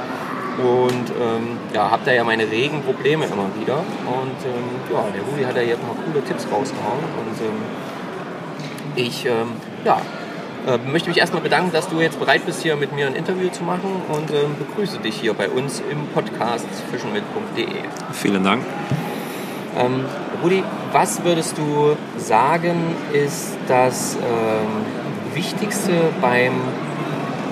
Und 0.59 1.11
ähm, 1.21 1.59
ja, 1.75 1.91
habe 1.91 2.03
da 2.07 2.13
ja 2.13 2.25
meine 2.25 2.51
regen 2.51 2.83
Probleme 2.83 3.27
immer 3.27 3.49
wieder. 3.61 3.79
Und 3.79 4.39
ähm, 4.45 4.93
ja, 4.93 5.05
der 5.13 5.23
Rudi 5.23 5.45
hat 5.45 5.57
ja 5.57 5.63
jetzt 5.63 5.83
noch 5.83 5.97
coole 6.05 6.25
Tipps 6.25 6.47
rausgehauen. 6.51 7.05
Und 7.21 7.41
ähm, 7.47 7.63
ich 8.97 9.27
ähm, 9.27 9.49
ja, 9.85 10.01
äh, 10.67 10.79
möchte 10.91 11.11
mich 11.11 11.19
erstmal 11.19 11.43
bedanken, 11.43 11.73
dass 11.73 11.89
du 11.89 12.01
jetzt 12.01 12.19
bereit 12.19 12.47
bist, 12.47 12.63
hier 12.63 12.77
mit 12.77 12.95
mir 12.95 13.07
ein 13.07 13.15
Interview 13.15 13.51
zu 13.51 13.65
machen 13.65 14.03
und 14.09 14.31
ähm, 14.31 14.57
begrüße 14.59 14.99
dich 14.99 15.21
hier 15.21 15.35
bei 15.35 15.51
uns 15.51 15.83
im 15.91 16.07
Podcast 16.15 16.67
fischenmit.de. 16.91 17.67
Vielen 18.13 18.43
Dank. 18.43 18.65
Ähm, 19.79 20.07
Rudi, 20.43 20.65
was 20.93 21.23
würdest 21.23 21.59
du 21.59 21.97
sagen, 22.17 22.95
ist 23.13 23.57
das 23.69 24.17
Wichtigste 25.35 25.93
beim 26.21 26.53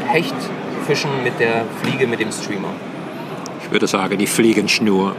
Hechtfischen 0.09 1.23
mit 1.23 1.39
der 1.41 1.65
Fliege, 1.83 2.07
mit 2.07 2.21
dem 2.21 2.33
Streamer? 2.33 2.71
Ich 3.75 3.77
würde 3.77 3.89
sagen, 3.89 4.17
die 4.19 4.29
Fliegenschnur. 4.29 5.17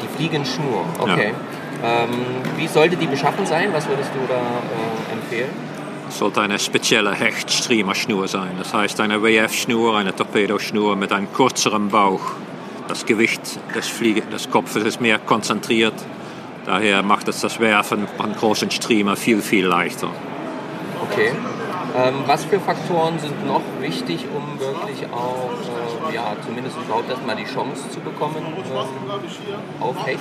Die 0.00 0.16
Fliegenschnur, 0.16 0.84
okay. 1.00 1.34
Ähm, 1.82 2.10
wie 2.56 2.68
sollte 2.68 2.96
die 2.96 3.08
beschaffen 3.08 3.44
sein? 3.44 3.70
Was 3.72 3.88
würdest 3.88 4.10
du 4.14 4.20
da 4.28 4.36
äh, 4.38 5.12
empfehlen? 5.12 5.50
Es 6.08 6.16
sollte 6.16 6.42
eine 6.42 6.60
spezielle 6.60 7.12
Hecht-Streamer-Schnur 7.12 8.28
sein. 8.28 8.52
Das 8.56 8.72
heißt 8.72 9.00
eine 9.00 9.20
WF-Schnur, 9.20 9.96
eine 9.96 10.14
Torpedoschnur 10.14 10.94
mit 10.94 11.10
einem 11.10 11.32
kürzeren 11.32 11.88
Bauch. 11.88 12.20
Das 12.86 13.04
Gewicht 13.04 13.58
des, 13.74 13.88
Fliege 13.88 14.20
des 14.32 14.48
Kopfes 14.48 14.84
ist 14.84 15.00
mehr 15.00 15.18
konzentriert. 15.18 15.94
Daher 16.66 17.02
macht 17.02 17.26
es 17.26 17.40
das 17.40 17.58
Werfen 17.58 18.06
an 18.18 18.36
großen 18.36 18.70
Streamer 18.70 19.16
viel, 19.16 19.42
viel 19.42 19.66
leichter. 19.66 20.10
Okay. 21.10 21.32
Ähm, 21.94 22.14
was 22.26 22.44
für 22.46 22.58
Faktoren 22.58 23.18
sind 23.18 23.46
noch 23.46 23.60
wichtig, 23.80 24.24
um 24.34 24.58
wirklich 24.58 25.06
auch, 25.12 25.50
äh, 26.10 26.14
ja, 26.14 26.34
zumindest 26.44 26.76
überhaupt 26.78 27.10
erstmal 27.10 27.36
die 27.36 27.44
Chance 27.44 27.90
zu 27.90 28.00
bekommen 28.00 28.36
ähm, 28.38 29.82
auf 29.82 30.06
Hecht? 30.06 30.20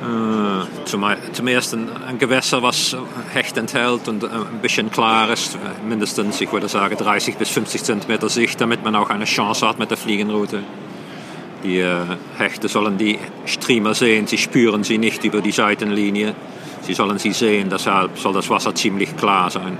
Äh, 0.00 0.84
zum, 1.32 1.48
ersten 1.48 1.88
ein 2.08 2.18
Gewässer, 2.18 2.62
was 2.62 2.96
Hecht 3.32 3.56
enthält 3.56 4.08
und 4.08 4.24
äh, 4.24 4.26
ein 4.26 4.60
bisschen 4.62 4.90
klar 4.90 5.30
ist, 5.30 5.56
mindestens, 5.88 6.40
ich 6.40 6.52
würde 6.52 6.68
sagen, 6.68 6.96
30 6.96 7.36
bis 7.36 7.48
50 7.48 7.84
Zentimeter 7.84 8.28
Sicht, 8.28 8.60
damit 8.60 8.82
man 8.84 8.96
auch 8.96 9.10
eine 9.10 9.26
Chance 9.26 9.68
hat 9.68 9.78
mit 9.78 9.90
der 9.90 9.96
Fliegenroute. 9.96 10.62
Die 11.62 11.78
äh, 11.78 12.02
Hechte 12.36 12.68
sollen 12.68 12.98
die 12.98 13.18
Streamer 13.46 13.94
sehen, 13.94 14.26
sie 14.26 14.38
spüren 14.38 14.82
sie 14.82 14.98
nicht 14.98 15.24
über 15.24 15.40
die 15.40 15.52
Seitenlinie. 15.52 16.34
Sie 16.88 16.94
sollen 16.94 17.18
sie 17.18 17.32
sehen, 17.32 17.68
deshalb 17.68 18.18
soll 18.18 18.32
das 18.32 18.48
Wasser 18.48 18.74
ziemlich 18.74 19.14
klar 19.14 19.50
sein. 19.50 19.76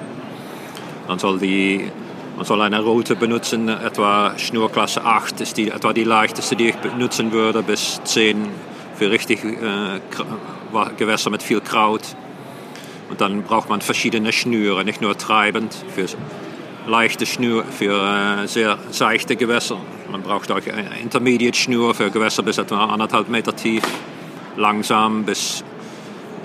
Dann 1.06 1.18
soll 1.18 1.38
die, 1.38 1.90
man 2.36 2.44
soll 2.44 2.60
eine 2.60 2.80
Route 2.80 3.16
benutzen, 3.16 3.66
etwa 3.70 4.36
Schnurklasse 4.36 5.02
8 5.02 5.40
ist 5.40 5.56
die, 5.56 5.70
etwa 5.70 5.94
die 5.94 6.04
leichteste, 6.04 6.54
die 6.54 6.68
ich 6.68 6.76
benutzen 6.76 7.32
würde, 7.32 7.62
bis 7.62 7.98
10 8.04 8.46
für 8.96 9.10
richtig 9.10 9.42
äh, 9.42 10.00
Gewässer 10.98 11.30
mit 11.30 11.42
viel 11.42 11.62
Kraut. 11.62 12.02
Und 13.08 13.22
dann 13.22 13.42
braucht 13.42 13.70
man 13.70 13.80
verschiedene 13.80 14.30
Schnüre, 14.30 14.84
nicht 14.84 15.00
nur 15.00 15.16
treibend, 15.16 15.74
für 15.94 16.04
leichte 16.86 17.24
Schnur, 17.24 17.64
für 17.64 18.42
äh, 18.42 18.46
sehr 18.46 18.76
seichte 18.90 19.36
Gewässer. 19.36 19.78
Man 20.12 20.20
braucht 20.20 20.52
auch 20.52 20.56
eine 20.56 21.00
Intermediate-Schnur 21.00 21.94
für 21.94 22.10
Gewässer 22.10 22.42
bis 22.42 22.58
etwa 22.58 22.84
anderthalb 22.84 23.30
Meter 23.30 23.56
tief, 23.56 23.82
langsam 24.58 25.24
bis 25.24 25.64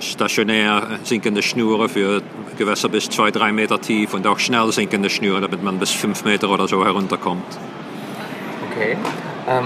stationär 0.00 0.98
sinkende 1.04 1.42
Schnüre 1.42 1.88
für 1.88 2.22
Gewässer 2.56 2.88
bis 2.88 3.08
zwei, 3.08 3.30
drei 3.30 3.52
Meter 3.52 3.80
tief 3.80 4.14
und 4.14 4.26
auch 4.26 4.38
schnell 4.38 4.70
sinkende 4.72 5.10
Schnüre, 5.10 5.40
damit 5.40 5.62
man 5.62 5.78
bis 5.78 5.90
fünf 5.90 6.24
Meter 6.24 6.50
oder 6.50 6.68
so 6.68 6.84
herunterkommt. 6.84 7.58
Okay. 8.70 8.96
Ähm, 9.46 9.64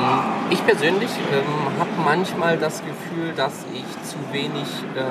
ich 0.50 0.64
persönlich 0.64 1.10
ähm, 1.32 1.78
habe 1.78 1.90
manchmal 2.04 2.58
das 2.58 2.80
Gefühl, 2.80 3.32
dass 3.36 3.64
ich 3.72 4.08
zu 4.08 4.16
wenig, 4.32 4.66
ähm, 4.96 5.06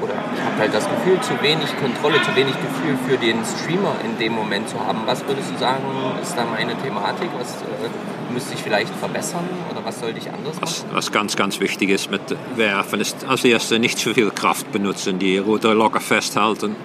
oder 0.00 0.14
ich 0.34 0.40
habe 0.40 0.58
halt 0.58 0.74
das 0.74 0.88
Gefühl, 0.88 1.20
zu 1.20 1.40
wenig 1.42 1.68
Kontrolle, 1.80 2.22
zu 2.22 2.34
wenig 2.36 2.54
Gefühl 2.54 2.96
für 3.08 3.16
den 3.16 3.38
Streamer 3.44 3.96
in 4.04 4.18
dem 4.18 4.32
Moment 4.32 4.68
zu 4.68 4.78
haben. 4.78 5.00
Was 5.06 5.26
würdest 5.26 5.50
du 5.52 5.58
sagen, 5.58 5.82
ist 6.22 6.36
da 6.36 6.44
meine 6.44 6.76
Thematik? 6.76 7.30
Was 7.38 7.62
äh, 7.62 8.32
müsste 8.32 8.54
ich 8.54 8.60
vielleicht 8.60 8.94
verbessern 8.94 9.48
oder 9.70 9.84
was 9.84 10.00
sollte 10.00 10.18
ich 10.18 10.30
anders 10.30 10.60
machen? 10.60 10.62
Was, 10.62 10.86
was 10.92 11.12
ganz, 11.12 11.36
ganz 11.36 11.60
wichtig 11.60 11.90
ist 11.90 12.10
mit 12.10 12.22
Werfen, 12.56 13.00
ist 13.00 13.24
als 13.26 13.44
erstes 13.44 13.78
nicht 13.78 13.98
zu 13.98 14.14
viel 14.14 14.30
Kraft 14.30 14.70
benutzen, 14.72 15.18
die 15.18 15.38
Route 15.38 15.72
locker 15.72 16.00
festhalten. 16.00 16.76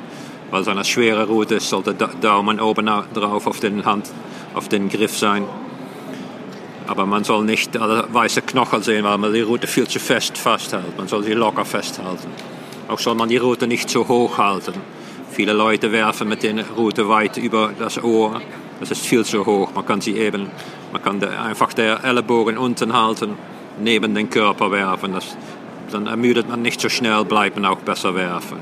Weil 0.49 0.61
es 0.61 0.67
eine 0.67 0.85
schwere 0.85 1.25
Route 1.27 1.55
ist, 1.55 1.69
sollte 1.69 1.95
der 1.95 2.09
Daumen 2.21 2.59
oben 2.59 2.85
drauf 2.85 3.47
auf 3.47 3.59
den 3.59 3.85
Hand, 3.85 4.11
auf 4.53 4.69
den 4.69 4.87
Griff 4.87 5.17
sein. 5.17 5.45
Aber 6.85 7.05
man 7.05 7.23
soll 7.23 7.43
nicht 7.43 7.75
alle 7.77 8.05
weiße 8.11 8.41
Knochen 8.43 8.83
sehen, 8.83 9.03
weil 9.03 9.17
man 9.17 9.33
die 9.33 9.41
Route 9.41 9.67
viel 9.67 9.87
zu 9.87 9.99
fest 9.99 10.37
festhält. 10.37 10.97
Man 10.97 11.07
soll 11.07 11.23
sie 11.23 11.33
locker 11.33 11.65
festhalten. 11.65 12.27
Auch 12.87 12.99
soll 12.99 13.15
man 13.15 13.29
die 13.29 13.37
Route 13.37 13.67
nicht 13.67 13.89
zu 13.89 14.07
hoch 14.07 14.37
halten. 14.37 14.73
Viele 15.31 15.53
Leute 15.53 15.91
werfen 15.91 16.27
mit 16.29 16.43
den 16.43 16.59
Rute 16.59 17.09
weit 17.09 17.37
über 17.37 17.71
das 17.79 18.03
Ohr. 18.03 18.41
Das 18.79 18.91
ist 18.91 19.05
viel 19.05 19.25
zu 19.25 19.45
hoch. 19.45 19.69
Man 19.73 19.85
kann 19.85 20.01
sie 20.01 20.17
eben, 20.17 20.51
man 20.91 21.01
kann 21.01 21.23
einfach 21.23 21.73
der 21.73 22.03
Ellenbogen 22.03 22.57
unten 22.57 22.93
halten, 22.93 23.37
neben 23.81 24.13
den 24.13 24.29
Körper 24.29 24.71
werfen. 24.71 25.13
Das, 25.13 25.35
dann 25.91 26.07
ermüdet 26.07 26.49
man 26.49 26.61
nicht 26.61 26.81
so 26.81 26.89
schnell, 26.89 27.25
bleibt 27.25 27.55
man 27.55 27.65
auch 27.65 27.79
besser 27.79 28.15
werfen. 28.15 28.57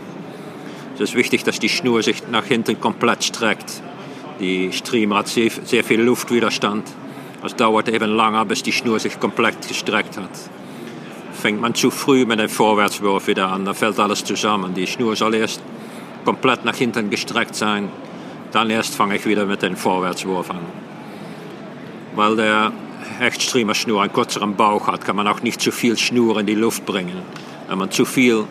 Es 0.96 1.02
ist 1.02 1.16
wichtig, 1.16 1.44
dass 1.44 1.60
die 1.60 1.70
Schnur 1.70 2.04
sich 2.04 2.28
nach 2.30 2.46
hinten 2.46 2.80
komplett 2.80 3.24
streckt. 3.24 3.82
Die 4.40 4.72
Streamer 4.72 5.18
hat 5.18 5.28
sehr, 5.28 5.50
sehr 5.50 5.84
viel 5.84 6.02
Luftwiderstand. 6.02 6.88
Es 7.44 7.56
dauert 7.56 7.90
eben 7.90 8.12
lange, 8.16 8.46
bis 8.46 8.62
die 8.62 8.72
Schnur 8.72 9.00
sich 9.00 9.20
komplett 9.20 9.68
gestreckt 9.68 10.18
hat. 10.18 10.30
Fängt 11.42 11.60
man 11.60 11.74
zu 11.74 11.90
früh 11.90 12.28
mit 12.28 12.40
dem 12.40 12.50
Vorwärtswurf 12.50 13.26
wieder 13.26 13.48
an, 13.48 13.66
dann 13.66 13.74
fällt 13.74 14.00
alles 14.00 14.24
zusammen. 14.24 14.76
Die 14.76 14.86
Schnur 14.86 15.16
soll 15.16 15.34
erst 15.34 15.60
komplett 16.24 16.66
nach 16.66 16.76
hinten 16.76 17.10
gestreckt 17.10 17.56
sein. 17.56 17.90
Dann 18.52 18.70
erst 18.70 18.94
fange 18.94 19.16
ich 19.16 19.26
wieder 19.26 19.48
mit 19.48 19.64
dem 19.64 19.76
Vorwärtswurf 19.76 20.52
an. 20.52 20.60
Weil 22.16 22.36
der 22.36 22.72
Hechtstreamer-Schnur 23.18 24.04
einen 24.04 24.14
kürzeren 24.14 24.56
Bauch 24.56 24.86
hat, 24.86 25.04
kann 25.04 25.16
man 25.16 25.28
auch 25.28 25.42
nicht 25.42 25.60
zu 25.60 25.72
viel 25.72 25.98
Schnur 25.98 26.40
in 26.40 26.46
die 26.46 26.54
Luft 26.54 26.86
bringen. 26.86 27.24
Wenn 27.68 27.80
man 27.80 27.90
zu 27.90 28.06
viel 28.06 28.44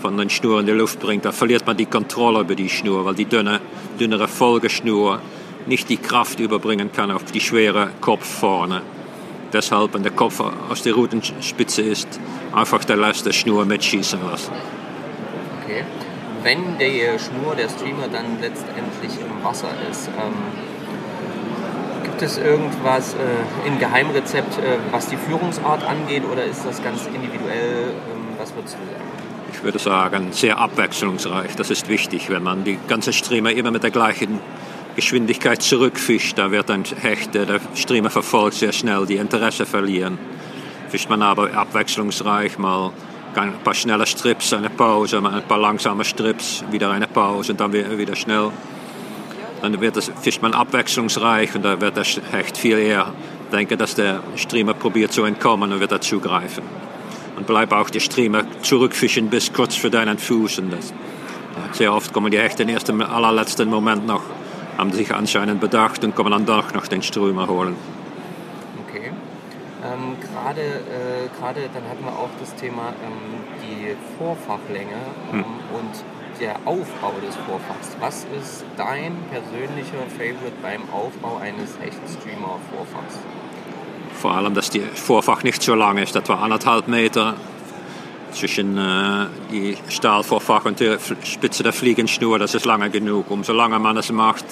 von 0.00 0.16
den 0.16 0.30
Schnur 0.30 0.60
in 0.60 0.64
die 0.64 0.72
Luft 0.72 1.00
bringt, 1.00 1.26
dann 1.26 1.34
verliert 1.34 1.66
man 1.66 1.76
die 1.76 1.84
Kontrolle 1.84 2.40
über 2.40 2.54
die 2.54 2.70
Schnur, 2.70 3.04
weil 3.04 3.14
die 3.14 3.26
dünne, 3.26 3.60
dünnere 4.00 4.26
Folgeschnur 4.26 5.20
nicht 5.66 5.90
die 5.90 5.98
Kraft 5.98 6.40
überbringen 6.40 6.92
kann 6.92 7.10
auf 7.10 7.24
die 7.24 7.40
schwere 7.40 7.90
Kopf 8.00 8.24
vorne. 8.24 8.80
Deshalb, 9.52 9.92
wenn 9.94 10.02
der 10.02 10.12
Kopf 10.12 10.40
aus 10.40 10.82
der 10.82 10.94
Rutenspitze 10.94 11.82
ist, 11.82 12.08
einfach 12.52 12.84
der 12.84 12.96
letzte 12.96 13.32
Schnur 13.32 13.64
mitschießen 13.66 14.18
lassen. 14.24 14.52
Okay. 15.62 15.84
Wenn 16.42 16.78
der 16.78 17.18
Schnur, 17.18 17.54
der 17.54 17.68
Streamer 17.68 18.08
dann 18.10 18.40
letztendlich 18.40 19.12
im 19.20 19.44
Wasser 19.44 19.68
ist, 19.90 20.08
ähm, 20.08 20.32
gibt 22.02 22.22
es 22.22 22.38
irgendwas 22.38 23.14
äh, 23.14 23.68
im 23.68 23.78
Geheimrezept, 23.78 24.58
äh, 24.58 24.78
was 24.90 25.08
die 25.08 25.16
Führungsart 25.16 25.84
angeht, 25.84 26.22
oder 26.30 26.44
ist 26.44 26.64
das 26.64 26.82
ganz 26.82 27.06
individuell? 27.06 27.90
Ähm, 27.90 28.36
was 28.38 28.54
würdest 28.54 28.74
du 28.74 28.78
sagen? 28.78 29.12
Ich 29.52 29.62
würde 29.62 29.78
sagen, 29.78 30.32
sehr 30.32 30.58
abwechslungsreich. 30.58 31.54
Das 31.56 31.70
ist 31.70 31.88
wichtig, 31.88 32.30
wenn 32.30 32.42
man 32.42 32.64
die 32.64 32.78
ganze 32.88 33.12
Streamer 33.12 33.52
immer 33.52 33.70
mit 33.70 33.82
der 33.82 33.90
gleichen 33.90 34.40
Geschwindigkeit 34.94 35.62
zurückfischt, 35.62 36.38
dann 36.38 36.50
wird 36.50 36.70
ein 36.70 36.84
Hecht, 36.84 37.34
der 37.34 37.60
Streamer 37.74 38.10
verfolgt, 38.10 38.56
sehr 38.56 38.72
schnell 38.72 39.06
die 39.06 39.16
Interesse 39.16 39.66
verlieren. 39.66 40.18
Fischt 40.88 41.08
man 41.08 41.22
aber 41.22 41.52
abwechslungsreich, 41.54 42.58
mal 42.58 42.92
ein 43.34 43.52
paar 43.64 43.74
schnelle 43.74 44.06
Strips, 44.06 44.52
eine 44.52 44.70
Pause, 44.70 45.18
ein 45.18 45.42
paar 45.48 45.58
langsame 45.58 46.04
Strips, 46.04 46.62
wieder 46.70 46.90
eine 46.90 47.06
Pause 47.06 47.52
und 47.52 47.60
dann 47.60 47.72
wieder 47.72 48.16
schnell. 48.16 48.50
Dann 49.62 49.80
wird 49.80 49.96
es, 49.96 50.10
fischt 50.20 50.42
man 50.42 50.54
abwechslungsreich 50.54 51.54
und 51.54 51.64
da 51.64 51.80
wird 51.80 51.96
der 51.96 52.04
Hecht 52.04 52.58
viel 52.58 52.78
eher 52.78 53.12
denken, 53.52 53.78
dass 53.78 53.94
der 53.94 54.22
Streamer 54.36 54.74
probiert 54.74 55.12
zu 55.12 55.24
entkommen 55.24 55.72
und 55.72 55.80
wird 55.80 55.92
er 55.92 56.00
zugreifen. 56.00 56.64
Und 57.36 57.46
bleibt 57.46 57.72
auch 57.72 57.88
der 57.88 58.00
Streamer 58.00 58.44
zurückfischen 58.62 59.30
bis 59.30 59.52
kurz 59.52 59.76
vor 59.76 59.90
deinen 59.90 60.18
Füßen. 60.18 60.70
Das, 60.70 60.92
sehr 61.72 61.94
oft 61.94 62.12
kommen 62.12 62.30
die 62.30 62.38
Hechte 62.38 62.64
im 62.64 63.00
allerletzten 63.00 63.68
Moment 63.68 64.06
noch 64.06 64.22
haben 64.78 64.92
sich 64.92 65.14
anscheinend 65.14 65.60
bedacht 65.60 66.04
und 66.04 66.14
kommen 66.14 66.32
dann 66.32 66.46
doch 66.46 66.72
noch 66.74 66.86
den 66.86 67.02
Strömer 67.02 67.48
holen. 67.48 67.76
Okay. 68.86 69.10
Ähm, 69.84 70.16
Gerade 70.20 70.60
äh, 70.60 71.68
dann 71.74 71.84
hatten 71.88 72.04
wir 72.04 72.12
auch 72.12 72.30
das 72.40 72.54
Thema 72.54 72.92
ähm, 73.04 73.42
die 73.62 73.96
Vorfachlänge 74.18 74.90
ähm, 75.32 75.38
hm. 75.38 75.44
und 75.78 76.40
der 76.40 76.56
Aufbau 76.64 77.14
des 77.24 77.36
Vorfachs. 77.36 77.96
Was 78.00 78.26
ist 78.38 78.64
dein 78.76 79.16
persönlicher 79.30 80.02
Favorite 80.16 80.56
beim 80.60 80.82
Aufbau 80.90 81.38
eines 81.38 81.78
Hechtstreamer-Vorfachs? 81.80 83.18
Vor 84.14 84.32
allem, 84.32 84.54
dass 84.54 84.70
die 84.70 84.80
Vorfach 84.80 85.42
nicht 85.42 85.62
so 85.62 85.74
lang 85.74 85.98
ist. 85.98 86.14
Das 86.14 86.28
war 86.28 86.42
anderthalb 86.42 86.88
Meter 86.88 87.34
zwischen 88.32 88.76
äh, 88.76 89.26
die 89.50 89.76
Stahlvorfach 89.88 90.64
und 90.64 90.80
der 90.80 90.98
Spitze 91.24 91.62
der 91.62 91.72
Fliegenschnur, 91.72 92.38
das 92.38 92.54
ist 92.54 92.66
lange 92.66 92.90
genug. 92.90 93.30
Umso 93.30 93.52
länger 93.52 93.78
man 93.78 93.96
es 93.96 94.10
macht, 94.10 94.44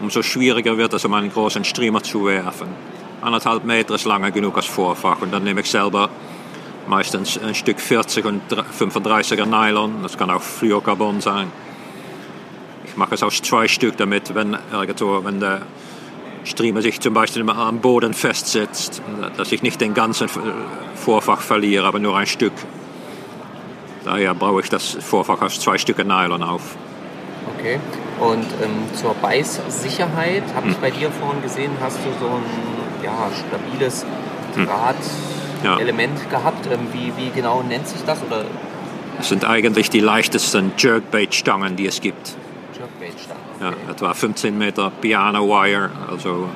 umso 0.00 0.22
schwieriger 0.22 0.76
wird 0.76 0.92
es, 0.94 1.04
um 1.04 1.14
einen 1.14 1.30
großen 1.30 1.64
Streamer 1.64 2.02
zu 2.02 2.26
werfen. 2.26 2.68
Anderthalb 3.20 3.64
Meter 3.64 3.94
ist 3.94 4.04
lange 4.04 4.32
genug 4.32 4.56
als 4.56 4.66
Vorfach 4.66 5.22
und 5.22 5.32
dann 5.32 5.44
nehme 5.44 5.60
ich 5.60 5.70
selber 5.70 6.10
meistens 6.88 7.38
ein 7.38 7.54
Stück 7.54 7.80
40 7.80 8.24
und 8.24 8.42
35er 8.50 9.46
Nylon, 9.46 10.02
das 10.02 10.18
kann 10.18 10.30
auch 10.30 10.42
Fluorcarbon 10.42 11.20
sein. 11.20 11.50
Ich 12.84 12.96
mache 12.96 13.14
es 13.14 13.22
aus 13.22 13.40
zwei 13.40 13.68
Stück, 13.68 13.96
damit, 13.96 14.34
wenn, 14.34 14.58
wenn 14.72 15.40
der 15.40 15.62
Streamer 16.44 16.82
sich 16.82 17.00
zum 17.00 17.14
Beispiel 17.14 17.48
am 17.48 17.80
Boden 17.80 18.14
festsetzt, 18.14 19.00
dass 19.36 19.52
ich 19.52 19.62
nicht 19.62 19.80
den 19.80 19.94
ganzen 19.94 20.28
Vorfach 20.96 21.40
verliere, 21.40 21.86
aber 21.86 21.98
nur 21.98 22.16
ein 22.16 22.26
Stück. 22.26 22.52
Daher 24.04 24.34
baue 24.34 24.62
ich 24.62 24.68
das 24.68 24.96
Vorfach 25.00 25.40
aus 25.42 25.60
zwei 25.60 25.78
Stücken 25.78 26.08
Nylon 26.08 26.42
auf. 26.42 26.76
Okay. 27.58 27.78
Und 28.20 28.46
ähm, 28.62 28.94
zur 28.94 29.14
Beißsicherheit 29.14 30.42
habe 30.54 30.68
ich 30.68 30.74
hm. 30.74 30.80
bei 30.80 30.90
dir 30.90 31.10
vorhin 31.10 31.42
gesehen, 31.42 31.72
hast 31.80 31.98
du 31.98 32.10
so 32.18 32.30
ein 32.30 32.42
ja, 33.04 33.30
stabiles 33.48 34.04
hm. 34.54 34.66
Drahthelement 34.66 36.18
ja. 36.24 36.38
gehabt. 36.38 36.66
Ähm, 36.66 36.88
wie, 36.92 37.12
wie 37.16 37.30
genau 37.30 37.62
nennt 37.62 37.86
sich 37.86 38.02
das? 38.04 38.22
Oder? 38.22 38.44
Das 39.18 39.28
sind 39.28 39.44
eigentlich 39.44 39.90
die 39.90 40.00
leichtesten 40.00 40.72
Jerkbait-Stangen, 40.76 41.76
die 41.76 41.86
es 41.86 42.00
gibt. 42.00 42.34
Jerkbait-Stangen. 42.76 43.42
Okay. 43.60 43.74
Ja, 43.86 43.92
etwa 43.92 44.14
15 44.14 44.56
Meter 44.56 44.90
Piano 45.00 45.46
Wire, 45.46 45.90
also 46.10 46.48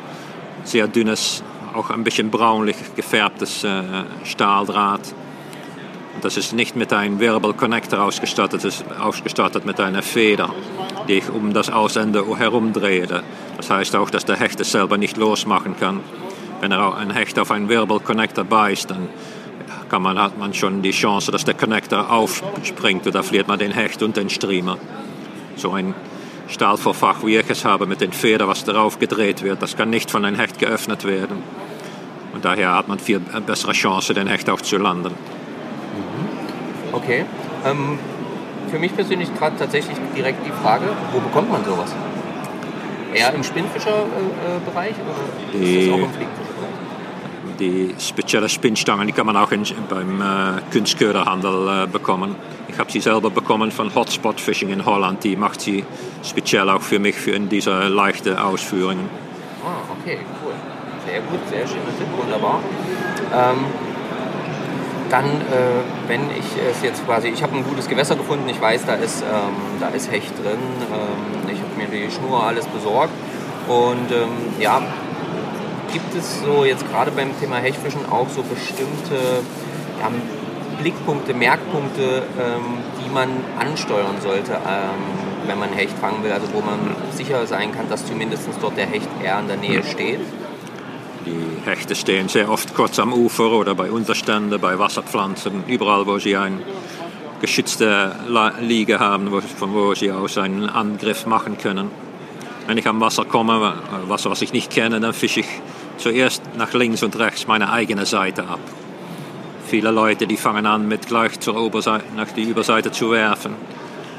sehr 0.65 0.89
dünnes, 0.89 1.45
auch 1.75 1.91
ein 1.91 2.03
bisschen 2.03 2.31
braunlich 2.31 2.77
gefärbtes 2.97 3.63
äh, 3.63 3.83
Stahldraht. 4.25 5.15
Das 6.23 6.37
ist 6.37 6.55
nicht 6.55 6.77
mit 6.77 6.93
einem 6.93 7.21
Wirbel 7.21 7.53
Connector 7.53 8.01
ausgestattet, 8.01 8.65
es 8.65 8.81
ist 8.81 8.85
ausgestattet 8.99 9.67
mit 9.67 9.79
einer 9.81 10.03
Feder, 10.03 10.51
die 11.09 11.15
ich 11.15 11.31
um 11.31 11.53
das 11.53 11.71
Ausende 11.71 12.25
herumdrehe. 12.37 13.23
Das 13.57 13.71
heißt 13.71 13.95
auch, 13.97 14.11
dass 14.11 14.25
der 14.25 14.37
Hecht 14.37 14.59
es 14.61 14.73
selber 14.73 14.97
nicht 14.97 15.17
losmachen 15.17 15.79
kann. 15.79 16.01
Wenn 16.61 16.73
er 16.73 16.97
ein 16.97 17.11
Hecht 17.11 17.39
auf 17.39 17.51
einen 17.51 17.69
Wirbel 17.69 18.01
Connector 18.01 18.45
beißt, 18.45 18.91
dann 18.91 19.09
kann 19.89 20.03
man, 20.03 20.19
hat 20.19 20.39
man 20.39 20.55
schon 20.55 20.83
die 20.83 20.91
Chance, 20.91 21.31
dass 21.31 21.45
der 21.45 21.55
Connector 21.55 22.11
aufspringt 22.11 23.07
da 23.07 23.23
verliert 23.23 23.47
man 23.47 23.59
den 23.59 23.73
Hecht 23.73 24.03
und 24.03 24.17
den 24.17 24.31
Streamer. 24.31 24.79
So 25.57 25.73
ein 25.73 25.95
Stahlvorfach, 26.49 27.25
wie 27.25 27.37
ich 27.37 27.51
es 27.51 27.65
habe, 27.65 27.87
mit 27.87 28.01
den 28.01 28.13
Federn, 28.13 28.49
was 28.49 28.65
darauf 28.65 28.99
gedreht 28.99 29.43
wird, 29.43 29.63
das 29.63 29.77
kann 29.77 29.91
nicht 29.91 30.11
von 30.11 30.25
einem 30.25 30.39
Hecht 30.39 30.59
geöffnet 30.59 31.05
werden. 31.05 31.43
Und 32.33 32.45
daher 32.45 32.75
hat 32.75 32.89
man 32.89 32.99
viel 32.99 33.21
bessere 33.21 33.73
Chance, 33.73 34.15
den 34.15 34.27
Hecht 34.27 34.49
auch 34.51 34.61
zu 34.61 34.77
landen. 34.77 35.15
Okay. 36.97 37.25
Ähm, 37.65 37.99
für 38.71 38.79
mich 38.79 38.95
persönlich 38.95 39.35
gerade 39.37 39.57
tatsächlich 39.57 39.97
direkt 40.17 40.45
die 40.47 40.51
Frage, 40.63 40.87
wo 41.13 41.21
bekommt 41.21 41.51
man 41.51 41.65
sowas? 41.65 41.95
Eher 43.15 43.33
im 43.35 43.45
Spinnfischerbereich 43.45 44.95
äh, 44.97 45.03
oder 45.03 45.59
die, 45.59 45.77
ist 45.77 45.89
das 45.89 45.95
auch 45.95 45.99
im 45.99 46.11
Fliegenfischerbereich? 46.13 46.77
Die 47.61 47.95
spezielle 47.99 48.49
Spinnstangen, 48.49 49.07
die 49.07 49.13
kann 49.13 49.27
man 49.27 49.37
auch 49.37 49.51
in, 49.53 49.63
beim 49.89 50.21
äh, 50.21 50.61
Kunstköderhandel 50.73 51.85
äh, 51.85 51.87
bekommen. 51.87 52.35
Ich 52.69 52.79
habe 52.79 52.91
sie 52.91 53.01
selber 53.01 53.31
bekommen 53.31 53.71
von 53.71 53.95
Hotspot 53.95 54.41
Fishing 54.41 54.71
in 54.71 54.85
Holland. 54.85 55.25
Die 55.25 55.37
macht 55.37 55.61
sie 55.61 55.85
speziell 56.23 56.69
auch 56.69 56.83
für 56.83 56.99
mich 56.99 57.15
für 57.15 57.31
in 57.31 57.49
diese 57.49 57.89
leichten 57.89 58.37
Ausführungen. 58.37 59.09
Ah, 59.65 59.91
okay, 60.01 60.19
cool. 60.43 60.53
Sehr 61.07 61.21
gut, 61.21 61.41
sehr 61.49 61.65
Tipp, 61.65 62.09
wunderbar. 62.19 62.61
Ähm, 63.33 63.59
dann, 65.11 65.25
äh, 65.25 66.09
wenn 66.09 66.31
ich 66.31 66.47
es 66.71 66.83
jetzt 66.83 67.05
quasi, 67.07 67.29
ich 67.29 67.43
habe 67.43 67.57
ein 67.57 67.65
gutes 67.65 67.89
Gewässer 67.89 68.17
gefunden, 68.17 68.49
ich 68.49 68.61
weiß, 68.61 68.87
da 68.87 68.95
ist, 68.95 69.23
ähm, 69.23 69.81
da 69.81 69.89
ist 69.89 70.11
Hecht 70.11 70.33
drin, 70.43 70.59
ähm, 70.93 71.51
ich 71.51 71.61
habe 71.61 71.77
mir 71.77 71.87
die 71.87 72.11
Schnur 72.11 72.43
alles 72.43 72.67
besorgt 72.67 73.13
und 73.69 74.11
ähm, 74.13 74.61
ja, 74.61 74.83
gibt 75.93 76.15
es 76.15 76.41
so 76.43 76.65
jetzt 76.65 76.89
gerade 76.91 77.11
beim 77.11 77.39
Thema 77.41 77.57
Hechtfischen 77.57 78.01
auch 78.11 78.29
so 78.29 78.43
bestimmte 78.43 79.43
ja, 80.01 80.11
Blickpunkte, 80.81 81.35
Merkpunkte, 81.35 82.23
ähm, 82.39 82.79
die 83.03 83.11
man 83.11 83.29
ansteuern 83.59 84.17
sollte, 84.21 84.53
ähm, 84.53 85.47
wenn 85.47 85.59
man 85.59 85.73
Hecht 85.73 85.97
fangen 85.99 86.23
will, 86.23 86.33
also 86.33 86.47
wo 86.53 86.61
man 86.61 86.95
sicher 87.13 87.47
sein 87.47 87.73
kann, 87.73 87.89
dass 87.89 88.05
zumindest 88.05 88.49
dort 88.61 88.77
der 88.77 88.87
Hecht 88.87 89.09
eher 89.23 89.39
in 89.41 89.49
der 89.49 89.57
Nähe 89.57 89.83
steht? 89.83 90.21
Die 91.27 91.69
Hechte 91.69 91.97
stehen 91.97 92.29
sehr 92.29 92.49
oft 92.49 92.73
kurz 92.75 93.01
am 93.01 93.13
Ufer 93.13 93.51
oder 93.51 93.75
bei 93.75 93.91
Unterständen, 93.91 94.61
bei 94.61 94.79
Wasserpflanzen, 94.79 95.65
überall, 95.67 96.07
wo 96.07 96.19
sie 96.19 96.37
eine 96.37 96.61
geschützte 97.41 98.15
Liege 98.61 99.01
haben, 99.01 99.29
von 99.41 99.75
wo 99.75 99.93
sie 99.95 100.13
aus 100.13 100.39
einen 100.39 100.69
Angriff 100.69 101.27
machen 101.27 101.59
können. 101.59 101.91
Wenn 102.69 102.79
ich 102.79 102.87
am 102.87 103.01
Wasser 103.01 103.25
komme, 103.25 103.75
Wasser, 104.07 104.31
was 104.31 104.43
ich 104.43 104.53
nicht 104.53 104.71
kenne, 104.71 105.01
dann 105.01 105.13
fische 105.13 105.41
ich 105.41 105.49
zuerst 105.99 106.43
nach 106.57 106.73
links 106.75 107.03
und 107.03 107.19
rechts 107.19 107.49
meine 107.49 107.73
eigene 107.73 108.07
Seite 108.07 108.47
ab. 108.49 108.61
Viele 109.67 109.91
Leute, 109.91 110.29
die 110.29 110.37
fangen 110.37 110.65
an, 110.65 110.87
mit 110.87 111.09
gleich 111.09 111.41
zur 111.41 111.57
Oberseite, 111.61 112.05
nach 112.15 112.31
die 112.31 112.45
Überseite 112.45 112.93
zu 112.93 113.11
werfen. 113.11 113.55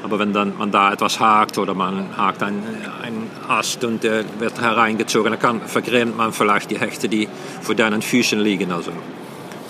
Aber 0.02 0.18
wenn 0.18 0.32
dann 0.32 0.56
man 0.56 0.70
da 0.70 0.92
etwas 0.92 1.18
hakt 1.18 1.58
oder 1.58 1.74
man 1.74 2.16
hakt 2.16 2.42
einen, 2.42 2.62
einen 3.02 3.30
Ast 3.48 3.84
und 3.84 4.04
der 4.04 4.24
wird 4.38 4.60
hereingezogen, 4.60 5.32
dann 5.32 5.40
kann, 5.40 5.60
vergrämt 5.62 6.16
man 6.16 6.32
vielleicht 6.32 6.70
die 6.70 6.78
Hechte, 6.78 7.08
die 7.08 7.28
vor 7.62 7.74
deinen 7.74 8.02
Füßen 8.02 8.38
liegen. 8.38 8.70
Also 8.70 8.92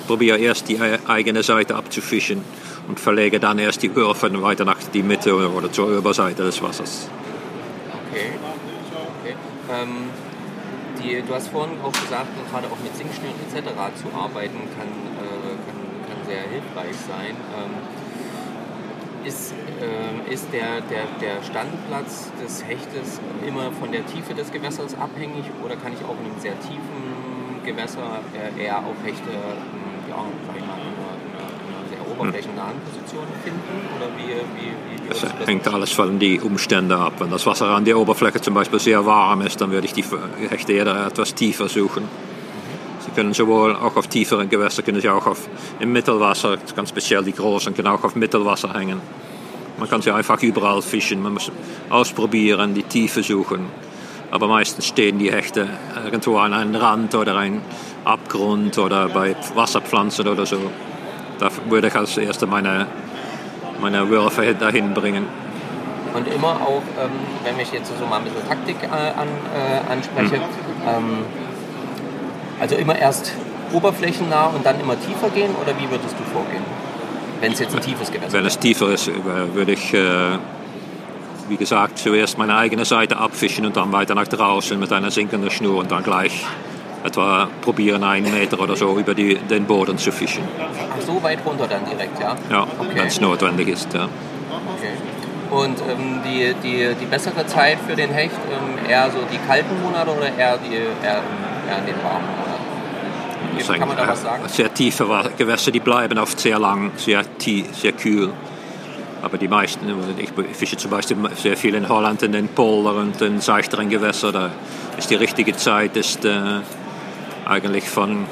probiere 0.07 0.39
erst 0.39 0.69
die 0.69 0.79
eigene 1.07 1.43
Seite 1.43 1.77
abzufischen 1.77 2.43
und 2.89 2.99
verlege 2.99 3.41
dann 3.41 3.59
erst 3.59 3.83
die 3.83 3.91
Öhrchen 3.95 4.43
weiter 4.43 4.65
nach 4.65 4.79
die 4.93 5.03
Mitte 5.03 5.35
oder 5.35 5.71
zur 5.71 5.99
Oberseite 5.99 6.43
des 6.43 6.63
Wassers. 6.63 7.09
Okay. 8.11 8.31
okay. 9.23 9.37
Ähm, 9.71 10.11
die, 11.03 11.23
du 11.23 11.35
hast 11.35 11.49
vorhin 11.49 11.77
auch 11.83 11.93
gesagt, 11.93 12.29
gerade 12.51 12.67
auch 12.67 12.81
mit 12.83 12.97
Singschnüren 12.97 13.35
etc. 13.47 13.69
zu 14.01 14.09
arbeiten 14.17 14.59
kann, 14.77 14.89
äh, 14.89 15.55
kann, 15.69 15.79
kann 16.09 16.27
sehr 16.27 16.43
hilfreich 16.43 16.97
sein. 17.07 17.37
Ähm, 17.55 17.98
ist, 19.24 19.53
äh, 19.53 20.32
ist 20.32 20.47
der, 20.53 20.81
der, 20.82 21.05
der 21.20 21.43
Standplatz 21.43 22.31
des 22.43 22.65
Hechtes 22.65 23.20
immer 23.47 23.73
von 23.73 23.93
der 23.93 24.07
Tiefe 24.07 24.35
des 24.35 24.53
Gewässers 24.53 24.95
abhängig 24.99 25.45
oder 25.65 25.77
kann 25.77 25.93
ich 25.93 26.05
auch 26.05 26.16
in 26.24 26.31
einem 26.31 26.40
sehr 26.40 26.59
tiefen 26.61 27.62
Gewässer 27.65 28.20
äh, 28.35 28.65
eher 28.65 28.78
auch 28.78 28.97
Hechte 29.05 29.31
äh, 29.31 30.11
ja, 30.11 30.24
sag 30.47 30.57
ich 30.57 30.66
mal, 30.66 30.78
in 30.78 30.95
einer, 30.97 31.12
in 31.20 31.32
einer, 31.36 31.51
in 31.61 31.74
einer 31.74 31.89
sehr 31.89 32.12
oberflächennahen 32.12 32.81
Position 32.81 33.27
finden? 33.45 33.89
Oder 33.97 34.09
wie, 34.16 34.32
wie, 34.59 34.70
wie, 34.70 35.11
es 35.11 35.47
hängt 35.47 35.66
alles 35.69 35.93
von 35.93 36.19
den 36.19 36.40
Umständen 36.43 36.93
ab. 36.93 37.15
Wenn 37.19 37.31
das 37.31 37.47
Wasser 37.47 37.66
an 37.69 37.85
der 37.85 37.99
Oberfläche 37.99 38.40
zum 38.40 38.55
Beispiel 38.55 38.78
sehr 38.78 39.05
warm 39.07 39.43
ist, 39.43 39.61
dann 39.61 39.70
würde 39.70 39.86
ich 39.86 39.93
die 39.93 40.05
Hechte 40.49 40.73
eher 40.73 41.07
etwas 41.07 41.35
tiefer 41.35 41.69
suchen. 41.69 42.09
Können 43.19 43.35
sowohl 43.35 43.74
auch 43.74 43.97
auf 43.97 44.07
tieferen 44.07 44.49
Gewässern, 44.49 44.85
können 44.85 45.01
sie 45.01 45.09
auch 45.09 45.27
auf, 45.27 45.49
im 45.81 45.93
Mittelwasser, 45.93 46.57
ganz 46.77 46.90
speziell 46.90 47.24
die 47.24 47.32
großen, 47.32 47.74
können 47.74 47.89
auch 47.89 48.05
auf 48.05 48.15
Mittelwasser 48.15 48.73
hängen. 48.73 49.01
Man 49.77 49.89
kann 49.89 50.01
sie 50.03 50.12
einfach 50.12 50.40
überall 50.40 50.81
fischen, 50.82 51.20
man 51.20 51.32
muss 51.32 51.51
ausprobieren, 51.90 52.74
die 52.74 52.85
Tiefe 52.85 53.24
suchen. 53.24 53.66
Aber 54.31 54.47
meistens 54.47 54.86
stehen 54.86 55.19
die 55.19 55.32
Hechte 55.32 55.69
irgendwo 56.05 56.39
an 56.39 56.53
einem 56.53 56.77
Rand 56.77 57.12
oder 57.16 57.36
einem 57.36 57.61
Abgrund 58.05 58.78
oder 58.78 59.09
bei 59.09 59.35
Wasserpflanzen 59.53 60.28
oder 60.28 60.47
so. 60.47 60.59
Da 61.40 61.51
würde 61.69 61.89
ich 61.89 61.97
als 61.97 62.16
erstes 62.19 62.49
meine, 62.49 62.86
meine 63.81 64.09
Würfe 64.09 64.55
dahin 64.55 64.95
bringen. 64.95 65.27
Und 66.15 66.28
immer 66.28 66.53
auch, 66.53 66.82
ähm, 67.03 67.11
wenn 67.43 67.59
ich 67.59 67.73
jetzt 67.73 67.90
so 67.99 68.07
mal 68.07 68.19
ein 68.19 68.23
bisschen 68.23 68.47
Taktik 68.47 68.77
äh, 68.85 68.86
an, 68.86 69.27
äh, 69.57 69.93
anspreche, 69.93 70.36
hm. 70.36 70.43
ähm, 70.86 71.48
also 72.60 72.76
immer 72.76 72.97
erst 72.97 73.32
oberflächennah 73.72 74.47
und 74.47 74.64
dann 74.64 74.80
immer 74.80 74.94
tiefer 75.01 75.30
gehen 75.30 75.51
oder 75.60 75.72
wie 75.78 75.90
würdest 75.90 76.14
du 76.18 76.24
vorgehen? 76.32 76.62
Wenn 77.40 77.52
es 77.52 77.60
jetzt 77.60 77.74
ein 77.74 77.80
tiefes 77.80 78.10
Gewässer 78.10 78.26
ist? 78.26 78.32
Wenn 78.32 78.47
es 78.47 78.59
tiefer 78.59 78.90
ist, 78.90 79.10
würde 79.55 79.72
ich, 79.72 79.94
äh, 79.94 80.39
wie 81.48 81.56
gesagt, 81.56 81.98
zuerst 81.98 82.39
meine 82.39 82.56
eigene 82.56 82.85
Seite 82.85 83.16
abfischen 83.16 83.64
und 83.66 83.76
dann 83.76 83.93
weiter 83.93 84.14
nach 84.14 84.26
draußen 84.26 84.78
mit 84.78 84.93
einer 84.93 85.10
sinkenden 85.10 85.51
Schnur 85.51 85.78
und 85.78 85.90
dann 85.90 86.02
gleich 86.02 86.44
etwa 87.05 87.48
probieren, 87.62 88.02
einen 88.02 88.32
Meter 88.32 88.59
oder 88.59 88.74
so 88.74 88.98
über 88.98 89.14
die, 89.14 89.36
den 89.36 89.64
Boden 89.64 89.98
zu 89.98 90.10
fischen. 90.10 90.43
Ach, 90.59 91.01
so 91.01 91.22
weit 91.22 91.39
runter 91.44 91.68
dann 91.68 91.85
direkt, 91.85 92.20
ja? 92.20 92.35
Ja, 92.51 92.62
okay. 92.62 92.89
wenn 92.94 93.06
es 93.06 93.20
notwendig 93.20 93.68
ist, 93.68 93.93
ja. 93.94 94.05
Okay. 94.05 94.93
Und 95.51 95.78
ähm, 95.89 96.20
die, 96.24 96.55
die, 96.62 96.94
die 97.01 97.06
bessere 97.06 97.47
Zeit 97.47 97.78
für 97.86 97.94
den 97.94 98.10
Hecht, 98.10 98.35
ähm, 98.51 98.90
eher 98.90 99.10
so 99.10 99.18
die 99.32 99.39
kalten 99.47 99.80
Monate 99.82 100.10
oder 100.10 100.26
eher, 100.36 100.59
die, 100.59 100.74
eher, 100.74 101.22
eher 101.68 101.78
in 101.78 101.86
den 101.86 102.02
warmen 102.02 102.48
Monaten? 103.40 103.78
Kann 103.78 103.89
man 103.89 103.97
da 103.97 104.09
was 104.09 104.23
sagen? 104.23 104.43
Sehr 104.48 104.73
tiefe 104.73 105.06
Gewässer, 105.36 105.70
die 105.70 105.81
bleiben 105.81 106.19
oft 106.19 106.39
sehr 106.39 106.59
lang, 106.59 106.93
sehr, 106.97 107.24
sehr 107.73 107.93
kühl. 107.93 108.31
Aber 109.20 109.36
die 109.36 109.48
meisten, 109.48 109.93
ich 110.19 110.56
fische 110.56 110.77
zum 110.77 110.93
Beispiel 110.93 111.16
sehr 111.35 111.56
viel 111.56 111.74
in 111.74 111.89
Holland 111.89 112.23
in 112.23 112.32
den 112.32 112.48
Polder 112.48 112.94
und 112.97 113.20
in 113.20 113.40
seichteren 113.40 113.89
Gewässern. 113.89 114.32
Da 114.32 114.51
ist 114.97 115.10
die 115.10 115.16
richtige 115.16 115.56
Zeit 115.56 115.97
ist, 115.97 116.24
äh, 116.24 116.60
eigentlich 117.44 117.89
von, 117.89 118.27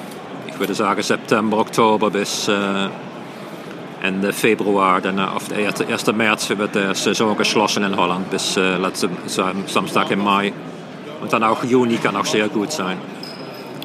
ich 0.47 0.59
würde 0.61 0.75
sagen, 0.75 1.03
September, 1.03 1.59
Oktober 1.59 2.11
bis 2.11 2.47
äh, 2.47 2.89
Ende 4.01 4.33
Februar. 4.33 5.01
Dann 5.01 5.19
auf 5.19 5.49
der 5.49 5.67
1. 5.67 6.07
März 6.13 6.51
wird 6.51 6.77
der 6.77 6.95
Saison 6.95 7.37
geschlossen 7.37 7.83
in 7.83 7.97
Holland 7.97 8.31
bis 8.31 8.57
äh, 8.57 8.77
letzten 8.77 9.11
Samstag 9.27 10.13
im 10.13 10.23
Mai. 10.23 10.53
Und 11.21 11.33
dann 11.33 11.43
auch 11.43 11.65
Juni 11.65 11.97
kann 11.97 12.15
auch 12.15 12.27
sehr 12.27 12.49
gut 12.49 12.71
sein 12.71 12.99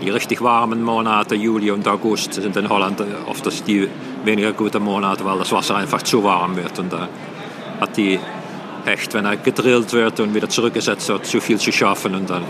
die 0.02 0.10
richtig 0.10 0.42
warmen 0.42 0.84
Monate, 0.84 1.36
Juli 1.36 1.72
und 1.72 1.88
August, 1.88 2.34
sind 2.34 2.56
in 2.58 2.70
Holland 2.70 3.04
oft 3.28 3.68
die 3.68 3.88
weniger 4.24 4.54
guten 4.54 4.84
Monate, 4.84 5.24
weil 5.26 5.38
das 5.38 5.52
Wasser 5.52 5.76
einfach 5.76 6.02
zu 6.02 6.24
warm 6.24 6.56
wird. 6.56 6.78
Und 6.80 6.92
da 6.92 7.08
hat 7.80 7.98
die 7.98 8.20
Hecht, 8.86 9.14
wenn 9.14 9.26
er 9.26 9.38
gedrillt 9.38 9.94
wird 9.94 10.20
und 10.20 10.34
wieder 10.34 10.50
zurückgesetzt 10.50 11.08
wird, 11.10 11.26
zu 11.26 11.40
viel 11.40 11.60
zu 11.60 11.72
schaffen. 11.72 12.16
Und 12.16 12.30
dann 12.30 12.44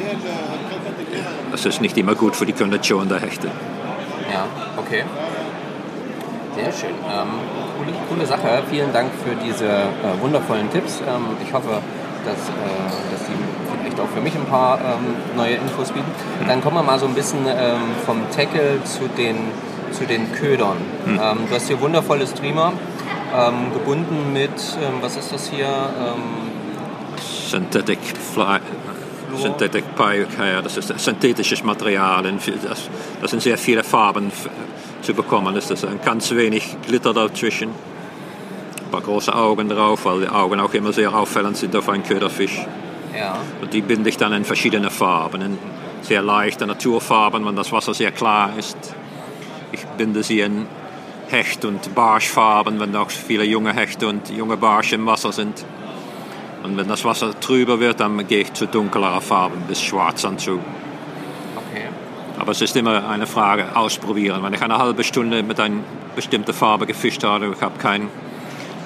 das 1.51 1.65
ist 1.65 1.81
nicht 1.81 1.97
immer 1.97 2.15
gut 2.15 2.35
für 2.35 2.45
die 2.45 2.53
Kondition 2.53 3.09
der 3.09 3.19
Hechte. 3.19 3.47
Ja, 4.31 4.45
okay. 4.77 5.03
Sehr 6.55 6.71
schön. 6.71 6.95
Ähm, 7.09 7.27
coole, 7.77 7.97
coole, 8.09 8.25
Sache. 8.25 8.63
Vielen 8.69 8.91
Dank 8.93 9.11
für 9.23 9.35
diese 9.35 9.65
äh, 9.65 10.21
wundervollen 10.21 10.71
Tipps. 10.71 11.01
Ähm, 11.01 11.25
ich 11.45 11.51
hoffe, 11.53 11.81
dass, 12.25 12.49
äh, 12.49 13.11
dass 13.11 13.27
die 13.27 13.60
vielleicht 13.91 13.99
auch 13.99 14.13
für 14.13 14.21
mich 14.21 14.35
ein 14.35 14.45
paar 14.45 14.79
ähm, 14.79 15.15
neue 15.35 15.55
Infos 15.55 15.91
bieten. 15.91 16.11
Dann 16.47 16.61
kommen 16.61 16.77
wir 16.77 16.83
mal 16.83 16.99
so 16.99 17.05
ein 17.05 17.13
bisschen 17.13 17.45
ähm, 17.47 17.79
vom 18.05 18.21
Tackle 18.31 18.83
zu 18.83 19.07
den, 19.17 19.37
zu 19.91 20.05
den 20.05 20.31
Ködern. 20.33 20.77
Mhm. 21.05 21.19
Ähm, 21.21 21.37
du 21.49 21.55
hast 21.55 21.67
hier 21.67 21.79
wundervolle 21.79 22.25
Streamer, 22.27 22.73
ähm, 23.35 23.73
gebunden 23.73 24.33
mit, 24.33 24.49
ähm, 24.49 25.01
was 25.01 25.17
ist 25.17 25.31
das 25.31 25.49
hier? 25.49 25.67
Ähm, 25.67 26.51
Synthetic 27.49 27.99
Fly. 28.33 28.59
Synthetic 29.37 29.95
Pie, 29.95 30.25
ja, 30.37 30.61
das 30.61 30.75
ist 30.75 30.99
synthetisches 30.99 31.63
Material. 31.63 32.21
Das, 32.67 32.89
das 33.21 33.31
sind 33.31 33.41
sehr 33.41 33.57
viele 33.57 33.81
Farben 33.81 34.29
zu 35.01 35.13
bekommen. 35.13 35.55
Das 35.55 35.71
ist 35.71 35.87
ganz 36.03 36.31
wenig 36.31 36.75
Glitter 36.85 37.13
dazwischen. 37.13 37.69
Ein 37.69 38.91
paar 38.91 39.01
große 39.01 39.33
Augen 39.33 39.69
drauf, 39.69 40.03
weil 40.03 40.21
die 40.21 40.27
Augen 40.27 40.59
auch 40.59 40.73
immer 40.73 40.91
sehr 40.91 41.15
auffällend 41.15 41.55
sind 41.55 41.73
auf 41.77 41.87
einen 41.87 42.03
Köderfisch. 42.03 42.59
Ja. 43.17 43.37
Und 43.61 43.73
die 43.73 43.81
binde 43.81 44.09
ich 44.09 44.17
dann 44.17 44.33
in 44.33 44.45
verschiedene 44.45 44.89
Farben, 44.89 45.41
in 45.41 45.57
sehr 46.01 46.21
leichte 46.21 46.65
Naturfarben, 46.65 47.45
wenn 47.45 47.55
das 47.55 47.71
Wasser 47.71 47.93
sehr 47.93 48.11
klar 48.11 48.51
ist. 48.57 48.77
Ich 49.71 49.85
binde 49.97 50.23
sie 50.23 50.41
in 50.41 50.65
Hecht- 51.29 51.63
und 51.65 51.95
Barschfarben, 51.95 52.79
wenn 52.79 52.95
auch 52.95 53.09
viele 53.09 53.43
junge 53.43 53.73
Hechte 53.73 54.07
und 54.07 54.29
junge 54.29 54.57
Barsche 54.57 54.95
im 54.95 55.05
Wasser 55.05 55.31
sind. 55.31 55.63
Und 56.63 56.77
wenn 56.77 56.87
das 56.87 57.05
Wasser 57.05 57.39
trüber 57.39 57.79
wird, 57.79 57.99
dann 57.99 58.27
gehe 58.27 58.41
ich 58.41 58.53
zu 58.53 58.67
dunkleren 58.67 59.21
Farben, 59.21 59.61
bis 59.67 59.81
schwarz 59.81 60.25
anzu. 60.25 60.59
Okay. 61.55 61.85
Aber 62.37 62.51
es 62.51 62.61
ist 62.61 62.75
immer 62.75 63.07
eine 63.07 63.27
Frage, 63.27 63.75
ausprobieren. 63.75 64.43
Wenn 64.43 64.53
ich 64.53 64.61
eine 64.61 64.77
halbe 64.77 65.03
Stunde 65.03 65.41
mit 65.41 65.59
einer 65.59 65.77
bestimmten 66.15 66.53
Farbe 66.53 66.85
gefischt 66.85 67.23
habe, 67.23 67.47
und 67.47 67.55
ich 67.55 67.61
habe 67.61 67.79
keinen 67.79 68.09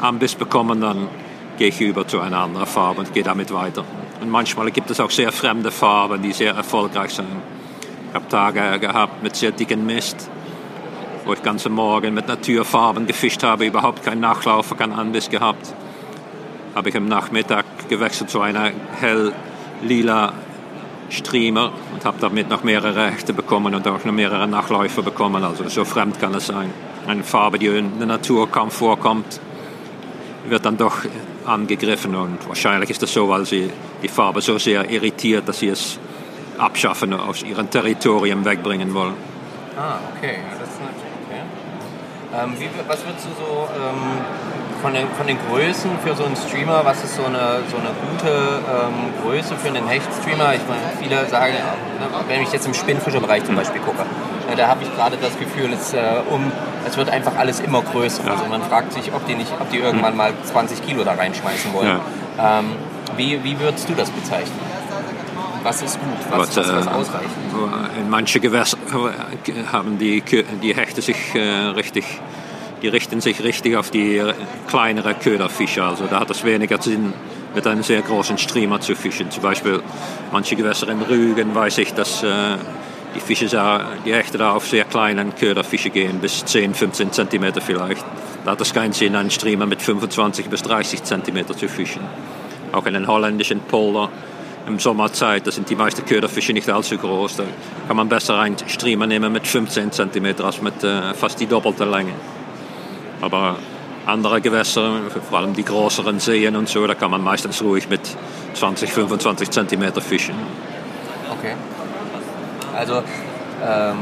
Anbiss 0.01 0.35
bekommen, 0.35 0.81
dann 0.81 1.07
gehe 1.57 1.69
ich 1.69 1.81
über 1.81 2.07
zu 2.07 2.19
einer 2.19 2.39
anderen 2.39 2.67
Farbe 2.67 3.01
und 3.01 3.13
gehe 3.13 3.23
damit 3.23 3.53
weiter. 3.53 3.83
Und 4.21 4.29
manchmal 4.29 4.71
gibt 4.71 4.89
es 4.89 4.99
auch 4.99 5.11
sehr 5.11 5.31
fremde 5.31 5.71
Farben, 5.71 6.21
die 6.21 6.33
sehr 6.33 6.53
erfolgreich 6.53 7.11
sind. 7.11 7.27
Ich 8.09 8.15
habe 8.15 8.27
Tage 8.29 8.79
gehabt 8.79 9.23
mit 9.23 9.35
sehr 9.35 9.51
dicken 9.51 9.85
Mist, 9.85 10.29
wo 11.25 11.33
ich 11.33 11.43
ganze 11.43 11.69
Morgen 11.69 12.13
mit 12.13 12.27
Naturfarben 12.27 13.07
gefischt 13.07 13.43
habe, 13.43 13.65
überhaupt 13.65 14.03
keinen 14.03 14.21
Nachlauf, 14.21 14.75
keinen 14.77 14.93
Anbiss 14.93 15.29
gehabt. 15.29 15.73
Habe 16.73 16.89
ich 16.89 16.95
am 16.95 17.07
Nachmittag 17.07 17.65
gewechselt 17.89 18.29
zu 18.29 18.41
einer 18.41 18.71
hell 18.99 19.33
lila 19.81 20.33
Streamer 21.09 21.71
und 21.93 22.05
habe 22.05 22.17
damit 22.19 22.49
noch 22.49 22.63
mehrere 22.63 23.11
Hechte 23.11 23.33
bekommen 23.33 23.75
und 23.75 23.87
auch 23.87 24.03
noch 24.03 24.13
mehrere 24.13 24.47
Nachläufe 24.47 25.03
bekommen. 25.03 25.43
Also 25.43 25.67
so 25.67 25.85
fremd 25.85 26.19
kann 26.19 26.33
es 26.33 26.47
sein. 26.47 26.71
Eine 27.07 27.23
Farbe, 27.23 27.59
die 27.59 27.67
in 27.67 27.97
der 27.99 28.07
Natur 28.07 28.49
kaum 28.49 28.71
vorkommt, 28.71 29.39
wird 30.47 30.65
dann 30.65 30.77
doch 30.77 30.97
angegriffen 31.45 32.15
und 32.15 32.47
wahrscheinlich 32.47 32.89
ist 32.89 33.01
das 33.01 33.13
so, 33.13 33.29
weil 33.29 33.45
sie 33.45 33.69
die 34.05 34.13
Farbe 34.13 34.41
so 34.41 34.59
sehr 34.59 34.87
irritiert, 34.89 35.47
dass 35.49 35.59
sie 35.59 35.69
es 35.69 35.97
abschaffen, 36.59 37.11
aus 37.13 37.41
ihrem 37.41 37.69
Territorium 37.69 38.45
wegbringen 38.45 38.93
wollen. 38.93 39.15
Ah, 39.75 39.97
okay, 40.15 40.37
das 40.59 40.69
ist 40.69 40.79
okay. 41.25 41.41
Ähm, 42.33 42.53
wie, 42.59 42.69
was 42.87 43.03
würdest 43.05 43.25
du 43.25 43.31
so 43.43 43.67
ähm, 43.73 44.21
von, 44.81 44.93
den, 44.93 45.07
von 45.17 45.25
den 45.25 45.37
Größen 45.49 45.89
für 46.03 46.15
so 46.15 46.23
einen 46.23 46.35
Streamer, 46.35 46.85
was 46.85 47.03
ist 47.03 47.15
so 47.15 47.25
eine, 47.25 47.63
so 47.71 47.77
eine 47.77 47.91
gute 48.05 48.29
ähm, 48.29 49.11
Größe 49.23 49.55
für 49.55 49.69
einen 49.69 49.87
Hechtstreamer? 49.87 50.53
Ich 50.53 50.61
meine, 50.69 50.85
viele 51.01 51.25
sagen, 51.27 51.53
ne, 51.53 52.07
wenn 52.27 52.43
ich 52.43 52.51
jetzt 52.51 52.67
im 52.67 52.73
Spinnfischerbereich 52.75 53.43
zum 53.43 53.55
Beispiel 53.55 53.81
gucke, 53.81 54.03
äh, 54.51 54.55
da 54.55 54.67
habe 54.67 54.83
ich 54.83 54.95
gerade 54.95 55.17
das 55.17 55.37
Gefühl, 55.39 55.73
es, 55.73 55.93
äh, 55.93 56.21
um, 56.29 56.51
es 56.87 56.95
wird 56.95 57.09
einfach 57.09 57.35
alles 57.37 57.59
immer 57.59 57.81
größer. 57.81 58.23
Ja. 58.23 58.33
Also 58.33 58.45
man 58.45 58.61
fragt 58.61 58.93
sich, 58.93 59.11
ob 59.13 59.25
die, 59.25 59.35
nicht, 59.35 59.51
ob 59.59 59.69
die 59.71 59.79
irgendwann 59.79 60.15
mal 60.15 60.31
20 60.43 60.85
Kilo 60.85 61.03
da 61.03 61.13
reinschmeißen 61.13 61.73
wollen. 61.73 61.99
Ja. 62.37 62.59
Wie, 63.17 63.43
wie 63.43 63.59
würdest 63.59 63.89
du 63.89 63.93
das 63.93 64.09
bezeichnen? 64.09 64.59
Was 65.63 65.81
ist 65.81 65.99
gut? 65.99 66.09
Was, 66.29 66.55
was, 66.55 66.57
was 66.57 66.85
äh, 66.85 66.89
ausreichend? 66.89 67.31
In 67.99 68.09
manchen 68.09 68.41
Gewässern 68.41 68.79
haben 69.71 69.97
die, 69.97 70.21
die 70.61 70.75
Hechte 70.75 71.01
sich 71.01 71.33
äh, 71.33 71.39
richtig 71.39 72.05
die 72.81 72.89
richten 72.89 73.19
sich 73.19 73.43
richtig 73.43 73.77
auf 73.77 73.89
die 73.89 74.21
kleinere 74.67 75.15
Köderfische. 75.15 75.83
Also 75.83 76.05
da 76.05 76.19
hat 76.19 76.29
es 76.29 76.43
weniger 76.43 76.79
Sinn, 76.79 77.13
mit 77.55 77.65
einem 77.65 77.83
sehr 77.83 78.01
großen 78.01 78.37
Streamer 78.37 78.81
zu 78.81 78.95
fischen. 78.95 79.31
Zum 79.31 79.41
Beispiel 79.41 79.81
manche 80.31 80.55
Gewässer 80.55 80.89
in 80.89 81.01
Rügen 81.01 81.55
weiß 81.55 81.77
ich, 81.79 81.93
dass 81.93 82.21
äh, 82.21 82.57
die 83.15 83.21
Fische, 83.21 83.47
da, 83.47 83.87
die 84.05 84.13
Hechte 84.13 84.37
da 84.37 84.51
auf 84.51 84.67
sehr 84.67 84.83
kleinen 84.83 85.33
Köderfische 85.35 85.89
gehen, 85.89 86.19
bis 86.19 86.43
10, 86.45 86.75
15 86.75 87.13
Zentimeter 87.13 87.61
vielleicht. 87.61 88.05
Da 88.43 88.51
hat 88.51 88.61
es 88.61 88.73
keinen 88.73 88.93
Sinn, 88.93 89.15
einen 89.15 89.31
Streamer 89.31 89.65
mit 89.65 89.81
25 89.81 90.47
bis 90.47 90.63
30 90.63 91.03
Zentimeter 91.03 91.55
zu 91.55 91.69
fischen. 91.69 92.01
Auch 92.71 92.85
in 92.85 92.93
den 92.93 93.07
holländischen 93.07 93.59
Polder 93.61 94.09
im 94.67 94.79
Sommerzeit, 94.79 95.45
da 95.45 95.51
sind 95.51 95.69
die 95.69 95.75
meisten 95.75 96.05
Köderfische 96.05 96.53
nicht 96.53 96.69
allzu 96.69 96.97
groß. 96.97 97.37
Da 97.37 97.43
kann 97.87 97.97
man 97.97 98.09
besser 98.09 98.39
einen 98.39 98.57
Streamer 98.67 99.07
nehmen 99.07 99.31
mit 99.31 99.47
15 99.47 99.91
cm 99.91 100.41
als 100.43 100.61
mit 100.61 100.83
äh, 100.83 101.13
fast 101.13 101.39
die 101.39 101.45
doppelte 101.45 101.85
Länge. 101.85 102.13
Aber 103.21 103.57
andere 104.05 104.41
Gewässer, 104.41 105.01
vor 105.29 105.39
allem 105.39 105.53
die 105.53 105.63
größeren 105.63 106.19
Seen 106.19 106.55
und 106.55 106.69
so, 106.69 106.85
da 106.85 106.95
kann 106.95 107.11
man 107.11 107.23
meistens 107.23 107.61
ruhig 107.61 107.89
mit 107.89 108.01
20, 108.53 108.91
25 108.91 109.49
cm 109.49 109.93
fischen. 110.01 110.35
Okay. 111.31 111.53
Also, 112.75 113.03
ähm, 113.63 113.97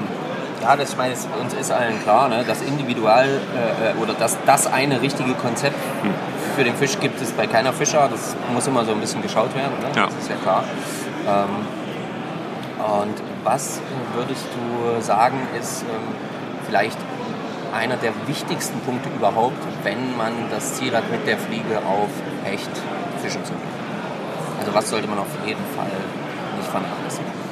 ja, 0.64 0.78
das, 0.78 0.92
ich 0.92 0.98
meine, 0.98 1.14
uns 1.42 1.54
ist 1.54 1.72
allen 1.72 2.02
klar, 2.02 2.30
ne, 2.30 2.44
das 2.48 2.62
Individual 2.62 3.28
äh, 3.28 4.02
oder 4.02 4.14
das, 4.14 4.38
das 4.46 4.66
eine 4.68 5.02
richtige 5.02 5.34
Konzept 5.34 5.76
hm. 6.02 6.14
für 6.56 6.64
den 6.64 6.76
Fisch 6.76 6.98
gibt 7.00 7.22
es 7.22 7.32
bei 7.32 7.48
keiner 7.48 7.74
Fischer. 7.74 8.08
Das 8.10 8.36
muss 8.54 8.66
immer 8.68 8.86
so 8.86 8.92
ein 8.92 9.00
bisschen 9.02 9.22
geschaut 9.22 9.54
werden, 9.56 9.74
ne? 9.82 9.90
Ja. 9.96 10.06
das 10.06 10.16
ist 10.16 10.30
ja 10.30 10.36
klar. 10.38 10.64
Ähm, 11.28 11.84
und 13.04 13.16
was 13.44 13.82
würdest 14.16 14.46
du 14.56 15.02
sagen, 15.02 15.38
ist 15.60 15.84
ähm, 15.84 16.16
vielleicht 16.66 16.98
einer 17.74 17.98
der 17.98 18.14
wichtigsten 18.28 18.80
Punkte 18.82 19.10
überhaupt, 19.10 19.58
wenn 19.84 20.16
man 20.16 20.32
das 20.50 20.76
Ziel 20.76 20.96
hat, 20.96 21.10
mit 21.12 21.28
der 21.28 21.38
Fliege 21.38 21.80
auf 21.80 22.10
Hecht 22.44 22.72
fischen 23.22 23.44
zu 23.44 23.52
gehen? 23.52 23.74
Also 24.60 24.74
was 24.74 24.90
sollte 24.90 25.08
man 25.08 25.20
auf 25.20 25.28
jeden 25.46 25.64
Fall 25.76 25.92
nicht 26.58 26.70
vernachlässigen? 26.70 27.43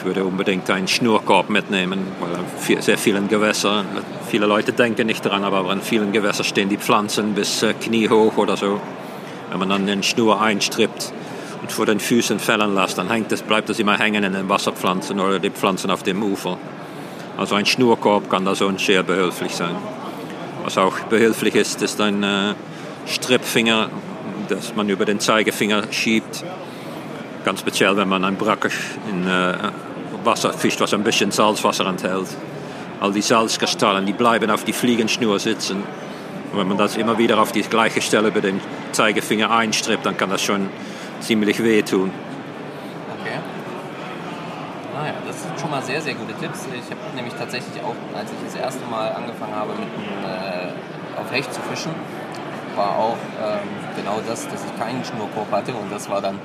Ich 0.00 0.06
würde 0.06 0.24
unbedingt 0.24 0.70
einen 0.70 0.88
Schnurkorb 0.88 1.50
mitnehmen, 1.50 2.00
weil 2.20 2.34
an 2.34 2.80
sehr 2.80 2.96
vielen 2.96 3.28
Gewässern, 3.28 3.84
viele 4.30 4.46
Leute 4.46 4.72
denken 4.72 5.06
nicht 5.06 5.26
daran, 5.26 5.44
aber 5.44 5.68
an 5.68 5.82
vielen 5.82 6.10
Gewässern 6.12 6.46
stehen 6.46 6.70
die 6.70 6.78
Pflanzen 6.78 7.34
bis 7.34 7.62
äh, 7.62 7.74
kniehoch 7.74 8.38
oder 8.38 8.56
so. 8.56 8.80
Wenn 9.50 9.58
man 9.58 9.68
dann 9.68 9.86
den 9.86 10.02
Schnur 10.02 10.40
einstrippt 10.40 11.12
und 11.60 11.70
vor 11.70 11.84
den 11.84 12.00
Füßen 12.00 12.38
fällen 12.38 12.74
lässt, 12.74 12.96
dann 12.96 13.10
hängt 13.10 13.30
das, 13.30 13.42
bleibt 13.42 13.68
das 13.68 13.78
immer 13.78 13.98
hängen 13.98 14.24
in 14.24 14.32
den 14.32 14.48
Wasserpflanzen 14.48 15.20
oder 15.20 15.38
die 15.38 15.50
Pflanzen 15.50 15.90
auf 15.90 16.02
dem 16.02 16.22
Ufer. 16.22 16.56
Also 17.36 17.56
ein 17.56 17.66
Schnurkorb 17.66 18.30
kann 18.30 18.46
da 18.46 18.54
so 18.54 18.72
sehr 18.78 19.02
behilflich 19.02 19.54
sein. 19.54 19.76
Was 20.64 20.78
auch 20.78 20.98
behilflich 21.10 21.54
ist, 21.56 21.82
ist 21.82 22.00
ein 22.00 22.22
äh, 22.22 22.54
Strippfinger, 23.06 23.90
das 24.48 24.74
man 24.74 24.88
über 24.88 25.04
den 25.04 25.20
Zeigefinger 25.20 25.92
schiebt. 25.92 26.42
Ganz 27.44 27.60
speziell, 27.60 27.98
wenn 27.98 28.08
man 28.08 28.24
ein 28.24 28.36
Bracker 28.36 28.70
in 29.10 29.26
äh, 29.28 29.54
Wasser 30.24 30.52
fischt, 30.52 30.80
was 30.80 30.94
ein 30.94 31.04
bisschen 31.04 31.30
Salzwasser 31.30 31.86
enthält. 31.86 32.28
All 33.00 33.12
die 33.12 33.22
Salzkristallen, 33.22 34.04
die 34.06 34.12
bleiben 34.12 34.50
auf 34.50 34.64
die 34.64 34.72
Fliegenschnur 34.72 35.38
sitzen. 35.38 35.82
Und 36.52 36.58
wenn 36.58 36.68
man 36.68 36.76
das 36.76 36.96
immer 36.96 37.18
wieder 37.18 37.40
auf 37.40 37.52
die 37.52 37.62
gleiche 37.62 38.02
Stelle 38.02 38.28
über 38.28 38.40
den 38.40 38.60
Zeigefinger 38.92 39.50
einstrippt, 39.50 40.04
dann 40.04 40.16
kann 40.16 40.30
das 40.30 40.42
schon 40.42 40.68
ziemlich 41.20 41.62
wehtun. 41.62 42.10
Okay. 43.20 43.38
Naja, 44.94 45.14
das 45.26 45.42
sind 45.42 45.58
schon 45.58 45.70
mal 45.70 45.82
sehr, 45.82 46.00
sehr 46.00 46.14
gute 46.14 46.34
Tipps. 46.34 46.66
Ich 46.74 46.90
habe 46.90 47.00
nämlich 47.14 47.34
tatsächlich 47.34 47.82
auch, 47.82 47.94
als 48.16 48.30
ich 48.30 48.52
das 48.52 48.60
erste 48.60 48.84
Mal 48.86 49.12
angefangen 49.12 49.54
habe, 49.54 49.70
mit 49.72 49.88
äh, 49.88 51.20
auf 51.20 51.30
Hecht 51.32 51.54
zu 51.54 51.60
fischen, 51.62 51.92
war 52.76 52.96
auch 52.96 53.16
ähm, 53.42 53.68
genau 53.96 54.20
das, 54.26 54.48
dass 54.48 54.64
ich 54.64 54.78
keinen 54.78 55.04
Schnurkorb 55.04 55.50
hatte 55.50 55.72
und 55.72 55.90
das 55.92 56.08
war 56.08 56.20
dann 56.20 56.38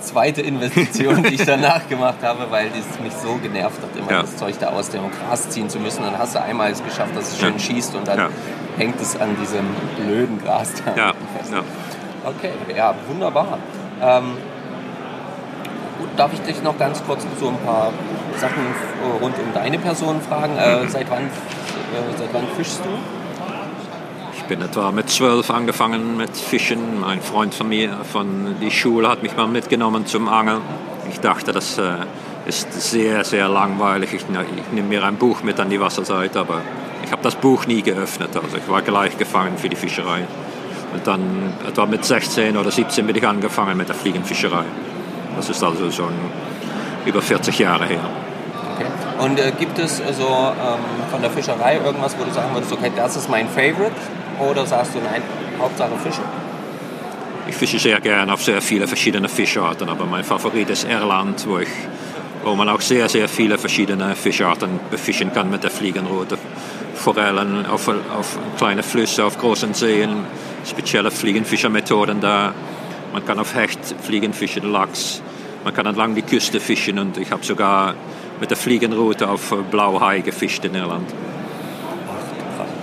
zweite 0.00 0.42
Investition, 0.42 1.22
die 1.22 1.34
ich 1.34 1.44
danach 1.46 1.88
gemacht 1.88 2.18
habe, 2.22 2.46
weil 2.50 2.66
es 2.68 2.98
mich 3.02 3.12
so 3.12 3.34
genervt 3.42 3.78
hat, 3.82 3.96
immer 3.98 4.10
Ja. 4.10 4.20
das 4.22 4.36
Zeug 4.36 4.54
da 4.60 4.68
aus 4.68 4.90
dem 4.90 5.02
Gras 5.10 5.48
ziehen 5.50 5.68
zu 5.68 5.78
müssen. 5.78 6.02
Dann 6.02 6.18
hast 6.18 6.34
du 6.34 6.42
einmal 6.42 6.70
es 6.70 6.82
geschafft, 6.84 7.16
dass 7.16 7.32
es 7.32 7.38
schön 7.38 7.54
Ja. 7.54 7.58
schießt 7.58 7.94
und 7.94 8.06
dann 8.08 8.18
Ja. 8.18 8.28
hängt 8.76 9.00
es 9.00 9.18
an 9.20 9.36
diesem 9.40 9.64
blöden 9.96 10.42
Gras 10.42 10.72
da 10.84 10.94
Ja, 10.96 11.12
fest. 11.38 11.52
Okay, 12.24 12.52
ja, 12.76 12.94
wunderbar. 13.08 13.58
Ähm, 14.02 14.36
gut, 15.98 16.08
darf 16.16 16.32
ich 16.32 16.40
dich 16.40 16.62
noch 16.62 16.78
ganz 16.78 17.02
kurz 17.04 17.24
so 17.38 17.48
ein 17.48 17.58
paar 17.58 17.92
Sachen 18.38 18.64
rund 19.20 19.34
um 19.38 19.52
deine 19.54 19.78
Person 19.78 20.20
fragen? 20.20 20.56
Äh, 20.56 20.88
seit, 20.88 21.10
wann, 21.10 21.24
äh, 21.24 22.18
seit 22.18 22.32
wann 22.32 22.44
fischst 22.56 22.80
du? 22.84 22.88
Bin 24.48 24.60
etwa 24.60 24.92
mit 24.92 25.08
zwölf 25.08 25.50
angefangen 25.50 26.18
mit 26.18 26.36
Fischen. 26.36 27.02
Ein 27.02 27.22
Freund 27.22 27.54
von 27.54 27.66
mir 27.66 27.96
von 28.12 28.56
der 28.60 28.70
Schule 28.70 29.08
hat 29.08 29.22
mich 29.22 29.34
mal 29.34 29.46
mitgenommen 29.46 30.04
zum 30.04 30.28
Angeln. 30.28 30.60
Ich 31.10 31.18
dachte, 31.20 31.52
das 31.52 31.78
äh, 31.78 31.96
ist 32.44 32.70
sehr, 32.72 33.24
sehr 33.24 33.48
langweilig. 33.48 34.12
Ich, 34.12 34.22
ich 34.22 34.72
nehme 34.72 34.88
mir 34.88 35.02
ein 35.04 35.16
Buch 35.16 35.42
mit 35.42 35.58
an 35.60 35.70
die 35.70 35.80
Wasserseite, 35.80 36.40
aber 36.40 36.60
ich 37.02 37.10
habe 37.10 37.22
das 37.22 37.36
Buch 37.36 37.66
nie 37.66 37.80
geöffnet. 37.80 38.30
Also 38.36 38.58
ich 38.58 38.68
war 38.68 38.82
gleich 38.82 39.16
gefangen 39.16 39.56
für 39.56 39.70
die 39.70 39.76
Fischerei. 39.76 40.26
Und 40.92 41.06
dann 41.06 41.54
etwa 41.66 41.86
mit 41.86 42.04
16 42.04 42.58
oder 42.58 42.70
17 42.70 43.06
bin 43.06 43.16
ich 43.16 43.26
angefangen 43.26 43.78
mit 43.78 43.88
der 43.88 43.96
Fliegenfischerei. 43.96 44.64
Das 45.36 45.48
ist 45.48 45.64
also 45.64 45.90
schon 45.90 46.12
über 47.06 47.22
40 47.22 47.58
Jahre 47.58 47.86
her. 47.86 48.00
Okay. 48.74 48.86
Und 49.18 49.38
äh, 49.38 49.52
gibt 49.58 49.78
es 49.78 49.96
so 49.96 50.02
ähm, 50.02 50.80
von 51.10 51.22
der 51.22 51.30
Fischerei 51.30 51.80
irgendwas, 51.82 52.14
wo 52.18 52.24
du 52.24 52.30
sagen 52.30 52.52
würdest, 52.52 52.72
okay, 52.72 52.92
das 52.94 53.16
ist 53.16 53.30
mein 53.30 53.48
Favorite? 53.48 53.94
Oder 54.38 54.66
sagst 54.66 54.94
du, 54.94 54.98
nein, 54.98 55.22
Hauptsache 55.58 55.96
Fische? 56.02 56.22
Ich 57.46 57.54
fische 57.56 57.78
sehr 57.78 58.00
gerne 58.00 58.32
auf 58.32 58.42
sehr 58.42 58.62
viele 58.62 58.86
verschiedene 58.88 59.28
Fischarten, 59.28 59.88
aber 59.88 60.06
mein 60.06 60.24
Favorit 60.24 60.70
ist 60.70 60.84
Irland, 60.88 61.46
wo, 61.46 61.58
ich, 61.58 61.68
wo 62.42 62.54
man 62.54 62.68
auch 62.68 62.80
sehr, 62.80 63.08
sehr 63.08 63.28
viele 63.28 63.58
verschiedene 63.58 64.16
Fischarten 64.16 64.80
befischen 64.90 65.32
kann 65.32 65.50
mit 65.50 65.62
der 65.62 65.70
Fliegenroute. 65.70 66.38
Forellen 66.94 67.66
auf, 67.66 67.88
auf 67.88 68.38
kleine 68.56 68.82
Flüsse, 68.82 69.24
auf 69.24 69.38
großen 69.38 69.74
Seen, 69.74 70.24
spezielle 70.64 71.10
Fliegenfischermethoden 71.10 72.20
da. 72.20 72.54
Man 73.12 73.24
kann 73.26 73.38
auf 73.38 73.54
Hecht 73.54 73.94
Fliegen 74.02 74.32
fischen, 74.32 74.70
Lachs. 74.72 75.20
Man 75.64 75.74
kann 75.74 75.86
entlang 75.86 76.14
die 76.14 76.22
Küste 76.22 76.60
fischen 76.60 76.98
und 76.98 77.18
ich 77.18 77.30
habe 77.30 77.44
sogar 77.44 77.94
mit 78.40 78.50
der 78.50 78.56
Fliegenroute 78.56 79.28
auf 79.28 79.54
Blauhai 79.70 80.20
gefischt 80.20 80.64
in 80.64 80.74
Irland. 80.74 81.08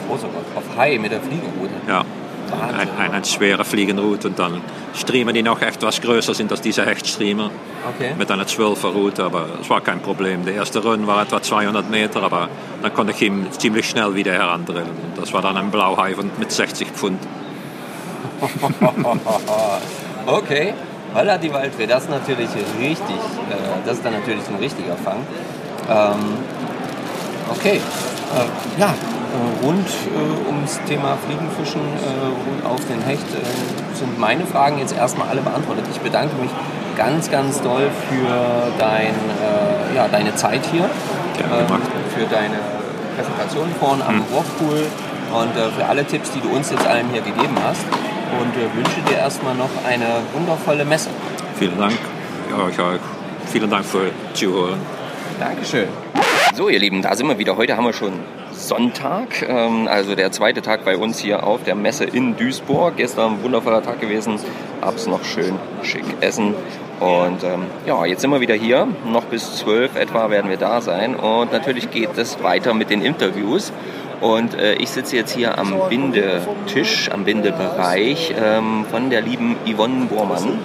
Großer 0.08 0.28
Gott, 0.28 0.51
Hai 0.78 0.98
mit 0.98 1.12
der 1.12 1.22
Fliegenroute. 1.22 1.74
Ja, 1.88 2.04
ein, 2.52 2.90
ein, 2.98 3.12
eine 3.14 3.26
schwere 3.26 3.64
Fliegenroute 3.64 4.28
und 4.28 4.40
dann 4.40 4.62
Streamer, 4.94 5.34
die 5.34 5.44
noch 5.44 5.62
etwas 5.62 6.02
größer 6.02 6.34
sind 6.34 6.52
als 6.52 6.62
diese 6.62 6.86
Hechtstreamer. 6.86 7.50
Okay. 7.96 8.12
Mit 8.18 8.30
einer 8.30 8.44
12er 8.44 8.88
Route, 8.88 9.24
aber 9.24 9.46
es 9.62 9.70
war 9.70 9.82
kein 9.82 10.02
Problem. 10.02 10.46
Der 10.46 10.56
erste 10.56 10.84
Run 10.84 11.08
war 11.08 11.22
etwa 11.24 11.42
200 11.42 11.90
Meter, 11.90 12.22
aber 12.24 12.50
dann 12.82 12.94
konnte 12.94 13.14
ich 13.14 13.22
ihn 13.22 13.48
ziemlich 13.52 13.90
schnell 13.90 14.16
wieder 14.16 14.34
herandrillen. 14.34 14.90
Und 14.90 15.18
das 15.22 15.34
war 15.34 15.42
dann 15.42 15.58
ein 15.58 15.72
Blauhai 15.72 16.16
mit 16.38 16.52
60 16.52 16.90
Pfund. 16.90 17.20
okay, 20.26 20.74
Holla 21.14 21.38
die 21.38 21.54
Waldfee, 21.54 21.88
das 21.88 22.04
ist 22.04 22.10
natürlich 22.10 22.50
richtig, 22.80 23.16
äh, 23.16 23.86
das 23.86 23.98
ist 23.98 24.06
dann 24.06 24.14
natürlich 24.14 24.48
ein 24.48 24.56
richtiger 24.56 24.96
Fang. 24.96 25.26
Ähm, 25.90 26.38
okay, 27.50 27.82
äh, 28.36 28.80
ja, 28.80 28.88
äh, 28.88 29.66
rund 29.66 29.88
äh, 29.88 30.48
ums 30.48 30.80
Thema 30.88 31.18
Fliegenfischen 31.26 31.82
äh, 31.82 32.50
und 32.50 32.66
auf 32.66 32.86
den 32.86 33.02
Hecht 33.02 33.26
äh, 33.34 33.98
sind 33.98 34.20
meine 34.20 34.46
Fragen 34.46 34.80
jetzt 34.80 34.96
erstmal 34.96 35.28
alle 35.30 35.42
beantwortet. 35.42 35.86
Ich 35.92 36.00
bedanke 36.00 36.36
mich 36.42 36.52
ganz, 36.98 37.30
ganz 37.30 37.62
doll 37.62 37.90
für 38.10 38.72
dein, 38.78 39.14
äh, 39.14 39.96
ja, 39.96 40.08
deine 40.08 40.36
Zeit 40.36 40.66
hier, 40.72 40.90
für 42.16 42.26
deine 42.26 42.60
Präsentation 43.16 43.68
vorne 43.80 44.06
am 44.06 44.24
Wurfpool 44.32 44.86
und 45.34 45.58
äh, 45.58 45.70
für 45.78 45.86
alle 45.86 46.06
Tipps, 46.06 46.32
die 46.32 46.42
du 46.42 46.50
uns 46.50 46.70
jetzt 46.72 46.86
allen 46.86 47.10
hier 47.12 47.22
gegeben 47.22 47.58
hast. 47.64 47.86
Und 48.32 48.56
wünsche 48.78 49.02
dir 49.10 49.18
erstmal 49.18 49.56
noch 49.56 49.70
eine 49.86 50.06
wundervolle 50.32 50.86
Messe. 50.86 51.10
Vielen 51.60 51.78
Dank. 51.78 51.98
Ja, 52.50 52.70
ich 52.70 52.80
auch. 52.80 52.98
Vielen 53.52 53.70
Dank 53.70 53.84
für 53.84 54.10
Zuhören. 54.34 54.80
Dankeschön. 55.38 55.90
So, 56.54 56.68
ihr 56.68 56.80
Lieben, 56.80 57.02
da 57.02 57.16
sind 57.16 57.28
wir 57.30 57.38
wieder. 57.38 57.56
Heute 57.56 57.78
haben 57.78 57.86
wir 57.86 57.94
schon 57.94 58.12
Sonntag, 58.52 59.42
ähm, 59.48 59.88
also 59.88 60.16
der 60.16 60.34
zweite 60.34 60.62
Tag 60.62 60.84
bei 60.84 60.98
uns 60.98 61.18
hier 61.18 61.48
auf 61.48 61.64
der 61.64 61.76
Messe 61.76 62.04
in 62.04 62.36
Duisburg. 62.36 62.98
Gestern 62.98 63.36
ein 63.36 63.44
wundervoller 63.44 63.82
Tag 63.82 64.02
gewesen, 64.02 64.38
abends 64.82 65.08
noch 65.08 65.24
schön 65.24 65.56
schick 65.82 66.04
essen. 66.20 66.54
Und 67.00 67.46
ähm, 67.46 67.68
ja, 67.88 68.06
jetzt 68.06 68.20
sind 68.20 68.32
wir 68.32 68.42
wieder 68.42 68.54
hier. 68.54 68.86
Noch 69.06 69.24
bis 69.24 69.56
12 69.60 69.96
etwa 69.96 70.30
werden 70.30 70.50
wir 70.50 70.58
da 70.58 70.82
sein. 70.82 71.16
Und 71.16 71.54
natürlich 71.54 71.90
geht 71.90 72.18
es 72.18 72.44
weiter 72.44 72.74
mit 72.74 72.90
den 72.90 73.02
Interviews. 73.02 73.72
Und 74.20 74.54
äh, 74.54 74.74
ich 74.74 74.90
sitze 74.90 75.16
jetzt 75.16 75.32
hier 75.32 75.58
am 75.58 75.74
Bindetisch, 75.88 77.10
am 77.12 77.24
Bindebereich 77.24 78.36
ähm, 78.38 78.86
von 78.92 79.10
der 79.10 79.22
lieben 79.22 79.56
Yvonne 79.66 80.08
Bormann. 80.08 80.60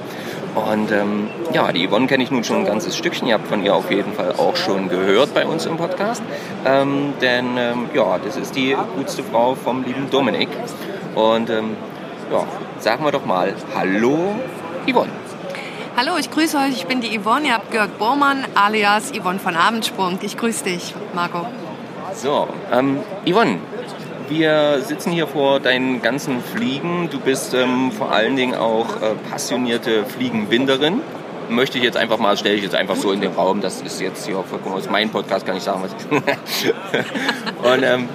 Und 0.57 0.91
ähm, 0.91 1.29
ja, 1.53 1.71
die 1.71 1.87
Yvonne 1.87 2.07
kenne 2.07 2.25
ich 2.25 2.31
nun 2.31 2.43
schon 2.43 2.57
ein 2.57 2.65
ganzes 2.65 2.97
Stückchen. 2.97 3.29
Ihr 3.29 3.35
habt 3.35 3.47
von 3.47 3.63
ihr 3.63 3.75
auf 3.75 3.91
jeden 3.91 4.15
Fall 4.15 4.33
auch 4.39 4.57
schon 4.57 4.89
gehört 4.89 5.35
bei 5.35 5.45
uns 5.45 5.67
im 5.67 5.77
Podcast. 5.77 6.23
Ähm, 6.65 7.13
denn 7.21 7.59
ähm, 7.59 7.91
ja, 7.93 8.19
das 8.19 8.39
ist 8.39 8.57
die 8.57 8.75
gutste 8.97 9.23
Frau 9.23 9.55
vom 9.55 9.85
lieben 9.85 10.09
Dominik. 10.11 10.49
Und 11.15 11.51
ähm, 11.51 11.77
ja, 12.33 12.45
sagen 12.79 13.05
wir 13.05 13.13
doch 13.13 13.27
mal 13.27 13.55
Hallo, 13.75 14.35
Yvonne. 14.91 15.13
Hallo, 15.95 16.13
ich 16.19 16.31
grüße 16.31 16.57
euch. 16.57 16.73
Ich 16.73 16.87
bin 16.87 17.03
die 17.03 17.19
Yvonne. 17.19 17.49
Ihr 17.49 17.53
habt 17.53 17.71
Georg 17.71 17.99
Bormann 17.99 18.47
alias 18.55 19.13
Yvonne 19.13 19.39
von 19.39 19.57
Abendsprung. 19.57 20.19
Ich 20.23 20.39
grüße 20.39 20.65
dich, 20.65 20.95
Marco. 21.15 21.47
So, 22.15 22.49
ähm, 22.73 23.01
Yvonne, 23.27 23.59
wir 24.29 24.81
sitzen 24.83 25.13
hier 25.13 25.27
vor 25.27 25.61
deinen 25.61 26.03
ganzen 26.03 26.43
Fliegen. 26.43 27.09
Du 27.11 27.21
bist 27.21 27.55
ähm, 27.55 27.93
vor 27.93 28.13
allen 28.13 28.37
Dingen 28.37 28.55
auch 28.55 29.01
äh, 29.01 29.15
passionierte 29.31 30.05
Fliegenbinderin. 30.05 31.01
Möchte 31.49 31.79
ich 31.79 31.85
jetzt 31.85 31.97
einfach 31.97 32.19
mal, 32.19 32.37
stelle 32.37 32.57
ich 32.57 32.63
jetzt 32.63 32.75
einfach 32.75 32.97
so 32.97 33.13
in 33.13 33.21
den 33.21 33.33
Raum. 33.33 33.61
Das 33.61 33.81
ist 33.83 34.01
jetzt 34.01 34.27
hier 34.27 34.43
vollkommen 34.43 34.75
aus 34.75 34.91
meinem 34.91 35.11
Podcast, 35.11 35.47
kann 35.47 35.57
ich 35.57 35.63
sagen. 35.63 35.83
Und 36.11 37.83
ähm, 37.83 38.09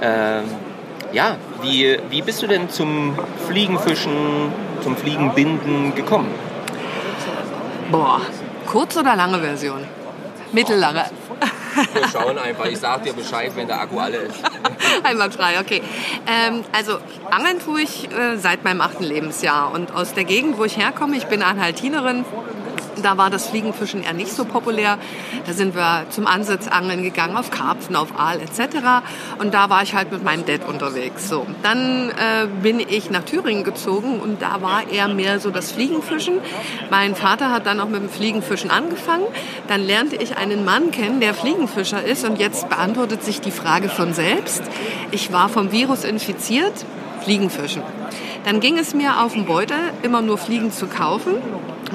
ähm, 0.00 0.44
ja, 1.12 1.36
wie, 1.60 1.98
wie 2.08 2.22
bist 2.22 2.42
du 2.42 2.46
denn 2.46 2.70
zum 2.70 3.18
Fliegenfischen, 3.46 4.52
zum 4.82 4.96
Fliegenbinden 4.96 5.94
gekommen? 5.94 6.28
Boah, 7.90 8.22
kurz 8.66 8.96
oder 8.96 9.14
lange 9.14 9.38
Version? 9.38 9.84
Mittellange. 10.52 11.04
Wir 11.92 12.08
schauen 12.08 12.38
einfach. 12.38 12.66
Ich 12.66 12.78
sag 12.78 13.02
dir 13.02 13.12
Bescheid, 13.12 13.52
wenn 13.54 13.66
der 13.66 13.80
Akku 13.80 13.98
alle 13.98 14.18
ist. 14.18 14.36
Einwandfrei, 15.02 15.60
okay. 15.60 15.82
Ähm, 16.26 16.64
also 16.72 16.98
Angeln 17.30 17.60
tue 17.60 17.82
ich 17.82 18.10
äh, 18.10 18.36
seit 18.36 18.64
meinem 18.64 18.80
achten 18.80 19.04
Lebensjahr. 19.04 19.72
Und 19.72 19.92
aus 19.92 20.14
der 20.14 20.24
Gegend, 20.24 20.58
wo 20.58 20.64
ich 20.64 20.76
herkomme, 20.76 21.16
ich 21.16 21.26
bin 21.26 21.42
Anhaltinerin, 21.42 22.24
da 23.02 23.16
war 23.16 23.30
das 23.30 23.46
Fliegenfischen 23.46 24.02
eher 24.02 24.12
nicht 24.12 24.32
so 24.32 24.44
populär. 24.44 24.98
Da 25.46 25.52
sind 25.52 25.74
wir 25.74 26.06
zum 26.10 26.26
Ansitzangeln 26.26 27.02
gegangen, 27.02 27.36
auf 27.36 27.50
Karpfen, 27.50 27.96
auf 27.96 28.18
Aal 28.18 28.40
etc. 28.40 28.76
Und 29.38 29.54
da 29.54 29.70
war 29.70 29.82
ich 29.82 29.94
halt 29.94 30.12
mit 30.12 30.22
meinem 30.22 30.44
Dad 30.44 30.66
unterwegs. 30.66 31.28
So, 31.28 31.46
dann 31.62 32.10
äh, 32.10 32.46
bin 32.62 32.80
ich 32.80 33.10
nach 33.10 33.24
Thüringen 33.24 33.64
gezogen 33.64 34.20
und 34.20 34.42
da 34.42 34.62
war 34.62 34.88
eher 34.90 35.08
mehr 35.08 35.40
so 35.40 35.50
das 35.50 35.72
Fliegenfischen. 35.72 36.38
Mein 36.90 37.14
Vater 37.14 37.50
hat 37.50 37.66
dann 37.66 37.80
auch 37.80 37.88
mit 37.88 38.00
dem 38.00 38.10
Fliegenfischen 38.10 38.70
angefangen. 38.70 39.24
Dann 39.68 39.82
lernte 39.82 40.16
ich 40.16 40.36
einen 40.36 40.64
Mann 40.64 40.90
kennen, 40.90 41.20
der 41.20 41.34
Fliegenfischer 41.34 42.02
ist 42.04 42.24
und 42.24 42.38
jetzt 42.38 42.68
beantwortet 42.68 43.24
sich 43.24 43.40
die 43.40 43.50
Frage 43.50 43.88
von 43.88 44.12
selbst. 44.12 44.62
Ich 45.10 45.32
war 45.32 45.48
vom 45.48 45.72
Virus 45.72 46.04
infiziert, 46.04 46.72
Fliegenfischen. 47.22 47.82
Dann 48.44 48.60
ging 48.60 48.78
es 48.78 48.94
mir 48.94 49.22
auf 49.22 49.34
den 49.34 49.46
Beutel, 49.46 49.76
immer 50.02 50.20
nur 50.20 50.36
Fliegen 50.36 50.72
zu 50.72 50.86
kaufen 50.88 51.34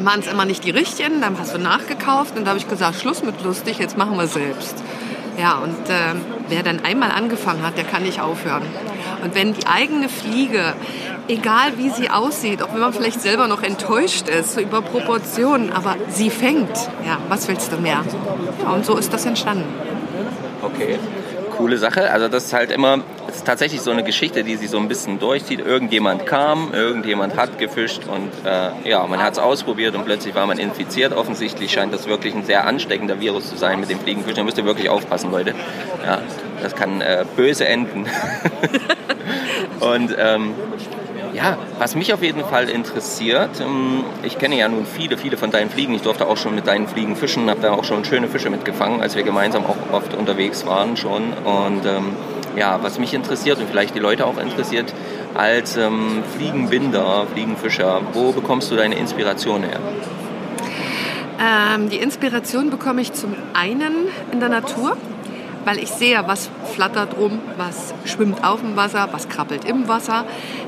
waren 0.06 0.20
es 0.20 0.28
immer 0.28 0.46
nicht 0.46 0.64
die 0.64 0.72
richtigen, 0.72 1.22
dann 1.22 1.38
hast 1.40 1.54
du 1.54 1.60
nachgekauft 1.60 2.38
und 2.38 2.46
da 2.46 2.50
habe 2.50 2.60
ich 2.60 2.68
gesagt, 2.68 3.00
Schluss 3.00 3.24
mit 3.24 3.44
lustig, 3.44 3.80
jetzt 3.80 3.98
machen 3.98 4.18
wir 4.18 4.28
selbst. 4.28 4.76
Ja, 5.40 5.58
und 5.58 5.90
äh, 5.90 6.16
wer 6.50 6.64
dann 6.64 6.84
einmal 6.84 7.12
angefangen 7.12 7.64
hat, 7.64 7.78
der 7.78 7.84
kann 7.84 8.04
nicht 8.04 8.22
aufhören. 8.22 8.64
Und 9.24 9.36
wenn 9.36 9.54
die 9.54 9.68
eigene 9.68 10.10
Fliege, 10.10 10.74
egal 11.28 11.78
wie 11.78 11.90
sie 11.90 12.10
aussieht, 12.10 12.64
auch 12.64 12.74
wenn 12.74 12.80
man 12.80 12.94
vielleicht 12.94 13.22
selber 13.22 13.48
noch 13.48 13.62
enttäuscht 13.62 14.30
ist, 14.30 14.54
so 14.54 14.62
über 14.62 14.82
Proportionen, 14.82 15.72
aber 15.72 15.96
sie 16.10 16.30
fängt, 16.30 16.76
ja, 17.06 17.20
was 17.30 17.48
willst 17.48 17.72
du 17.72 17.78
mehr? 17.78 18.04
Ja, 18.64 18.72
und 18.72 18.86
so 18.86 18.98
ist 18.98 19.14
das 19.14 19.26
entstanden. 19.26 19.66
Okay 20.62 20.98
coole 21.58 21.78
Sache. 21.78 22.12
Also 22.12 22.28
das 22.28 22.46
ist 22.46 22.54
halt 22.54 22.72
immer, 22.72 23.00
ist 23.38 23.46
tatsächlich 23.46 23.82
so 23.82 23.92
eine 23.92 24.04
Geschichte, 24.04 24.44
die 24.44 24.56
sich 24.56 24.70
so 24.70 24.78
ein 24.78 24.88
bisschen 24.88 25.20
durchzieht. 25.20 25.60
Irgendjemand 25.60 26.26
kam, 26.26 26.74
irgendjemand 26.74 27.38
hat 27.38 27.60
gefischt 27.60 28.02
und 28.08 28.32
äh, 28.46 28.90
ja, 28.90 29.06
man 29.06 29.22
hat 29.22 29.34
es 29.34 29.40
ausprobiert 29.40 29.96
und 29.96 30.06
plötzlich 30.06 30.34
war 30.34 30.48
man 30.48 30.58
infiziert. 30.58 31.14
Offensichtlich 31.14 31.72
scheint 31.72 31.94
das 31.94 32.08
wirklich 32.08 32.34
ein 32.34 32.46
sehr 32.46 32.66
ansteckender 32.66 33.20
Virus 33.20 33.50
zu 33.50 33.56
sein 33.56 33.80
mit 33.80 33.90
dem 33.90 34.00
Fliegenfisch. 34.00 34.34
Da 34.34 34.44
müsst 34.44 34.58
ihr 34.58 34.66
wirklich 34.66 34.90
aufpassen, 34.90 35.32
Leute. 35.32 35.54
Ja, 36.04 36.20
das 36.64 36.76
kann 36.76 37.02
äh, 37.02 37.26
böse 37.36 37.68
enden. 37.68 38.08
und 39.80 40.16
ähm, 40.18 40.56
ja, 41.34 41.58
was 41.78 41.96
mich 41.96 42.14
auf 42.14 42.24
jeden 42.24 42.44
Fall 42.44 42.68
interessiert, 42.70 43.62
ähm, 43.62 44.04
ich 44.24 44.40
kenne 44.40 44.58
ja 44.58 44.68
nun 44.68 44.88
viele, 44.88 45.18
viele 45.18 45.38
von 45.38 45.52
deinen 45.52 45.70
Fliegen. 45.70 45.94
Ich 45.94 46.02
durfte 46.02 46.28
auch 46.28 46.38
schon 46.38 46.56
mit 46.56 46.66
deinen 46.66 46.88
Fliegen 46.88 47.16
fischen, 47.16 47.52
habe 47.52 47.62
da 47.62 47.74
auch 47.74 47.84
schon 47.84 48.04
schöne 48.04 48.28
Fische 48.28 48.50
mitgefangen, 48.50 49.02
als 49.02 49.16
wir 49.16 49.22
gemeinsam 49.22 49.64
auch 49.66 49.78
oft 49.92 50.16
unterwegs 50.16 50.66
waren 50.66 50.98
schon. 50.98 51.34
Und 51.34 51.86
ähm, 51.86 52.16
ja, 52.58 52.82
was 52.82 53.00
mich 53.00 53.14
interessiert 53.14 53.60
und 53.60 53.70
vielleicht 53.70 53.96
die 53.96 54.00
Leute 54.00 54.26
auch 54.26 54.38
interessiert, 54.38 54.94
als 55.36 55.78
ähm, 55.78 56.24
Fliegenbinder, 56.36 57.28
Fliegenfischer, 57.32 58.02
wo 58.14 58.32
bekommst 58.32 58.72
du 58.72 58.76
deine 58.76 58.96
Inspiration 58.96 59.64
her? 59.64 59.80
Ähm, 61.40 61.90
die 61.90 61.98
Inspiration 61.98 62.70
bekomme 62.70 63.02
ich 63.02 63.14
zum 63.14 63.36
einen 63.54 64.08
in 64.32 64.40
der 64.40 64.50
Natur 64.50 64.98
weil 65.68 65.80
ich 65.80 65.90
sehe, 65.90 66.24
was 66.26 66.50
flattert 66.74 67.18
rum, 67.18 67.40
was 67.58 67.94
schwimmt 68.06 68.44
auf 68.44 68.62
dem 68.62 68.78
Wasser, 68.78 69.10
was 69.12 69.28
krabbelt 69.28 69.66
im 69.66 69.90
Wasser. 69.90 70.24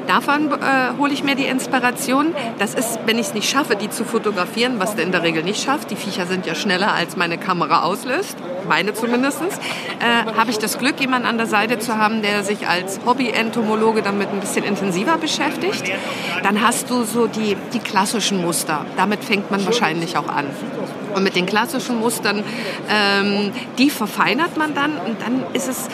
Davon 0.08 0.52
äh, 0.52 0.98
hole 0.98 1.14
ich 1.14 1.24
mir 1.24 1.36
die 1.36 1.46
Inspiration. 1.46 2.36
Das 2.58 2.74
ist, 2.74 3.00
wenn 3.06 3.18
ich 3.18 3.28
es 3.28 3.34
nicht 3.34 3.50
schaffe, 3.50 3.78
die 3.78 3.90
zu 3.90 4.04
fotografieren, 4.04 4.80
was 4.80 4.96
du 4.96 5.02
in 5.02 5.14
der 5.14 5.24
Regel 5.24 5.44
nicht 5.44 5.64
schafft. 5.64 5.90
Die 5.90 5.96
Viecher 5.96 6.26
sind 6.26 6.46
ja 6.46 6.54
schneller, 6.54 6.94
als 6.94 7.16
meine 7.16 7.38
Kamera 7.38 7.84
auslöst, 7.84 8.36
meine 8.68 8.94
zumindest. 8.94 9.40
Äh, 9.40 10.34
habe 10.38 10.52
ich 10.52 10.58
das 10.58 10.78
Glück, 10.78 11.00
jemanden 11.00 11.28
an 11.28 11.38
der 11.38 11.48
Seite 11.48 11.80
zu 11.80 11.98
haben, 11.98 12.22
der 12.22 12.44
sich 12.44 12.68
als 12.68 13.00
Hobby-Entomologe 13.06 14.02
damit 14.02 14.30
ein 14.30 14.42
bisschen 14.42 14.66
intensiver 14.66 15.18
beschäftigt. 15.18 15.94
Dann 16.44 16.62
hast 16.62 16.90
du 16.90 17.04
so 17.04 17.28
die, 17.28 17.56
die 17.74 17.80
klassischen 17.80 18.42
Muster. 18.42 18.86
Damit 18.98 19.24
fängt 19.24 19.50
man 19.50 19.66
wahrscheinlich 19.66 20.18
auch 20.18 20.28
an. 20.28 20.48
Und 21.14 21.24
mit 21.24 21.36
den 21.36 21.46
klassischen 21.46 22.00
Mustern, 22.00 22.44
ähm, 22.90 23.52
die 23.78 23.90
verfeinert 23.90 24.58
man 24.58 24.74
dann 24.76 24.98
und 24.98 25.22
dann 25.22 25.44
ist 25.54 25.68
es 25.68 25.90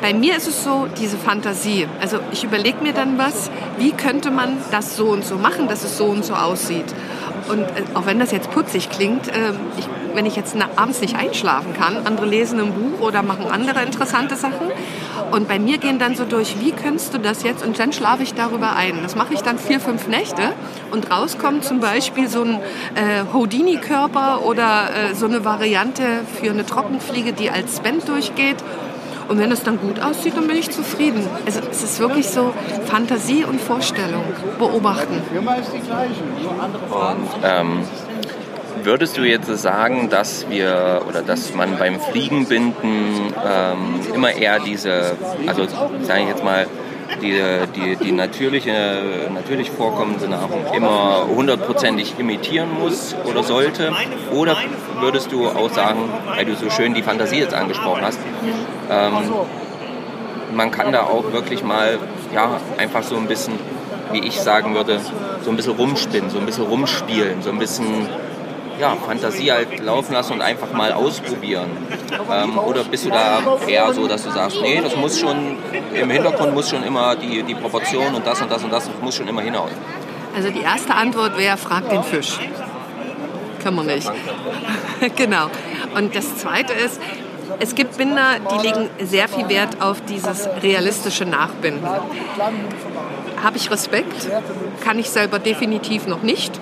bei 0.00 0.14
mir 0.14 0.36
ist 0.36 0.48
es 0.48 0.64
so, 0.64 0.88
diese 0.98 1.18
Fantasie. 1.18 1.86
Also 2.00 2.20
ich 2.32 2.42
überlege 2.42 2.82
mir 2.82 2.92
dann 2.94 3.18
was, 3.18 3.50
wie 3.78 3.92
könnte 3.92 4.30
man 4.30 4.56
das 4.70 4.96
so 4.96 5.08
und 5.08 5.24
so 5.24 5.36
machen, 5.36 5.68
dass 5.68 5.84
es 5.84 5.98
so 5.98 6.06
und 6.06 6.24
so 6.24 6.34
aussieht. 6.34 6.86
Und 7.50 7.62
äh, 7.62 7.84
auch 7.94 8.06
wenn 8.06 8.18
das 8.18 8.30
jetzt 8.30 8.50
putzig 8.50 8.90
klingt, 8.90 9.28
äh, 9.28 9.52
ich, 9.78 9.88
wenn 10.14 10.26
ich 10.26 10.36
jetzt 10.36 10.56
abends 10.76 11.00
nicht 11.00 11.16
einschlafen 11.16 11.74
kann, 11.74 11.96
andere 12.04 12.26
lesen 12.26 12.60
ein 12.60 12.72
Buch 12.72 13.06
oder 13.06 13.22
machen 13.22 13.46
andere 13.50 13.82
interessante 13.82 14.36
Sachen. 14.36 14.70
Und 15.30 15.46
bei 15.46 15.58
mir 15.58 15.78
gehen 15.78 15.98
dann 15.98 16.16
so 16.16 16.24
durch, 16.24 16.60
wie 16.60 16.72
könntest 16.72 17.14
du 17.14 17.18
das 17.18 17.42
jetzt? 17.42 17.64
Und 17.64 17.78
dann 17.78 17.92
schlafe 17.92 18.22
ich 18.22 18.34
darüber 18.34 18.74
ein. 18.74 19.00
Das 19.02 19.14
mache 19.14 19.34
ich 19.34 19.40
dann 19.40 19.58
vier, 19.58 19.80
fünf 19.80 20.08
Nächte. 20.08 20.52
Und 20.90 21.10
rauskommt 21.10 21.64
zum 21.64 21.80
Beispiel 21.80 22.28
so 22.28 22.42
ein 22.42 22.60
äh, 22.94 23.32
Houdini-Körper 23.32 24.44
oder 24.44 24.88
äh, 25.10 25.14
so 25.14 25.26
eine 25.26 25.44
Variante 25.44 26.02
für 26.40 26.50
eine 26.50 26.66
Trockenfliege, 26.66 27.32
die 27.32 27.50
als 27.50 27.76
Spend 27.76 28.08
durchgeht. 28.08 28.56
Und 29.30 29.38
wenn 29.38 29.52
es 29.52 29.62
dann 29.62 29.78
gut 29.78 30.02
aussieht, 30.02 30.36
dann 30.36 30.48
bin 30.48 30.56
ich 30.56 30.70
zufrieden. 30.70 31.24
Also 31.46 31.60
es 31.70 31.84
ist 31.84 32.00
wirklich 32.00 32.28
so 32.28 32.52
Fantasie 32.86 33.44
und 33.44 33.60
Vorstellung, 33.60 34.24
beobachten. 34.58 35.22
Und 36.90 37.28
ähm, 37.44 37.84
würdest 38.82 39.16
du 39.16 39.22
jetzt 39.22 39.46
sagen, 39.56 40.10
dass 40.10 40.50
wir 40.50 41.02
oder 41.08 41.22
dass 41.22 41.54
man 41.54 41.78
beim 41.78 42.00
Fliegenbinden 42.00 43.32
ähm, 43.48 44.00
immer 44.12 44.32
eher 44.32 44.58
diese, 44.58 45.12
also 45.46 45.64
sage 46.02 46.22
ich 46.22 46.28
jetzt 46.28 46.42
mal, 46.42 46.66
die, 47.22 47.40
die, 47.76 47.96
die 47.96 48.12
natürliche, 48.12 49.28
natürlich 49.32 49.70
vorkommende 49.70 50.28
Nahrung 50.28 50.64
immer 50.74 51.28
hundertprozentig 51.28 52.14
imitieren 52.18 52.70
muss 52.80 53.14
oder 53.24 53.44
sollte? 53.44 53.92
Oder 54.32 54.56
würdest 54.98 55.30
du 55.30 55.46
auch 55.46 55.70
sagen, 55.70 56.00
weil 56.34 56.46
du 56.46 56.56
so 56.56 56.68
schön 56.68 56.94
die 56.94 57.02
Fantasie 57.02 57.38
jetzt 57.38 57.54
angesprochen 57.54 58.02
hast, 58.02 58.18
ähm, 58.90 59.14
man 60.54 60.70
kann 60.70 60.92
da 60.92 61.02
auch 61.02 61.32
wirklich 61.32 61.62
mal 61.62 61.98
ja, 62.34 62.60
einfach 62.76 63.02
so 63.02 63.16
ein 63.16 63.26
bisschen, 63.26 63.54
wie 64.12 64.20
ich 64.20 64.40
sagen 64.40 64.74
würde, 64.74 65.00
so 65.44 65.50
ein 65.50 65.56
bisschen 65.56 65.74
rumspinnen, 65.74 66.30
so 66.30 66.38
ein 66.38 66.46
bisschen 66.46 66.64
rumspielen, 66.64 67.42
so 67.42 67.50
ein 67.50 67.58
bisschen 67.58 68.08
ja, 68.80 68.96
Fantasie 68.96 69.52
halt 69.52 69.78
laufen 69.80 70.14
lassen 70.14 70.32
und 70.34 70.42
einfach 70.42 70.72
mal 70.72 70.92
ausprobieren? 70.92 71.70
Ähm, 72.32 72.58
oder 72.58 72.82
bist 72.84 73.04
du 73.04 73.10
da 73.10 73.40
eher 73.66 73.92
so, 73.92 74.08
dass 74.08 74.24
du 74.24 74.30
sagst, 74.30 74.58
nee, 74.62 74.80
das 74.82 74.96
muss 74.96 75.20
schon, 75.20 75.58
im 75.94 76.10
Hintergrund 76.10 76.54
muss 76.54 76.70
schon 76.70 76.82
immer 76.82 77.14
die, 77.14 77.42
die 77.42 77.54
Proportion 77.54 78.14
und 78.14 78.26
das 78.26 78.40
und 78.40 78.50
das 78.50 78.64
und 78.64 78.72
das 78.72 78.90
muss 79.02 79.14
schon 79.14 79.28
immer 79.28 79.42
hinaus? 79.42 79.70
Also 80.34 80.50
die 80.50 80.62
erste 80.62 80.94
Antwort 80.94 81.36
wäre, 81.36 81.56
frag 81.56 81.88
den 81.90 82.02
Fisch. 82.02 82.38
Kann 83.62 83.74
man 83.74 83.86
nicht. 83.86 84.10
genau. 85.16 85.48
Und 85.94 86.14
das 86.16 86.38
zweite 86.38 86.72
ist, 86.72 87.00
es 87.58 87.74
gibt 87.74 87.96
Binder, 87.96 88.36
die 88.52 88.66
legen 88.66 88.88
sehr 89.02 89.28
viel 89.28 89.48
Wert 89.48 89.80
auf 89.80 90.00
dieses 90.02 90.48
realistische 90.62 91.24
Nachbinden. 91.24 91.86
Habe 93.42 93.56
ich 93.56 93.70
Respekt, 93.70 94.28
kann 94.82 94.98
ich 94.98 95.10
selber 95.10 95.38
definitiv 95.38 96.06
noch 96.06 96.22
nicht 96.22 96.52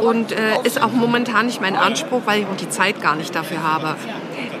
und 0.00 0.32
äh, 0.32 0.36
ist 0.64 0.82
auch 0.82 0.92
momentan 0.92 1.46
nicht 1.46 1.60
mein 1.60 1.76
Anspruch, 1.76 2.22
weil 2.26 2.40
ich 2.40 2.46
die 2.60 2.68
Zeit 2.68 3.00
gar 3.00 3.16
nicht 3.16 3.34
dafür 3.34 3.62
habe. 3.62 3.96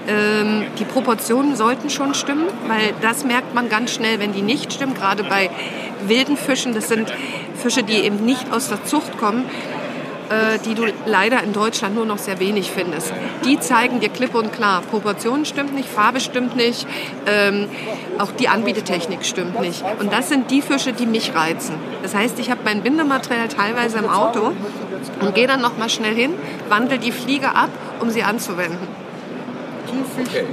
Ähm, 0.08 0.64
die 0.78 0.84
Proportionen 0.84 1.56
sollten 1.56 1.90
schon 1.90 2.14
stimmen, 2.14 2.46
weil 2.68 2.94
das 3.02 3.24
merkt 3.24 3.54
man 3.54 3.68
ganz 3.68 3.92
schnell, 3.92 4.18
wenn 4.20 4.32
die 4.32 4.42
nicht 4.42 4.72
stimmen. 4.72 4.94
Gerade 4.94 5.24
bei 5.24 5.50
wilden 6.06 6.36
Fischen, 6.36 6.74
das 6.74 6.88
sind 6.88 7.12
Fische, 7.56 7.82
die 7.82 7.94
eben 7.94 8.24
nicht 8.24 8.52
aus 8.52 8.68
der 8.68 8.84
Zucht 8.84 9.18
kommen, 9.18 9.44
die 10.64 10.74
du 10.74 10.84
leider 11.06 11.42
in 11.42 11.52
Deutschland 11.52 11.94
nur 11.94 12.04
noch 12.04 12.18
sehr 12.18 12.40
wenig 12.40 12.70
findest. 12.70 13.12
Die 13.44 13.60
zeigen 13.60 14.00
dir 14.00 14.08
klipp 14.08 14.34
und 14.34 14.52
klar, 14.52 14.82
Proportionen 14.82 15.44
stimmt 15.44 15.74
nicht, 15.74 15.88
Farbe 15.88 16.20
stimmt 16.20 16.56
nicht, 16.56 16.86
ähm, 17.26 17.68
auch 18.18 18.32
die 18.32 18.48
Anbietetechnik 18.48 19.24
stimmt 19.24 19.60
nicht. 19.60 19.84
Und 20.00 20.12
das 20.12 20.28
sind 20.28 20.50
die 20.50 20.62
Fische, 20.62 20.92
die 20.92 21.06
mich 21.06 21.34
reizen. 21.34 21.76
Das 22.02 22.14
heißt, 22.14 22.38
ich 22.38 22.50
habe 22.50 22.60
mein 22.64 22.82
Bindematerial 22.82 23.48
teilweise 23.48 23.98
im 23.98 24.08
Auto 24.08 24.52
und 25.20 25.34
gehe 25.34 25.46
dann 25.46 25.60
noch 25.60 25.76
mal 25.78 25.88
schnell 25.88 26.14
hin, 26.14 26.32
wandle 26.68 26.98
die 26.98 27.12
Fliege 27.12 27.54
ab, 27.54 27.70
um 28.00 28.10
sie 28.10 28.22
anzuwenden. 28.22 28.88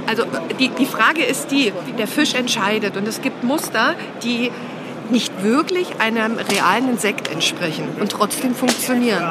Also 0.06 0.24
die, 0.58 0.68
die 0.68 0.86
Frage 0.86 1.24
ist 1.24 1.50
die, 1.50 1.72
der 1.98 2.06
Fisch 2.06 2.34
entscheidet 2.34 2.96
und 2.96 3.08
es 3.08 3.20
gibt 3.20 3.44
Muster, 3.44 3.94
die 4.22 4.50
nicht 5.10 5.42
wirklich 5.42 6.00
einem 6.00 6.38
realen 6.38 6.88
Insekt 6.90 7.30
entsprechen 7.30 7.88
und 8.00 8.10
trotzdem 8.12 8.54
funktionieren. 8.54 9.22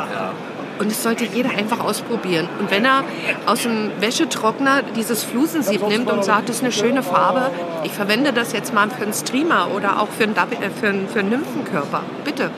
Und 0.79 0.91
es 0.91 1.03
sollte 1.03 1.23
jeder 1.25 1.51
einfach 1.51 1.79
ausprobieren. 1.81 2.49
Und 2.59 2.71
wenn 2.71 2.83
er 2.83 3.03
aus 3.45 3.61
dem 3.61 3.91
Wäschetrockner 3.99 4.81
dieses 4.95 5.23
Flusensieb 5.23 5.87
nimmt 5.87 6.09
und 6.11 6.25
sagt, 6.25 6.49
das 6.49 6.57
ist 6.57 6.63
eine 6.63 6.71
schöne 6.71 7.03
Farbe, 7.03 7.51
ich 7.83 7.91
verwende 7.91 8.33
das 8.33 8.53
jetzt 8.53 8.73
mal 8.73 8.89
für 8.89 9.03
einen 9.03 9.13
Streamer 9.13 9.67
oder 9.75 10.01
auch 10.01 10.07
für 10.09 10.23
einen, 10.23 10.33
Dab- 10.33 10.51
äh, 10.51 10.69
für 10.71 10.87
einen, 10.89 11.07
für 11.07 11.19
einen 11.19 11.29
Nymphenkörper, 11.29 12.01
bitte. 12.25 12.49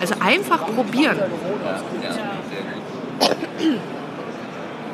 Also 0.00 0.14
einfach 0.20 0.64
probieren. 0.66 1.18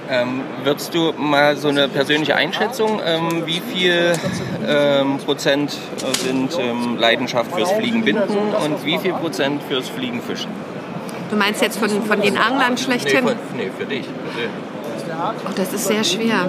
Ähm, 0.08 0.42
würdest 0.62 0.94
du 0.94 1.12
mal 1.16 1.56
so 1.56 1.68
eine 1.68 1.88
persönliche 1.88 2.36
Einschätzung, 2.36 3.00
ähm, 3.04 3.42
wie 3.46 3.60
viel 3.60 4.12
ähm, 4.66 5.18
Prozent 5.18 5.76
sind 6.24 6.56
ähm, 6.58 6.96
Leidenschaft 6.98 7.52
fürs 7.52 7.72
Fliegenbinden 7.72 8.24
und 8.64 8.84
wie 8.84 8.98
viel 8.98 9.12
Prozent 9.14 9.62
fürs 9.68 9.88
Fliegenfischen? 9.88 10.50
Du 11.30 11.36
meinst 11.36 11.60
jetzt 11.60 11.78
von, 11.78 11.90
von 12.02 12.20
den 12.20 12.38
Anglern 12.38 12.76
schlechthin? 12.76 13.24
Nee, 13.24 13.30
für, 13.30 13.56
nee, 13.56 13.70
für 13.76 13.86
dich. 13.86 14.06
Oh, 15.18 15.50
das 15.56 15.72
ist 15.72 15.86
sehr 15.86 16.04
schwer. 16.04 16.48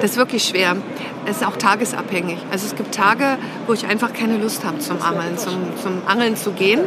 Das 0.00 0.12
ist 0.12 0.16
wirklich 0.16 0.44
schwer. 0.44 0.76
Es 1.26 1.38
ist 1.38 1.46
auch 1.46 1.56
tagesabhängig. 1.56 2.38
Also 2.50 2.66
es 2.66 2.76
gibt 2.76 2.94
Tage, 2.94 3.38
wo 3.66 3.72
ich 3.72 3.86
einfach 3.86 4.12
keine 4.12 4.38
Lust 4.38 4.64
habe 4.64 4.78
zum 4.78 5.02
Angeln, 5.02 5.36
zum, 5.36 5.76
zum 5.82 6.02
Angeln 6.06 6.36
zu 6.36 6.52
gehen 6.52 6.80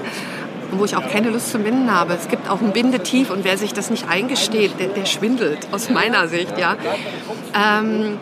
wo 0.80 0.86
ich 0.86 0.96
auch 0.96 1.08
keine 1.10 1.30
Lust 1.30 1.52
zum 1.52 1.64
Binden 1.64 1.92
habe. 1.92 2.14
Es 2.14 2.28
gibt 2.28 2.50
auch 2.50 2.62
ein 2.62 2.72
Bindetief 2.72 3.30
und 3.30 3.44
wer 3.44 3.58
sich 3.58 3.74
das 3.74 3.90
nicht 3.90 4.08
eingesteht, 4.10 4.80
der, 4.80 4.88
der 4.88 5.06
schwindelt, 5.06 5.68
aus 5.72 5.90
meiner 5.90 6.28
Sicht. 6.28 6.58
Ja. 6.58 6.76
Ähm, 7.54 8.18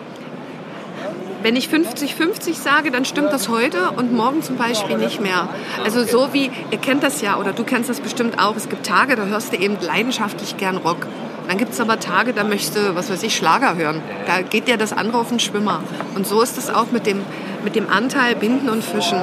wenn 1.44 1.58
ich 1.58 1.68
50-50 1.68 2.54
sage, 2.54 2.90
dann 2.90 3.04
stimmt 3.04 3.34
das 3.34 3.50
heute 3.50 3.92
und 3.98 4.14
morgen 4.14 4.42
zum 4.42 4.56
Beispiel 4.56 4.98
nicht 4.98 5.20
mehr. 5.20 5.50
Also 5.84 6.06
so 6.06 6.30
wie, 6.32 6.50
ihr 6.72 6.78
kennt 6.78 7.04
das 7.04 7.22
ja 7.22 7.38
oder 7.38 7.52
du 7.52 7.66
kennst 7.66 7.90
das 7.90 8.00
bestimmt 8.00 8.40
auch, 8.40 8.56
es 8.56 8.70
gibt 8.70 8.86
Tage, 8.86 9.18
da 9.18 9.26
hörst 9.26 9.52
du 9.52 9.58
eben 9.58 9.78
leidenschaftlich 9.82 10.56
gern 10.56 10.78
Rock. 10.78 11.06
Dann 11.50 11.58
gibt 11.58 11.74
es 11.74 11.82
aber 11.82 12.00
Tage, 12.00 12.32
da 12.32 12.46
möchtest 12.46 12.78
du, 12.78 12.96
was 12.96 13.12
weiß 13.12 13.22
ich, 13.24 13.36
Schlager 13.36 13.76
hören. 13.76 14.02
Da 14.26 14.42
geht 14.42 14.70
dir 14.70 14.78
das 14.78 14.94
andere 14.94 15.18
auf 15.18 15.30
den 15.30 15.40
Schwimmer. 15.40 15.84
Und 16.16 16.26
so 16.26 16.42
ist 16.42 16.58
es 16.58 16.70
auch 16.70 16.92
mit 16.92 17.06
dem, 17.06 17.20
mit 17.66 17.76
dem 17.76 17.90
Anteil 17.90 18.36
Binden 18.36 18.70
und 18.70 18.82
Fischen. 18.82 19.22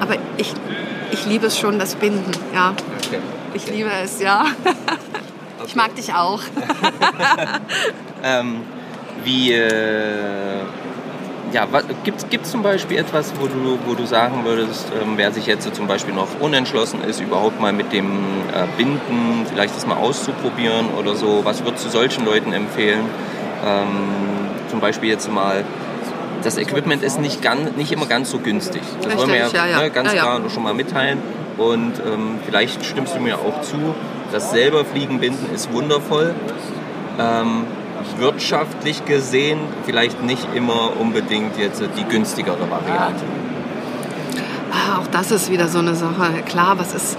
Aber 0.00 0.16
ich, 0.36 0.52
ich 1.12 1.26
liebe 1.26 1.46
es 1.46 1.58
schon, 1.58 1.78
das 1.78 1.94
Binden, 1.94 2.32
ja. 2.54 2.74
Ich 3.54 3.66
liebe 3.68 3.90
es, 4.02 4.20
ja. 4.20 4.46
Ich 5.64 5.76
mag 5.76 5.94
dich 5.94 6.12
auch. 6.12 6.40
Ähm, 8.24 8.62
wie, 9.24 9.52
äh, 9.52 10.60
ja, 11.52 11.66
gibt 12.04 12.24
es 12.44 12.50
zum 12.50 12.62
Beispiel 12.62 12.98
etwas, 12.98 13.32
wo 13.40 13.46
du, 13.46 13.78
wo 13.84 13.94
du 13.94 14.06
sagen 14.06 14.44
würdest, 14.44 14.86
ähm, 14.92 15.14
wer 15.16 15.32
sich 15.32 15.46
jetzt 15.46 15.74
zum 15.74 15.88
Beispiel 15.88 16.14
noch 16.14 16.28
unentschlossen 16.40 17.02
ist, 17.02 17.20
überhaupt 17.20 17.60
mal 17.60 17.72
mit 17.72 17.92
dem 17.92 18.12
äh, 18.54 18.66
Binden 18.76 19.44
vielleicht 19.50 19.74
das 19.74 19.86
mal 19.86 19.96
auszuprobieren 19.96 20.90
oder 20.98 21.16
so? 21.16 21.40
Was 21.44 21.64
würdest 21.64 21.84
du 21.86 21.90
solchen 21.90 22.24
Leuten 22.24 22.52
empfehlen? 22.52 23.06
Ähm, 23.66 23.88
zum 24.70 24.78
Beispiel 24.78 25.10
jetzt 25.10 25.30
mal, 25.32 25.64
das 26.42 26.58
Equipment 26.58 27.02
ist 27.02 27.20
nicht, 27.20 27.42
ganz, 27.42 27.76
nicht 27.76 27.92
immer 27.92 28.06
ganz 28.06 28.30
so 28.30 28.38
günstig. 28.38 28.82
Das 29.02 29.16
wollen 29.16 29.28
wir 29.28 29.36
ja, 29.36 29.42
Richtig, 29.44 29.60
ja, 29.60 29.66
ja. 29.66 29.82
Ne, 29.82 29.90
ganz 29.90 30.12
Ja, 30.12 30.22
klar 30.22 30.40
schon 30.50 30.62
mal 30.62 30.74
mitteilen. 30.74 31.18
Und 31.58 31.94
ähm, 32.06 32.38
vielleicht 32.44 32.84
stimmst 32.84 33.14
du 33.14 33.20
mir 33.20 33.38
auch 33.38 33.60
zu, 33.62 33.76
das 34.32 34.50
selber 34.50 34.84
Fliegenbinden 34.84 35.54
ist 35.54 35.72
wundervoll. 35.72 36.34
Ähm, 37.18 37.64
wirtschaftlich 38.18 39.04
gesehen 39.04 39.58
vielleicht 39.84 40.22
nicht 40.22 40.46
immer 40.54 40.92
unbedingt 40.98 41.58
jetzt 41.58 41.82
die 41.96 42.04
günstigere 42.04 42.70
Variante. 42.70 43.24
Ah, 44.72 44.98
Auch 44.98 45.06
das 45.08 45.30
ist 45.30 45.50
wieder 45.50 45.68
so 45.68 45.78
eine 45.78 45.94
Sache. 45.94 46.42
Klar, 46.46 46.78
was 46.78 46.94
ist. 46.94 47.16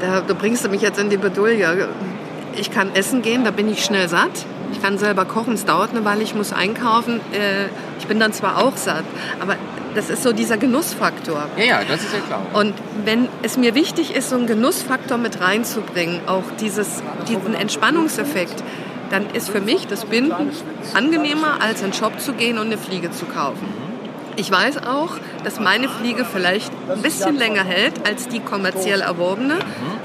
Da, 0.00 0.20
da 0.20 0.34
bringst 0.34 0.64
du 0.64 0.68
mich 0.68 0.80
jetzt 0.80 0.98
in 0.98 1.10
die 1.10 1.16
Bedulie. 1.16 1.88
Ich 2.56 2.70
kann 2.70 2.94
essen 2.94 3.22
gehen, 3.22 3.44
da 3.44 3.50
bin 3.50 3.68
ich 3.70 3.84
schnell 3.84 4.08
satt. 4.08 4.46
Ich 4.72 4.82
kann 4.82 4.98
selber 4.98 5.24
kochen, 5.24 5.54
es 5.54 5.64
dauert 5.64 5.90
eine 5.90 6.04
Weile, 6.04 6.22
ich 6.22 6.34
muss 6.34 6.52
einkaufen. 6.52 7.20
Äh, 7.32 7.68
Ich 7.98 8.06
bin 8.06 8.18
dann 8.18 8.32
zwar 8.32 8.64
auch 8.64 8.76
satt, 8.76 9.04
aber 9.40 9.56
das 9.94 10.08
ist 10.08 10.22
so 10.22 10.32
dieser 10.32 10.56
Genussfaktor. 10.56 11.48
Ja, 11.56 11.64
ja, 11.64 11.80
das 11.86 12.00
ist 12.02 12.14
ja 12.14 12.20
klar. 12.20 12.40
Und 12.54 12.74
wenn 13.04 13.28
es 13.42 13.56
mir 13.58 13.74
wichtig 13.74 14.16
ist, 14.16 14.30
so 14.30 14.36
einen 14.36 14.46
Genussfaktor 14.46 15.18
mit 15.18 15.40
reinzubringen, 15.40 16.20
auch 16.26 16.44
dieses, 16.60 17.02
diesen 17.28 17.54
Entspannungseffekt, 17.54 18.64
dann 19.10 19.26
ist 19.34 19.50
für 19.50 19.60
mich 19.60 19.86
das 19.86 20.06
Binden 20.06 20.50
angenehmer, 20.94 21.58
als 21.60 21.80
in 21.82 21.88
den 21.88 21.92
Shop 21.92 22.18
zu 22.20 22.32
gehen 22.32 22.58
und 22.58 22.66
eine 22.66 22.78
Fliege 22.78 23.10
zu 23.10 23.26
kaufen. 23.26 23.66
Ich 24.36 24.50
weiß 24.50 24.78
auch, 24.86 25.10
dass 25.44 25.60
meine 25.60 25.88
Fliege 25.88 26.24
vielleicht 26.24 26.72
ein 26.88 27.02
bisschen 27.02 27.36
länger 27.36 27.64
hält 27.64 28.06
als 28.06 28.28
die 28.28 28.40
kommerziell 28.40 29.00
erworbene, 29.02 29.56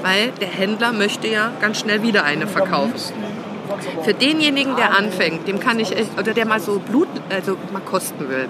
weil 0.02 0.32
der 0.40 0.48
Händler 0.48 0.92
möchte 0.92 1.28
ja 1.28 1.52
ganz 1.60 1.78
schnell 1.80 2.02
wieder 2.02 2.24
eine 2.24 2.46
verkaufen. 2.46 2.92
Für 4.02 4.14
denjenigen, 4.14 4.76
der 4.76 4.96
anfängt, 4.96 5.46
dem 5.48 5.60
kann 5.60 5.78
ich 5.80 5.92
oder 6.18 6.32
der 6.34 6.46
mal 6.46 6.60
so 6.60 6.78
Blut, 6.78 7.08
also 7.30 7.56
mal 7.72 7.80
kosten 7.80 8.28
will, 8.28 8.48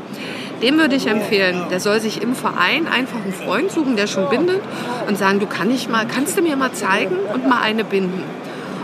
dem 0.62 0.78
würde 0.78 0.96
ich 0.96 1.06
empfehlen, 1.06 1.64
der 1.70 1.80
soll 1.80 2.00
sich 2.00 2.22
im 2.22 2.34
Verein 2.34 2.86
einfach 2.86 3.22
einen 3.22 3.32
Freund 3.32 3.70
suchen, 3.70 3.96
der 3.96 4.06
schon 4.06 4.28
bindet 4.28 4.60
und 5.06 5.18
sagen, 5.18 5.40
du 5.40 5.46
kann 5.46 5.70
ich 5.70 5.88
mal, 5.88 6.06
kannst 6.06 6.36
du 6.38 6.42
mir 6.42 6.56
mal 6.56 6.72
zeigen 6.72 7.16
und 7.32 7.46
mal 7.46 7.60
eine 7.60 7.84
binden. 7.84 8.22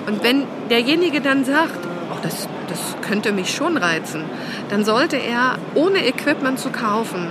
Und 0.06 0.22
wenn 0.22 0.44
derjenige 0.70 1.20
dann 1.20 1.44
sagt, 1.44 1.78
oh, 2.10 2.18
das, 2.22 2.48
das 2.68 2.78
könnte 3.06 3.32
mich 3.32 3.54
schon 3.54 3.76
reizen, 3.76 4.24
dann 4.68 4.84
sollte 4.84 5.16
er 5.16 5.58
ohne 5.74 6.06
Equipment 6.06 6.58
zu 6.58 6.70
kaufen 6.70 7.28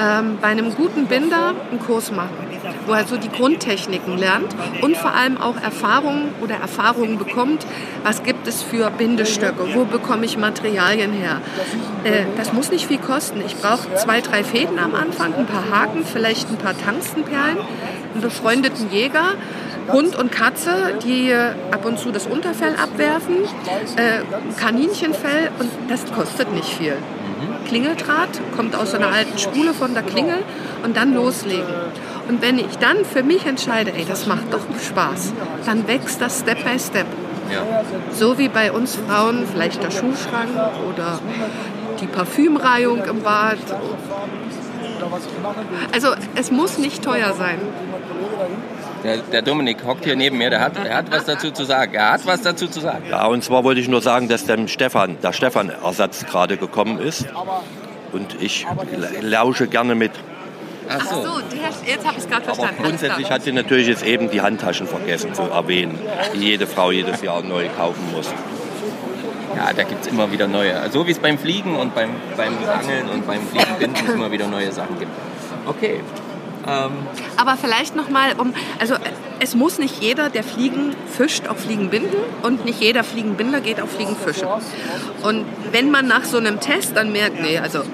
ähm, 0.00 0.38
bei 0.40 0.48
einem 0.48 0.74
guten 0.74 1.06
Binder 1.06 1.54
einen 1.70 1.80
Kurs 1.80 2.10
machen, 2.12 2.47
wo 2.88 2.94
er 2.94 3.06
so 3.06 3.16
die 3.16 3.28
Grundtechniken 3.28 4.16
lernt 4.16 4.54
und 4.82 4.96
vor 4.96 5.14
allem 5.14 5.36
auch 5.36 5.56
Erfahrungen 5.60 6.30
oder 6.40 6.56
Erfahrungen 6.56 7.18
bekommt, 7.18 7.66
was 8.02 8.22
gibt 8.22 8.48
es 8.48 8.62
für 8.62 8.90
Bindestöcke, 8.90 9.74
wo 9.74 9.84
bekomme 9.84 10.24
ich 10.24 10.38
Materialien 10.38 11.12
her. 11.12 11.40
Äh, 12.04 12.24
das 12.36 12.52
muss 12.52 12.70
nicht 12.70 12.86
viel 12.86 12.98
kosten. 12.98 13.42
Ich 13.46 13.56
brauche 13.56 13.94
zwei, 13.96 14.20
drei 14.20 14.42
Fäden 14.42 14.78
am 14.78 14.94
Anfang, 14.94 15.34
ein 15.34 15.46
paar 15.46 15.70
Haken, 15.70 16.04
vielleicht 16.04 16.50
ein 16.50 16.56
paar 16.56 16.76
Tangstenperlen, 16.76 17.58
einen 18.14 18.22
befreundeten 18.22 18.90
Jäger, 18.90 19.34
Hund 19.92 20.16
und 20.16 20.32
Katze, 20.32 20.98
die 21.04 21.32
ab 21.32 21.84
und 21.84 21.98
zu 21.98 22.10
das 22.10 22.26
Unterfell 22.26 22.74
abwerfen, 22.74 23.36
äh, 23.96 24.20
Kaninchenfell 24.58 25.50
und 25.58 25.70
das 25.88 26.04
kostet 26.12 26.52
nicht 26.52 26.68
viel. 26.68 26.96
Klingeldraht 27.66 28.40
kommt 28.56 28.74
aus 28.74 28.94
einer 28.94 29.08
alten 29.12 29.38
Spule 29.38 29.74
von 29.74 29.94
der 29.94 30.02
Klingel 30.02 30.38
und 30.84 30.96
dann 30.96 31.14
loslegen. 31.14 31.66
Und 32.28 32.42
wenn 32.42 32.58
ich 32.58 32.76
dann 32.78 33.04
für 33.04 33.22
mich 33.22 33.46
entscheide, 33.46 33.92
ey, 33.92 34.04
das 34.06 34.26
macht 34.26 34.52
doch 34.52 34.60
Spaß, 34.80 35.32
dann 35.66 35.88
wächst 35.88 36.20
das 36.20 36.40
Step 36.40 36.62
by 36.64 36.78
Step. 36.78 37.06
So 38.12 38.38
wie 38.38 38.48
bei 38.48 38.72
uns 38.72 38.96
Frauen 38.96 39.46
vielleicht 39.50 39.82
der 39.82 39.90
Schuhschrank 39.90 40.50
oder 40.88 41.18
die 42.00 42.06
Parfümreihung 42.06 43.04
im 43.04 43.22
Bad. 43.22 43.58
Also 45.92 46.08
es 46.34 46.50
muss 46.50 46.78
nicht 46.78 47.02
teuer 47.02 47.32
sein. 47.32 47.58
Der, 49.04 49.18
der 49.18 49.42
Dominik 49.42 49.84
hockt 49.86 50.04
hier 50.04 50.16
neben 50.16 50.38
mir, 50.38 50.50
der 50.50 50.60
hat, 50.60 50.76
der 50.76 50.96
hat 50.96 51.10
was 51.10 51.24
dazu 51.24 51.52
zu 51.52 51.64
sagen. 51.64 51.94
Er 51.94 52.12
hat 52.12 52.26
was 52.26 52.42
dazu 52.42 52.66
zu 52.66 52.80
sagen. 52.80 53.04
Ja, 53.08 53.26
und 53.26 53.44
zwar 53.44 53.62
wollte 53.62 53.80
ich 53.80 53.88
nur 53.88 54.02
sagen, 54.02 54.28
dass 54.28 54.44
dem 54.44 54.66
Stefan, 54.66 55.18
der 55.22 55.32
Stefan-Ersatz 55.32 56.26
gerade 56.26 56.56
gekommen 56.56 56.98
ist. 56.98 57.26
Und 58.12 58.40
ich 58.40 58.66
lausche 59.20 59.68
gerne 59.68 59.94
mit. 59.94 60.12
Ach 60.88 61.04
so, 61.10 61.40
der, 61.40 61.92
jetzt 61.92 62.06
habe 62.06 62.16
ich 62.16 62.24
es 62.24 62.28
gerade 62.28 62.46
Aber 62.46 62.54
verstanden. 62.54 62.82
grundsätzlich 62.82 63.30
hat 63.30 63.42
sie 63.42 63.52
natürlich 63.52 63.86
jetzt 63.88 64.04
eben 64.04 64.30
die 64.30 64.40
Handtaschen 64.40 64.86
vergessen 64.86 65.34
zu 65.34 65.42
erwähnen, 65.42 65.98
die 66.34 66.38
jede 66.38 66.66
Frau 66.66 66.90
jedes 66.90 67.22
Jahr 67.22 67.42
neu 67.42 67.68
kaufen 67.76 68.10
muss. 68.12 68.26
Ja, 69.56 69.72
da 69.72 69.82
gibt 69.82 70.02
es 70.02 70.06
immer 70.06 70.30
wieder 70.30 70.46
neue. 70.46 70.88
So 70.90 71.06
wie 71.06 71.10
es 71.10 71.18
beim 71.18 71.38
Fliegen 71.38 71.74
und 71.76 71.94
beim, 71.94 72.10
beim 72.36 72.52
Angeln 72.68 73.08
und 73.12 73.26
beim 73.26 73.40
Fliegenbinden 73.48 74.06
immer 74.14 74.30
wieder 74.30 74.46
neue 74.46 74.70
Sachen 74.72 74.98
gibt. 74.98 75.10
Okay. 75.66 76.00
Ähm, 76.68 76.92
Aber 77.36 77.56
vielleicht 77.56 77.96
nochmal, 77.96 78.34
um, 78.38 78.52
also 78.78 78.94
es 79.40 79.54
muss 79.54 79.78
nicht 79.78 80.02
jeder, 80.02 80.30
der 80.30 80.42
Fliegen 80.42 80.94
fischt, 81.16 81.48
auch 81.48 81.56
Fliegen 81.56 81.90
binden 81.90 82.16
und 82.42 82.64
nicht 82.64 82.80
jeder 82.80 83.04
Fliegenbinder 83.04 83.60
geht 83.60 83.80
auf 83.80 83.92
Fliegen 83.92 84.16
fischen. 84.16 84.48
Und 85.22 85.44
wenn 85.70 85.90
man 85.90 86.06
nach 86.06 86.24
so 86.24 86.38
einem 86.38 86.60
Test 86.60 86.96
dann 86.96 87.12
merkt, 87.12 87.40
nee, 87.40 87.58
also 87.58 87.78
äh, 87.78 87.84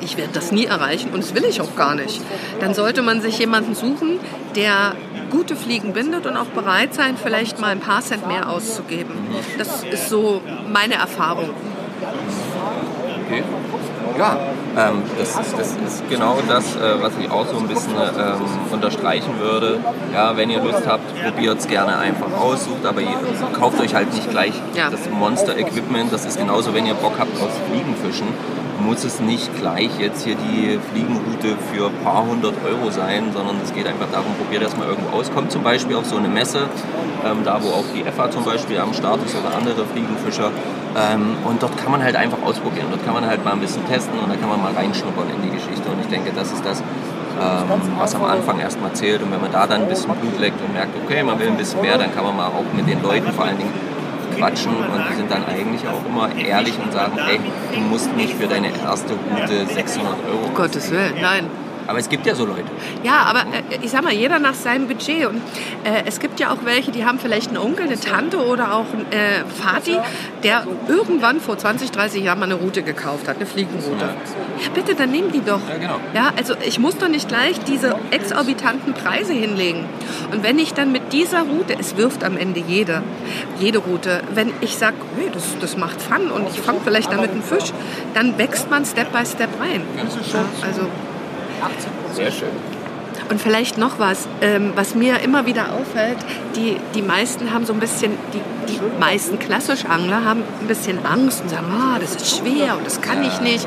ich 0.00 0.16
werde 0.16 0.32
das 0.32 0.50
nie 0.52 0.64
erreichen 0.64 1.10
und 1.12 1.22
das 1.22 1.34
will 1.34 1.44
ich 1.44 1.60
auch 1.60 1.76
gar 1.76 1.94
nicht, 1.94 2.20
dann 2.60 2.74
sollte 2.74 3.02
man 3.02 3.20
sich 3.20 3.38
jemanden 3.38 3.74
suchen, 3.74 4.18
der 4.56 4.94
gute 5.30 5.56
Fliegen 5.56 5.92
bindet 5.92 6.26
und 6.26 6.36
auch 6.36 6.46
bereit 6.46 6.94
sein, 6.94 7.16
vielleicht 7.22 7.58
mal 7.60 7.68
ein 7.68 7.80
paar 7.80 8.00
Cent 8.00 8.26
mehr 8.26 8.48
auszugeben. 8.48 9.14
Das 9.58 9.82
ist 9.84 10.08
so 10.08 10.40
meine 10.72 10.94
Erfahrung. 10.94 11.50
Okay. 13.26 13.42
Ja, 14.18 14.36
ähm, 14.76 15.02
das, 15.18 15.30
ist, 15.30 15.58
das 15.58 15.70
ist 15.72 16.08
genau 16.08 16.36
das, 16.46 16.76
äh, 16.76 16.80
was 17.00 17.12
ich 17.20 17.28
auch 17.30 17.46
so 17.46 17.58
ein 17.58 17.66
bisschen 17.66 17.94
ähm, 17.96 18.40
unterstreichen 18.70 19.40
würde. 19.40 19.78
Ja, 20.12 20.36
wenn 20.36 20.50
ihr 20.50 20.62
Lust 20.62 20.86
habt, 20.86 21.02
probiert 21.24 21.58
es 21.58 21.66
gerne 21.66 21.98
einfach 21.98 22.30
aus, 22.40 22.64
sucht, 22.64 22.84
aber 22.86 23.00
ihr, 23.00 23.16
kauft 23.58 23.80
euch 23.80 23.94
halt 23.94 24.12
nicht 24.14 24.30
gleich 24.30 24.52
Ja. 24.74 24.90
das 24.90 25.00
Monster-Equipment. 25.10 26.12
Das 26.12 26.24
ist 26.26 26.38
genauso, 26.38 26.74
wenn 26.74 26.86
ihr 26.86 26.94
Bock 26.94 27.14
habt 27.18 27.40
aufs 27.42 27.56
Fliegenfischen, 27.70 28.28
muss 28.80 29.04
es 29.04 29.20
nicht 29.20 29.56
gleich 29.58 29.90
jetzt 29.98 30.24
hier 30.24 30.34
die 30.36 30.78
Fliegenroute 30.92 31.56
für 31.72 31.86
ein 31.86 32.04
paar 32.04 32.26
hundert 32.26 32.54
Euro 32.64 32.90
sein, 32.90 33.30
sondern 33.32 33.56
es 33.64 33.72
geht 33.72 33.86
einfach 33.86 34.08
darum, 34.12 34.34
probiert 34.36 34.64
das 34.64 34.76
mal 34.76 34.86
irgendwo 34.88 35.16
aus. 35.16 35.30
Kommt 35.32 35.50
zum 35.50 35.62
Beispiel 35.62 35.96
auf 35.96 36.04
so 36.06 36.16
eine 36.16 36.28
Messe, 36.28 36.68
ähm, 37.24 37.38
da 37.44 37.60
wo 37.62 37.68
auch 37.68 37.84
die 37.94 38.04
FA 38.10 38.30
zum 38.30 38.44
Beispiel 38.44 38.78
am 38.78 38.92
Start 38.92 39.20
ist 39.24 39.34
oder 39.34 39.56
andere 39.56 39.84
Fliegenfischer. 39.86 40.50
Ähm, 40.96 41.36
und 41.44 41.62
dort 41.62 41.76
kann 41.76 41.90
man 41.90 42.02
halt 42.02 42.16
einfach 42.16 42.40
ausprobieren. 42.42 42.86
Dort 42.90 43.04
kann 43.04 43.14
man 43.14 43.26
halt 43.26 43.44
mal 43.44 43.52
ein 43.52 43.60
bisschen 43.60 43.86
testen 43.88 44.18
und 44.18 44.30
da 44.30 44.36
kann 44.36 44.48
man 44.48 44.62
mal 44.62 44.72
reinschnuppern 44.72 45.26
in 45.28 45.42
die 45.42 45.54
Geschichte. 45.54 45.88
Und 45.90 46.00
ich 46.00 46.06
denke, 46.06 46.30
das 46.34 46.52
ist 46.52 46.64
das, 46.64 46.80
ähm, 46.80 47.80
was 47.98 48.14
am 48.14 48.24
Anfang 48.24 48.60
erstmal 48.60 48.92
zählt. 48.92 49.22
Und 49.22 49.32
wenn 49.32 49.40
man 49.40 49.50
da 49.50 49.66
dann 49.66 49.82
ein 49.82 49.88
bisschen 49.88 50.14
Blut 50.14 50.38
leckt 50.38 50.60
und 50.60 50.72
merkt, 50.72 50.94
okay, 51.04 51.22
man 51.22 51.38
will 51.38 51.48
ein 51.48 51.56
bisschen 51.56 51.80
mehr, 51.80 51.98
dann 51.98 52.14
kann 52.14 52.24
man 52.24 52.36
mal 52.36 52.46
auch 52.46 52.72
mit 52.72 52.88
den 52.88 53.02
Leuten 53.02 53.32
vor 53.32 53.44
allen 53.44 53.58
Dingen 53.58 53.72
quatschen 54.36 54.72
und 54.72 55.10
die 55.10 55.14
sind 55.14 55.30
dann 55.30 55.44
eigentlich 55.46 55.82
auch 55.86 56.04
immer 56.06 56.28
ehrlich 56.36 56.74
und 56.82 56.92
sagen, 56.92 57.18
ey, 57.18 57.38
du 57.72 57.80
musst 57.80 58.14
nicht 58.16 58.34
für 58.34 58.46
deine 58.46 58.68
erste 58.82 59.14
Route 59.14 59.66
600 59.72 60.12
Euro. 60.28 60.46
Um 60.48 60.54
Gottes 60.54 60.90
Willen, 60.90 61.14
nein. 61.20 61.46
Aber 61.86 61.98
es 61.98 62.08
gibt 62.08 62.26
ja 62.26 62.34
so 62.34 62.46
Leute. 62.46 62.64
Ja, 63.02 63.22
aber 63.22 63.40
äh, 63.40 63.78
ich 63.82 63.90
sag 63.90 64.02
mal, 64.02 64.12
jeder 64.12 64.38
nach 64.38 64.54
seinem 64.54 64.88
Budget. 64.88 65.26
Und 65.26 65.36
äh, 65.84 66.02
es 66.06 66.20
gibt 66.20 66.40
ja 66.40 66.52
auch 66.52 66.64
welche, 66.64 66.90
die 66.90 67.04
haben 67.04 67.18
vielleicht 67.18 67.48
einen 67.48 67.58
Onkel, 67.58 67.86
eine 67.86 67.98
Tante 67.98 68.38
oder 68.38 68.74
auch 68.74 68.86
einen 68.92 69.06
äh, 69.10 69.44
Vati, 69.62 69.98
der 70.42 70.66
irgendwann 70.88 71.40
vor 71.40 71.58
20, 71.58 71.90
30 71.90 72.24
Jahren 72.24 72.38
mal 72.38 72.46
eine 72.46 72.54
Route 72.54 72.82
gekauft 72.82 73.28
hat, 73.28 73.36
eine 73.36 73.46
Fliegenroute. 73.46 74.04
Ja, 74.04 74.70
bitte, 74.74 74.94
dann 74.94 75.10
nehmen 75.10 75.32
die 75.32 75.44
doch. 75.44 75.60
Ja, 75.68 75.76
genau. 75.76 76.00
Ja, 76.14 76.32
also 76.36 76.54
ich 76.64 76.78
muss 76.78 76.96
doch 76.96 77.08
nicht 77.08 77.28
gleich 77.28 77.58
diese 77.60 77.96
exorbitanten 78.10 78.94
Preise 78.94 79.32
hinlegen. 79.32 79.84
Und 80.32 80.42
wenn 80.42 80.58
ich 80.58 80.74
dann 80.74 80.92
mit 80.92 81.12
dieser 81.12 81.42
Route, 81.42 81.76
es 81.78 81.96
wirft 81.96 82.24
am 82.24 82.36
Ende 82.36 82.60
jede, 82.60 83.02
jede 83.58 83.78
Route, 83.78 84.22
wenn 84.32 84.52
ich 84.60 84.76
sage, 84.76 84.96
hey, 85.16 85.30
das, 85.32 85.44
das 85.60 85.76
macht 85.76 86.00
Fun 86.00 86.30
und 86.30 86.48
ich 86.48 86.60
fange 86.60 86.80
vielleicht 86.84 87.12
damit 87.12 87.30
einen 87.30 87.42
Fisch, 87.42 87.72
dann 88.14 88.38
wächst 88.38 88.70
man 88.70 88.84
Step 88.84 89.12
by 89.12 89.24
Step 89.26 89.50
rein. 89.60 89.82
Ja, 89.96 90.44
also 90.66 90.88
Sehr 92.12 92.30
schön. 92.30 92.48
und 93.30 93.40
vielleicht 93.40 93.78
noch 93.78 93.98
was, 93.98 94.28
ähm, 94.40 94.72
was 94.74 94.94
mir 94.94 95.20
immer 95.20 95.46
wieder 95.46 95.72
auffällt, 95.72 96.18
die, 96.56 96.76
die 96.94 97.02
meisten 97.02 97.52
haben 97.52 97.64
so 97.64 97.72
ein 97.72 97.80
bisschen, 97.80 98.12
die, 98.32 98.72
die 98.72 98.80
meisten 99.00 99.38
Klassischangler 99.38 100.24
haben 100.24 100.42
ein 100.60 100.66
bisschen 100.66 101.04
Angst 101.04 101.42
und 101.42 101.48
sagen, 101.50 101.66
ah, 101.70 101.98
das 101.98 102.16
ist 102.16 102.38
schwer 102.38 102.76
und 102.76 102.86
das 102.86 103.00
kann 103.00 103.22
ich 103.22 103.40
nicht. 103.40 103.66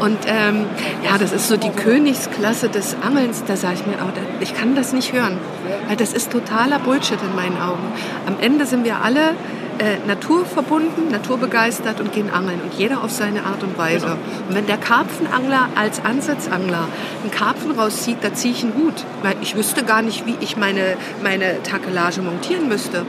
Und 0.00 0.18
ähm, 0.26 0.66
ja, 1.04 1.18
das 1.18 1.32
ist 1.32 1.48
so 1.48 1.56
die 1.56 1.70
Königsklasse 1.70 2.68
des 2.68 2.96
Angelns, 3.02 3.44
da 3.46 3.56
sage 3.56 3.74
ich 3.74 3.86
mir, 3.86 3.96
oh, 4.02 4.10
ich 4.40 4.54
kann 4.54 4.74
das 4.74 4.92
nicht 4.92 5.12
hören. 5.12 5.38
Weil 5.86 5.96
das 5.96 6.12
ist 6.12 6.32
totaler 6.32 6.78
Bullshit 6.78 7.18
in 7.22 7.34
meinen 7.34 7.60
Augen. 7.60 7.92
Am 8.26 8.36
Ende 8.40 8.66
sind 8.66 8.84
wir 8.84 9.02
alle 9.02 9.34
äh, 9.78 10.06
naturverbunden, 10.06 11.10
naturbegeistert 11.10 12.00
und 12.00 12.12
gehen 12.12 12.30
angeln. 12.30 12.60
Und 12.62 12.74
jeder 12.74 13.02
auf 13.02 13.10
seine 13.10 13.44
Art 13.44 13.62
und 13.62 13.78
Weise. 13.78 14.16
Und 14.48 14.54
wenn 14.54 14.66
der 14.66 14.78
Karpfenangler 14.78 15.68
als 15.74 16.04
Ansatzangler 16.04 16.88
einen 17.22 17.30
Karpfen 17.30 17.72
rauszieht, 17.72 18.18
da 18.22 18.32
ziehe 18.32 18.54
ich 18.54 18.62
einen 18.62 18.74
Hut. 18.74 19.04
Weil 19.22 19.36
ich 19.40 19.56
wüsste 19.56 19.84
gar 19.84 20.02
nicht, 20.02 20.26
wie 20.26 20.36
ich 20.40 20.56
meine, 20.56 20.96
meine 21.22 21.62
Takelage 21.62 22.22
montieren 22.22 22.68
müsste. 22.68 23.04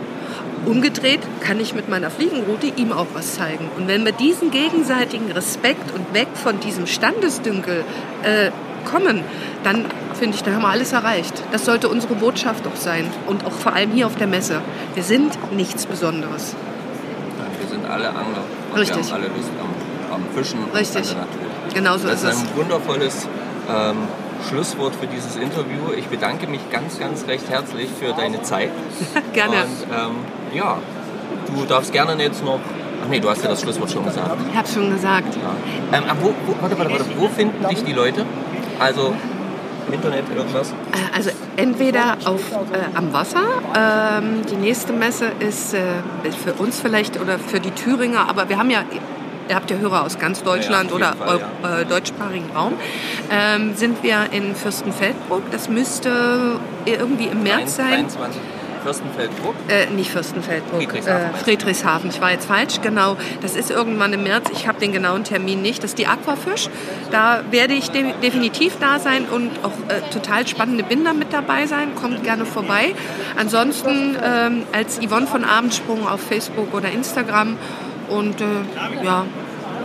Umgedreht 0.65 1.21
kann 1.41 1.59
ich 1.59 1.73
mit 1.73 1.89
meiner 1.89 2.11
Fliegenroute 2.11 2.67
ihm 2.75 2.91
auch 2.91 3.07
was 3.13 3.35
zeigen. 3.35 3.69
Und 3.77 3.87
wenn 3.87 4.03
wir 4.05 4.11
diesen 4.11 4.51
gegenseitigen 4.51 5.31
Respekt 5.31 5.93
und 5.95 6.13
weg 6.13 6.27
von 6.33 6.59
diesem 6.59 6.85
Standesdünkel 6.85 7.83
äh, 8.23 8.51
kommen, 8.79 9.23
dann 9.63 9.85
finde 10.13 10.35
ich, 10.35 10.43
da 10.43 10.51
haben 10.51 10.61
wir 10.61 10.69
alles 10.69 10.91
erreicht. 10.93 11.33
Das 11.51 11.65
sollte 11.65 11.89
unsere 11.89 12.15
Botschaft 12.15 12.65
doch 12.65 12.75
sein. 12.75 13.05
Und 13.27 13.45
auch 13.45 13.51
vor 13.51 13.73
allem 13.73 13.91
hier 13.91 14.07
auf 14.07 14.15
der 14.15 14.27
Messe. 14.27 14.61
Wir 14.95 15.03
sind 15.03 15.37
nichts 15.53 15.85
Besonderes. 15.85 16.55
Wir 17.59 17.69
sind 17.69 17.85
alle 17.89 18.09
Angler. 18.09 18.43
Und 18.71 18.79
Richtig. 18.79 18.97
Wir 18.97 19.13
haben 19.13 19.21
alle 19.21 19.27
Lust 19.27 19.49
am, 19.59 20.15
am 20.15 20.23
Fischen 20.35 20.59
Richtig. 20.73 21.01
und 21.03 21.09
an 21.09 21.15
der 21.15 21.41
Natur. 21.41 21.73
Genau 21.73 21.97
so 21.97 22.07
das 22.07 22.23
ist 22.23 22.29
ist 22.29 22.35
es. 22.35 22.41
ein 22.41 22.55
wundervolles 22.57 23.27
ähm, 23.69 23.97
Schlusswort 24.47 24.95
für 24.95 25.07
dieses 25.07 25.35
Interview. 25.35 25.93
Ich 25.97 26.07
bedanke 26.07 26.47
mich 26.47 26.61
ganz, 26.71 26.99
ganz 26.99 27.27
recht 27.27 27.49
herzlich 27.49 27.89
für 27.99 28.13
deine 28.13 28.41
Zeit. 28.41 28.71
Gerne. 29.33 29.63
Und 29.63 29.93
ähm, 29.93 30.15
ja, 30.53 30.77
du 31.47 31.65
darfst 31.65 31.91
gerne 31.91 32.21
jetzt 32.21 32.43
noch. 32.43 32.59
Ach 33.03 33.07
nee, 33.09 33.19
du 33.19 33.29
hast 33.29 33.43
ja 33.43 33.49
das 33.49 33.61
Schlusswort 33.61 33.91
schon 33.91 34.03
gesagt. 34.03 34.37
Ich 34.51 34.57
habe 34.57 34.67
schon 34.67 34.89
gesagt. 34.91 35.37
Ähm, 35.93 36.03
aber 36.07 36.21
wo, 36.21 36.33
wo, 36.45 36.55
warte, 36.61 36.77
warte, 36.77 36.91
warte, 36.91 37.05
wo 37.17 37.27
finden 37.27 37.67
dich 37.69 37.83
die 37.83 37.93
Leute? 37.93 38.25
Also 38.79 39.13
im 39.87 39.93
Internet 39.93 40.23
irgendwas? 40.35 40.69
Äh, 40.69 41.17
Also 41.17 41.31
entweder 41.57 42.17
auf, 42.25 42.41
äh, 42.51 42.95
am 42.97 43.11
Wasser. 43.13 43.41
Ähm, 43.77 44.41
die 44.49 44.55
nächste 44.55 44.93
Messe 44.93 45.31
ist 45.39 45.73
äh, 45.73 45.79
für 46.43 46.53
uns 46.53 46.79
vielleicht 46.79 47.19
oder 47.19 47.39
für 47.39 47.59
die 47.59 47.71
Thüringer, 47.71 48.29
aber 48.29 48.49
wir 48.49 48.57
haben 48.57 48.69
ja, 48.69 48.83
ihr 49.49 49.55
habt 49.55 49.69
ja 49.71 49.77
Hörer 49.77 50.03
aus 50.05 50.17
ganz 50.19 50.43
Deutschland 50.43 50.91
Ja, 50.91 50.97
ja, 50.97 51.13
oder 51.13 51.13
Fall, 51.25 51.39
eu- 51.63 51.81
äh, 51.81 51.85
deutschsprachigen 51.85 52.49
Raum, 52.55 52.73
ähm, 53.31 53.73
sind 53.75 54.01
wir 54.03 54.27
in 54.31 54.55
Fürstenfeldbruck. 54.55 55.41
Das 55.51 55.69
müsste 55.69 56.59
irgendwie 56.85 57.25
im 57.25 57.43
März 57.43 57.75
sein. 57.77 58.05
23. 58.83 58.99
Fürstenfeldbruck. 59.09 59.55
Äh, 59.67 59.89
nicht 59.93 60.11
Fürstenfeldbruck, 60.11 60.81
Friedrichshafen, 60.81 61.35
äh? 61.35 61.37
Friedrichshafen. 61.37 62.09
Ich 62.09 62.21
war 62.21 62.31
jetzt 62.31 62.45
falsch, 62.45 62.81
genau. 62.81 63.17
Das 63.41 63.55
ist 63.55 63.71
irgendwann 63.71 64.13
im 64.13 64.23
März. 64.23 64.49
Ich 64.53 64.67
habe 64.67 64.79
den 64.79 64.91
genauen 64.91 65.23
Termin 65.23 65.61
nicht. 65.61 65.83
Das 65.83 65.91
ist 65.91 65.99
die 65.99 66.07
Aquafisch. 66.07 66.69
Da 67.11 67.41
werde 67.51 67.73
ich 67.73 67.91
de 67.91 68.13
definitiv 68.23 68.77
da 68.79 68.99
sein 68.99 69.25
und 69.25 69.51
auch 69.63 69.71
äh, 69.89 70.01
total 70.11 70.47
spannende 70.47 70.83
Binder 70.83 71.13
mit 71.13 71.33
dabei 71.33 71.65
sein. 71.65 71.95
Kommt 71.95 72.23
gerne 72.23 72.45
vorbei. 72.45 72.93
Ansonsten 73.37 74.17
ähm, 74.23 74.63
als 74.71 74.99
Yvonne 74.99 75.27
von 75.27 75.43
Abendsprung 75.43 76.07
auf 76.07 76.21
Facebook 76.21 76.73
oder 76.73 76.91
Instagram. 76.91 77.57
Und 78.09 78.41
äh, 78.41 78.45
ja, 79.03 79.25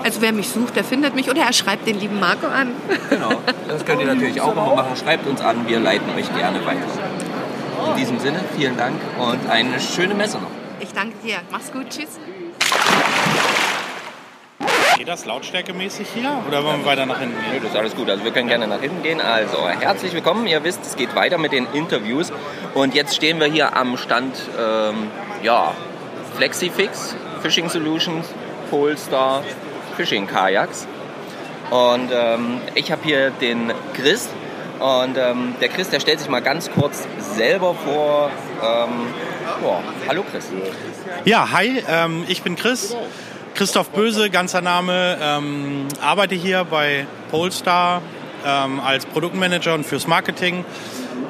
also 0.02 0.22
wer 0.22 0.32
mich 0.32 0.48
sucht, 0.48 0.76
der 0.76 0.84
findet 0.84 1.14
mich. 1.14 1.30
Oder 1.30 1.42
er 1.42 1.52
schreibt 1.52 1.86
den 1.86 1.98
lieben 1.98 2.20
Marco 2.20 2.46
an. 2.46 2.70
Genau, 3.10 3.30
das 3.68 3.84
könnt 3.84 4.00
ihr 4.00 4.06
natürlich 4.06 4.40
auch 4.40 4.52
immer 4.52 4.74
machen. 4.74 4.96
Schreibt 4.96 5.26
uns 5.26 5.40
an, 5.40 5.66
wir 5.66 5.80
leiten 5.80 6.06
euch 6.16 6.34
gerne 6.34 6.64
weiter. 6.64 6.80
In 7.90 7.96
diesem 7.96 8.18
Sinne, 8.18 8.40
vielen 8.56 8.76
Dank 8.76 9.00
und 9.18 9.50
eine 9.50 9.80
schöne 9.80 10.14
Messe 10.14 10.38
noch. 10.38 10.50
Ich 10.80 10.92
danke 10.92 11.14
dir. 11.24 11.36
Mach's 11.50 11.72
gut. 11.72 11.88
Tschüss. 11.90 12.18
Geht 14.96 15.08
das 15.08 15.24
lautstärkemäßig 15.24 16.06
hier 16.14 16.30
oder 16.46 16.62
wollen 16.64 16.80
wir 16.80 16.86
weiter 16.86 17.04
nach 17.04 17.18
hinten 17.18 17.36
Nö, 17.36 17.52
gehen? 17.52 17.62
das 17.62 17.72
ist 17.72 17.76
alles 17.76 17.96
gut. 17.96 18.08
Also 18.08 18.24
wir 18.24 18.30
können 18.30 18.48
gerne 18.48 18.68
nach 18.68 18.80
hinten 18.80 19.02
gehen. 19.02 19.20
Also 19.20 19.68
herzlich 19.68 20.12
willkommen. 20.12 20.46
Ihr 20.46 20.62
wisst, 20.62 20.82
es 20.82 20.94
geht 20.94 21.16
weiter 21.16 21.36
mit 21.36 21.52
den 21.52 21.66
Interviews. 21.72 22.32
Und 22.74 22.94
jetzt 22.94 23.16
stehen 23.16 23.40
wir 23.40 23.46
hier 23.46 23.76
am 23.76 23.96
Stand 23.96 24.36
ähm, 24.58 25.08
ja, 25.42 25.72
Flexifix, 26.36 27.16
Fishing 27.42 27.68
Solutions, 27.68 28.26
Polestar, 28.70 29.42
Fishing 29.96 30.26
Kajaks. 30.28 30.86
Und 31.70 32.10
ähm, 32.12 32.60
ich 32.74 32.92
habe 32.92 33.02
hier 33.04 33.30
den 33.30 33.72
Chris. 33.94 34.28
Und 34.84 35.16
ähm, 35.16 35.54
der 35.62 35.70
Chris, 35.70 35.88
der 35.88 35.98
stellt 35.98 36.20
sich 36.20 36.28
mal 36.28 36.42
ganz 36.42 36.70
kurz 36.70 37.08
selber 37.18 37.74
vor. 37.74 38.30
Ähm, 38.62 38.90
ja, 39.62 39.80
hallo 40.08 40.22
Chris. 40.30 40.48
Ja, 41.24 41.50
hi, 41.52 41.82
ähm, 41.88 42.24
ich 42.28 42.42
bin 42.42 42.54
Chris. 42.54 42.94
Christoph 43.54 43.88
Böse, 43.92 44.28
ganzer 44.28 44.60
Name. 44.60 45.16
Ähm, 45.22 45.88
arbeite 46.02 46.34
hier 46.34 46.64
bei 46.64 47.06
Polestar 47.30 48.02
ähm, 48.44 48.78
als 48.78 49.06
Produktmanager 49.06 49.72
und 49.72 49.86
fürs 49.86 50.06
Marketing. 50.06 50.66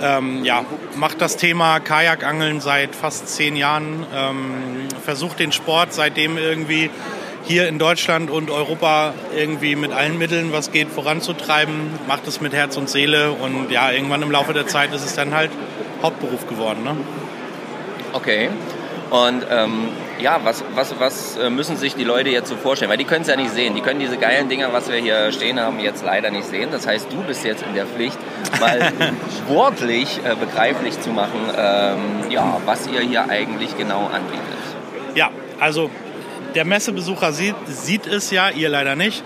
Ähm, 0.03 0.45
ja, 0.45 0.65
mache 0.97 1.17
das 1.17 1.37
Thema 1.37 1.79
Kajakangeln 1.79 2.61
seit 2.61 2.97
fast 2.97 3.29
zehn 3.29 3.55
Jahren. 3.55 4.05
Versuche 5.05 5.37
den 5.37 5.53
Sport 5.53 5.93
seitdem 5.93 6.39
irgendwie 6.39 6.91
hier 7.47 7.69
in 7.69 7.79
Deutschland 7.79 8.31
und 8.31 8.51
Europa 8.51 9.13
irgendwie 9.37 9.77
mit 9.77 9.93
allen 9.93 10.19
Mitteln, 10.19 10.53
was 10.53 10.73
geht, 10.73 10.89
voranzutreiben. 10.89 11.75
Macht 12.09 12.27
es 12.27 12.41
mit 12.41 12.55
Herz 12.55 12.77
und 12.77 12.89
Seele 12.89 13.33
und 13.33 13.71
ja, 13.71 13.91
irgendwann 13.91 14.23
im 14.23 14.31
Laufe 14.31 14.53
der 14.53 14.67
Zeit 14.67 14.95
ist 14.95 15.05
es 15.05 15.15
dann 15.15 15.35
halt 15.35 15.51
Hauptberuf 16.03 16.47
geworden. 16.49 16.85
Ne? 16.85 16.97
Okay. 18.13 18.49
Und 19.11 19.47
ähm, 19.51 19.89
ja, 20.19 20.41
was, 20.43 20.65
was, 20.75 20.99
was 20.99 21.37
äh, 21.37 21.51
müssen 21.51 21.77
sich 21.77 21.95
die 21.95 22.05
Leute 22.05 22.31
jetzt 22.31 22.49
so 22.49 22.57
vorstellen? 22.57 22.91
Weil 22.91 22.97
die 22.97 23.05
können 23.05 23.23
es 23.23 23.29
ja 23.29 23.37
nicht 23.37 23.51
sehen. 23.51 23.75
Die 23.75 23.81
können 23.81 24.01
diese 24.01 24.17
geilen 24.17 24.49
Dinger, 24.49 24.73
was 24.73 24.91
wir 24.91 24.97
hier 24.97 25.31
stehen 25.31 25.61
haben, 25.61 25.79
jetzt 25.79 26.05
leider 26.05 26.31
nicht 26.31 26.47
sehen. 26.47 26.71
Das 26.73 26.87
heißt, 26.87 27.13
du 27.13 27.23
bist 27.23 27.45
jetzt 27.45 27.63
in 27.63 27.75
der 27.75 27.87
Pflicht, 27.87 28.19
mal 28.61 28.93
wortlich 29.49 30.21
äh, 30.25 30.35
begreiflich 30.35 30.99
zu 31.01 31.11
machen, 31.11 31.39
ähm, 31.57 32.31
ja, 32.31 32.61
was 32.65 32.87
ihr 32.87 33.01
hier 33.01 33.29
eigentlich 33.29 33.77
genau 33.77 34.07
anbietet. 34.07 34.43
Ja, 35.15 35.31
also 35.61 35.91
der 36.55 36.65
Messebesucher 36.65 37.33
sieht, 37.33 37.57
sieht 37.67 38.07
es 38.07 38.31
ja, 38.31 38.51
ihr 38.51 38.69
leider 38.69 38.97
nicht. 38.97 39.23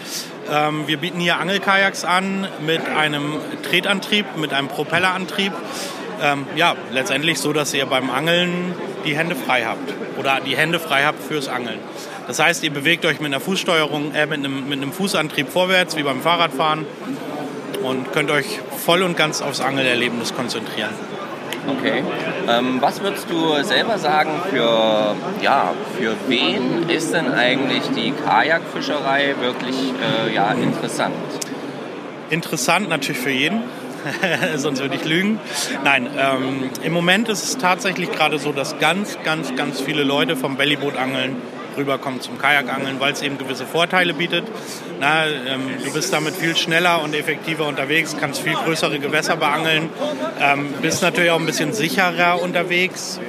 Ähm, 0.50 0.86
wir 0.86 0.96
bieten 0.96 1.20
hier 1.20 1.38
Angelkajaks 1.38 2.04
an 2.04 2.46
mit 2.64 2.86
einem 2.88 3.36
Tretantrieb, 3.62 4.36
mit 4.36 4.52
einem 4.52 4.68
Propellerantrieb. 4.68 5.52
ähm, 6.22 6.46
ja, 6.56 6.74
letztendlich 6.92 7.38
so, 7.38 7.52
dass 7.52 7.72
ihr 7.74 7.86
beim 7.86 8.10
Angeln 8.10 8.74
die 9.04 9.16
Hände 9.16 9.36
frei 9.36 9.64
habt 9.64 9.94
oder 10.18 10.40
die 10.40 10.56
Hände 10.56 10.80
frei 10.80 11.04
habt 11.04 11.22
fürs 11.22 11.48
Angeln. 11.48 11.78
Das 12.26 12.38
heißt, 12.40 12.62
ihr 12.64 12.72
bewegt 12.72 13.04
euch 13.04 13.20
mit 13.20 13.26
einer 13.26 13.40
Fußsteuerung, 13.40 14.14
äh, 14.14 14.26
mit, 14.26 14.38
einem, 14.38 14.68
mit 14.68 14.82
einem 14.82 14.92
Fußantrieb 14.92 15.48
vorwärts, 15.48 15.96
wie 15.96 16.02
beim 16.02 16.20
Fahrradfahren 16.20 16.86
und 17.82 18.12
könnt 18.12 18.30
euch 18.30 18.60
voll 18.84 19.02
und 19.02 19.16
ganz 19.16 19.40
aufs 19.40 19.60
Angelerlebnis 19.60 20.34
konzentrieren. 20.34 20.90
Okay. 21.68 22.02
Ähm, 22.48 22.78
was 22.80 23.02
würdest 23.02 23.28
du 23.30 23.62
selber 23.62 23.98
sagen, 23.98 24.30
für, 24.50 25.14
ja, 25.42 25.72
für 25.98 26.14
wen 26.26 26.88
ist 26.88 27.12
denn 27.12 27.32
eigentlich 27.32 27.82
die 27.94 28.12
Kajakfischerei 28.12 29.34
wirklich 29.40 29.76
äh, 29.76 30.34
ja, 30.34 30.52
interessant? 30.52 31.14
Interessant 32.30 32.88
natürlich 32.88 33.20
für 33.20 33.30
jeden. 33.30 33.62
sonst 34.56 34.80
würde 34.80 34.94
ich 34.94 35.04
lügen. 35.04 35.40
Nein, 35.84 36.08
ähm, 36.16 36.70
im 36.82 36.92
Moment 36.92 37.28
ist 37.28 37.44
es 37.44 37.58
tatsächlich 37.58 38.10
gerade 38.12 38.38
so, 38.38 38.52
dass 38.52 38.78
ganz, 38.78 39.18
ganz, 39.24 39.54
ganz 39.56 39.80
viele 39.80 40.04
Leute 40.04 40.36
vom 40.36 40.56
Bellybootangeln 40.56 41.36
rüberkommen 41.78 42.20
zum 42.20 42.38
Kajakangeln, 42.38 43.00
weil 43.00 43.12
es 43.12 43.22
eben 43.22 43.38
gewisse 43.38 43.64
Vorteile 43.64 44.12
bietet. 44.12 44.44
Na, 45.00 45.26
ähm, 45.26 45.62
du 45.82 45.92
bist 45.92 46.12
damit 46.12 46.34
viel 46.34 46.56
schneller 46.56 47.02
und 47.02 47.14
effektiver 47.14 47.66
unterwegs, 47.66 48.16
kannst 48.20 48.42
viel 48.42 48.54
größere 48.54 48.98
Gewässer 48.98 49.36
beangeln, 49.36 49.88
ähm, 50.40 50.74
bist 50.82 51.02
natürlich 51.02 51.30
auch 51.30 51.40
ein 51.40 51.46
bisschen 51.46 51.72
sicherer 51.72 52.42
unterwegs. 52.42 53.20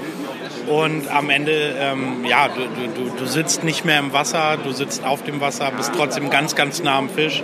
Und 0.67 1.07
am 1.07 1.30
Ende, 1.30 1.76
ähm, 1.80 2.26
ja, 2.26 2.47
du, 2.47 2.61
du, 2.95 3.09
du 3.17 3.26
sitzt 3.26 3.63
nicht 3.63 3.85
mehr 3.85 3.99
im 3.99 4.13
Wasser, 4.13 4.57
du 4.63 4.71
sitzt 4.71 5.03
auf 5.05 5.23
dem 5.23 5.41
Wasser, 5.41 5.71
bist 5.71 5.91
trotzdem 5.95 6.30
ganz, 6.30 6.55
ganz 6.55 6.84
nah 6.84 6.97
am 6.97 7.09
Fisch 7.09 7.41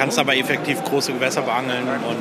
kannst 0.00 0.18
aber 0.18 0.34
effektiv 0.34 0.82
große 0.82 1.12
Gewässer 1.12 1.42
beangeln 1.42 1.86
und 1.86 2.16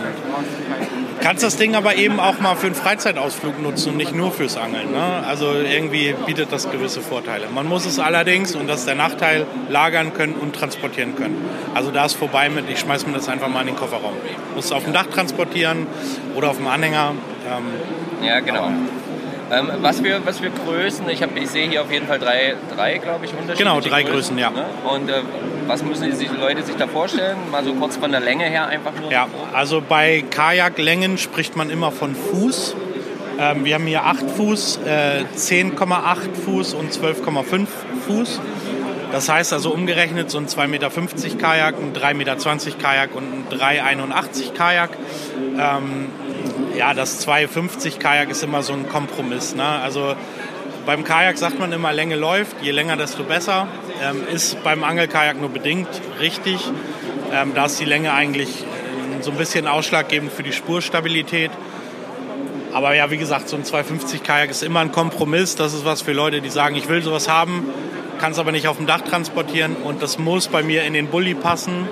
kannst 1.22 1.44
das 1.44 1.58
Ding 1.58 1.76
aber 1.76 1.96
eben 1.96 2.20
auch 2.20 2.40
mal 2.40 2.56
für 2.56 2.68
einen 2.68 2.76
Freizeitausflug 2.76 3.62
nutzen 3.62 3.90
und 3.90 3.98
nicht 3.98 4.16
nur 4.16 4.32
fürs 4.32 4.58
Angeln. 4.58 4.92
Ne? 4.92 5.24
Also 5.28 5.54
irgendwie 5.54 6.16
bietet 6.26 6.52
das 6.52 6.72
gewisse 6.72 7.02
Vorteile. 7.02 7.48
Man 7.54 7.68
muss 7.68 7.86
es 7.86 8.00
allerdings, 8.00 8.56
und 8.56 8.68
das 8.68 8.82
ist 8.82 8.88
der 8.88 8.96
Nachteil, 8.96 9.46
lagern 9.70 10.14
können 10.14 10.34
und 10.34 10.56
transportieren 10.56 11.16
können. 11.16 11.50
Also 11.74 11.92
da 11.92 12.06
ist 12.06 12.14
vorbei 12.14 12.50
mit, 12.50 12.70
ich 12.70 12.80
schmeiß 12.80 13.06
mir 13.06 13.14
das 13.14 13.30
einfach 13.30 13.48
mal 13.48 13.62
in 13.62 13.68
den 13.68 13.76
Kofferraum. 13.76 14.14
Muss 14.56 14.66
es 14.66 14.72
auf 14.72 14.84
dem 14.84 14.94
Dach 14.94 15.08
transportieren 15.08 15.88
oder 16.36 16.50
auf 16.50 16.58
dem 16.58 16.68
Anhänger. 16.68 17.14
Ähm, 17.48 18.26
ja, 18.26 18.40
genau. 18.40 18.70
Ähm, 19.52 19.72
was, 19.82 20.00
für, 20.00 20.22
was 20.26 20.40
für 20.40 20.50
Größen? 20.50 21.10
Ich, 21.10 21.24
hab, 21.24 21.36
ich 21.36 21.50
sehe 21.50 21.68
hier 21.68 21.82
auf 21.82 21.92
jeden 21.92 22.08
Fall 22.08 22.20
drei, 22.20 22.56
drei 22.76 22.98
glaube 22.98 23.26
ich, 23.26 23.32
unterschiedliche 23.32 23.64
Genau, 23.64 23.80
drei 23.80 24.04
Größen, 24.04 24.38
ja. 24.38 24.50
Ne? 24.52 24.66
Und 24.84 25.10
äh, 25.10 25.22
was 25.68 25.84
müssen 25.84 26.12
die 26.18 26.26
Leute 26.40 26.64
sich 26.64 26.76
da 26.76 26.88
vorstellen? 26.88 27.38
Mal 27.52 27.64
so 27.64 27.74
kurz 27.74 27.98
von 27.98 28.12
der 28.12 28.22
Länge 28.22 28.46
her 28.46 28.68
einfach 28.68 28.94
nur. 29.00 29.12
Ja, 29.12 29.28
also 29.54 29.82
bei 29.88 30.24
Kajaklängen 30.30 31.18
spricht 31.18 31.56
man 31.56 31.70
immer 31.70 31.92
von 31.92 32.16
Fuß. 32.16 32.76
Ähm, 33.40 33.66
wir 33.66 33.76
haben 33.76 33.86
hier 33.86 34.04
8 34.04 34.30
Fuß, 34.30 34.80
äh, 34.86 35.24
10,8 35.36 36.36
Fuß 36.46 36.74
und 36.74 36.92
12,5 36.92 37.68
Fuß. 38.08 38.40
Das 39.12 39.28
heißt 39.28 39.54
also 39.54 39.72
umgerechnet 39.72 40.30
so 40.30 40.38
ein 40.38 40.48
2,50 40.48 40.68
Meter 40.68 40.90
Kajak, 41.40 41.76
ein 41.80 41.94
3,20 41.94 42.14
Meter 42.14 42.36
Kajak 42.80 43.16
und 43.16 43.24
ein 43.24 43.58
3,81 43.58 44.54
Kajak. 44.54 44.92
Ähm, 45.58 46.10
ja, 46.80 46.94
das 46.94 47.28
2,50 47.28 48.00
Kajak 48.00 48.30
ist 48.30 48.42
immer 48.42 48.64
so 48.64 48.72
ein 48.72 48.88
Kompromiss. 48.88 49.54
Ne? 49.54 49.66
Also 49.66 50.16
beim 50.86 51.04
Kajak 51.04 51.38
sagt 51.38 51.60
man 51.60 51.74
immer, 51.74 51.92
Länge 51.92 52.16
läuft, 52.16 52.56
je 52.62 52.72
länger, 52.72 52.96
desto 52.96 53.24
besser. 53.26 53.68
Ähm, 54.02 54.24
ist 54.34 54.64
beim 54.64 54.86
Angelkajak 54.86 55.42
nur 55.42 55.50
bedingt 55.50 55.90
richtig. 56.22 56.72
Ähm, 57.34 57.52
da 57.54 57.66
ist 57.66 57.82
die 57.82 57.86
Länge 57.86 58.14
eigentlich 58.14 58.64
so 59.20 59.32
ein 59.32 59.38
bisschen 59.38 59.68
ausschlaggebend 59.68 60.32
für 60.32 60.42
die 60.42 60.54
Spurstabilität. 60.54 61.52
Aber 62.72 62.96
ja, 62.96 63.12
wie 63.12 63.18
gesagt, 63.18 63.50
so 63.50 63.58
ein 63.58 63.66
250 63.66 64.24
Kajak 64.24 64.50
ist 64.50 64.64
immer 64.64 64.80
ein 64.80 64.94
Kompromiss. 64.94 65.58
Das 65.58 65.74
ist 65.74 65.84
was 65.84 66.02
für 66.02 66.14
Leute, 66.14 66.40
die 66.40 66.50
sagen, 66.50 66.78
ich 66.78 66.88
will 66.88 67.04
sowas 67.04 67.28
haben, 67.28 67.66
kann 68.20 68.34
es 68.34 68.40
aber 68.40 68.52
nicht 68.52 68.68
auf 68.68 68.78
dem 68.78 68.86
Dach 68.86 69.02
transportieren 69.02 69.76
und 69.76 70.04
das 70.04 70.20
muss 70.20 70.48
bei 70.48 70.62
mir 70.62 70.84
in 70.84 70.94
den 70.94 71.08
Bulli 71.08 71.34
passen. 71.34 71.88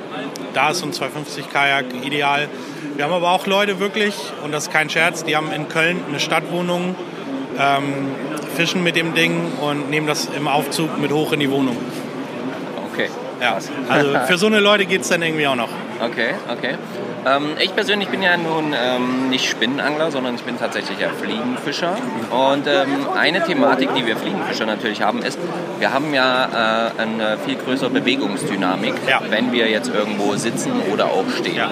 Da 0.54 0.72
ist 0.72 0.80
so 0.80 0.86
ein 0.86 0.94
250 0.94 1.52
Kajak 1.52 1.86
ideal. 2.04 2.50
Wir 2.96 3.06
haben 3.06 3.14
aber 3.14 3.32
auch 3.32 3.48
Leute 3.48 3.80
wirklich, 3.80 4.16
und 4.44 4.52
das 4.52 4.64
ist 4.68 4.74
kein 4.74 4.90
Scherz, 4.90 5.24
die 5.24 5.36
haben 5.36 5.52
in 5.52 5.70
Köln 5.70 6.00
eine 6.08 6.20
Stadtwohnung, 6.20 6.96
ähm, 7.60 7.84
fischen 8.56 8.84
mit 8.84 8.96
dem 8.96 9.14
Ding 9.14 9.54
und 9.62 9.90
nehmen 9.90 10.08
das 10.08 10.28
im 10.36 10.48
Aufzug 10.48 11.00
mit 11.00 11.12
hoch 11.12 11.32
in 11.32 11.40
die 11.40 11.50
Wohnung. 11.50 11.78
Okay. 12.92 13.10
Ja, 13.42 13.58
also 13.90 14.20
für 14.26 14.38
so 14.38 14.48
eine 14.48 14.60
Leute 14.60 14.86
geht 14.86 15.02
es 15.02 15.10
dann 15.10 15.22
irgendwie 15.22 15.48
auch 15.48 15.56
noch. 15.56 15.70
Okay, 16.02 16.34
okay. 16.50 16.76
Ähm, 17.28 17.56
ich 17.60 17.74
persönlich 17.76 18.10
bin 18.10 18.22
ja 18.22 18.38
nun 18.38 18.74
ähm, 18.74 19.30
nicht 19.30 19.50
Spinnenangler, 19.50 20.12
sondern 20.12 20.36
ich 20.36 20.44
bin 20.44 20.58
tatsächlich 20.58 21.00
ja 21.00 21.10
Fliegenfischer. 21.10 21.96
Und 22.32 22.68
ähm, 22.68 23.08
eine 23.16 23.44
Thematik, 23.44 23.90
die 23.96 24.06
wir 24.06 24.18
Fliegenfischer 24.18 24.66
natürlich 24.66 25.02
haben, 25.02 25.22
ist, 25.22 25.40
wir 25.80 25.94
haben 25.94 26.14
ja 26.14 26.90
äh, 26.98 27.02
eine 27.02 27.38
viel 27.38 27.56
größere 27.56 27.90
Bewegungsdynamik, 27.90 28.94
ja. 29.08 29.22
wenn 29.30 29.52
wir 29.52 29.70
jetzt 29.70 29.94
irgendwo 29.94 30.36
sitzen 30.36 30.72
oder 30.94 31.06
auch 31.08 31.30
stehen. 31.38 31.56
Ja. 31.56 31.72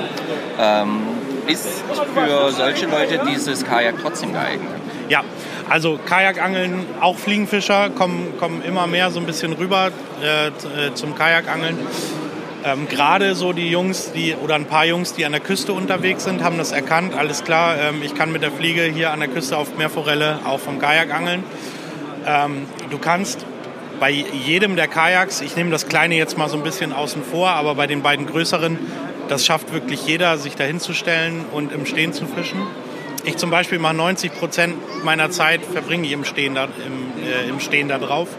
Ähm, 0.59 1.01
ist 1.47 1.83
für 2.15 2.51
solche 2.51 2.87
Leute 2.87 3.21
dieses 3.29 3.63
Kajak 3.65 3.95
trotzdem 4.01 4.33
geeignet? 4.33 4.67
Ja, 5.09 5.23
also 5.69 5.99
Kajakangeln, 6.03 6.85
auch 6.99 7.17
Fliegenfischer 7.17 7.91
kommen, 7.91 8.33
kommen 8.39 8.63
immer 8.63 8.87
mehr 8.87 9.11
so 9.11 9.19
ein 9.19 9.27
bisschen 9.27 9.53
rüber 9.53 9.91
äh, 10.23 10.47
äh, 10.47 10.93
zum 10.95 11.15
Kajakangeln. 11.15 11.77
Ähm, 12.65 12.87
Gerade 12.89 13.35
so 13.35 13.53
die 13.53 13.69
Jungs, 13.69 14.11
die 14.11 14.33
oder 14.33 14.55
ein 14.55 14.65
paar 14.65 14.85
Jungs, 14.85 15.13
die 15.13 15.23
an 15.23 15.33
der 15.33 15.41
Küste 15.41 15.71
unterwegs 15.71 16.23
sind, 16.23 16.43
haben 16.43 16.57
das 16.57 16.71
erkannt. 16.71 17.13
Alles 17.13 17.43
klar, 17.43 17.77
ähm, 17.79 18.01
ich 18.03 18.15
kann 18.15 18.31
mit 18.31 18.41
der 18.41 18.51
Fliege 18.51 18.81
hier 18.81 19.11
an 19.11 19.19
der 19.19 19.29
Küste 19.29 19.55
auf 19.55 19.77
Meerforelle 19.77 20.39
auch 20.45 20.59
vom 20.59 20.79
Kajak 20.79 21.13
angeln. 21.13 21.43
Ähm, 22.25 22.65
du 22.89 22.97
kannst 22.97 23.45
bei 23.99 24.09
jedem 24.09 24.75
der 24.75 24.87
Kajaks, 24.87 25.41
ich 25.41 25.55
nehme 25.55 25.69
das 25.69 25.87
kleine 25.87 26.15
jetzt 26.15 26.39
mal 26.39 26.49
so 26.49 26.57
ein 26.57 26.63
bisschen 26.63 26.91
außen 26.91 27.23
vor, 27.23 27.49
aber 27.49 27.75
bei 27.75 27.85
den 27.85 28.01
beiden 28.01 28.25
größeren, 28.25 28.79
das 29.29 29.45
schafft 29.45 29.71
wirklich 29.71 30.07
jeder, 30.07 30.39
sich 30.39 30.55
dahin 30.55 30.79
zu 30.79 30.93
stellen 30.93 31.45
und 31.51 31.71
im 31.71 31.85
Stehen 31.85 32.13
zu 32.13 32.25
fischen. 32.25 32.61
Ich 33.25 33.37
zum 33.37 33.51
Beispiel 33.51 33.77
mache 33.77 33.93
90 33.93 34.33
Prozent 34.33 35.03
meiner 35.03 35.29
Zeit 35.29 35.61
verbringe 35.63 36.07
ich 36.07 36.13
im 36.13 36.25
Stehen 36.25 36.55
da, 36.55 36.65
im, 36.65 37.23
äh, 37.23 37.47
im 37.47 37.59
Stehen 37.59 37.89
da 37.89 37.99
drauf. 37.99 38.29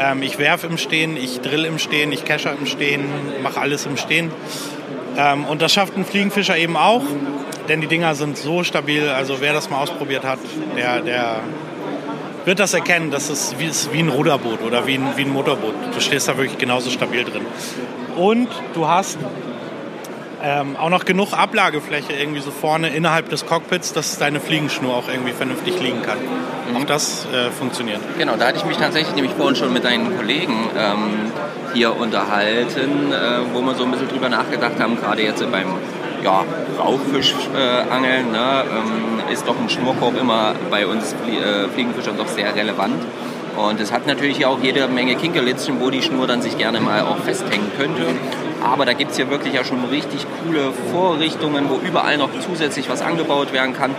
Ähm, 0.00 0.22
ich 0.22 0.38
werfe 0.38 0.66
im 0.66 0.78
Stehen, 0.78 1.16
ich 1.16 1.40
drill 1.40 1.64
im 1.66 1.78
Stehen, 1.78 2.10
ich 2.10 2.24
cache 2.24 2.56
im 2.58 2.66
Stehen, 2.66 3.04
mache 3.42 3.60
alles 3.60 3.84
im 3.86 3.96
Stehen. 3.96 4.30
Ähm, 5.16 5.44
und 5.44 5.60
das 5.60 5.72
schafft 5.72 5.96
ein 5.96 6.04
Fliegenfischer 6.04 6.56
eben 6.56 6.76
auch, 6.76 7.02
denn 7.68 7.80
die 7.80 7.86
Dinger 7.86 8.14
sind 8.14 8.38
so 8.38 8.64
stabil. 8.64 9.08
Also 9.08 9.40
wer 9.40 9.52
das 9.52 9.68
mal 9.68 9.78
ausprobiert 9.82 10.24
hat, 10.24 10.38
der, 10.76 11.02
der 11.02 11.40
wird 12.44 12.58
das 12.58 12.72
erkennen. 12.72 13.10
Das 13.10 13.28
ist 13.28 13.58
wie, 13.58 13.66
ist 13.66 13.92
wie 13.92 14.00
ein 14.00 14.08
Ruderboot 14.08 14.62
oder 14.62 14.86
wie 14.86 14.94
ein, 14.94 15.16
wie 15.16 15.22
ein 15.22 15.32
Motorboot. 15.32 15.74
Du 15.94 16.00
stehst 16.00 16.28
da 16.28 16.36
wirklich 16.36 16.58
genauso 16.58 16.90
stabil 16.90 17.24
drin. 17.24 17.44
Und 18.16 18.48
du 18.74 18.88
hast 18.88 19.18
ähm, 20.42 20.76
auch 20.76 20.90
noch 20.90 21.04
genug 21.04 21.32
Ablagefläche 21.32 22.12
irgendwie 22.12 22.40
so 22.40 22.50
vorne 22.50 22.88
innerhalb 22.88 23.28
des 23.28 23.46
Cockpits, 23.46 23.92
dass 23.92 24.18
deine 24.18 24.40
Fliegenschnur 24.40 24.94
auch 24.94 25.08
irgendwie 25.08 25.32
vernünftig 25.32 25.80
liegen 25.80 26.02
kann. 26.02 26.18
Mhm. 26.18 26.76
Auch 26.76 26.84
das 26.84 27.26
äh, 27.32 27.50
funktioniert. 27.50 28.00
Genau, 28.18 28.36
da 28.36 28.48
hatte 28.48 28.58
ich 28.58 28.64
mich 28.64 28.76
tatsächlich 28.76 29.14
nämlich 29.14 29.34
vorhin 29.34 29.56
schon 29.56 29.72
mit 29.72 29.84
deinen 29.84 30.16
Kollegen 30.16 30.68
ähm, 30.76 31.32
hier 31.74 31.96
unterhalten, 31.96 33.12
äh, 33.12 33.40
wo 33.52 33.60
wir 33.60 33.74
so 33.74 33.84
ein 33.84 33.90
bisschen 33.90 34.08
drüber 34.08 34.28
nachgedacht 34.28 34.80
haben, 34.80 34.96
gerade 34.96 35.22
jetzt 35.22 35.40
beim 35.50 35.74
ja, 36.22 36.44
Rauchfischangeln 36.78 38.28
äh, 38.28 38.32
ne, 38.32 38.64
ähm, 38.70 39.32
ist 39.32 39.46
doch 39.46 39.58
ein 39.58 39.68
Schnurkorb 39.68 40.18
immer 40.20 40.54
bei 40.70 40.86
uns 40.86 41.12
äh, 41.12 41.68
Fliegenfischern 41.68 42.16
doch 42.16 42.28
sehr 42.28 42.54
relevant. 42.54 43.02
Und 43.56 43.80
es 43.80 43.92
hat 43.92 44.06
natürlich 44.06 44.46
auch 44.46 44.58
jede 44.62 44.86
Menge 44.88 45.16
Kinkerlitzchen, 45.16 45.80
wo 45.80 45.90
die 45.90 46.02
Schnur 46.02 46.26
dann 46.26 46.40
sich 46.40 46.56
gerne 46.56 46.80
mal 46.80 47.02
auch 47.02 47.18
festhängen 47.18 47.70
könnte. 47.76 48.02
Aber 48.62 48.84
da 48.84 48.92
gibt 48.92 49.12
es 49.12 49.16
hier 49.16 49.30
wirklich 49.30 49.54
ja 49.54 49.64
schon 49.64 49.84
richtig 49.86 50.26
coole 50.44 50.72
Vorrichtungen, 50.92 51.68
wo 51.68 51.76
überall 51.76 52.18
noch 52.18 52.30
zusätzlich 52.40 52.88
was 52.90 53.02
angebaut 53.02 53.52
werden 53.52 53.74
kann, 53.74 53.94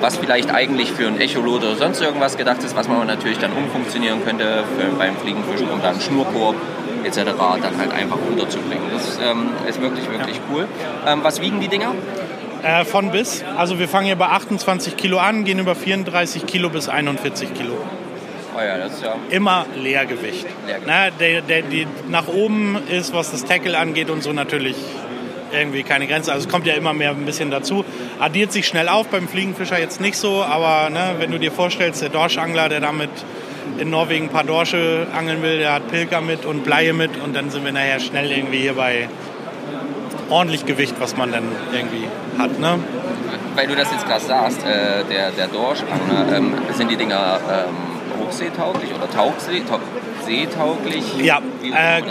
was 0.00 0.16
vielleicht 0.16 0.52
eigentlich 0.52 0.92
für 0.92 1.06
ein 1.06 1.20
Echolot 1.20 1.62
oder 1.62 1.76
sonst 1.76 2.00
irgendwas 2.00 2.36
gedacht 2.36 2.62
ist, 2.62 2.76
was 2.76 2.88
man 2.88 3.06
natürlich 3.06 3.38
dann 3.38 3.52
umfunktionieren 3.52 4.24
könnte 4.24 4.64
für, 4.76 4.96
beim 4.96 5.16
Fliegenfischen, 5.16 5.68
um 5.70 5.82
dann 5.82 6.00
Schnurkorb 6.00 6.56
etc. 7.04 7.18
dann 7.24 7.78
halt 7.78 7.92
einfach 7.92 8.18
unterzubringen. 8.30 8.84
Das 8.92 9.18
ähm, 9.22 9.50
ist 9.68 9.80
wirklich, 9.80 10.10
wirklich 10.10 10.40
cool. 10.52 10.66
Ähm, 11.06 11.20
was 11.22 11.40
wiegen 11.40 11.60
die 11.60 11.68
Dinger? 11.68 11.92
Äh, 12.62 12.84
von 12.84 13.10
bis. 13.10 13.44
Also 13.56 13.78
wir 13.78 13.88
fangen 13.88 14.06
hier 14.06 14.16
bei 14.16 14.28
28 14.28 14.96
Kilo 14.96 15.18
an, 15.18 15.44
gehen 15.44 15.58
über 15.58 15.74
34 15.74 16.46
Kilo 16.46 16.70
bis 16.70 16.88
41 16.88 17.52
Kilo. 17.52 17.76
Oh 18.56 18.60
ja, 18.60 18.78
das 18.78 18.94
ist 18.94 19.02
ja 19.02 19.16
Immer 19.30 19.66
Leergewicht. 19.76 20.46
Leergewicht. 20.66 20.86
Na, 20.86 21.10
der, 21.10 21.42
der, 21.42 21.62
die 21.62 21.86
nach 22.08 22.28
oben 22.28 22.78
ist, 22.88 23.12
was 23.12 23.32
das 23.32 23.44
Tackle 23.44 23.76
angeht 23.76 24.10
und 24.10 24.22
so 24.22 24.32
natürlich 24.32 24.76
irgendwie 25.52 25.82
keine 25.82 26.06
Grenze. 26.06 26.32
Also 26.32 26.46
es 26.46 26.52
kommt 26.52 26.66
ja 26.66 26.74
immer 26.74 26.92
mehr 26.92 27.10
ein 27.10 27.24
bisschen 27.24 27.50
dazu. 27.50 27.84
Addiert 28.18 28.52
sich 28.52 28.66
schnell 28.66 28.88
auf, 28.88 29.08
beim 29.08 29.28
Fliegenfischer 29.28 29.78
jetzt 29.78 30.00
nicht 30.00 30.16
so, 30.16 30.42
aber 30.42 30.90
ne, 30.90 31.16
wenn 31.18 31.30
du 31.30 31.38
dir 31.38 31.52
vorstellst, 31.52 32.02
der 32.02 32.08
Dorschangler, 32.08 32.68
der 32.68 32.80
damit 32.80 33.10
in 33.78 33.90
Norwegen 33.90 34.26
ein 34.26 34.30
paar 34.30 34.44
Dorsche 34.44 35.06
angeln 35.16 35.42
will, 35.42 35.58
der 35.58 35.72
hat 35.74 35.88
Pilger 35.90 36.20
mit 36.20 36.44
und 36.44 36.64
Bleie 36.64 36.92
mit 36.92 37.10
und 37.22 37.34
dann 37.34 37.50
sind 37.50 37.64
wir 37.64 37.72
nachher 37.72 37.98
schnell 38.00 38.30
irgendwie 38.30 38.58
hier 38.58 38.74
bei 38.74 39.08
ordentlich 40.30 40.66
Gewicht, 40.66 40.94
was 40.98 41.16
man 41.16 41.32
dann 41.32 41.44
irgendwie 41.72 42.06
hat. 42.38 42.58
Ne? 42.58 42.78
Weil 43.54 43.66
du 43.66 43.74
das 43.74 43.90
jetzt 43.90 44.06
gerade 44.06 44.24
sagst, 44.24 44.64
äh, 44.64 45.04
der, 45.10 45.30
der 45.30 45.48
Dorschangler, 45.48 46.36
ähm, 46.36 46.54
sind 46.72 46.90
die 46.90 46.96
Dinger 46.96 47.40
ähm, 47.50 47.93
hochseetauglich 48.24 48.90
oder 48.94 49.10
tauchsee, 49.10 49.62
tauch, 49.68 49.80
seetauglich? 50.24 51.04
Ja, 51.22 51.40
äh, 51.62 52.02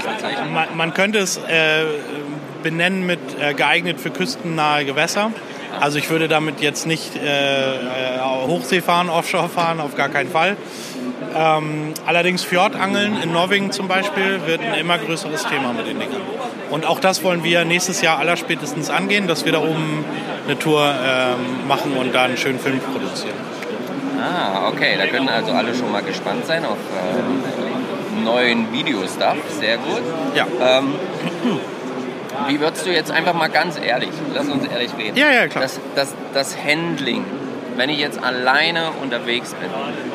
man, 0.52 0.76
man 0.76 0.94
könnte 0.94 1.20
es 1.20 1.38
äh, 1.38 1.86
benennen 2.62 3.06
mit 3.06 3.20
äh, 3.40 3.54
geeignet 3.54 4.00
für 4.00 4.10
küstennahe 4.10 4.86
Gewässer. 4.86 5.32
Also 5.80 5.98
ich 5.98 6.10
würde 6.10 6.28
damit 6.28 6.62
jetzt 6.62 6.86
nicht 6.86 7.16
äh, 7.16 7.76
äh, 7.76 8.20
Hochsee 8.48 8.82
fahren, 8.82 9.10
Offshore 9.10 9.50
fahren, 9.50 9.80
auf 9.80 9.96
gar 9.96 10.10
keinen 10.10 10.30
Fall. 10.30 10.56
Ähm, 11.36 11.94
allerdings 12.06 12.44
Fjordangeln 12.44 13.22
in 13.22 13.32
Norwegen 13.32 13.72
zum 13.72 13.88
Beispiel 13.88 14.42
wird 14.46 14.62
ein 14.62 14.76
immer 14.76 15.00
größeres 15.00 15.44
Thema 15.48 15.74
mit 15.74 15.88
den 15.88 16.00
Dingern. 16.00 16.22
Und 16.70 16.86
auch 16.86 17.00
das 17.00 17.24
wollen 17.24 17.44
wir 17.44 17.66
nächstes 17.66 18.02
Jahr 18.02 18.20
allerspätestens 18.20 18.90
angehen, 18.90 19.28
dass 19.28 19.46
wir 19.46 19.52
da 19.52 19.60
oben 19.60 20.06
eine 20.46 20.60
Tour 20.60 20.84
ähm, 20.86 21.68
machen 21.68 21.94
und 21.94 22.14
da 22.14 22.24
einen 22.24 22.38
schönen 22.38 22.60
Film 22.60 22.80
produzieren. 22.80 23.36
Ah, 24.24 24.70
okay, 24.70 24.96
da 24.98 25.06
können 25.08 25.28
also 25.28 25.52
alle 25.52 25.76
schon 25.76 25.92
mal 25.92 26.02
gespannt 26.02 26.46
sein 26.46 26.64
auf 26.64 26.78
ähm, 26.78 28.24
neuen 28.24 28.72
Videostuff. 28.72 29.36
Sehr 29.60 29.78
gut. 29.78 30.02
Ja. 30.34 30.48
Ähm, 30.62 30.96
wie 32.48 32.60
würdest 32.60 32.86
du 32.86 32.92
jetzt 32.92 33.12
einfach 33.12 33.34
mal 33.34 33.50
ganz 33.50 33.78
ehrlich, 33.78 34.12
lass 34.34 34.48
uns 34.48 34.66
ehrlich 34.66 34.92
reden. 34.98 35.18
Ja, 35.18 35.32
ja, 35.32 35.48
klar. 35.48 35.64
Das, 35.64 35.80
das, 35.96 36.16
das 36.34 36.58
Handling, 36.58 37.26
wenn 37.76 37.90
ich 37.90 38.00
jetzt 38.00 38.24
alleine 38.24 38.92
unterwegs 39.02 39.54
bin, 39.56 39.70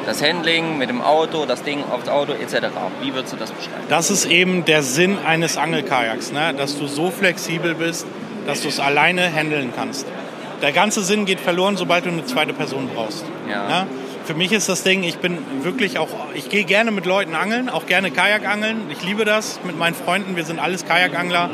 das 0.06 0.22
Handling 0.22 0.78
mit 0.78 0.88
dem 0.88 1.02
Auto, 1.02 1.44
das 1.44 1.62
Ding 1.62 1.84
aufs 1.90 2.08
Auto 2.08 2.32
etc., 2.32 2.68
wie 3.02 3.12
würdest 3.12 3.34
du 3.34 3.36
das 3.36 3.52
beschreiben? 3.52 3.84
Das 3.90 4.10
ist 4.10 4.24
eben 4.24 4.64
der 4.64 4.82
Sinn 4.82 5.18
eines 5.26 5.58
Angelkajaks, 5.58 6.32
ne? 6.32 6.54
dass 6.54 6.78
du 6.78 6.86
so 6.86 7.10
flexibel 7.10 7.74
bist, 7.74 8.06
dass 8.46 8.62
du 8.62 8.68
es 8.68 8.80
alleine 8.80 9.30
handeln 9.30 9.72
kannst. 9.76 10.06
Der 10.62 10.72
ganze 10.72 11.02
Sinn 11.02 11.24
geht 11.24 11.40
verloren, 11.40 11.76
sobald 11.76 12.04
du 12.04 12.08
eine 12.08 12.24
zweite 12.24 12.52
Person 12.52 12.88
brauchst. 12.92 13.24
Ja. 13.48 13.68
Ne? 13.68 13.86
Für 14.28 14.34
mich 14.34 14.52
ist 14.52 14.68
das 14.68 14.82
Ding, 14.82 15.04
ich 15.04 15.20
bin 15.20 15.38
wirklich 15.62 15.98
auch, 15.98 16.10
ich 16.34 16.50
gehe 16.50 16.64
gerne 16.64 16.90
mit 16.90 17.06
Leuten 17.06 17.34
angeln, 17.34 17.70
auch 17.70 17.86
gerne 17.86 18.10
Kajak 18.10 18.46
angeln. 18.46 18.82
Ich 18.90 19.02
liebe 19.02 19.24
das 19.24 19.58
mit 19.64 19.78
meinen 19.78 19.94
Freunden, 19.94 20.36
wir 20.36 20.44
sind 20.44 20.58
alles 20.58 20.84
Kajakangler, 20.84 21.52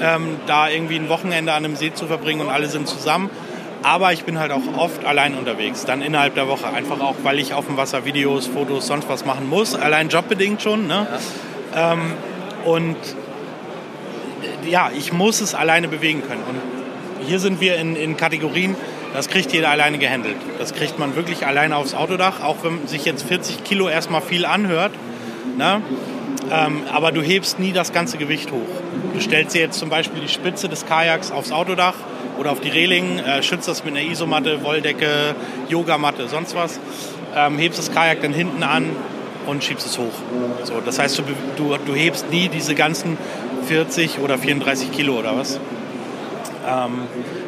ähm, 0.00 0.38
da 0.46 0.70
irgendwie 0.70 0.96
ein 0.96 1.10
Wochenende 1.10 1.52
an 1.52 1.66
einem 1.66 1.76
See 1.76 1.92
zu 1.92 2.06
verbringen 2.06 2.40
und 2.40 2.48
alle 2.48 2.68
sind 2.68 2.88
zusammen. 2.88 3.28
Aber 3.82 4.14
ich 4.14 4.24
bin 4.24 4.38
halt 4.38 4.52
auch 4.52 4.62
oft 4.78 5.04
allein 5.04 5.34
unterwegs, 5.34 5.84
dann 5.84 6.00
innerhalb 6.00 6.34
der 6.34 6.48
Woche. 6.48 6.66
Einfach 6.66 6.98
auch, 7.00 7.16
weil 7.24 7.38
ich 7.38 7.52
auf 7.52 7.66
dem 7.66 7.76
Wasser 7.76 8.06
Videos, 8.06 8.46
Fotos, 8.46 8.86
sonst 8.86 9.06
was 9.10 9.26
machen 9.26 9.46
muss. 9.50 9.74
Allein 9.74 10.08
jobbedingt 10.08 10.62
schon. 10.62 10.86
Ne? 10.86 11.06
Ähm, 11.76 12.14
und 12.64 12.96
äh, 14.64 14.70
ja, 14.70 14.90
ich 14.96 15.12
muss 15.12 15.42
es 15.42 15.54
alleine 15.54 15.88
bewegen 15.88 16.22
können. 16.26 16.42
Und 16.48 17.26
hier 17.26 17.38
sind 17.38 17.60
wir 17.60 17.76
in, 17.76 17.96
in 17.96 18.16
Kategorien, 18.16 18.76
das 19.14 19.28
kriegt 19.28 19.52
jeder 19.52 19.70
alleine 19.70 19.98
gehandelt. 19.98 20.36
Das 20.58 20.74
kriegt 20.74 20.98
man 20.98 21.14
wirklich 21.14 21.46
alleine 21.46 21.76
aufs 21.76 21.94
Autodach, 21.94 22.42
auch 22.42 22.56
wenn 22.64 22.86
sich 22.88 23.04
jetzt 23.04 23.22
40 23.26 23.62
Kilo 23.62 23.88
erstmal 23.88 24.20
viel 24.20 24.44
anhört. 24.44 24.90
Ne? 25.56 25.80
Ähm, 26.50 26.82
aber 26.92 27.12
du 27.12 27.22
hebst 27.22 27.60
nie 27.60 27.72
das 27.72 27.92
ganze 27.92 28.18
Gewicht 28.18 28.50
hoch. 28.50 28.68
Du 29.14 29.20
stellst 29.20 29.54
dir 29.54 29.60
jetzt 29.60 29.78
zum 29.78 29.88
Beispiel 29.88 30.20
die 30.20 30.28
Spitze 30.28 30.68
des 30.68 30.84
Kajaks 30.84 31.30
aufs 31.30 31.52
Autodach 31.52 31.94
oder 32.38 32.50
auf 32.50 32.60
die 32.60 32.68
Reling, 32.68 33.20
äh, 33.20 33.40
schützt 33.44 33.68
das 33.68 33.84
mit 33.84 33.96
einer 33.96 34.04
Isomatte, 34.04 34.64
Wolldecke, 34.64 35.36
Yogamatte, 35.68 36.26
sonst 36.26 36.56
was, 36.56 36.80
ähm, 37.36 37.56
hebst 37.56 37.78
das 37.78 37.92
Kajak 37.92 38.20
dann 38.20 38.32
hinten 38.32 38.64
an 38.64 38.90
und 39.46 39.62
schiebst 39.62 39.86
es 39.86 39.96
hoch. 39.96 40.12
So, 40.64 40.80
das 40.84 40.98
heißt, 40.98 41.18
du, 41.18 41.22
du, 41.56 41.76
du 41.86 41.94
hebst 41.94 42.30
nie 42.30 42.48
diese 42.48 42.74
ganzen 42.74 43.16
40 43.68 44.18
oder 44.18 44.38
34 44.38 44.90
Kilo 44.90 45.16
oder 45.16 45.36
was. 45.36 45.60
Ähm, 46.68 47.02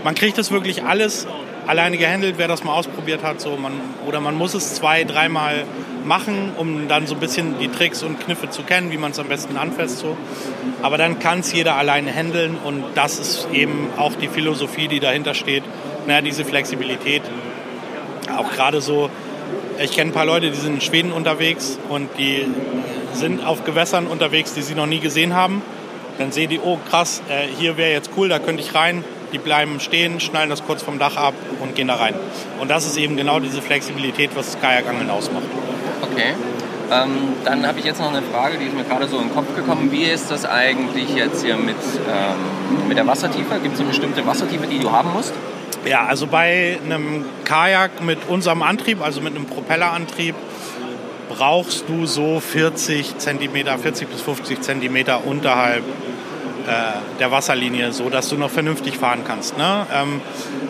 man 0.05 0.14
kriegt 0.14 0.38
das 0.38 0.52
wirklich 0.52 0.84
alles 0.84 1.26
alleine 1.66 1.97
gehandelt, 1.98 2.36
wer 2.38 2.48
das 2.48 2.64
mal 2.64 2.74
ausprobiert 2.74 3.22
hat. 3.22 3.40
So, 3.40 3.56
man, 3.56 3.72
oder 4.06 4.20
man 4.20 4.34
muss 4.34 4.55
es 4.55 4.74
zwei, 4.74 5.05
dreimal 5.05 5.64
machen, 6.05 6.52
um 6.56 6.88
dann 6.88 7.06
so 7.06 7.14
ein 7.14 7.20
bisschen 7.20 7.59
die 7.59 7.68
Tricks 7.68 8.02
und 8.02 8.20
Kniffe 8.20 8.48
zu 8.51 8.62
kennen, 8.62 8.90
wie 8.93 8.97
man 8.97 9.10
es 9.10 9.18
am 9.18 9.28
besten 9.28 9.56
anfasst. 9.56 9.98
So. 9.98 10.16
Aber 10.82 10.98
dann 10.98 11.18
kann 11.18 11.40
es 11.40 11.52
jeder 11.52 11.76
alleine 11.76 12.12
handeln 12.12 12.56
und 12.62 12.84
das 12.94 13.18
ist 13.18 13.48
eben 13.52 13.88
auch 13.97 14.14
die 14.14 14.28
Philosophie, 14.28 14.88
die 14.88 15.01
dahinter 15.01 15.34
steht. 15.34 15.64
Naja, 16.06 16.20
diese 16.20 16.44
Flexibilität. 16.44 17.22
Auch 18.36 18.52
gerade 18.52 18.80
so, 18.80 19.10
ich 19.82 19.93
kenne 19.93 20.10
ein 20.10 20.14
paar 20.14 20.26
Leute, 20.26 20.51
die 20.51 20.56
sind 20.56 20.74
in 20.74 20.80
Schweden 20.80 21.12
unterwegs 21.12 21.78
und 21.88 22.09
die 22.18 22.47
sind 23.12 23.44
auf 23.44 23.64
Gewässern 23.64 24.06
unterwegs, 24.06 24.55
die 24.55 24.62
sie 24.62 24.74
noch 24.74 24.86
nie 24.86 25.01
gesehen 25.01 25.34
haben. 25.34 25.62
Dann 26.18 26.32
sehen 26.32 26.48
die, 26.48 26.60
oh 26.60 26.78
krass, 26.88 27.22
äh, 27.28 27.47
hier 27.59 27.76
wäre 27.76 27.90
jetzt 27.90 28.10
cool, 28.16 28.28
da 28.28 28.38
könnte 28.38 28.62
ich 28.62 28.74
rein. 28.74 29.05
Die 29.36 29.42
bleiben 29.42 29.80
stehen, 29.80 30.18
schnallen 30.18 30.48
das 30.48 30.64
kurz 30.64 30.82
vom 30.82 30.98
Dach 30.98 31.18
ab 31.18 31.34
und 31.60 31.74
gehen 31.74 31.88
da 31.88 31.96
rein. 31.96 32.14
Und 32.58 32.70
das 32.70 32.86
ist 32.86 32.96
eben 32.96 33.18
genau 33.18 33.38
diese 33.38 33.60
Flexibilität, 33.60 34.30
was 34.34 34.52
das 34.52 34.60
Kajakangeln 34.62 35.10
ausmacht. 35.10 35.44
Okay. 36.00 36.32
Ähm, 36.90 37.34
dann 37.44 37.66
habe 37.66 37.78
ich 37.78 37.84
jetzt 37.84 38.00
noch 38.00 38.08
eine 38.08 38.22
Frage, 38.22 38.56
die 38.56 38.64
ist 38.64 38.74
mir 38.74 38.84
gerade 38.84 39.06
so 39.08 39.18
in 39.18 39.24
den 39.24 39.34
Kopf 39.34 39.54
gekommen. 39.54 39.92
Wie 39.92 40.04
ist 40.04 40.30
das 40.30 40.46
eigentlich 40.46 41.14
jetzt 41.14 41.44
hier 41.44 41.58
mit, 41.58 41.76
ähm, 42.08 42.88
mit 42.88 42.96
der 42.96 43.06
Wassertiefe? 43.06 43.60
Gibt 43.62 43.74
es 43.74 43.80
eine 43.80 43.90
bestimmte 43.90 44.26
Wassertiefe, 44.26 44.66
die 44.68 44.78
du 44.78 44.90
haben 44.90 45.12
musst? 45.12 45.34
Ja, 45.84 46.06
also 46.06 46.26
bei 46.26 46.78
einem 46.82 47.26
Kajak 47.44 48.02
mit 48.02 48.20
unserem 48.28 48.62
Antrieb, 48.62 49.04
also 49.04 49.20
mit 49.20 49.36
einem 49.36 49.44
Propellerantrieb, 49.44 50.34
brauchst 51.28 51.84
du 51.90 52.06
so 52.06 52.40
40 52.40 53.18
Zentimeter, 53.18 53.76
40 53.76 54.08
bis 54.08 54.22
50 54.22 54.62
Zentimeter 54.62 55.26
unterhalb 55.26 55.84
äh, 56.66 57.18
der 57.18 57.30
Wasserlinie, 57.30 57.93
so 57.93 58.10
dass 58.10 58.28
du 58.28 58.36
noch 58.36 58.51
vernünftig 58.51 58.98
fahren 58.98 59.20
kannst. 59.26 59.56
Ne? 59.56 59.86
Ähm, 59.93 60.20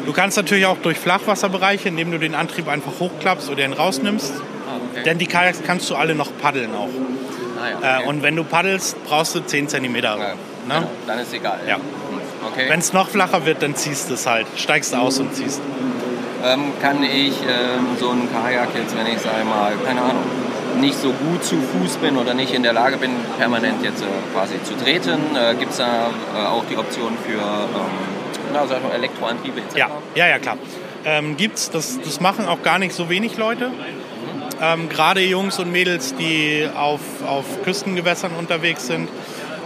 du 0.04 0.12
kannst 0.12 0.36
natürlich 0.36 0.66
auch 0.66 0.78
durch 0.78 0.98
Flachwasserbereiche, 0.98 1.88
indem 1.88 2.10
du 2.10 2.18
den 2.18 2.34
Antrieb 2.34 2.68
einfach 2.68 2.92
hochklappst 3.00 3.50
oder 3.50 3.64
ihn 3.64 3.72
rausnimmst. 3.72 4.34
Denn 5.04 5.18
die 5.18 5.26
Kajaks 5.26 5.60
kannst 5.64 5.88
du 5.90 5.96
alle 5.96 6.14
noch 6.14 6.30
paddeln 6.40 6.74
auch. 6.74 6.88
Ah, 7.58 7.82
ja, 7.82 8.00
äh, 8.00 8.06
und 8.06 8.22
wenn 8.22 8.36
du 8.36 8.44
paddelst, 8.44 9.02
brauchst 9.04 9.34
du 9.34 9.40
10 9.40 9.68
Zentimeter. 9.68 10.16
Ne? 10.16 10.34
Genau, 10.68 10.90
dann 11.06 11.18
ist 11.18 11.32
egal. 11.32 11.60
Ja. 11.66 11.78
Okay. 12.52 12.66
Wenn 12.68 12.80
es 12.80 12.92
noch 12.92 13.08
flacher 13.08 13.44
wird, 13.46 13.62
dann 13.62 13.74
ziehst 13.74 14.10
du 14.10 14.14
es 14.14 14.26
halt. 14.26 14.46
Steigst 14.56 14.94
aus 14.94 15.18
und 15.18 15.34
ziehst. 15.34 15.60
Ähm, 16.44 16.72
kann 16.80 17.02
ich 17.02 17.34
ähm, 17.42 17.96
so 17.98 18.10
einen 18.10 18.28
Kajak 18.32 18.68
jetzt, 18.76 18.96
wenn 18.96 19.06
ich 19.06 19.20
sage 19.20 19.44
mal, 19.44 19.72
keine 19.84 20.00
Ahnung, 20.00 20.24
nicht 20.80 20.98
so 20.98 21.10
gut 21.10 21.44
zu 21.44 21.56
Fuß 21.56 21.96
bin 21.96 22.16
oder 22.16 22.34
nicht 22.34 22.52
in 22.54 22.62
der 22.62 22.72
Lage 22.72 22.96
bin, 22.96 23.10
permanent 23.38 23.82
jetzt 23.82 24.02
äh, 24.02 24.06
quasi 24.32 24.62
zu 24.62 24.74
treten, 24.76 25.18
äh, 25.36 25.54
gibt 25.54 25.72
es 25.72 25.78
da 25.78 26.10
äh, 26.34 26.46
auch 26.46 26.64
die 26.70 26.76
Option 26.76 27.12
für 27.26 27.40
ähm, 27.40 28.16
na, 28.52 28.94
Elektroantriebe 28.94 29.60
etc.? 29.60 29.76
Ja, 29.76 29.90
ja, 30.14 30.28
ja 30.28 30.38
klar. 30.38 30.56
Ähm, 31.04 31.36
gibt's, 31.36 31.70
das, 31.70 32.00
das 32.02 32.20
machen 32.20 32.46
auch 32.46 32.62
gar 32.62 32.78
nicht 32.78 32.94
so 32.94 33.08
wenig 33.08 33.36
Leute. 33.36 33.70
Ähm, 34.60 34.88
Gerade 34.88 35.20
Jungs 35.20 35.58
und 35.58 35.70
Mädels, 35.70 36.14
die 36.16 36.68
auf, 36.74 37.00
auf 37.26 37.44
Küstengewässern 37.62 38.32
unterwegs 38.32 38.86
sind, 38.86 39.08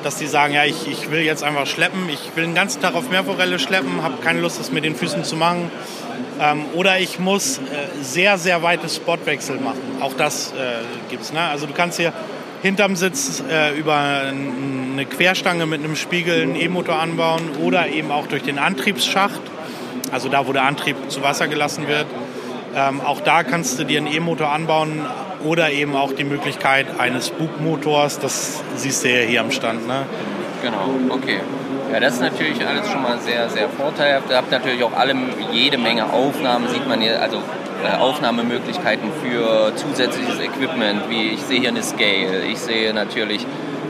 dass 0.02 0.16
die 0.16 0.26
sagen, 0.26 0.54
ja, 0.54 0.64
ich, 0.64 0.88
ich 0.88 1.10
will 1.10 1.20
jetzt 1.20 1.44
einfach 1.44 1.66
schleppen, 1.66 2.08
ich 2.08 2.34
will 2.34 2.44
den 2.44 2.54
ganzen 2.54 2.80
Tag 2.80 2.94
auf 2.94 3.10
Meerforelle 3.10 3.58
schleppen, 3.58 4.02
habe 4.02 4.22
keine 4.22 4.40
Lust, 4.40 4.58
das 4.58 4.72
mit 4.72 4.84
den 4.84 4.96
Füßen 4.96 5.24
zu 5.24 5.36
machen. 5.36 5.70
Ähm, 6.40 6.64
oder 6.74 6.98
ich 6.98 7.18
muss 7.18 7.58
äh, 7.58 7.60
sehr, 8.00 8.38
sehr 8.38 8.62
weite 8.62 8.88
Spotwechsel 8.88 9.60
machen. 9.60 9.98
Auch 10.00 10.14
das 10.14 10.52
äh, 10.52 10.82
gibt 11.10 11.22
es. 11.22 11.32
Ne? 11.32 11.40
Also 11.40 11.66
du 11.66 11.74
kannst 11.74 11.98
hier 11.98 12.12
hinterm 12.62 12.96
Sitz 12.96 13.42
äh, 13.50 13.78
über 13.78 13.96
eine 13.96 15.04
Querstange 15.04 15.66
mit 15.66 15.84
einem 15.84 15.96
Spiegel 15.96 16.42
einen 16.42 16.56
E-Motor 16.56 16.98
anbauen 16.98 17.42
oder 17.62 17.88
eben 17.88 18.10
auch 18.10 18.26
durch 18.26 18.42
den 18.42 18.58
Antriebsschacht, 18.58 19.40
also 20.12 20.28
da, 20.28 20.46
wo 20.46 20.52
der 20.52 20.64
Antrieb 20.64 20.96
zu 21.08 21.22
Wasser 21.22 21.48
gelassen 21.48 21.88
wird. 21.88 22.06
Ähm, 22.74 23.00
auch 23.00 23.20
da 23.20 23.42
kannst 23.42 23.78
du 23.78 23.84
dir 23.84 23.98
einen 23.98 24.12
E-Motor 24.12 24.50
anbauen 24.50 25.04
oder 25.44 25.70
eben 25.70 25.96
auch 25.96 26.12
die 26.12 26.24
Möglichkeit 26.24 26.86
eines 26.98 27.30
Bugmotors. 27.30 28.18
Das 28.18 28.62
siehst 28.76 29.04
du 29.04 29.10
ja 29.10 29.26
hier 29.26 29.40
am 29.40 29.50
Stand. 29.50 29.86
Ne? 29.86 30.06
Genau, 30.62 30.90
okay. 31.10 31.40
Ja, 31.92 31.98
das 31.98 32.14
ist 32.14 32.20
natürlich 32.20 32.64
alles 32.64 32.88
schon 32.88 33.02
mal 33.02 33.18
sehr, 33.18 33.48
sehr 33.48 33.68
vorteilhaft. 33.68 34.30
Ihr 34.30 34.36
habt 34.36 34.50
natürlich 34.50 34.82
auch 34.84 34.92
alle, 34.92 35.14
jede 35.52 35.76
Menge 35.76 36.12
Aufnahmen, 36.12 36.68
sieht 36.68 36.86
man 36.88 37.00
hier, 37.00 37.20
also 37.20 37.38
äh, 37.84 37.96
Aufnahmemöglichkeiten 37.96 39.10
für 39.22 39.74
zusätzliches 39.74 40.38
Equipment, 40.38 41.08
wie 41.08 41.30
ich 41.30 41.42
sehe 41.42 41.60
hier 41.60 41.70
eine 41.70 41.82
Scale, 41.82 42.44
ich 42.48 42.58
sehe 42.58 42.94
natürlich 42.94 43.46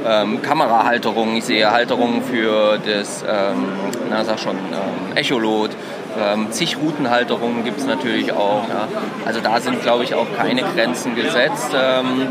ähm, 0.07 0.41
Kamerahalterungen, 0.41 1.37
ich 1.37 1.45
sehe 1.45 1.71
Halterungen 1.71 2.23
für 2.23 2.79
das, 2.79 3.23
ähm, 3.23 3.67
na 4.09 4.25
sag 4.25 4.39
schon, 4.39 4.57
ähm, 4.57 5.17
Echolot, 5.17 5.71
ähm, 6.19 6.51
zig 6.51 6.79
Routenhalterungen 6.79 7.65
gibt 7.65 7.81
es 7.81 7.87
natürlich 7.87 8.33
auch. 8.33 8.69
Ja. 8.69 8.89
Also 9.27 9.41
da 9.41 9.61
sind, 9.61 9.83
glaube 9.83 10.05
ich, 10.05 10.15
auch 10.15 10.27
keine 10.37 10.63
Grenzen 10.63 11.15
gesetzt. 11.15 11.73
Ähm, 11.75 12.29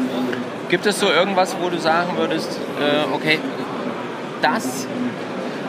gibt 0.69 0.85
es 0.85 0.99
so 0.99 1.11
irgendwas, 1.11 1.55
wo 1.61 1.69
du 1.69 1.77
sagen 1.77 2.17
würdest, 2.17 2.59
äh, 2.79 3.13
okay, 3.13 3.39
das 4.41 4.87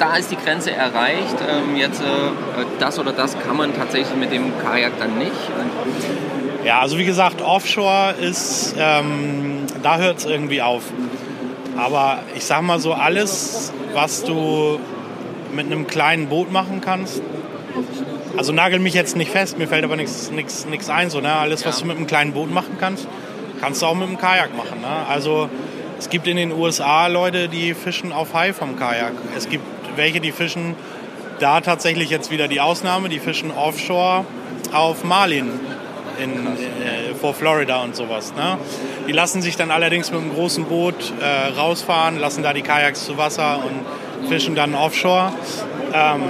da 0.00 0.16
ist 0.16 0.30
die 0.30 0.36
Grenze 0.36 0.72
erreicht. 0.72 1.36
Ähm, 1.48 1.76
jetzt 1.76 2.00
äh, 2.00 2.04
das 2.78 2.98
oder 2.98 3.12
das 3.12 3.38
kann 3.38 3.56
man 3.56 3.74
tatsächlich 3.76 4.16
mit 4.16 4.32
dem 4.32 4.58
Kajak 4.58 4.92
dann 4.98 5.18
nicht. 5.18 5.32
Ja, 6.64 6.80
also 6.80 6.98
wie 6.98 7.04
gesagt, 7.04 7.42
Offshore 7.42 8.14
ist, 8.20 8.74
ähm, 8.78 9.66
da 9.82 9.98
hört 9.98 10.18
es 10.18 10.24
irgendwie 10.24 10.62
auf. 10.62 10.82
Aber 11.76 12.20
ich 12.34 12.44
sag 12.44 12.62
mal 12.62 12.78
so, 12.80 12.92
alles, 12.94 13.72
was 13.94 14.24
du 14.24 14.80
mit 15.54 15.66
einem 15.66 15.86
kleinen 15.86 16.28
Boot 16.28 16.50
machen 16.50 16.80
kannst. 16.80 17.22
Also 18.36 18.52
nagel 18.52 18.78
mich 18.78 18.94
jetzt 18.94 19.16
nicht 19.16 19.30
fest, 19.30 19.58
mir 19.58 19.68
fällt 19.68 19.84
aber 19.84 19.96
nichts 19.96 20.30
ein. 20.88 21.10
So, 21.10 21.20
ne? 21.20 21.32
Alles, 21.32 21.66
was 21.66 21.80
du 21.80 21.86
mit 21.86 21.96
einem 21.96 22.06
kleinen 22.06 22.32
Boot 22.32 22.50
machen 22.50 22.76
kannst, 22.78 23.06
kannst 23.60 23.82
du 23.82 23.86
auch 23.86 23.94
mit 23.94 24.08
einem 24.08 24.18
Kajak 24.18 24.56
machen. 24.56 24.80
Ne? 24.80 25.06
Also 25.08 25.48
es 25.98 26.08
gibt 26.08 26.26
in 26.26 26.36
den 26.36 26.52
USA 26.52 27.08
Leute, 27.08 27.48
die 27.48 27.74
fischen 27.74 28.12
auf 28.12 28.32
Hai 28.32 28.52
vom 28.52 28.76
Kajak. 28.78 29.12
Es 29.36 29.48
gibt 29.48 29.64
welche, 29.96 30.20
die 30.20 30.32
fischen 30.32 30.74
da 31.38 31.60
tatsächlich 31.60 32.10
jetzt 32.10 32.30
wieder 32.30 32.48
die 32.48 32.60
Ausnahme, 32.60 33.08
die 33.08 33.18
fischen 33.18 33.50
offshore 33.50 34.24
auf 34.72 35.04
Marlin 35.04 35.48
in, 36.22 36.46
äh, 36.46 37.14
vor 37.18 37.34
Florida 37.34 37.82
und 37.82 37.96
sowas. 37.96 38.34
Ne? 38.34 38.58
Die 39.08 39.12
lassen 39.12 39.42
sich 39.42 39.56
dann 39.56 39.70
allerdings 39.70 40.10
mit 40.10 40.20
einem 40.20 40.34
großen 40.34 40.64
Boot 40.64 41.12
äh, 41.20 41.58
rausfahren, 41.58 42.18
lassen 42.18 42.42
da 42.42 42.52
die 42.52 42.62
Kajaks 42.62 43.06
zu 43.06 43.16
Wasser 43.16 43.60
und 43.64 44.28
fischen 44.28 44.54
dann 44.54 44.74
offshore. 44.74 45.32
Ähm, 45.94 46.22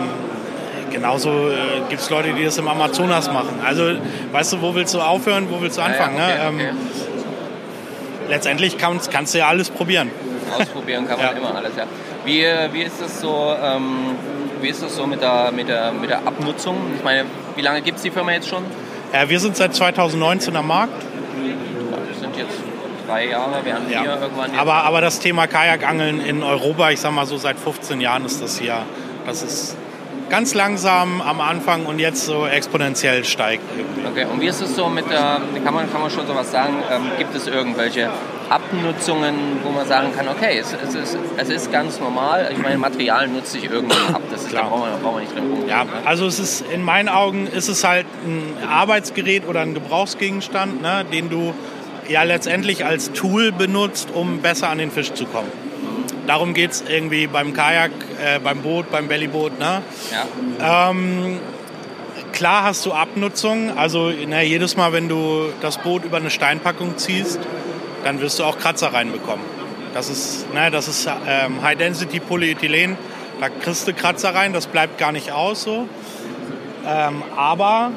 genauso 0.93 1.31
äh, 1.31 1.55
gibt 1.89 2.01
es 2.01 2.11
Leute, 2.11 2.33
die 2.33 2.45
das 2.45 2.59
im 2.59 2.69
Amazonas 2.69 3.33
machen. 3.33 3.61
Also, 3.65 3.95
weißt 4.33 4.55
du, 4.55 4.63
wo 4.63 4.75
willst 4.75 4.95
du 4.95 5.01
aufhören, 5.01 5.49
wo 5.51 5.61
willst 5.61 5.79
du 5.79 5.83
anfangen? 5.83 6.17
Ja, 6.17 6.29
ja, 6.29 6.35
okay, 6.49 6.57
ne? 6.57 6.63
ähm, 6.63 6.67
okay. 6.67 8.29
Letztendlich 8.29 8.79
kannst, 8.79 9.11
kannst 9.11 9.35
du 9.35 9.39
ja 9.39 9.49
alles 9.49 9.71
probieren. 9.71 10.11
Ausprobieren 10.57 11.07
kann 11.07 11.19
man 11.19 11.37
immer 11.37 11.55
alles, 11.57 11.73
ja. 11.77 11.85
Wie, 12.25 12.45
wie 12.73 12.83
ist 12.83 13.01
das 13.01 13.21
so, 13.21 13.55
ähm, 13.63 14.17
wie 14.61 14.69
ist 14.69 14.83
das 14.83 14.95
so 14.97 15.07
mit 15.07 15.21
der, 15.23 15.51
mit, 15.53 15.69
der, 15.69 15.93
mit 15.93 16.11
der 16.11 16.19
Abnutzung? 16.19 16.77
Ich 16.97 17.03
meine, 17.05 17.25
wie 17.57 17.63
lange 17.63 17.81
gibt 17.81 17.97
es 17.97 18.03
die 18.03 18.11
Firma 18.11 18.33
jetzt 18.33 18.49
schon? 18.49 18.63
Ja, 19.13 19.29
wir 19.29 19.41
sind 19.41 19.57
seit 19.57 19.75
2019 19.75 20.55
am 20.57 20.67
Markt. 20.69 20.93
Das 22.11 22.21
sind 22.21 22.37
jetzt 22.37 22.59
drei 23.09 23.29
Jahre, 23.29 23.65
wir 23.65 23.73
irgendwann... 23.75 24.51
jetzt- 24.51 24.61
Aber, 24.61 24.75
aber 24.75 25.01
das 25.01 25.19
Thema 25.19 25.47
Kajakangeln 25.47 26.21
in 26.21 26.43
Europa, 26.43 26.91
ich 26.91 27.01
sag 27.01 27.13
mal 27.13 27.27
so 27.27 27.37
seit 27.39 27.59
15 27.59 28.01
Jahren 28.01 28.25
ist 28.27 28.43
das 28.43 28.59
hier. 28.59 28.83
Das 29.27 29.43
ist 29.43 29.77
ganz 30.31 30.55
langsam 30.55 31.21
am 31.21 31.41
Anfang 31.41 31.85
und 31.87 31.99
jetzt 31.99 32.25
so 32.25 32.47
exponentiell 32.47 33.25
steigt. 33.25 33.63
Okay, 34.09 34.25
und 34.25 34.41
wie 34.41 34.47
ist 34.47 34.63
es 34.63 34.75
so 34.75 34.89
mit 34.89 35.11
der, 35.11 35.41
kann 35.65 35.75
man, 35.75 35.91
kann 35.93 36.01
man 36.01 36.11
schon 36.11 36.27
sowas 36.27 36.51
sagen, 36.51 36.77
ähm, 36.91 37.11
gibt 37.19 37.35
es 37.35 37.47
irgendwelche 37.47 38.09
Abnutzungen, 38.49 39.35
wo 39.63 39.71
man 39.71 39.87
sagen 39.87 40.09
kann, 40.17 40.29
okay, 40.29 40.59
es, 40.59 40.75
es, 40.83 40.95
ist, 40.95 41.19
es 41.37 41.49
ist 41.49 41.73
ganz 41.73 42.01
normal, 42.01 42.49
ich 42.51 42.59
meine, 42.59 42.79
Material 42.79 43.29
nutzt 43.29 43.53
sich 43.53 43.65
irgendwann 43.65 44.15
ab, 44.15 44.23
das 44.31 44.45
ist, 44.45 44.55
da 44.55 44.63
brauchen 44.63 44.91
wir, 44.91 44.99
brauchen 44.99 45.17
wir 45.17 45.21
nicht 45.21 45.35
drin 45.35 45.51
rumgehen. 45.51 45.69
Ja, 45.69 45.85
also 46.05 46.27
es 46.27 46.39
ist 46.39 46.65
in 46.73 46.83
meinen 46.83 47.09
Augen 47.09 47.47
ist 47.47 47.69
es 47.69 47.85
halt 47.85 48.07
ein 48.25 48.57
Arbeitsgerät 48.69 49.47
oder 49.47 49.61
ein 49.61 49.75
Gebrauchsgegenstand, 49.75 50.81
ne, 50.81 51.05
den 51.13 51.29
du 51.29 51.55
ja 52.09 52.23
letztendlich 52.23 52.85
als 52.85 53.13
Tool 53.13 53.53
benutzt, 53.53 54.09
um 54.15 54.39
besser 54.39 54.69
an 54.69 54.79
den 54.79 54.91
Fisch 54.91 55.13
zu 55.13 55.27
kommen. 55.27 55.70
Darum 56.27 56.55
geht 56.55 56.71
es 56.71 56.85
irgendwie 56.87 57.27
beim 57.27 57.55
Kajak, 57.55 57.91
äh, 58.23 58.39
beim 58.39 58.63
Boot, 58.63 58.91
beim 58.91 59.09
Bellyboot. 59.09 59.59
Ne? 59.59 59.83
Ja. 60.61 60.91
Ähm, 60.91 61.41
klar 62.33 62.65
hast 62.65 62.87
du 62.87 62.93
Abnutzung. 62.93 63.77
Also 63.77 64.13
na, 64.29 64.43
jedes 64.43 64.77
Mal, 64.77 64.93
wenn 64.93 65.09
du 65.09 65.53
das 65.61 65.79
Boot 65.79 66.05
über 66.05 66.19
eine 66.19 66.31
Steinpackung 66.31 66.99
ziehst, 66.99 67.41
dann 68.05 68.21
wirst 68.21 68.39
du 68.39 68.45
auch 68.45 68.59
Kratzer 68.59 68.93
reinbekommen. 68.93 69.45
Das 69.95 70.09
ist, 70.09 70.47
na, 70.55 70.71
das 70.71 70.89
ist 70.89 71.09
ähm, 71.27 71.63
High-Density-Polyethylen. 71.63 72.97
Da 73.41 73.49
kriegst 73.49 73.89
du 73.89 73.93
Kratzer 73.93 74.35
rein, 74.35 74.53
das 74.53 74.67
bleibt 74.67 74.99
gar 74.99 75.13
nicht 75.13 75.33
aus 75.33 75.63
so. 75.63 75.89
Ähm, 76.87 77.23
aber 77.37 77.91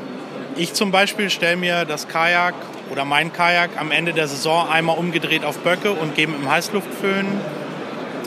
ich 0.55 0.73
zum 0.73 0.91
Beispiel 0.91 1.29
stelle 1.29 1.57
mir 1.57 1.85
das 1.85 2.07
Kajak 2.07 2.55
oder 2.91 3.05
mein 3.05 3.33
Kajak 3.33 3.71
am 3.77 3.91
Ende 3.91 4.13
der 4.13 4.27
Saison 4.27 4.69
einmal 4.69 4.97
umgedreht 4.97 5.45
auf 5.45 5.59
Böcke 5.59 5.91
und 5.91 6.15
gehe 6.15 6.27
mit 6.27 6.39
dem 6.39 6.49
Heißluftföhn 6.49 7.25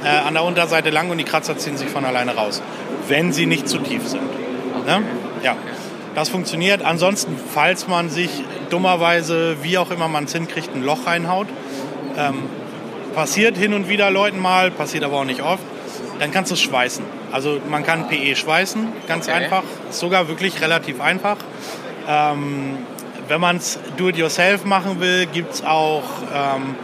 äh, 0.06 0.26
an 0.26 0.34
der 0.34 0.44
Unterseite 0.44 0.90
lang 0.90 1.10
und 1.10 1.18
die 1.18 1.24
Kratzer 1.24 1.58
ziehen 1.58 1.76
sich 1.76 1.88
von 1.88 2.04
alleine 2.04 2.34
raus, 2.34 2.62
wenn 3.08 3.32
sie 3.32 3.46
nicht 3.46 3.68
zu 3.68 3.78
tief 3.78 4.06
sind. 4.06 4.22
Ne? 4.86 5.02
Ja, 5.42 5.56
das 6.14 6.28
funktioniert. 6.28 6.82
Ansonsten, 6.82 7.36
falls 7.52 7.88
man 7.88 8.08
sich 8.08 8.30
dummerweise, 8.70 9.56
wie 9.62 9.78
auch 9.78 9.90
immer 9.90 10.08
man 10.08 10.24
es 10.24 10.32
hinkriegt, 10.32 10.74
ein 10.74 10.82
Loch 10.82 11.06
reinhaut, 11.06 11.48
ähm, 12.16 12.44
passiert 13.14 13.56
hin 13.56 13.74
und 13.74 13.88
wieder 13.88 14.10
Leuten 14.10 14.40
mal, 14.40 14.70
passiert 14.70 15.04
aber 15.04 15.18
auch 15.18 15.24
nicht 15.24 15.42
oft, 15.42 15.62
dann 16.18 16.30
kannst 16.30 16.50
du 16.50 16.54
es 16.54 16.60
schweißen. 16.60 17.04
Also 17.32 17.58
man 17.68 17.84
kann 17.84 18.08
PE 18.08 18.36
schweißen, 18.36 18.88
ganz 19.08 19.28
Okay. 19.28 19.36
einfach, 19.36 19.62
ist 19.90 19.98
sogar 19.98 20.28
wirklich 20.28 20.60
relativ 20.60 21.00
einfach. 21.00 21.36
Ähm, 22.08 22.78
wenn 23.28 23.40
man 23.40 23.56
es 23.56 23.78
do-it-yourself 23.96 24.64
machen 24.64 25.00
will, 25.00 25.26
gibt 25.26 25.54
es 25.54 25.64
auch 25.64 26.04
ähm, 26.32 26.76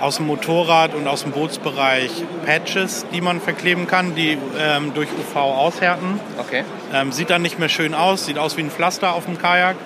aus 0.00 0.16
dem 0.16 0.26
Motorrad 0.26 0.94
und 0.94 1.06
aus 1.06 1.22
dem 1.22 1.32
Bootsbereich 1.32 2.10
Patches, 2.46 3.06
die 3.12 3.20
man 3.20 3.40
verkleben 3.40 3.86
kann, 3.86 4.14
die 4.14 4.38
ähm, 4.58 4.92
durch 4.94 5.08
UV 5.08 5.36
aushärten. 5.36 6.18
Okay. 6.38 6.64
Ähm, 6.92 7.12
sieht 7.12 7.30
dann 7.30 7.42
nicht 7.42 7.58
mehr 7.58 7.68
schön 7.68 7.94
aus, 7.94 8.26
sieht 8.26 8.38
aus 8.38 8.56
wie 8.56 8.62
ein 8.62 8.70
Pflaster 8.70 9.14
auf 9.14 9.26
dem 9.26 9.38
Kajak, 9.38 9.76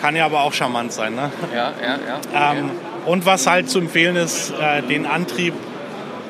kann 0.00 0.16
ja 0.16 0.24
aber 0.26 0.42
auch 0.42 0.52
charmant 0.52 0.92
sein. 0.92 1.14
Ne? 1.14 1.30
Ja, 1.54 1.72
ja, 1.80 1.98
ja. 2.32 2.52
Ähm, 2.52 2.70
und 3.06 3.24
was 3.24 3.46
halt 3.46 3.70
zu 3.70 3.78
empfehlen 3.78 4.16
ist, 4.16 4.50
äh, 4.50 4.82
den 4.82 5.06
Antrieb 5.06 5.54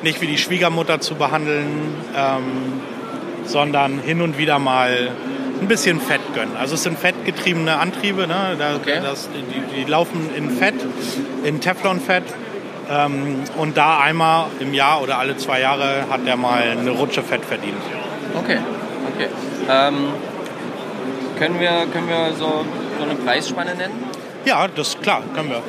nicht 0.03 0.21
wie 0.21 0.27
die 0.27 0.37
Schwiegermutter 0.37 0.99
zu 0.99 1.15
behandeln, 1.15 1.95
ähm, 2.15 2.81
sondern 3.45 3.99
hin 3.99 4.21
und 4.21 4.37
wieder 4.37 4.59
mal 4.59 5.11
ein 5.61 5.67
bisschen 5.67 6.01
Fett 6.01 6.21
gönnen. 6.35 6.55
Also 6.57 6.75
es 6.75 6.83
sind 6.83 6.99
fettgetriebene 6.99 7.79
Antriebe, 7.79 8.27
ne? 8.27 8.55
da, 8.57 8.79
das, 9.01 9.29
die, 9.29 9.75
die 9.75 9.89
laufen 9.89 10.29
in 10.35 10.49
Fett, 10.51 10.75
in 11.43 11.61
Teflonfett. 11.61 12.23
Ähm, 12.89 13.43
und 13.57 13.77
da 13.77 13.99
einmal 13.99 14.47
im 14.59 14.73
Jahr 14.73 15.01
oder 15.01 15.17
alle 15.17 15.37
zwei 15.37 15.61
Jahre 15.61 16.05
hat 16.09 16.21
er 16.25 16.35
mal 16.35 16.63
eine 16.63 16.91
Rutsche 16.91 17.23
Fett 17.23 17.45
verdient. 17.45 17.81
Okay, 18.37 18.59
okay. 19.13 19.27
Ähm, 19.69 20.09
können, 21.37 21.59
wir, 21.59 21.87
können 21.91 22.09
wir 22.09 22.33
so, 22.37 22.65
so 22.97 23.03
eine 23.03 23.15
Preisspanne 23.15 23.75
nennen? 23.75 24.03
Ja, 24.45 24.67
das 24.67 24.89
ist 24.89 25.01
klar, 25.01 25.23
können 25.33 25.49
wir. 25.49 25.61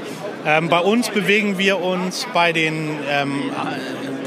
Ähm, 0.46 0.68
bei 0.68 0.80
uns 0.80 1.08
bewegen 1.08 1.58
wir 1.58 1.80
uns 1.80 2.26
bei 2.34 2.52
den 2.52 2.98
ähm, 3.08 3.50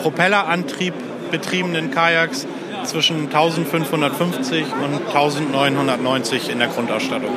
Propellerantrieb 0.02 0.94
betriebenen 1.30 1.92
Kajaks 1.92 2.48
zwischen 2.84 3.26
1550 3.26 4.66
und 4.84 5.08
1990 5.08 6.50
in 6.50 6.60
der 6.60 6.70
Grundausstattung. 6.70 7.32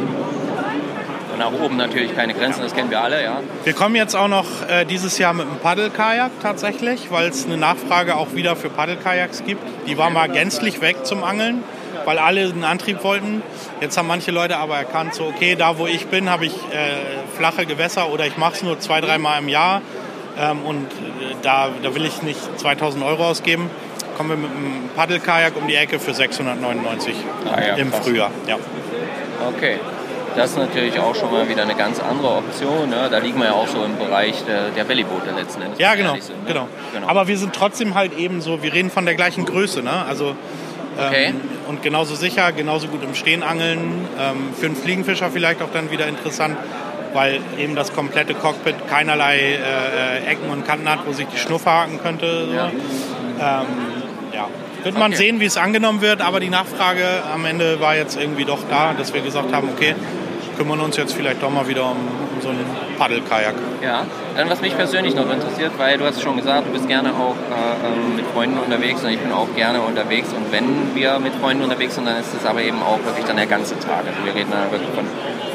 Nach 1.40 1.52
oben 1.52 1.78
natürlich 1.78 2.14
keine 2.14 2.34
Grenzen, 2.34 2.60
das 2.60 2.74
kennen 2.74 2.90
wir 2.90 3.00
alle, 3.00 3.24
ja. 3.24 3.40
Wir 3.64 3.72
kommen 3.72 3.96
jetzt 3.96 4.14
auch 4.14 4.28
noch 4.28 4.44
äh, 4.68 4.84
dieses 4.84 5.16
Jahr 5.16 5.32
mit 5.32 5.46
einem 5.46 5.56
Paddelkajak 5.56 6.32
tatsächlich, 6.42 7.10
weil 7.10 7.30
es 7.30 7.46
eine 7.46 7.56
Nachfrage 7.56 8.16
auch 8.16 8.34
wieder 8.34 8.56
für 8.56 8.68
Paddelkajaks 8.68 9.44
gibt. 9.46 9.62
Die 9.88 9.96
war 9.96 10.10
mal 10.10 10.28
gänzlich 10.28 10.82
weg 10.82 11.06
zum 11.06 11.24
Angeln, 11.24 11.62
weil 12.04 12.18
alle 12.18 12.42
einen 12.42 12.64
Antrieb 12.64 13.02
wollten. 13.04 13.42
Jetzt 13.80 13.96
haben 13.96 14.06
manche 14.06 14.32
Leute 14.32 14.58
aber 14.58 14.76
erkannt, 14.76 15.14
so 15.14 15.24
okay, 15.24 15.56
da 15.56 15.78
wo 15.78 15.86
ich 15.86 16.08
bin, 16.08 16.28
habe 16.28 16.44
ich 16.44 16.52
äh, 16.52 17.36
flache 17.38 17.64
Gewässer 17.64 18.10
oder 18.10 18.26
ich 18.26 18.36
mache 18.36 18.56
es 18.56 18.62
nur 18.62 18.78
zwei, 18.78 19.00
dreimal 19.00 19.38
im 19.40 19.48
Jahr 19.48 19.80
ähm, 20.38 20.60
und 20.66 20.84
äh, 20.88 21.36
da, 21.40 21.70
da 21.82 21.94
will 21.94 22.04
ich 22.04 22.20
nicht 22.20 22.60
2000 22.60 23.02
Euro 23.02 23.24
ausgeben. 23.26 23.70
Kommen 24.18 24.28
wir 24.28 24.36
mit 24.36 24.50
einem 24.50 24.90
Paddelkajak 24.94 25.56
um 25.56 25.66
die 25.66 25.76
Ecke 25.76 26.00
für 26.00 26.12
699 26.12 27.14
Ah 27.50 27.60
ja, 27.62 27.74
im 27.76 27.90
krass. 27.90 28.00
Frühjahr. 28.04 28.30
Ja. 28.46 28.56
Okay. 29.56 29.78
Das 30.36 30.50
ist 30.50 30.56
natürlich 30.58 30.98
auch 30.98 31.14
schon 31.14 31.30
mal 31.32 31.48
wieder 31.48 31.62
eine 31.62 31.74
ganz 31.74 32.00
andere 32.00 32.36
Option. 32.36 32.88
Ne? 32.90 33.08
Da 33.10 33.18
liegen 33.18 33.38
wir 33.38 33.46
ja 33.46 33.52
auch 33.52 33.66
so 33.66 33.82
im 33.84 33.96
Bereich 33.98 34.44
der, 34.46 34.68
der 34.70 34.84
Bellyboote 34.84 35.30
letzten 35.36 35.62
Endes. 35.62 35.78
Ja, 35.78 35.94
genau, 35.94 36.14
sind, 36.14 36.28
ne? 36.28 36.34
genau. 36.46 36.68
genau. 36.94 37.08
Aber 37.08 37.26
wir 37.28 37.36
sind 37.36 37.52
trotzdem 37.52 37.94
halt 37.94 38.16
eben 38.16 38.40
so, 38.40 38.62
wir 38.62 38.72
reden 38.72 38.90
von 38.90 39.04
der 39.04 39.14
gleichen 39.16 39.44
Größe, 39.44 39.82
ne? 39.82 40.04
Also 40.08 40.28
ähm, 40.98 41.06
Okay. 41.08 41.34
und 41.68 41.82
genauso 41.82 42.14
sicher, 42.14 42.52
genauso 42.52 42.88
gut 42.88 43.02
im 43.02 43.14
Stehen 43.14 43.42
angeln. 43.42 44.08
Ähm, 44.18 44.50
für 44.58 44.66
einen 44.66 44.76
Fliegenfischer 44.76 45.30
vielleicht 45.30 45.62
auch 45.62 45.70
dann 45.72 45.90
wieder 45.90 46.06
interessant, 46.06 46.56
weil 47.12 47.40
eben 47.58 47.74
das 47.74 47.92
komplette 47.92 48.34
Cockpit 48.34 48.74
keinerlei 48.88 49.38
äh, 49.38 50.30
Ecken 50.30 50.50
und 50.50 50.66
Kanten 50.66 50.88
hat, 50.88 51.00
wo 51.06 51.12
sich 51.12 51.26
die 51.26 51.38
Schnuffe 51.38 51.70
haken 51.70 51.98
könnte. 52.02 52.46
So. 52.46 52.52
Ja. 52.54 52.66
Ähm, 52.68 53.66
ja. 54.32 54.48
Wird 54.82 54.94
man 54.98 55.12
Okay. 55.12 55.16
sehen, 55.22 55.40
wie 55.40 55.44
es 55.44 55.56
angenommen 55.58 56.00
wird, 56.00 56.22
aber 56.22 56.40
die 56.40 56.48
Nachfrage 56.48 57.04
am 57.34 57.44
Ende 57.44 57.80
war 57.80 57.96
jetzt 57.96 58.18
irgendwie 58.18 58.44
doch 58.46 58.60
da, 58.70 58.94
dass 58.96 59.12
wir 59.12 59.20
gesagt 59.20 59.52
haben, 59.52 59.68
okay, 59.76 59.94
kümmern 60.60 60.80
uns 60.80 60.98
jetzt 60.98 61.14
vielleicht 61.14 61.42
doch 61.42 61.48
mal 61.48 61.66
wieder 61.68 61.86
um, 61.86 61.96
um 61.96 62.42
so 62.42 62.50
einen 62.50 62.66
Paddelkajak. 62.98 63.54
Ja, 63.82 64.04
dann 64.36 64.50
was 64.50 64.60
mich 64.60 64.76
persönlich 64.76 65.14
noch 65.14 65.30
interessiert, 65.32 65.72
weil 65.78 65.96
du 65.96 66.04
hast 66.04 66.20
schon 66.20 66.36
gesagt, 66.36 66.68
du 66.68 66.72
bist 66.72 66.86
gerne 66.86 67.14
auch 67.14 67.34
äh, 67.34 67.86
ähm, 67.86 68.16
mit 68.16 68.26
Freunden 68.26 68.58
unterwegs 68.58 69.02
und 69.02 69.08
ich 69.08 69.18
bin 69.18 69.32
auch 69.32 69.48
gerne 69.56 69.80
unterwegs 69.80 70.28
und 70.34 70.52
wenn 70.52 70.94
wir 70.94 71.18
mit 71.18 71.34
Freunden 71.36 71.62
unterwegs 71.62 71.94
sind, 71.94 72.06
dann 72.06 72.20
ist 72.20 72.34
es 72.38 72.44
aber 72.44 72.60
eben 72.60 72.82
auch 72.82 73.02
wirklich 73.06 73.24
dann 73.24 73.36
der 73.36 73.46
ganze 73.46 73.78
Tag. 73.78 74.04
Also 74.06 74.22
wir 74.22 74.34
reden 74.34 74.50
dann 74.50 74.70
wirklich 74.70 74.90
von 74.90 75.06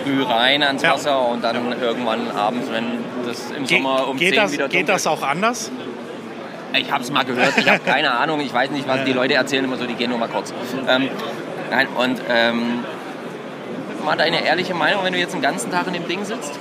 früh 0.03 0.23
rein 0.23 0.64
ans 0.64 0.82
Wasser 0.82 1.27
und 1.27 1.44
dann 1.44 1.80
irgendwann 1.80 2.32
abends, 2.32 2.72
wenn 2.72 2.86
das 3.27 3.52
im 3.52 3.68
Sommer 3.68 4.07
um 4.07 4.18
geht 4.18 4.30
10 4.30 4.41
das, 4.41 4.52
wieder 4.53 4.69
geht 4.69 4.90
das 4.90 5.06
auch 5.06 5.22
anders? 5.22 5.72
Ich 6.73 6.91
habe 6.91 7.03
es 7.03 7.11
mal 7.11 7.26
gehört, 7.26 7.56
ich 7.60 7.69
habe 7.69 7.80
keine 7.86 8.11
Ahnung, 8.19 8.40
ich 8.40 8.52
weiß 8.52 8.72
nicht, 8.72 8.88
was 8.88 9.03
die 9.03 9.14
Leute 9.14 9.36
erzählen 9.36 9.65
immer 9.65 9.77
so, 9.77 9.86
die 9.86 9.94
gehen 9.94 10.10
nur 10.10 10.18
mal 10.18 10.30
kurz. 10.30 10.52
Ähm, 10.88 11.10
nein, 11.69 11.88
und 11.95 12.22
ähm, 12.30 12.84
mal 14.06 14.15
deine 14.15 14.45
ehrliche 14.45 14.73
Meinung, 14.73 15.03
wenn 15.03 15.14
du 15.14 15.19
jetzt 15.19 15.34
den 15.34 15.41
ganzen 15.41 15.72
Tag 15.72 15.88
in 15.88 15.94
dem 15.94 16.07
Ding 16.07 16.23
sitzt? 16.23 16.52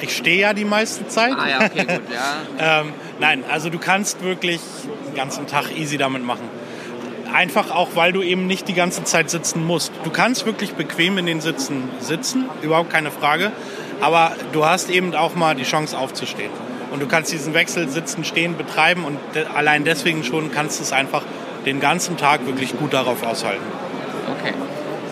Ich 0.00 0.16
stehe 0.16 0.40
ja 0.40 0.52
die 0.52 0.64
meiste 0.64 1.08
Zeit. 1.08 1.32
Ah 1.38 1.48
ja, 1.48 1.56
okay, 1.64 1.84
gut, 1.86 2.02
ja. 2.12 2.80
ähm, 2.80 2.92
nein, 3.20 3.44
also 3.50 3.70
du 3.70 3.78
kannst 3.78 4.22
wirklich 4.22 4.60
den 5.06 5.14
ganzen 5.14 5.46
Tag 5.46 5.76
easy 5.76 5.96
damit 5.96 6.24
machen. 6.24 6.48
Einfach 7.32 7.70
auch, 7.70 7.90
weil 7.94 8.12
du 8.12 8.22
eben 8.22 8.46
nicht 8.46 8.68
die 8.68 8.74
ganze 8.74 9.04
Zeit 9.04 9.30
sitzen 9.30 9.64
musst. 9.64 9.92
Du 10.04 10.10
kannst 10.10 10.46
wirklich 10.46 10.74
bequem 10.74 11.16
in 11.18 11.26
den 11.26 11.40
Sitzen 11.40 11.88
sitzen, 12.00 12.44
überhaupt 12.62 12.90
keine 12.90 13.10
Frage. 13.10 13.50
Aber 14.00 14.32
du 14.52 14.64
hast 14.64 14.90
eben 14.90 15.14
auch 15.14 15.34
mal 15.34 15.54
die 15.54 15.64
Chance 15.64 15.96
aufzustehen. 15.96 16.50
Und 16.90 17.00
du 17.00 17.06
kannst 17.06 17.32
diesen 17.32 17.54
Wechsel 17.54 17.88
sitzen, 17.88 18.24
stehen, 18.24 18.56
betreiben 18.56 19.04
und 19.04 19.18
de 19.34 19.46
allein 19.46 19.84
deswegen 19.84 20.22
schon 20.22 20.52
kannst 20.52 20.78
du 20.78 20.84
es 20.84 20.92
einfach 20.92 21.22
den 21.64 21.80
ganzen 21.80 22.16
Tag 22.16 22.46
wirklich 22.46 22.76
gut 22.78 22.92
darauf 22.92 23.22
aushalten. 23.24 23.64
Okay. 24.38 24.54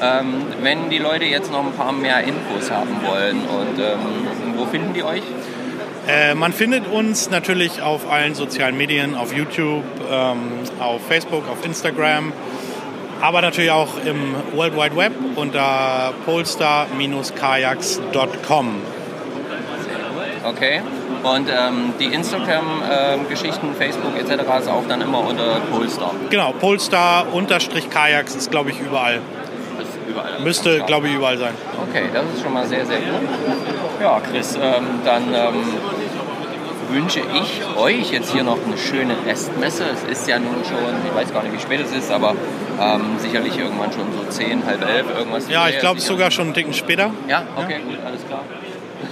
Ähm, 0.03 0.47
wenn 0.63 0.91
die 0.91 0.99
Leute 0.99 1.27
jetzt 1.27 1.53
noch 1.53 1.65
ein 1.65 1.71
paar 1.73 1.93
mehr 1.93 2.25
Infos 2.25 2.73
haben 2.73 3.01
wollen 3.07 3.43
und 3.43 3.79
ähm, 3.79 4.01
wo 4.57 4.67
finden 4.67 4.95
die 4.95 5.05
euch? 5.05 5.23
Äh, 6.09 6.35
man 6.35 6.53
findet 6.53 6.89
uns 6.89 7.31
natürlich 7.31 7.81
auf 7.81 8.11
allen 8.11 8.35
sozialen 8.35 8.77
Medien, 8.77 9.15
auf 9.15 9.33
YouTube, 9.33 9.85
ähm, 10.11 10.59
auf 10.81 11.07
Facebook, 11.07 11.49
auf 11.49 11.65
Instagram, 11.65 12.33
aber 13.21 13.43
natürlich 13.43 13.71
auch 13.71 13.91
im 14.05 14.35
World 14.57 14.75
Wide 14.75 14.97
Web 14.97 15.13
unter 15.37 16.13
polestar-kajaks.com. 16.27 18.83
Okay. 20.45 20.83
Und 21.23 21.49
ähm, 21.49 21.93
die 22.01 22.07
Instagram-Geschichten, 22.07 23.69
ähm, 23.69 23.77
Facebook 23.77 24.19
etc. 24.19 24.43
ist 24.59 24.69
auch 24.69 24.83
dann 24.89 25.01
immer 25.01 25.21
unter 25.21 25.61
Polestar. 25.71 26.11
Genau, 26.31 26.51
Polestar-Kajaks 26.51 28.35
ist, 28.35 28.51
glaube 28.51 28.71
ich, 28.71 28.81
überall. 28.81 29.21
Überall. 30.09 30.41
Müsste, 30.41 30.81
glaube 30.81 31.09
ich, 31.09 31.15
überall 31.15 31.39
sein. 31.39 31.55
Okay, 31.89 32.05
das 32.13 32.25
ist 32.35 32.43
schon 32.43 32.53
mal 32.53 32.67
sehr, 32.67 32.85
sehr 32.87 32.99
gut. 32.99 33.29
Ja, 34.01 34.21
Chris, 34.21 34.57
ähm, 34.61 34.87
dann 35.05 35.23
ähm, 35.35 35.65
wünsche 36.91 37.21
ich 37.21 37.77
euch 37.77 38.13
jetzt 38.13 38.33
hier 38.33 38.45
noch 38.45 38.59
eine 38.65 38.77
schöne 38.77 39.15
Restmesse. 39.27 39.85
Es 39.93 40.05
ist 40.05 40.29
ja 40.29 40.39
nun 40.39 40.57
schon, 40.65 40.79
ich 41.07 41.15
weiß 41.15 41.33
gar 41.33 41.43
nicht, 41.43 41.55
wie 41.55 41.61
spät 41.61 41.81
es 41.81 41.93
ist, 41.93 42.11
aber 42.11 42.35
ähm, 42.81 43.19
sicherlich 43.19 43.59
irgendwann 43.59 43.93
schon 43.93 44.07
so 44.13 44.25
10, 44.29 44.67
halb 44.67 44.89
elf, 44.89 45.07
irgendwas. 45.17 45.49
Ja, 45.49 45.69
ich 45.69 45.79
glaube 45.79 46.01
sogar 46.01 46.31
schon 46.31 46.47
einen 46.47 46.55
Ticken 46.55 46.73
später. 46.73 47.11
Ja, 47.29 47.43
okay, 47.57 47.81
gut, 47.87 47.99
alles 48.05 48.27
klar. 48.27 48.45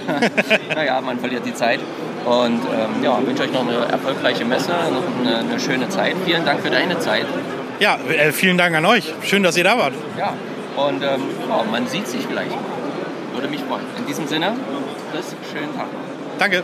naja, 0.75 1.01
man 1.01 1.19
verliert 1.19 1.45
die 1.45 1.53
Zeit. 1.53 1.79
Und 2.25 2.61
ähm, 2.71 3.03
ja, 3.03 3.19
wünsche 3.25 3.43
euch 3.43 3.51
noch 3.51 3.67
eine 3.67 3.85
erfolgreiche 3.91 4.45
Messe, 4.45 4.71
noch 4.71 5.25
eine, 5.25 5.39
eine, 5.39 5.59
schöne 5.59 5.89
Zeit. 5.89 6.15
Vielen 6.23 6.45
Dank 6.45 6.61
für 6.61 6.69
deine 6.69 6.99
Zeit. 6.99 7.25
Ja, 7.79 7.97
äh, 8.09 8.31
vielen 8.31 8.57
Dank 8.57 8.75
an 8.75 8.85
euch. 8.85 9.11
Schön, 9.23 9.41
dass 9.41 9.57
ihr 9.57 9.63
da 9.63 9.77
wart. 9.77 9.93
Ja, 10.17 10.33
und 10.75 11.03
ähm, 11.03 11.21
ja, 11.47 11.63
man 11.69 11.87
sieht 11.87 12.07
sich 12.07 12.25
vielleicht. 12.25 12.55
Würde 13.33 13.47
mich 13.47 13.61
freuen. 13.61 13.85
In 13.97 14.05
diesem 14.05 14.27
Sinne, 14.27 14.53
bis 15.13 15.35
schönen 15.51 15.73
Tag. 15.75 15.87
Danke. 16.37 16.63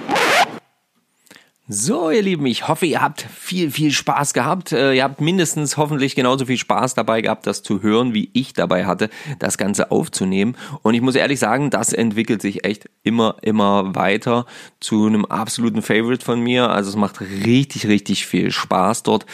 So, 1.69 2.11
ihr 2.11 2.21
Lieben, 2.21 2.45
ich 2.45 2.69
hoffe, 2.69 2.85
ihr 2.85 3.01
habt 3.01 3.21
viel, 3.21 3.71
viel 3.71 3.91
Spaß 3.91 4.34
gehabt. 4.34 4.71
Äh, 4.71 4.93
ihr 4.93 5.03
habt 5.03 5.19
mindestens 5.19 5.75
hoffentlich 5.75 6.15
genauso 6.15 6.45
viel 6.45 6.57
Spaß 6.57 6.93
dabei 6.93 7.19
gehabt, 7.19 7.45
das 7.45 7.61
zu 7.61 7.81
hören, 7.81 8.13
wie 8.13 8.29
ich 8.31 8.53
dabei 8.53 8.85
hatte, 8.85 9.09
das 9.39 9.57
Ganze 9.57 9.91
aufzunehmen. 9.91 10.55
Und 10.81 10.93
ich 10.93 11.01
muss 11.01 11.15
ehrlich 11.15 11.39
sagen, 11.39 11.69
das 11.69 11.91
entwickelt 11.91 12.41
sich 12.41 12.63
echt 12.63 12.89
immer, 13.03 13.35
immer 13.41 13.95
weiter 13.95 14.45
zu 14.79 15.07
einem 15.07 15.25
absoluten 15.25 15.81
Favorite 15.81 16.23
von 16.23 16.39
mir. 16.39 16.69
Also 16.69 16.91
es 16.91 16.95
macht 16.95 17.19
richtig, 17.19 17.85
richtig 17.88 18.27
viel 18.27 18.51
Spaß 18.51 19.03
dort. 19.03 19.25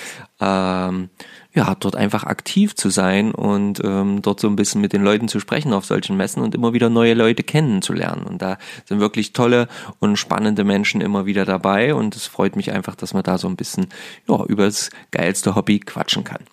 Ähm, 0.42 1.12
ja, 1.56 1.76
dort 1.76 1.96
einfach 1.96 2.24
aktiv 2.24 2.76
zu 2.76 2.90
sein 2.90 3.32
und 3.32 3.80
ähm, 3.84 4.24
dort 4.24 4.40
so 4.40 4.48
ein 4.48 4.56
bisschen 4.56 4.82
mit 4.82 4.92
den 4.92 5.04
Leuten 5.04 5.28
zu 5.28 5.40
sprechen 5.40 5.74
auf 5.74 5.86
solchen 5.86 6.18
Messen 6.18 6.42
und 6.42 6.56
immer 6.56 6.74
wieder 6.74 6.90
neue 6.90 7.14
Leute 7.14 7.44
kennenzulernen. 7.44 8.24
Und 8.24 8.42
da 8.42 8.58
sind 8.86 9.00
wirklich 9.00 9.34
tolle 9.34 9.68
und 10.00 10.18
spannende 10.18 10.64
Menschen 10.64 11.00
immer 11.02 11.28
wieder 11.28 11.46
dabei 11.46 11.94
und 11.94 12.16
es 12.16 12.26
freut 12.26 12.56
mich 12.56 12.72
einfach, 12.72 12.96
dass 12.96 13.14
man 13.14 13.22
da 13.22 13.38
so 13.38 13.48
ein 13.48 13.56
bisschen 13.56 13.88
ja, 14.28 14.44
über 14.46 14.66
das 14.66 14.90
geilste 15.12 15.56
Hobby 15.56 15.80
quatschen 15.80 16.24
kann. 16.24 16.44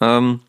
Ähm, 0.00 0.40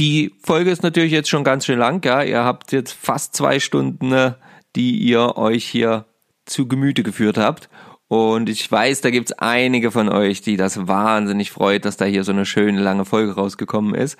die 0.00 0.34
Folge 0.42 0.70
ist 0.70 0.82
natürlich 0.82 1.12
jetzt 1.12 1.28
schon 1.28 1.44
ganz 1.44 1.66
schön 1.66 1.78
lang, 1.78 2.04
ja. 2.04 2.22
Ihr 2.22 2.42
habt 2.42 2.72
jetzt 2.72 2.92
fast 2.92 3.36
zwei 3.36 3.60
Stunden, 3.60 4.12
äh, 4.12 4.32
die 4.74 4.96
ihr 4.96 5.36
euch 5.36 5.64
hier 5.64 6.06
zu 6.46 6.66
Gemüte 6.66 7.02
geführt 7.02 7.38
habt. 7.38 7.68
Und 8.10 8.48
ich 8.48 8.70
weiß, 8.70 9.02
da 9.02 9.10
gibt's 9.10 9.30
einige 9.30 9.92
von 9.92 10.08
euch, 10.08 10.42
die 10.42 10.56
das 10.56 10.88
wahnsinnig 10.88 11.52
freut, 11.52 11.84
dass 11.84 11.96
da 11.96 12.06
hier 12.06 12.24
so 12.24 12.32
eine 12.32 12.44
schöne 12.44 12.80
lange 12.80 13.04
Folge 13.04 13.36
rausgekommen 13.36 13.94
ist. 13.94 14.18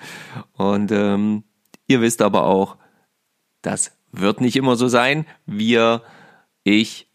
Und 0.53 0.93
ähm, 0.93 1.43
ihr 1.87 1.99
wisst 1.99 2.21
aber 2.21 2.45
auch, 2.45 2.77
das 3.61 3.91
wird 4.13 4.39
nicht 4.39 4.55
immer 4.55 4.77
so 4.77 4.87
sein. 4.87 5.25
Wir, 5.45 6.03
ich 6.63 7.09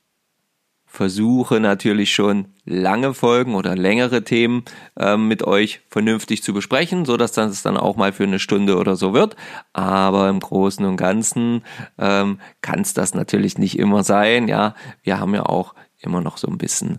versuche 0.85 1.61
natürlich 1.61 2.13
schon 2.13 2.49
lange 2.67 3.15
Folgen 3.15 3.55
oder 3.55 3.75
längere 3.75 4.23
Themen 4.23 4.63
ähm, 4.99 5.29
mit 5.29 5.43
euch 5.45 5.81
vernünftig 5.89 6.43
zu 6.43 6.53
besprechen, 6.53 7.07
so 7.07 7.17
dass 7.17 7.33
das 7.33 7.63
dann 7.63 7.79
auch 7.79 7.97
mal 7.97 8.13
für 8.13 8.25
eine 8.25 8.39
Stunde 8.39 8.77
oder 8.77 8.97
so 8.97 9.15
wird. 9.15 9.35
Aber 9.73 10.29
im 10.29 10.41
Großen 10.41 10.85
und 10.85 10.99
Ganzen 10.99 11.65
ähm, 11.97 12.39
kann 12.61 12.81
es 12.81 12.93
das 12.93 13.15
natürlich 13.15 13.57
nicht 13.57 13.79
immer 13.79 14.05
sein. 14.05 14.47
Ja, 14.47 14.75
wir 15.03 15.19
haben 15.19 15.35
ja 15.35 15.47
auch 15.47 15.75
immer 16.01 16.21
noch 16.21 16.39
so 16.39 16.49
ein 16.49 16.59
bisschen 16.59 16.99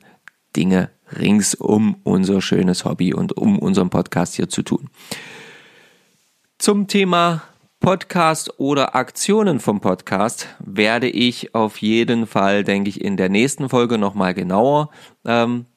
Dinge 0.56 0.90
rings 1.18 1.56
um 1.56 1.98
unser 2.04 2.42
schönes 2.42 2.86
Hobby 2.86 3.14
und 3.14 3.38
um 3.38 3.60
unseren 3.60 3.90
Podcast 3.90 4.36
hier 4.36 4.50
zu 4.50 4.64
tun. 4.64 4.90
Zum 6.58 6.88
Thema 6.88 7.44
Podcast 7.80 8.60
oder 8.60 8.96
Aktionen 8.96 9.60
vom 9.60 9.80
Podcast 9.80 10.48
werde 10.60 11.08
ich 11.08 11.54
auf 11.54 11.78
jeden 11.78 12.26
Fall, 12.26 12.64
denke 12.64 12.90
ich, 12.90 13.02
in 13.02 13.18
der 13.18 13.30
nächsten 13.30 13.70
Folge 13.70 13.98
nochmal 13.98 14.34
genauer 14.34 14.90
ähm, 15.26 15.68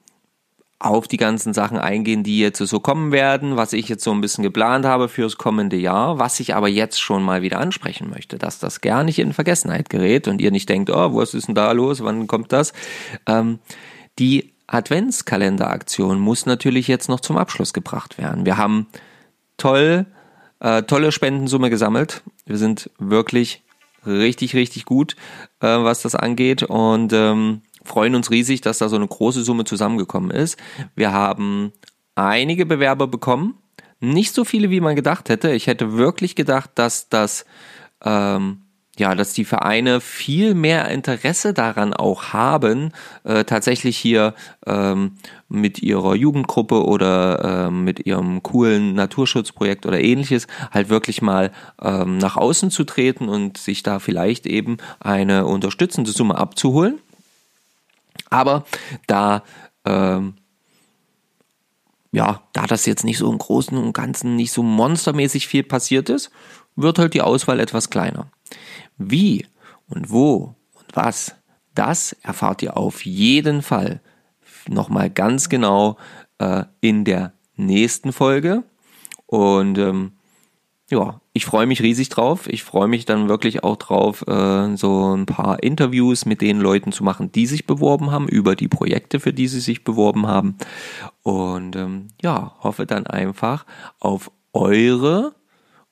auf 0.81 1.07
die 1.07 1.19
ganzen 1.19 1.53
Sachen 1.53 1.79
eingehen, 1.79 2.23
die 2.23 2.41
jetzt 2.41 2.59
so 2.59 2.81
kommen 2.81 3.13
werden, 3.13 3.57
was 3.57 3.75
ich 3.75 3.89
jetzt 3.89 4.03
so 4.03 4.13
ein 4.13 4.23
bisschen 4.23 4.43
geplant 4.43 4.87
habe 4.87 5.09
fürs 5.09 5.37
kommende 5.37 5.77
Jahr, 5.77 6.19
was 6.19 6.41
ich 6.41 6.55
aber 6.55 6.69
jetzt 6.69 7.01
schon 7.01 7.23
mal 7.23 7.43
wieder 7.43 7.61
ansprechen 7.61 8.09
möchte, 8.09 8.39
dass 8.39 8.59
das 8.59 8.81
gar 8.81 9.05
nicht 9.05 9.19
in 9.19 9.35
Vergessenheit 9.35 9.91
gerät 9.91 10.27
und 10.27 10.41
ihr 10.41 10.51
nicht 10.51 10.71
denkt, 10.71 10.89
oh, 10.89 11.15
was 11.15 11.35
ist 11.35 11.49
denn 11.49 11.55
da 11.55 11.71
los, 11.73 12.03
wann 12.03 12.27
kommt 12.27 12.53
das? 12.53 12.73
Ähm, 13.27 13.59
die 14.19 14.55
Adventskalenderaktion 14.69 16.19
muss 16.19 16.47
natürlich 16.47 16.89
jetzt 16.89 17.11
noch 17.11 17.21
zum 17.21 17.37
Abschluss 17.37 17.75
gebracht 17.75 18.17
werden. 18.17 18.47
Wir 18.47 18.57
haben 18.57 18.87
toll, 19.59 20.07
äh, 20.61 20.83
tolle 20.85 21.13
Spendensumme 21.13 21.69
gesammelt. 21.69 22.23
Wir 22.47 22.57
sind 22.57 22.91
wirklich 22.99 23.63
richtig, 24.07 24.55
richtig 24.55 24.87
gut, 24.87 25.15
äh, 25.61 25.67
was 25.67 26.01
das 26.01 26.15
angeht 26.15 26.63
und 26.63 27.13
ähm, 27.13 27.61
freuen 27.91 28.15
uns 28.15 28.31
riesig, 28.31 28.61
dass 28.61 28.79
da 28.79 28.89
so 28.89 28.97
eine 28.97 29.07
große 29.07 29.43
Summe 29.43 29.65
zusammengekommen 29.65 30.31
ist. 30.31 30.57
Wir 30.95 31.13
haben 31.13 31.73
einige 32.15 32.65
Bewerber 32.65 33.07
bekommen, 33.07 33.55
nicht 33.99 34.33
so 34.33 34.45
viele, 34.45 34.71
wie 34.71 34.81
man 34.81 34.97
gedacht 34.97 35.29
hätte. 35.29 35.53
Ich 35.53 35.67
hätte 35.67 35.93
wirklich 35.99 36.37
gedacht, 36.37 36.71
dass 36.77 37.09
das 37.09 37.45
ähm, 38.03 38.63
ja, 39.01 39.15
dass 39.15 39.33
die 39.33 39.45
Vereine 39.45 40.01
viel 40.01 40.55
mehr 40.55 40.89
Interesse 40.91 41.55
daran 41.55 41.95
auch 41.95 42.33
haben, 42.35 42.93
äh, 43.25 43.45
tatsächlich 43.45 43.97
hier 43.97 44.35
ähm, 44.67 45.13
mit 45.49 45.83
ihrer 45.83 46.15
Jugendgruppe 46.15 46.85
oder 46.85 47.67
ähm, 47.67 47.83
mit 47.83 48.07
ihrem 48.07 48.43
coolen 48.43 48.95
Naturschutzprojekt 48.95 49.87
oder 49.87 50.01
ähnliches 50.01 50.47
halt 50.71 50.91
wirklich 50.91 51.23
mal 51.23 51.51
ähm, 51.83 52.19
nach 52.19 52.37
außen 52.37 52.71
zu 52.71 52.85
treten 52.85 53.29
und 53.29 53.57
sich 53.57 53.83
da 53.83 54.01
vielleicht 54.01 54.47
eben 54.47 54.77
eine 55.01 55.47
unterstützende 55.47 56.11
Summe 56.11 56.37
abzuholen. 56.37 56.99
Aber 58.29 58.65
da, 59.07 59.43
ähm, 59.85 60.35
ja, 62.13 62.43
da 62.53 62.67
das 62.67 62.87
jetzt 62.87 63.05
nicht 63.05 63.19
so 63.19 63.31
im 63.31 63.39
Großen 63.39 63.77
und 63.79 63.93
Ganzen 63.93 64.37
nicht 64.37 64.53
so 64.53 64.63
monstermäßig 64.63 65.47
viel 65.47 65.63
passiert 65.63 66.09
ist, 66.09 66.31
wird 66.77 66.99
halt 66.99 67.15
die 67.15 67.23
Auswahl 67.23 67.61
etwas 67.61 67.91
kleiner. 67.91 68.31
Wie 68.99 69.47
und 69.89 70.11
wo 70.11 70.55
und 70.73 70.95
was, 70.95 71.35
das 71.75 72.13
erfahrt 72.23 72.63
ihr 72.63 72.77
auf 72.77 73.05
jeden 73.05 73.63
Fall 73.63 74.01
nochmal 74.69 75.11
ganz 75.11 75.49
genau 75.49 75.97
äh, 76.39 76.65
in 76.81 77.05
der 77.05 77.33
nächsten 77.57 78.13
Folge. 78.13 78.65
Und 79.27 79.79
ähm, 79.79 80.13
ja, 80.91 81.21
ich 81.33 81.47
freue 81.47 81.67
mich 81.67 81.83
riesig 81.83 82.09
drauf. 82.09 82.49
Ich 82.49 82.65
freue 82.65 82.89
mich 82.89 83.05
dann 83.05 83.29
wirklich 83.29 83.63
auch 83.63 83.77
drauf, 83.77 84.27
äh, 84.27 84.77
so 84.77 85.15
ein 85.15 85.25
paar 85.25 85.63
Interviews 85.63 86.27
mit 86.27 86.41
den 86.41 86.61
Leuten 86.61 86.91
zu 86.91 87.05
machen, 87.05 87.31
die 87.31 87.47
sich 87.47 87.67
beworben 87.67 88.11
haben, 88.11 88.29
über 88.29 88.57
die 88.57 88.69
Projekte, 88.69 89.21
für 89.21 89.33
die 89.33 89.47
sie 89.47 89.61
sich 89.61 89.85
beworben 89.85 90.27
haben. 90.27 90.57
Und 91.23 91.77
ähm, 91.77 92.09
ja, 92.21 92.57
hoffe 92.61 92.87
dann 92.87 93.07
einfach 93.07 93.67
auf 94.01 94.33
eure 94.53 95.37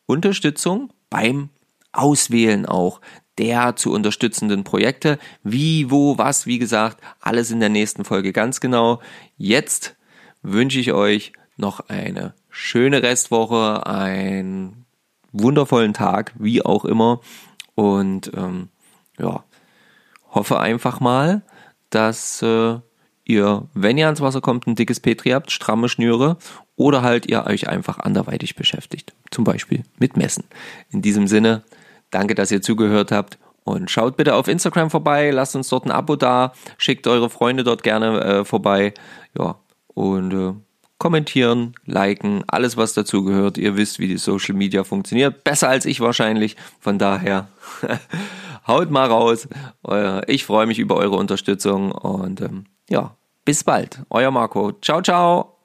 Unterstützung 0.06 0.92
beim 1.10 1.50
Auswählen 1.92 2.66
auch 2.66 3.00
der 3.38 3.76
zu 3.76 3.92
unterstützenden 3.92 4.64
Projekte. 4.64 5.20
Wie, 5.44 5.92
wo, 5.92 6.18
was, 6.18 6.46
wie 6.46 6.58
gesagt, 6.58 7.00
alles 7.20 7.52
in 7.52 7.60
der 7.60 7.68
nächsten 7.68 8.04
Folge 8.04 8.32
ganz 8.32 8.60
genau. 8.60 9.00
Jetzt 9.36 9.94
wünsche 10.42 10.80
ich 10.80 10.92
euch 10.92 11.32
noch 11.56 11.88
eine 11.88 12.34
schöne 12.48 13.04
Restwoche, 13.04 13.86
ein 13.86 14.86
wundervollen 15.32 15.94
Tag, 15.94 16.32
wie 16.38 16.64
auch 16.64 16.84
immer. 16.84 17.20
Und 17.74 18.32
ähm, 18.36 18.68
ja, 19.18 19.44
hoffe 20.30 20.58
einfach 20.58 21.00
mal, 21.00 21.42
dass 21.90 22.42
äh, 22.42 22.78
ihr, 23.24 23.68
wenn 23.74 23.98
ihr 23.98 24.06
ans 24.06 24.20
Wasser 24.20 24.40
kommt, 24.40 24.66
ein 24.66 24.74
dickes 24.74 25.00
Petri 25.00 25.30
habt, 25.30 25.50
stramme 25.50 25.88
Schnüre 25.88 26.36
oder 26.76 27.02
halt 27.02 27.26
ihr 27.26 27.46
euch 27.46 27.68
einfach 27.68 27.98
anderweitig 27.98 28.56
beschäftigt. 28.56 29.12
Zum 29.30 29.44
Beispiel 29.44 29.84
mit 29.98 30.16
Messen. 30.16 30.44
In 30.90 31.02
diesem 31.02 31.26
Sinne, 31.26 31.62
danke, 32.10 32.34
dass 32.34 32.50
ihr 32.50 32.62
zugehört 32.62 33.12
habt 33.12 33.38
und 33.64 33.90
schaut 33.90 34.16
bitte 34.16 34.34
auf 34.34 34.48
Instagram 34.48 34.90
vorbei, 34.90 35.30
lasst 35.30 35.54
uns 35.54 35.68
dort 35.68 35.84
ein 35.84 35.90
Abo 35.90 36.16
da, 36.16 36.52
schickt 36.78 37.06
eure 37.06 37.28
Freunde 37.28 37.64
dort 37.64 37.82
gerne 37.82 38.20
äh, 38.22 38.44
vorbei. 38.44 38.94
Ja, 39.38 39.56
und 39.88 40.32
äh, 40.32 40.54
kommentieren, 40.98 41.74
liken, 41.84 42.44
alles 42.46 42.76
was 42.76 42.92
dazu 42.92 43.24
gehört. 43.24 43.58
Ihr 43.58 43.76
wisst, 43.76 43.98
wie 43.98 44.08
die 44.08 44.18
Social 44.18 44.54
Media 44.54 44.84
funktioniert. 44.84 45.44
Besser 45.44 45.68
als 45.68 45.86
ich 45.86 46.00
wahrscheinlich. 46.00 46.56
Von 46.80 46.98
daher 46.98 47.48
haut 48.66 48.90
mal 48.90 49.08
raus. 49.08 49.48
Ich 50.26 50.44
freue 50.44 50.66
mich 50.66 50.78
über 50.78 50.96
eure 50.96 51.16
Unterstützung 51.16 51.92
und 51.92 52.40
ähm, 52.40 52.64
ja, 52.90 53.16
bis 53.44 53.64
bald. 53.64 54.02
Euer 54.10 54.30
Marco. 54.30 54.72
Ciao, 54.82 55.00
ciao. 55.00 55.57